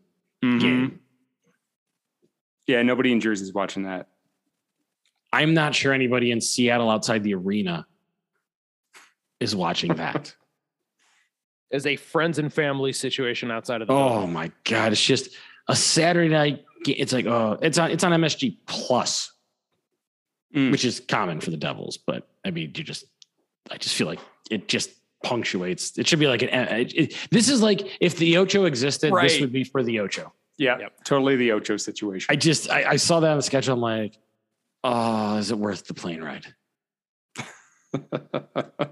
Mhm. 0.45 0.61
game. 0.61 1.01
Yeah, 2.67 2.83
nobody 2.83 3.13
in 3.13 3.21
Jersey's 3.21 3.53
watching 3.55 3.85
that. 3.85 4.09
I'm 5.33 5.55
not 5.55 5.75
sure 5.75 5.93
anybody 5.95 6.31
in 6.33 6.41
Seattle 6.41 6.91
outside 6.91 7.23
the 7.25 7.35
arena 7.35 7.87
is 9.41 9.57
watching 9.57 9.95
that. 9.95 10.35
As 11.73 11.85
a 11.87 11.97
friends 11.97 12.39
and 12.39 12.53
family 12.53 12.93
situation 12.93 13.51
outside 13.51 13.83
of 13.83 13.89
the 13.89 13.95
Oh 13.95 14.09
building. 14.11 14.33
my 14.33 14.53
God. 14.65 14.93
It's 14.93 15.05
just 15.05 15.31
a 15.69 15.75
Saturday 15.77 16.29
night. 16.29 16.65
It's 16.87 17.13
like 17.13 17.27
oh, 17.27 17.59
it's 17.61 17.77
on 17.79 17.91
it's 17.91 18.05
on 18.05 18.13
MSG 18.13 18.59
Plus, 18.67 19.33
Mm. 20.55 20.71
which 20.71 20.85
is 20.85 21.01
common 21.01 21.41
for 21.41 21.51
the 21.51 21.57
Devils. 21.57 21.97
But 21.99 22.29
I 22.45 22.51
mean, 22.53 22.73
you 22.77 22.85
just 22.85 23.05
I 23.71 23.77
just 23.79 23.97
feel 23.97 24.07
like 24.07 24.21
it 24.51 24.69
just 24.69 24.91
punctuates. 25.25 25.99
It 25.99 26.07
should 26.07 26.21
be 26.21 26.29
like 26.29 26.43
an. 26.43 26.51
It, 26.51 26.95
it- 26.95 27.17
this 27.33 27.49
is 27.49 27.61
like 27.63 27.97
if 28.01 28.17
the 28.17 28.37
Ocho 28.37 28.65
existed, 28.65 29.13
this 29.21 29.41
would 29.41 29.53
be 29.53 29.65
for 29.65 29.83
the 29.83 29.99
Ocho. 30.01 30.33
Yeah, 30.59 30.79
Yep. 30.79 31.05
totally 31.05 31.35
the 31.37 31.51
Ocho 31.53 31.77
situation. 31.77 32.29
I 32.31 32.37
just 32.37 32.71
I, 32.71 32.91
I 32.91 32.97
saw 32.97 33.19
that 33.21 33.31
on 33.31 33.37
the 33.37 33.43
schedule. 33.43 33.75
I'm 33.75 33.81
like, 33.81 34.17
oh, 34.85 35.37
is 35.39 35.51
it 35.51 35.59
worth 35.59 35.87
the 35.89 35.95
plane 35.95 36.23
ride? 36.23 36.47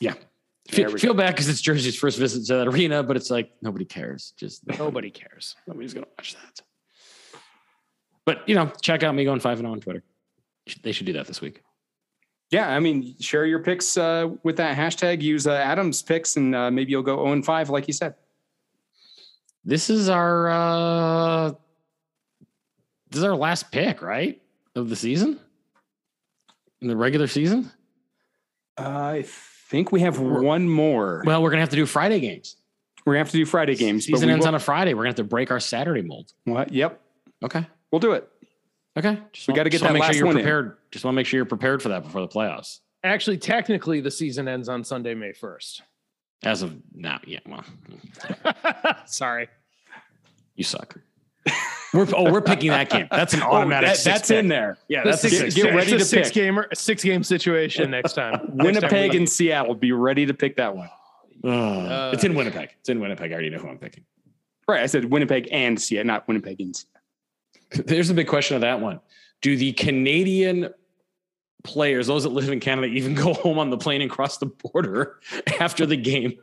Yeah. 0.00 0.14
There 0.72 0.88
Feel, 0.88 0.98
feel 0.98 1.14
bad 1.14 1.34
because 1.34 1.48
it's 1.48 1.60
Jersey's 1.60 1.96
first 1.96 2.18
visit 2.18 2.46
to 2.46 2.54
that 2.56 2.66
arena, 2.68 3.02
but 3.02 3.16
it's 3.16 3.30
like 3.30 3.52
nobody 3.62 3.84
cares. 3.84 4.32
Just 4.36 4.66
Nobody 4.78 5.10
cares. 5.10 5.54
nobody's 5.66 5.94
gonna 5.94 6.06
watch 6.18 6.34
that. 6.34 6.60
But 8.24 8.48
you 8.48 8.54
know, 8.56 8.72
check 8.82 9.02
out 9.02 9.14
me 9.14 9.24
going 9.24 9.40
five 9.40 9.58
and 9.58 9.66
zero 9.66 9.72
on 9.72 9.80
Twitter. 9.80 10.02
They 10.82 10.90
should 10.92 11.06
do 11.06 11.12
that 11.12 11.26
this 11.28 11.40
week. 11.40 11.62
yeah, 12.50 12.68
I 12.74 12.80
mean, 12.80 13.14
share 13.20 13.46
your 13.46 13.60
picks 13.60 13.96
uh, 13.96 14.30
with 14.42 14.56
that 14.56 14.76
hashtag. 14.76 15.22
Use 15.22 15.46
uh, 15.46 15.52
Adam's 15.52 16.02
picks, 16.02 16.36
and 16.36 16.54
uh, 16.54 16.70
maybe 16.70 16.90
you'll 16.90 17.02
go 17.02 17.16
zero 17.16 17.32
and 17.32 17.44
five, 17.44 17.70
like 17.70 17.86
you 17.86 17.94
said. 17.94 18.14
This 19.64 19.88
is 19.90 20.08
our 20.08 20.48
uh 20.48 21.50
this 23.10 23.18
is 23.18 23.24
our 23.24 23.36
last 23.36 23.70
pick, 23.70 24.02
right? 24.02 24.40
Of 24.74 24.88
the 24.90 24.96
season? 24.96 25.38
In 26.80 26.88
the 26.88 26.96
regular 26.96 27.26
season? 27.28 27.70
I 28.76 29.24
think 29.68 29.92
we 29.92 30.00
have 30.00 30.18
one 30.20 30.68
more. 30.68 31.22
Well, 31.26 31.42
we're 31.42 31.50
gonna 31.50 31.62
have 31.62 31.70
to 31.70 31.76
do 31.76 31.86
Friday 31.86 32.20
games. 32.20 32.56
We're 33.04 33.14
gonna 33.14 33.20
have 33.24 33.30
to 33.32 33.36
do 33.38 33.46
Friday 33.46 33.74
games. 33.76 34.06
but 34.06 34.14
Season 34.16 34.26
we 34.28 34.32
ends 34.32 34.44
will- 34.44 34.48
on 34.48 34.54
a 34.54 34.60
Friday. 34.60 34.94
We're 34.94 35.02
gonna 35.02 35.10
have 35.10 35.16
to 35.16 35.24
break 35.24 35.50
our 35.50 35.60
Saturday 35.60 36.02
mold. 36.02 36.32
What? 36.44 36.72
Yep, 36.72 37.00
Okay. 37.44 37.66
we'll 37.90 38.00
do 38.00 38.12
it. 38.12 38.28
Okay. 38.98 39.18
Just 39.32 39.46
We 39.48 39.54
gotta 39.54 39.68
get 39.68 39.78
just 39.78 39.82
wanna 39.84 39.92
that 39.92 39.98
make 39.98 40.02
last 40.02 40.12
sure 40.14 40.18
you're 40.18 40.26
one 40.26 40.36
in. 40.38 40.42
prepared. 40.42 40.76
Just 40.90 41.04
want 41.04 41.14
to 41.14 41.16
make 41.16 41.26
sure 41.26 41.36
you're 41.38 41.44
prepared 41.44 41.82
for 41.82 41.90
that 41.90 42.02
before 42.02 42.22
the 42.22 42.28
playoffs. 42.28 42.80
Actually, 43.04 43.36
technically, 43.38 44.00
the 44.00 44.10
season 44.10 44.48
ends 44.48 44.68
on 44.70 44.82
Sunday, 44.84 45.14
May 45.14 45.32
1st. 45.32 45.82
As 46.42 46.62
of 46.62 46.74
now, 46.94 47.20
yeah. 47.26 47.40
Well, 47.46 47.62
Sorry. 49.06 49.48
you 50.54 50.64
suck. 50.64 50.96
We're 51.94 52.06
oh, 52.14 52.30
we're 52.30 52.42
picking 52.42 52.70
that 52.70 52.90
game. 52.90 53.08
That's 53.10 53.32
an 53.32 53.42
oh, 53.42 53.52
automatic. 53.52 53.86
Oh, 53.86 53.90
that- 53.92 53.96
six 53.96 54.04
that's 54.04 54.28
pick. 54.28 54.38
in 54.38 54.48
there. 54.48 54.76
Yeah, 54.88 55.04
The 55.04 55.10
that's 55.10 55.24
a 55.24 55.28
six- 55.30 55.40
six. 55.40 55.54
get 55.54 55.74
ready 55.74 55.92
it's 55.92 55.92
a 55.92 55.98
to 55.98 56.04
six 56.04 56.28
pick. 56.28 56.34
game 56.34 56.60
six 56.74 57.02
game 57.02 57.22
situation 57.22 57.90
next 57.90 58.12
time. 58.14 58.32
Next 58.34 58.48
time 58.48 58.56
Winnipeg 58.58 59.14
and 59.14 59.28
Seattle. 59.28 59.74
Be 59.74 59.92
ready 59.92 60.26
to 60.26 60.34
pick 60.34 60.56
that 60.56 60.76
one. 60.76 60.90
Oh, 61.44 61.50
uh, 61.50 62.10
it's 62.12 62.24
in 62.24 62.34
Winnipeg. 62.34 62.70
It's 62.80 62.88
in 62.88 63.00
Winnipeg. 63.00 63.30
I 63.30 63.34
already 63.34 63.50
know 63.50 63.58
who 63.58 63.68
I'm 63.68 63.78
picking. 63.78 64.04
Right. 64.68 64.82
I 64.82 64.86
said 64.86 65.04
Winnipeg 65.06 65.48
and 65.52 65.80
Seattle, 65.80 66.06
not 66.08 66.26
Winnipeg 66.28 66.60
and 66.60 66.74
Seattle. 66.76 67.84
There's 67.86 68.10
a 68.10 68.14
big 68.14 68.26
question 68.28 68.56
of 68.56 68.60
that 68.62 68.80
one. 68.80 69.00
Do 69.42 69.56
the 69.56 69.72
Canadian 69.72 70.70
players, 71.62 72.06
those 72.08 72.24
that 72.24 72.30
live 72.30 72.48
in 72.50 72.60
Canada, 72.60 72.88
even 72.88 73.14
go 73.14 73.32
home 73.32 73.58
on 73.58 73.70
the 73.70 73.78
plane 73.78 74.02
and 74.02 74.10
cross 74.10 74.38
the 74.38 74.46
border 74.46 75.18
after 75.60 75.86
the 75.86 75.96
game? 75.96 76.38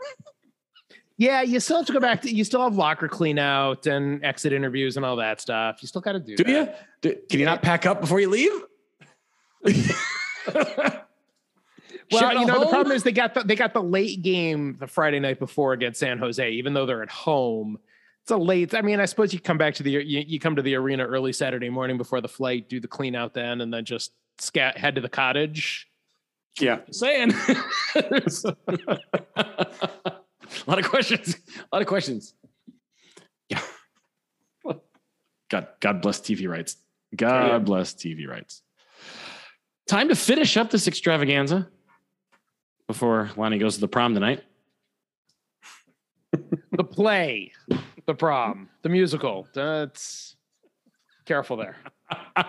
Yeah, 1.18 1.42
you 1.42 1.60
still 1.60 1.78
have 1.78 1.86
to 1.88 1.94
go 1.94 2.00
back 2.00 2.22
to 2.24 2.34
you 2.34 2.44
still 2.44 2.62
have 2.62 2.76
locker 2.76 3.08
clean 3.08 3.38
out 3.38 3.86
and 3.86 4.24
exit 4.26 4.52
interviews 4.52 4.98
and 4.98 5.06
all 5.06 5.16
that 5.18 5.40
stuff. 5.40 5.78
You 5.82 5.88
still 5.88 6.02
got 6.02 6.14
to 6.14 6.20
do, 6.20 6.36
Do 6.36 6.44
that. 6.46 6.88
you? 7.04 7.12
Do, 7.12 7.16
can 7.30 7.40
you 7.40 7.46
not 7.46 7.62
pack 7.62 7.86
up 7.86 8.02
before 8.02 8.20
you 8.20 8.30
leave? 8.30 8.52
Well, 12.12 12.22
Ship 12.22 12.32
it 12.34 12.40
you 12.42 12.46
know, 12.46 12.60
the 12.60 12.68
problem 12.68 12.96
is 12.96 13.04
they 13.04 13.12
got 13.12 13.34
the, 13.34 13.42
they 13.42 13.56
got 13.56 13.74
the 13.74 13.82
late 13.82 14.22
game 14.22 14.78
the 14.80 14.88
Friday 14.88 15.20
night 15.20 15.40
before 15.40 15.74
against 15.74 16.00
San 16.00 16.20
Jose, 16.20 16.52
even 16.52 16.74
though 16.74 16.86
they're 16.86 17.02
at 17.02 17.10
home. 17.10 17.80
It's 18.22 18.32
a 18.32 18.38
late. 18.38 18.74
I 18.74 18.82
mean, 18.82 19.00
I 19.00 19.06
suppose 19.06 19.34
you 19.34 19.40
come 19.40 19.58
back 19.58 19.74
to 19.76 19.84
the 19.84 19.92
you, 19.92 20.24
you 20.26 20.40
come 20.40 20.56
to 20.56 20.62
the 20.62 20.76
arena 20.76 21.06
early 21.06 21.34
Saturday 21.34 21.70
morning 21.70 21.98
before 21.98 22.22
the 22.22 22.28
flight, 22.28 22.70
do 22.70 22.80
the 22.80 22.88
clean 22.88 23.16
out 23.16 23.34
then, 23.34 23.62
and 23.62 23.74
then 23.74 23.84
just 23.84 24.12
scat 24.38 24.78
head 24.78 24.96
to 24.96 25.02
the 25.02 25.10
cottage. 25.10 25.90
Yeah. 26.60 26.80
saying. 26.92 27.34
A 30.68 30.70
lot 30.70 30.80
of 30.80 30.90
questions. 30.90 31.36
A 31.58 31.76
lot 31.76 31.82
of 31.82 31.88
questions. 31.88 32.34
Yeah. 33.50 33.62
God, 35.50 35.68
God 35.80 36.02
bless 36.02 36.20
TV 36.22 36.48
rights. 36.50 36.78
God 37.16 37.48
Yeah. 37.48 37.60
bless 37.60 37.94
TV 37.94 38.28
rights. 38.28 38.62
Time 39.88 40.08
to 40.10 40.16
finish 40.16 40.56
up 40.58 40.70
this 40.70 40.88
extravaganza 40.88 41.68
before 42.88 43.30
Lonnie 43.36 43.58
goes 43.60 43.76
to 43.76 43.82
the 43.82 43.88
prom 43.88 44.14
tonight. 44.14 44.44
The 46.76 46.84
play, 46.84 47.52
the 48.08 48.16
prom, 48.16 48.68
the 48.82 48.90
musical. 48.90 49.48
That's 49.54 50.36
careful 51.26 51.56
there. 51.58 51.78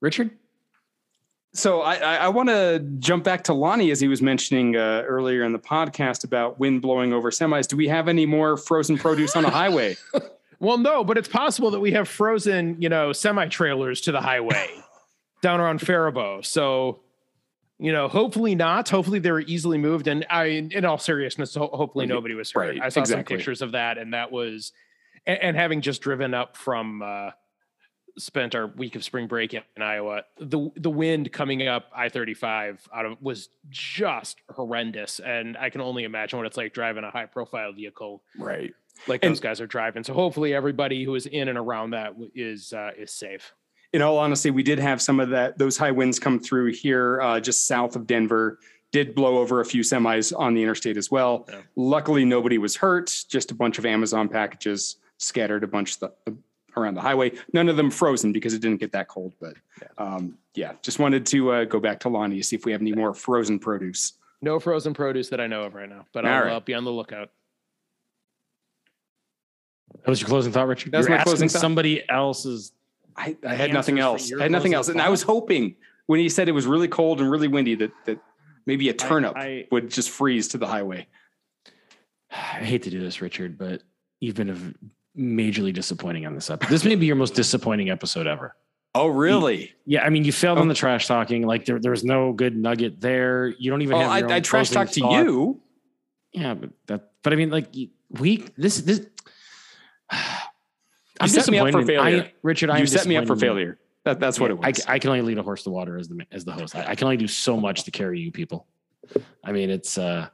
Richard? 0.00 0.37
So 1.54 1.80
I, 1.80 1.94
I, 1.94 2.14
I 2.16 2.28
want 2.28 2.50
to 2.50 2.86
jump 2.98 3.24
back 3.24 3.44
to 3.44 3.54
Lonnie 3.54 3.90
as 3.90 4.00
he 4.00 4.06
was 4.08 4.20
mentioning 4.20 4.76
uh, 4.76 5.02
earlier 5.06 5.44
in 5.44 5.52
the 5.52 5.58
podcast 5.58 6.24
about 6.24 6.60
wind 6.60 6.82
blowing 6.82 7.12
over 7.12 7.30
semis. 7.30 7.66
Do 7.66 7.76
we 7.76 7.88
have 7.88 8.06
any 8.06 8.26
more 8.26 8.56
frozen 8.56 8.98
produce 8.98 9.34
on 9.34 9.42
the 9.44 9.50
highway? 9.50 9.96
Well, 10.60 10.78
no, 10.78 11.04
but 11.04 11.16
it's 11.16 11.28
possible 11.28 11.70
that 11.70 11.80
we 11.80 11.92
have 11.92 12.08
frozen, 12.08 12.82
you 12.82 12.88
know, 12.88 13.12
semi 13.12 13.46
trailers 13.46 14.00
to 14.02 14.12
the 14.12 14.20
highway 14.20 14.68
down 15.40 15.60
around 15.60 15.80
Faribault. 15.80 16.46
So, 16.46 17.00
you 17.78 17.92
know, 17.92 18.08
hopefully 18.08 18.56
not. 18.56 18.88
Hopefully 18.88 19.20
they 19.20 19.30
were 19.30 19.42
easily 19.42 19.78
moved. 19.78 20.08
And 20.08 20.26
I, 20.28 20.46
in 20.46 20.84
all 20.84 20.98
seriousness, 20.98 21.54
ho- 21.54 21.70
hopefully 21.72 22.06
nobody 22.06 22.34
was 22.34 22.50
hurt. 22.50 22.60
right, 22.60 22.82
I 22.82 22.88
saw 22.88 23.04
some 23.04 23.22
pictures 23.22 23.62
of 23.62 23.72
that, 23.72 23.98
and 23.98 24.14
that 24.14 24.32
was, 24.32 24.72
and, 25.26 25.38
and 25.40 25.56
having 25.56 25.80
just 25.80 26.02
driven 26.02 26.34
up 26.34 26.56
from, 26.56 27.02
uh, 27.02 27.30
spent 28.18 28.54
our 28.54 28.66
week 28.66 28.96
of 28.96 29.04
spring 29.04 29.26
break 29.26 29.54
in, 29.54 29.62
in 29.76 29.82
Iowa, 29.82 30.22
the 30.38 30.70
the 30.76 30.90
wind 30.90 31.32
coming 31.32 31.66
up 31.66 31.90
I 31.94 32.08
thirty 32.08 32.34
five 32.34 32.86
out 32.94 33.06
of 33.06 33.20
was 33.22 33.48
just 33.70 34.38
horrendous, 34.50 35.20
and 35.20 35.56
I 35.56 35.70
can 35.70 35.80
only 35.80 36.04
imagine 36.04 36.38
what 36.38 36.46
it's 36.46 36.56
like 36.56 36.72
driving 36.72 37.04
a 37.04 37.10
high 37.10 37.26
profile 37.26 37.72
vehicle 37.72 38.22
right. 38.38 38.74
like 39.06 39.24
And- 39.24 39.32
those 39.32 39.40
guys 39.40 39.60
are 39.60 39.66
driving. 39.66 40.04
So 40.04 40.12
hopefully 40.14 40.54
everybody 40.54 41.04
who 41.04 41.14
is 41.14 41.26
in 41.26 41.48
and 41.48 41.56
around 41.58 41.90
that 41.90 42.14
is 42.34 42.66
is 42.66 42.72
uh, 42.72 42.90
is 42.98 43.12
safe. 43.12 43.52
In 43.94 44.02
all 44.02 44.18
honesty, 44.18 44.50
we 44.50 44.62
did 44.62 44.78
have 44.78 45.00
some 45.00 45.18
of 45.18 45.30
that 45.30 45.56
those 45.58 45.78
high 45.78 45.92
winds 45.92 46.18
come 46.18 46.38
through 46.38 46.72
here 46.72 47.20
uh, 47.22 47.40
just 47.40 47.66
south 47.66 47.96
of 47.96 48.06
Denver. 48.06 48.58
Did 48.90 49.14
blow 49.14 49.36
over 49.36 49.60
a 49.60 49.66
few 49.66 49.82
semis 49.82 50.32
on 50.34 50.54
the 50.54 50.62
interstate 50.62 50.96
as 50.96 51.10
well. 51.10 51.44
Yeah. 51.48 51.60
Luckily, 51.76 52.24
nobody 52.24 52.56
was 52.56 52.74
hurt. 52.74 53.24
Just 53.28 53.50
a 53.50 53.54
bunch 53.54 53.78
of 53.78 53.84
Amazon 53.84 54.30
packages 54.30 54.96
scattered 55.18 55.62
a 55.62 55.66
bunch 55.66 56.00
of 56.00 56.12
the, 56.24 56.36
around 56.76 56.94
the 56.94 57.00
highway. 57.00 57.32
None 57.52 57.68
of 57.68 57.76
them 57.76 57.90
frozen 57.90 58.32
because 58.32 58.54
it 58.54 58.60
didn't 58.60 58.78
get 58.78 58.92
that 58.92 59.08
cold. 59.08 59.34
But 59.40 59.54
um, 59.98 60.38
yeah, 60.54 60.72
just 60.82 60.98
wanted 60.98 61.26
to 61.26 61.50
uh, 61.52 61.64
go 61.64 61.80
back 61.80 62.00
to 62.00 62.08
Lonnie 62.08 62.36
to 62.36 62.42
see 62.44 62.56
if 62.56 62.64
we 62.64 62.72
have 62.72 62.80
any 62.80 62.92
more 62.92 63.14
frozen 63.14 63.58
produce. 63.58 64.14
No 64.40 64.60
frozen 64.60 64.94
produce 64.94 65.28
that 65.30 65.40
I 65.40 65.46
know 65.46 65.62
of 65.64 65.74
right 65.74 65.88
now, 65.88 66.06
but 66.12 66.24
All 66.24 66.30
I'll 66.32 66.44
right. 66.44 66.52
uh, 66.52 66.60
be 66.60 66.74
on 66.74 66.84
the 66.84 66.92
lookout. 66.92 67.30
That 70.04 70.08
was 70.08 70.20
your 70.20 70.28
closing 70.28 70.52
thought, 70.52 70.68
Richard? 70.68 70.92
That 70.92 70.98
was 70.98 71.08
my 71.08 71.16
asking 71.16 71.30
closing 71.30 71.48
thought. 71.48 71.60
somebody 71.60 72.08
else's. 72.08 72.72
I, 73.16 73.36
I 73.46 73.54
had 73.54 73.72
nothing 73.72 73.98
else. 73.98 74.32
I 74.32 74.42
had 74.42 74.52
nothing 74.52 74.72
closing 74.72 74.74
else. 74.74 74.88
And 74.90 75.00
I 75.00 75.08
was 75.08 75.22
hoping 75.22 75.74
when 76.06 76.20
he 76.20 76.28
said 76.28 76.48
it 76.48 76.52
was 76.52 76.66
really 76.66 76.88
cold 76.88 77.20
and 77.20 77.30
really 77.30 77.48
windy 77.48 77.74
that 77.76 77.90
that 78.06 78.18
maybe 78.64 78.88
a 78.90 78.92
turnip 78.94 79.34
I- 79.36 79.66
would 79.70 79.90
just 79.90 80.10
freeze 80.10 80.48
to 80.48 80.58
the 80.58 80.66
highway. 80.66 81.06
I 82.30 82.64
hate 82.64 82.84
to 82.84 82.90
do 82.90 83.00
this, 83.00 83.20
Richard, 83.20 83.58
but 83.58 83.82
you've 84.20 84.36
been 84.36 84.50
a 84.50 84.58
majorly 85.18 85.72
disappointing 85.72 86.26
on 86.26 86.34
this 86.34 86.50
episode. 86.50 86.70
This 86.70 86.84
may 86.84 86.94
be 86.94 87.06
your 87.06 87.16
most 87.16 87.34
disappointing 87.34 87.90
episode 87.90 88.26
ever. 88.26 88.54
Oh, 88.94 89.08
really? 89.08 89.72
Yeah, 89.84 90.04
I 90.04 90.08
mean, 90.10 90.24
you 90.24 90.32
failed 90.32 90.58
on 90.58 90.64
Oh. 90.64 90.68
the 90.68 90.74
trash 90.74 91.06
talking. 91.06 91.46
Like 91.46 91.64
there, 91.66 91.78
there 91.78 91.90
was 91.90 92.04
no 92.04 92.32
good 92.32 92.56
nugget 92.56 93.00
there. 93.00 93.48
You 93.58 93.70
don't 93.70 93.82
even 93.82 93.96
Oh, 93.96 94.00
have. 94.00 94.30
I, 94.30 94.36
I 94.36 94.40
trash 94.40 94.70
talked 94.70 94.94
to 94.94 95.00
you. 95.00 95.60
Yeah, 96.32 96.54
but 96.54 96.70
that. 96.86 97.10
But 97.22 97.32
I 97.32 97.36
mean, 97.36 97.50
like 97.50 97.66
we 98.10 98.44
this 98.56 98.80
this. 98.80 99.06
I'm 101.20 101.28
set 101.28 101.48
me 101.48 101.58
up 101.58 101.70
for 101.70 101.84
failure. 101.84 102.22
I, 102.24 102.32
Richard, 102.42 102.70
I 102.70 102.78
you 102.78 102.86
set 102.86 103.06
me 103.06 103.16
up 103.16 103.26
for 103.26 103.36
failure. 103.36 103.78
That, 104.04 104.20
that's 104.20 104.38
what 104.40 104.50
it 104.50 104.58
I, 104.62 104.68
was. 104.68 104.86
I 104.86 104.98
can 104.98 105.10
only 105.10 105.22
lead 105.22 105.38
a 105.38 105.42
horse 105.42 105.64
to 105.64 105.70
water 105.70 105.98
as 105.98 106.08
the 106.08 106.24
as 106.32 106.44
the 106.44 106.52
host. 106.52 106.74
I, 106.76 106.86
I 106.90 106.94
can 106.94 107.04
only 107.04 107.16
do 107.16 107.26
so 107.26 107.58
much 107.58 107.84
to 107.84 107.90
carry 107.90 108.20
you 108.20 108.30
people. 108.30 108.66
I 109.44 109.52
mean, 109.52 109.68
it's 109.68 109.98
uh, 109.98 110.28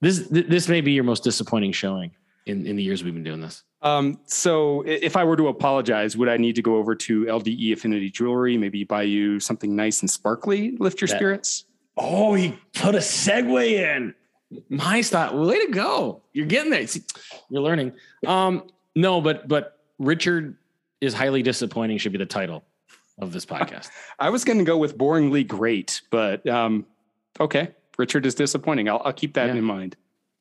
this 0.00 0.26
this 0.30 0.68
may 0.68 0.80
be 0.80 0.92
your 0.92 1.04
most 1.04 1.24
disappointing 1.24 1.72
showing 1.72 2.12
in 2.46 2.66
in 2.66 2.76
the 2.76 2.82
years 2.82 3.02
we've 3.04 3.14
been 3.14 3.24
doing 3.24 3.40
this. 3.40 3.62
um, 3.82 4.18
so 4.26 4.82
if 4.86 5.16
I 5.16 5.24
were 5.24 5.36
to 5.36 5.48
apologize, 5.48 6.16
would 6.16 6.28
I 6.28 6.36
need 6.36 6.54
to 6.56 6.62
go 6.62 6.76
over 6.76 6.94
to 6.94 7.24
LDE 7.24 7.72
Affinity 7.72 8.10
Jewelry, 8.10 8.56
maybe 8.56 8.84
buy 8.84 9.02
you 9.02 9.40
something 9.40 9.74
nice 9.74 10.00
and 10.02 10.10
sparkly, 10.10 10.76
lift 10.78 11.00
your 11.00 11.08
That- 11.08 11.16
spirits? 11.16 11.64
Oh, 11.96 12.32
he 12.34 12.56
put 12.74 12.94
a 12.94 12.98
segue 12.98 13.70
in. 13.70 14.14
My 14.70 15.00
style. 15.02 15.46
Way 15.46 15.66
to 15.66 15.72
go. 15.72 16.22
You're 16.32 16.46
getting 16.46 16.70
there. 16.70 16.86
See, 16.86 17.02
you're 17.50 17.62
learning. 17.62 17.92
Um, 18.26 18.64
no, 18.96 19.20
but 19.20 19.46
but 19.48 19.78
Richard 19.98 20.56
is 21.00 21.12
highly 21.14 21.42
disappointing 21.42 21.98
should 21.98 22.12
be 22.12 22.18
the 22.18 22.26
title 22.26 22.64
of 23.18 23.32
this 23.32 23.44
podcast. 23.44 23.88
I 24.18 24.30
was 24.30 24.44
going 24.44 24.58
to 24.58 24.64
go 24.64 24.78
with 24.78 24.96
boringly 24.96 25.46
great, 25.46 26.00
but 26.10 26.46
um, 26.48 26.86
okay. 27.40 27.70
Richard 27.98 28.24
is 28.24 28.34
disappointing. 28.34 28.88
I'll, 28.88 29.02
I'll 29.04 29.12
keep 29.12 29.34
that 29.34 29.48
Yeah. 29.48 29.54
in 29.56 29.64
mind. 29.64 29.96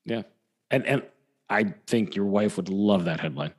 Yeah. 0.05 0.21
And 0.69 0.85
and 0.85 1.03
I 1.51 1.75
think 1.85 2.15
your 2.15 2.25
wife 2.25 2.55
would 2.55 2.69
love 2.69 3.05
that 3.05 3.19
headline. 3.19 3.51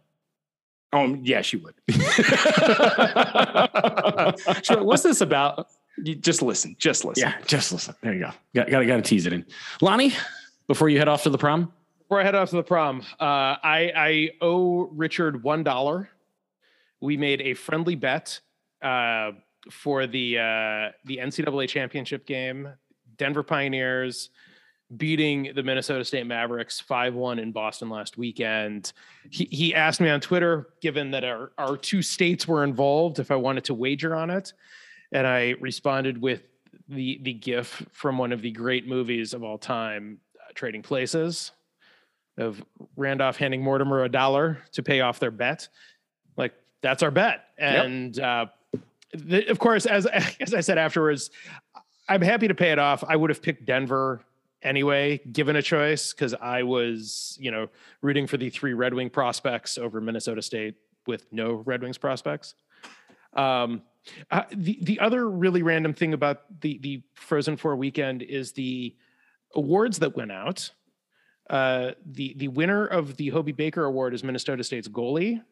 Oh 0.94 1.14
yeah, 1.22 1.42
she 1.42 1.58
would. 1.58 1.74
sure. 4.64 4.82
What's 4.82 5.02
this 5.02 5.20
about? 5.20 5.68
You 5.98 6.14
just 6.14 6.42
listen. 6.42 6.74
Just 6.78 7.04
listen. 7.04 7.28
Yeah, 7.28 7.34
just 7.46 7.70
listen. 7.70 7.94
There 8.02 8.14
you 8.14 8.20
go. 8.20 8.30
Got 8.54 8.70
got 8.70 8.86
got 8.86 8.96
to 8.96 9.02
tease 9.02 9.26
it 9.26 9.34
in. 9.34 9.44
Lonnie, 9.80 10.14
before 10.68 10.88
you 10.88 10.98
head 10.98 11.08
off 11.08 11.22
to 11.24 11.30
the 11.30 11.38
prom. 11.38 11.72
Before 11.98 12.20
I 12.20 12.24
head 12.24 12.34
off 12.34 12.50
to 12.50 12.56
the 12.56 12.62
prom, 12.62 13.02
uh, 13.20 13.56
I 13.62 13.92
I 13.94 14.30
owe 14.40 14.86
Richard 14.86 15.42
one 15.42 15.62
dollar. 15.62 16.08
We 17.00 17.16
made 17.16 17.42
a 17.42 17.54
friendly 17.54 17.94
bet 17.94 18.40
uh, 18.80 19.32
for 19.70 20.06
the 20.06 20.38
uh, 20.38 20.92
the 21.04 21.18
NCAA 21.18 21.68
championship 21.68 22.26
game. 22.26 22.68
Denver 23.18 23.42
Pioneers 23.42 24.30
beating 24.96 25.52
the 25.54 25.62
Minnesota 25.62 26.04
State 26.04 26.26
Mavericks 26.26 26.80
5 26.80 27.14
1 27.14 27.38
in 27.38 27.52
Boston 27.52 27.88
last 27.88 28.18
weekend. 28.18 28.92
He, 29.30 29.44
he 29.50 29.74
asked 29.74 30.00
me 30.00 30.08
on 30.08 30.20
Twitter, 30.20 30.68
given 30.80 31.10
that 31.12 31.24
our, 31.24 31.52
our 31.58 31.76
two 31.76 32.02
states 32.02 32.46
were 32.46 32.64
involved, 32.64 33.18
if 33.18 33.30
I 33.30 33.36
wanted 33.36 33.64
to 33.64 33.74
wager 33.74 34.14
on 34.14 34.30
it. 34.30 34.52
And 35.12 35.26
I 35.26 35.54
responded 35.60 36.20
with 36.20 36.42
the, 36.88 37.20
the 37.22 37.32
GIF 37.32 37.86
from 37.92 38.18
one 38.18 38.32
of 38.32 38.42
the 38.42 38.50
great 38.50 38.86
movies 38.86 39.34
of 39.34 39.42
all 39.42 39.58
time, 39.58 40.18
uh, 40.38 40.52
Trading 40.54 40.82
Places, 40.82 41.52
of 42.38 42.62
Randolph 42.96 43.36
handing 43.36 43.62
Mortimer 43.62 44.04
a 44.04 44.08
dollar 44.08 44.62
to 44.72 44.82
pay 44.82 45.00
off 45.00 45.18
their 45.18 45.30
bet. 45.30 45.68
Like, 46.36 46.54
that's 46.80 47.02
our 47.02 47.10
bet. 47.10 47.44
And 47.58 48.16
yep. 48.16 48.24
uh, 48.24 48.78
the, 49.14 49.46
of 49.48 49.58
course, 49.58 49.86
as, 49.86 50.06
as 50.40 50.54
I 50.54 50.60
said 50.60 50.78
afterwards, 50.78 51.30
I'm 52.08 52.22
happy 52.22 52.48
to 52.48 52.54
pay 52.54 52.72
it 52.72 52.78
off. 52.78 53.04
I 53.06 53.16
would 53.16 53.30
have 53.30 53.42
picked 53.42 53.64
Denver 53.66 54.22
anyway, 54.62 55.20
given 55.30 55.56
a 55.56 55.62
choice, 55.62 56.12
because 56.12 56.34
I 56.34 56.62
was, 56.62 57.36
you 57.40 57.50
know, 57.50 57.68
rooting 58.00 58.26
for 58.26 58.36
the 58.36 58.50
three 58.50 58.74
Red 58.74 58.94
Wing 58.94 59.10
prospects 59.10 59.78
over 59.78 60.00
Minnesota 60.00 60.42
State 60.42 60.76
with 61.06 61.26
no 61.32 61.54
Red 61.54 61.82
Wings 61.82 61.98
prospects. 61.98 62.54
Um, 63.34 63.82
uh, 64.30 64.42
the 64.52 64.78
the 64.82 65.00
other 65.00 65.28
really 65.28 65.62
random 65.62 65.94
thing 65.94 66.12
about 66.12 66.60
the 66.60 66.78
the 66.78 67.02
Frozen 67.14 67.56
Four 67.56 67.76
weekend 67.76 68.22
is 68.22 68.52
the 68.52 68.94
awards 69.54 69.98
that 70.00 70.16
went 70.16 70.32
out. 70.32 70.70
Uh, 71.48 71.92
the 72.04 72.34
the 72.36 72.48
winner 72.48 72.86
of 72.86 73.16
the 73.16 73.28
Hobey 73.28 73.52
Baker 73.52 73.84
Award 73.84 74.14
is 74.14 74.24
Minnesota 74.24 74.64
State's 74.64 74.88
goalie. 74.88 75.42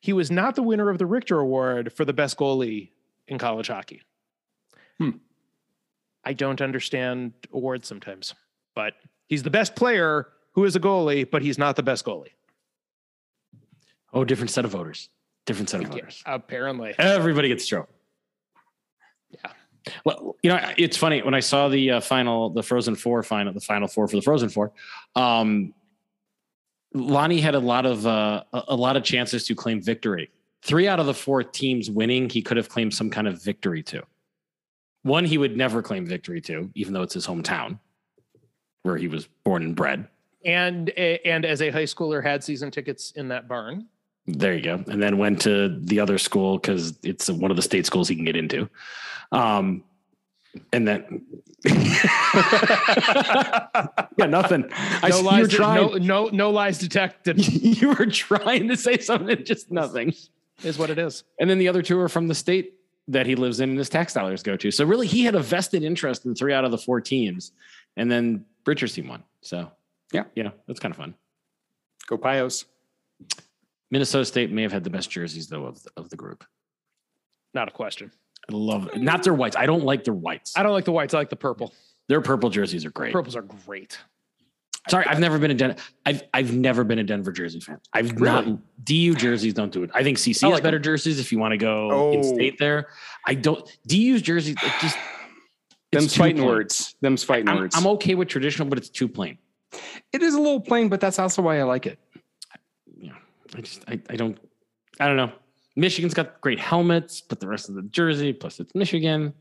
He 0.00 0.12
was 0.12 0.30
not 0.30 0.54
the 0.54 0.62
winner 0.62 0.90
of 0.90 0.98
the 0.98 1.06
Richter 1.06 1.38
Award 1.38 1.92
for 1.92 2.04
the 2.04 2.12
best 2.12 2.36
goalie 2.36 2.90
in 3.26 3.38
college 3.38 3.68
hockey. 3.68 4.02
Hmm. 4.98 5.10
I 6.24 6.32
don't 6.32 6.60
understand 6.60 7.32
awards 7.52 7.88
sometimes, 7.88 8.34
but 8.74 8.94
he's 9.28 9.42
the 9.42 9.50
best 9.50 9.76
player 9.76 10.28
who 10.52 10.64
is 10.64 10.76
a 10.76 10.80
goalie, 10.80 11.28
but 11.28 11.42
he's 11.42 11.58
not 11.58 11.76
the 11.76 11.82
best 11.82 12.04
goalie. 12.04 12.32
Oh, 14.12 14.24
different 14.24 14.50
set 14.50 14.64
of 14.64 14.70
voters. 14.70 15.08
Different 15.46 15.70
set 15.70 15.82
of 15.82 15.88
voters. 15.88 16.22
Apparently, 16.26 16.94
everybody 16.98 17.48
gets 17.48 17.66
trophy. 17.66 17.92
Yeah. 19.30 19.52
Well, 20.04 20.36
you 20.42 20.50
know, 20.50 20.60
it's 20.76 20.96
funny 20.96 21.22
when 21.22 21.34
I 21.34 21.40
saw 21.40 21.68
the 21.68 21.92
uh, 21.92 22.00
final, 22.00 22.50
the 22.50 22.62
Frozen 22.62 22.96
Four 22.96 23.22
final, 23.22 23.52
the 23.52 23.60
final 23.60 23.88
four 23.88 24.06
for 24.08 24.16
the 24.16 24.22
Frozen 24.22 24.50
Four. 24.50 24.72
Um, 25.14 25.72
Lonnie 26.94 27.40
had 27.40 27.54
a 27.54 27.58
lot 27.58 27.86
of 27.86 28.06
uh, 28.06 28.44
a 28.52 28.74
lot 28.74 28.96
of 28.96 29.04
chances 29.04 29.46
to 29.46 29.54
claim 29.54 29.80
victory. 29.80 30.30
Three 30.62 30.88
out 30.88 31.00
of 31.00 31.06
the 31.06 31.14
four 31.14 31.42
teams 31.42 31.90
winning, 31.90 32.28
he 32.28 32.42
could 32.42 32.56
have 32.56 32.68
claimed 32.68 32.92
some 32.92 33.10
kind 33.10 33.28
of 33.28 33.42
victory 33.42 33.82
too. 33.82 34.02
One 35.02 35.24
he 35.24 35.38
would 35.38 35.56
never 35.56 35.82
claim 35.82 36.06
victory 36.06 36.40
to, 36.42 36.70
even 36.74 36.92
though 36.92 37.02
it's 37.02 37.14
his 37.14 37.26
hometown, 37.26 37.78
where 38.82 38.96
he 38.96 39.08
was 39.08 39.28
born 39.44 39.62
and 39.62 39.76
bred. 39.76 40.08
And 40.44 40.90
and 40.90 41.44
as 41.44 41.62
a 41.62 41.70
high 41.70 41.84
schooler, 41.84 42.22
had 42.22 42.42
season 42.44 42.70
tickets 42.70 43.12
in 43.12 43.28
that 43.28 43.48
barn. 43.48 43.86
There 44.26 44.54
you 44.54 44.62
go. 44.62 44.84
And 44.88 45.02
then 45.02 45.18
went 45.18 45.40
to 45.42 45.78
the 45.80 46.00
other 46.00 46.18
school 46.18 46.58
because 46.58 46.98
it's 47.02 47.30
one 47.30 47.50
of 47.50 47.56
the 47.56 47.62
state 47.62 47.86
schools 47.86 48.08
he 48.08 48.14
can 48.14 48.26
get 48.26 48.36
into. 48.36 48.68
Um, 49.32 49.84
and 50.72 50.86
then 50.86 51.24
yeah, 51.64 51.86
nothing. 54.16 54.68
I 54.70 55.08
no 55.10 55.20
lies. 55.20 55.48
De- 55.48 55.58
no, 55.58 55.88
no, 55.94 56.26
no 56.26 56.50
lies 56.50 56.78
detected. 56.78 57.46
you 57.48 57.88
were 57.88 58.06
trying 58.06 58.68
to 58.68 58.76
say 58.76 58.98
something, 58.98 59.44
just 59.44 59.70
nothing. 59.70 60.14
Is 60.62 60.78
what 60.78 60.90
it 60.90 60.98
is. 60.98 61.24
And 61.38 61.48
then 61.48 61.58
the 61.58 61.68
other 61.68 61.82
two 61.82 61.98
are 62.00 62.08
from 62.08 62.28
the 62.28 62.34
state 62.34 62.74
that 63.08 63.26
he 63.26 63.34
lives 63.34 63.60
in 63.60 63.70
and 63.70 63.78
his 63.78 63.88
tax 63.88 64.14
dollars 64.14 64.42
go 64.42 64.56
to. 64.56 64.70
So 64.70 64.84
really, 64.84 65.06
he 65.06 65.24
had 65.24 65.34
a 65.34 65.40
vested 65.40 65.82
interest 65.82 66.26
in 66.26 66.34
three 66.34 66.52
out 66.52 66.64
of 66.64 66.70
the 66.70 66.78
four 66.78 67.00
teams, 67.00 67.52
and 67.96 68.10
then 68.10 68.44
Bridger's 68.64 68.92
team 68.92 69.08
won. 69.08 69.24
So 69.40 69.70
yeah, 70.12 70.24
you 70.34 70.44
know 70.44 70.52
that's 70.66 70.80
kind 70.80 70.92
of 70.92 70.98
fun. 70.98 71.14
Go 72.06 72.18
Pios. 72.18 72.64
Minnesota 73.90 74.24
State 74.24 74.50
may 74.50 74.62
have 74.62 74.72
had 74.72 74.84
the 74.84 74.90
best 74.90 75.10
jerseys 75.10 75.48
though 75.48 75.64
of 75.64 75.82
the, 75.82 75.90
of 75.96 76.10
the 76.10 76.16
group. 76.16 76.44
Not 77.54 77.68
a 77.68 77.70
question. 77.70 78.12
I 78.50 78.54
love 78.54 78.88
it. 78.88 79.00
not 79.00 79.22
their 79.22 79.34
whites. 79.34 79.56
I 79.56 79.66
don't 79.66 79.84
like 79.84 80.04
their 80.04 80.14
whites. 80.14 80.54
I 80.56 80.62
don't 80.62 80.72
like 80.72 80.84
the 80.84 80.92
whites. 80.92 81.14
I 81.14 81.18
like 81.18 81.30
the 81.30 81.36
purple. 81.36 81.72
Their 82.08 82.20
purple 82.20 82.48
jerseys 82.48 82.84
are 82.86 82.90
great. 82.90 83.12
Purples 83.12 83.36
are 83.36 83.42
great. 83.42 83.98
Sorry, 84.88 85.04
I've 85.06 85.20
never 85.20 85.38
been 85.38 85.50
a 85.50 85.54
Den- 85.54 85.76
I've 86.06 86.22
I've 86.32 86.54
never 86.54 86.84
been 86.84 86.98
a 86.98 87.04
Denver 87.04 87.32
jersey 87.32 87.60
fan. 87.60 87.78
I've 87.92 88.12
really? 88.12 88.52
not 88.52 88.84
DU 88.84 89.14
jerseys 89.14 89.54
don't 89.54 89.72
do 89.72 89.82
it. 89.82 89.90
I 89.94 90.02
think 90.02 90.18
CC 90.18 90.44
I 90.44 90.46
like 90.46 90.54
has 90.54 90.60
better 90.62 90.76
them. 90.78 90.84
jerseys 90.84 91.20
if 91.20 91.32
you 91.32 91.38
want 91.38 91.52
to 91.52 91.58
go 91.58 91.90
oh. 91.90 92.12
in 92.12 92.22
state 92.24 92.58
there. 92.58 92.88
I 93.26 93.34
don't 93.34 93.60
DU's 93.86 94.22
jerseys 94.22 94.56
it 94.62 94.72
just 94.80 94.96
Them's 95.92 96.16
fighting 96.16 96.36
plain. 96.36 96.48
words. 96.48 96.96
Them's 97.00 97.24
fighting 97.24 97.48
I'm, 97.48 97.56
words. 97.56 97.76
I'm 97.76 97.86
okay 97.86 98.14
with 98.14 98.28
traditional, 98.28 98.68
but 98.68 98.78
it's 98.78 98.90
too 98.90 99.08
plain. 99.08 99.38
It 100.12 100.22
is 100.22 100.34
a 100.34 100.38
little 100.38 100.60
plain, 100.60 100.88
but 100.88 101.00
that's 101.00 101.18
also 101.18 101.42
why 101.42 101.58
I 101.58 101.62
like 101.62 101.86
it. 101.86 101.98
Yeah. 102.98 103.12
I 103.54 103.60
just 103.60 103.84
I, 103.88 104.00
I 104.10 104.16
don't 104.16 104.38
I 105.00 105.06
don't 105.06 105.16
know. 105.16 105.32
Michigan's 105.76 106.14
got 106.14 106.40
great 106.40 106.58
helmets, 106.58 107.20
but 107.20 107.38
the 107.38 107.46
rest 107.46 107.68
of 107.68 107.76
the 107.76 107.82
jersey, 107.82 108.32
plus 108.32 108.58
it's 108.58 108.74
Michigan. 108.74 109.32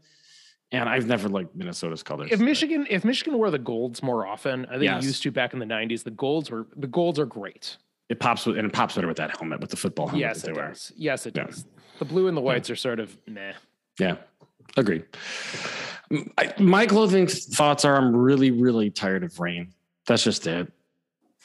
And 0.71 0.89
I've 0.89 1.07
never 1.07 1.29
liked 1.29 1.55
Minnesota's 1.55 2.03
colors. 2.03 2.29
If 2.31 2.41
Michigan, 2.41 2.85
if 2.89 3.05
Michigan 3.05 3.37
wore 3.37 3.49
the 3.49 3.59
golds 3.59 4.03
more 4.03 4.27
often, 4.27 4.65
I 4.65 4.73
think 4.73 4.83
yes. 4.83 5.03
used 5.03 5.23
to 5.23 5.31
back 5.31 5.53
in 5.53 5.59
the 5.59 5.65
'90s. 5.65 6.03
The 6.03 6.11
golds 6.11 6.51
were 6.51 6.67
the 6.75 6.87
golds 6.87 7.19
are 7.19 7.25
great. 7.25 7.77
It 8.09 8.19
pops 8.19 8.45
with, 8.45 8.57
and 8.57 8.65
it 8.67 8.73
pops 8.73 8.95
better 8.95 9.07
with 9.07 9.17
that 9.17 9.37
helmet, 9.37 9.61
with 9.61 9.69
the 9.69 9.77
football 9.77 10.07
helmet. 10.07 10.21
Yes, 10.21 10.43
it 10.43 10.55
does. 10.55 10.91
Yes, 10.95 11.25
it 11.25 11.35
yeah. 11.35 11.45
does. 11.45 11.65
The 11.99 12.05
blue 12.05 12.27
and 12.27 12.35
the 12.35 12.41
whites 12.41 12.67
yeah. 12.69 12.73
are 12.73 12.77
sort 12.77 12.99
of 12.99 13.17
meh. 13.27 13.53
Yeah, 13.99 14.17
agreed. 14.75 15.05
I, 16.37 16.53
my 16.59 16.85
clothing 16.85 17.27
thoughts 17.27 17.85
are: 17.85 17.95
I'm 17.95 18.15
really, 18.15 18.51
really 18.51 18.89
tired 18.89 19.23
of 19.23 19.39
rain. 19.39 19.73
That's 20.05 20.23
just 20.23 20.47
it. 20.47 20.71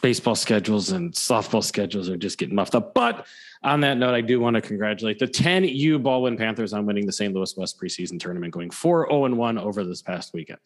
Baseball 0.03 0.35
schedules 0.35 0.91
and 0.91 1.13
softball 1.13 1.63
schedules 1.63 2.09
are 2.09 2.17
just 2.17 2.37
getting 2.37 2.55
muffed 2.55 2.75
up. 2.75 2.93
But 2.93 3.27
on 3.63 3.81
that 3.81 3.97
note, 3.97 4.15
I 4.15 4.21
do 4.21 4.41
want 4.41 4.55
to 4.55 4.61
congratulate 4.61 5.19
the 5.19 5.29
10U 5.29 6.03
Baldwin 6.03 6.37
Panthers 6.37 6.73
on 6.73 6.87
winning 6.87 7.07
the 7.07 7.13
St. 7.13 7.33
Louis 7.33 7.57
West 7.57 7.81
preseason 7.81 8.19
tournament, 8.19 8.53
going 8.53 8.71
4 8.71 9.09
0 9.09 9.35
1 9.35 9.59
over 9.59 9.85
this 9.85 10.03
past 10.03 10.35
weekend. 10.35 10.59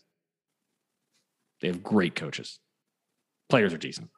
They 1.60 1.68
have 1.68 1.82
great 1.82 2.14
coaches. 2.14 2.58
Players 3.48 3.72
are 3.72 3.78
decent, 3.78 4.10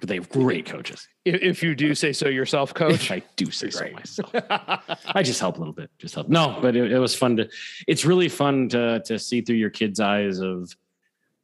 but 0.00 0.08
they 0.08 0.16
have 0.16 0.28
great 0.28 0.66
coaches. 0.66 1.08
If 1.24 1.62
you 1.62 1.74
do 1.74 1.94
say 1.94 2.12
so 2.12 2.28
yourself, 2.28 2.72
coach. 2.74 3.10
I 3.10 3.22
do 3.36 3.50
say 3.50 3.70
so 3.70 3.90
myself. 3.90 4.30
I 4.34 5.22
just 5.22 5.40
help 5.40 5.56
a 5.56 5.58
little 5.58 5.74
bit. 5.74 5.90
Just 5.98 6.14
help. 6.14 6.28
No, 6.28 6.58
but 6.60 6.76
it, 6.76 6.92
it 6.92 6.98
was 6.98 7.14
fun 7.14 7.36
to, 7.36 7.48
it's 7.86 8.04
really 8.04 8.28
fun 8.28 8.68
to, 8.70 9.00
to 9.06 9.18
see 9.18 9.40
through 9.40 9.56
your 9.56 9.70
kids' 9.70 10.00
eyes 10.00 10.38
of, 10.38 10.74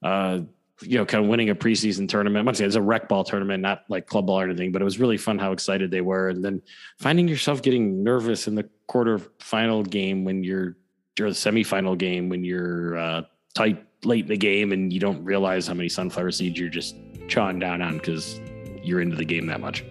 uh, 0.03 0.41
you 0.83 0.99
know, 0.99 1.07
kind 1.07 1.23
of 1.23 1.31
winning 1.31 1.51
a 1.51 1.55
preseason 1.55 2.09
tournament. 2.09 2.49
I'm 2.49 2.55
say 2.55 2.65
it's 2.65 2.75
a 2.75 2.83
rec 2.83 3.09
ball 3.09 3.25
tournament, 3.25 3.63
not 3.63 3.85
like 3.89 4.07
club 4.07 4.27
ball 4.27 4.41
or 4.41 4.45
anything, 4.45 4.73
but 4.73 4.83
it 4.83 4.85
was 4.85 4.99
really 4.99 5.17
fun 5.17 5.39
how 5.39 5.53
excited 5.53 5.91
they 5.91 6.01
were. 6.01 6.31
And 6.31 6.45
then 6.45 6.63
finding 6.99 7.29
yourself 7.29 7.63
getting 7.63 8.03
nervous 8.03 8.49
in 8.49 8.55
the 8.55 8.69
quarterfinal 8.89 9.89
game 9.89 10.25
when 10.25 10.43
you're, 10.43 10.77
or 11.21 11.29
the 11.29 11.37
semifinal 11.37 11.97
game 11.97 12.29
when 12.29 12.43
you're 12.43 12.99
uh, 12.99 13.23
tight 13.55 13.85
late 14.05 14.25
in 14.25 14.29
the 14.29 14.37
game 14.37 14.73
and 14.73 14.93
you 14.93 15.01
don't 15.01 15.23
realize 15.25 15.67
how 15.69 15.75
many 15.75 15.89
sunflower 15.89 16.33
seeds 16.33 16.59
you're 16.59 16.69
just 16.69 16.97
chawing 17.29 17.59
down 17.59 17.81
on 17.81 17.99
because 17.99 18.41
you're 18.83 19.01
into 19.01 19.17
the 19.17 19.25
game 19.25 19.47
that 19.47 19.61
much. 19.61 19.85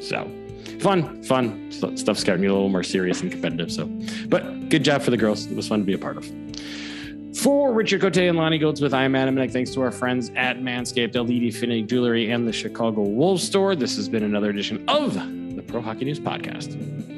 So 0.00 0.30
fun, 0.80 1.22
fun 1.22 1.70
stuff's 1.70 2.24
gotten 2.24 2.40
me 2.40 2.48
a 2.48 2.52
little 2.52 2.68
more 2.68 2.82
serious 2.82 3.20
and 3.20 3.30
competitive. 3.30 3.70
So, 3.70 3.86
but 4.28 4.68
good 4.70 4.84
job 4.84 5.02
for 5.02 5.10
the 5.10 5.16
girls. 5.16 5.46
It 5.46 5.54
was 5.54 5.68
fun 5.68 5.80
to 5.80 5.84
be 5.84 5.94
a 5.94 5.98
part 5.98 6.16
of. 6.16 6.24
For 7.36 7.70
Richard 7.72 8.00
Cote 8.00 8.16
and 8.16 8.38
Lonnie 8.38 8.56
Goldsmith, 8.56 8.94
I'm 8.94 9.14
Adam 9.14 9.34
Mick. 9.34 9.52
Thanks 9.52 9.70
to 9.72 9.82
our 9.82 9.90
friends 9.90 10.30
at 10.36 10.58
Manscaped, 10.58 11.14
LED 11.14 11.54
Affinity 11.54 11.82
Jewelry, 11.82 12.30
and 12.30 12.48
the 12.48 12.52
Chicago 12.52 13.02
Wolves 13.02 13.42
Store. 13.42 13.76
This 13.76 13.96
has 13.96 14.08
been 14.08 14.22
another 14.22 14.48
edition 14.48 14.82
of 14.88 15.14
the 15.54 15.62
Pro 15.62 15.82
Hockey 15.82 16.06
News 16.06 16.18
Podcast. 16.18 17.15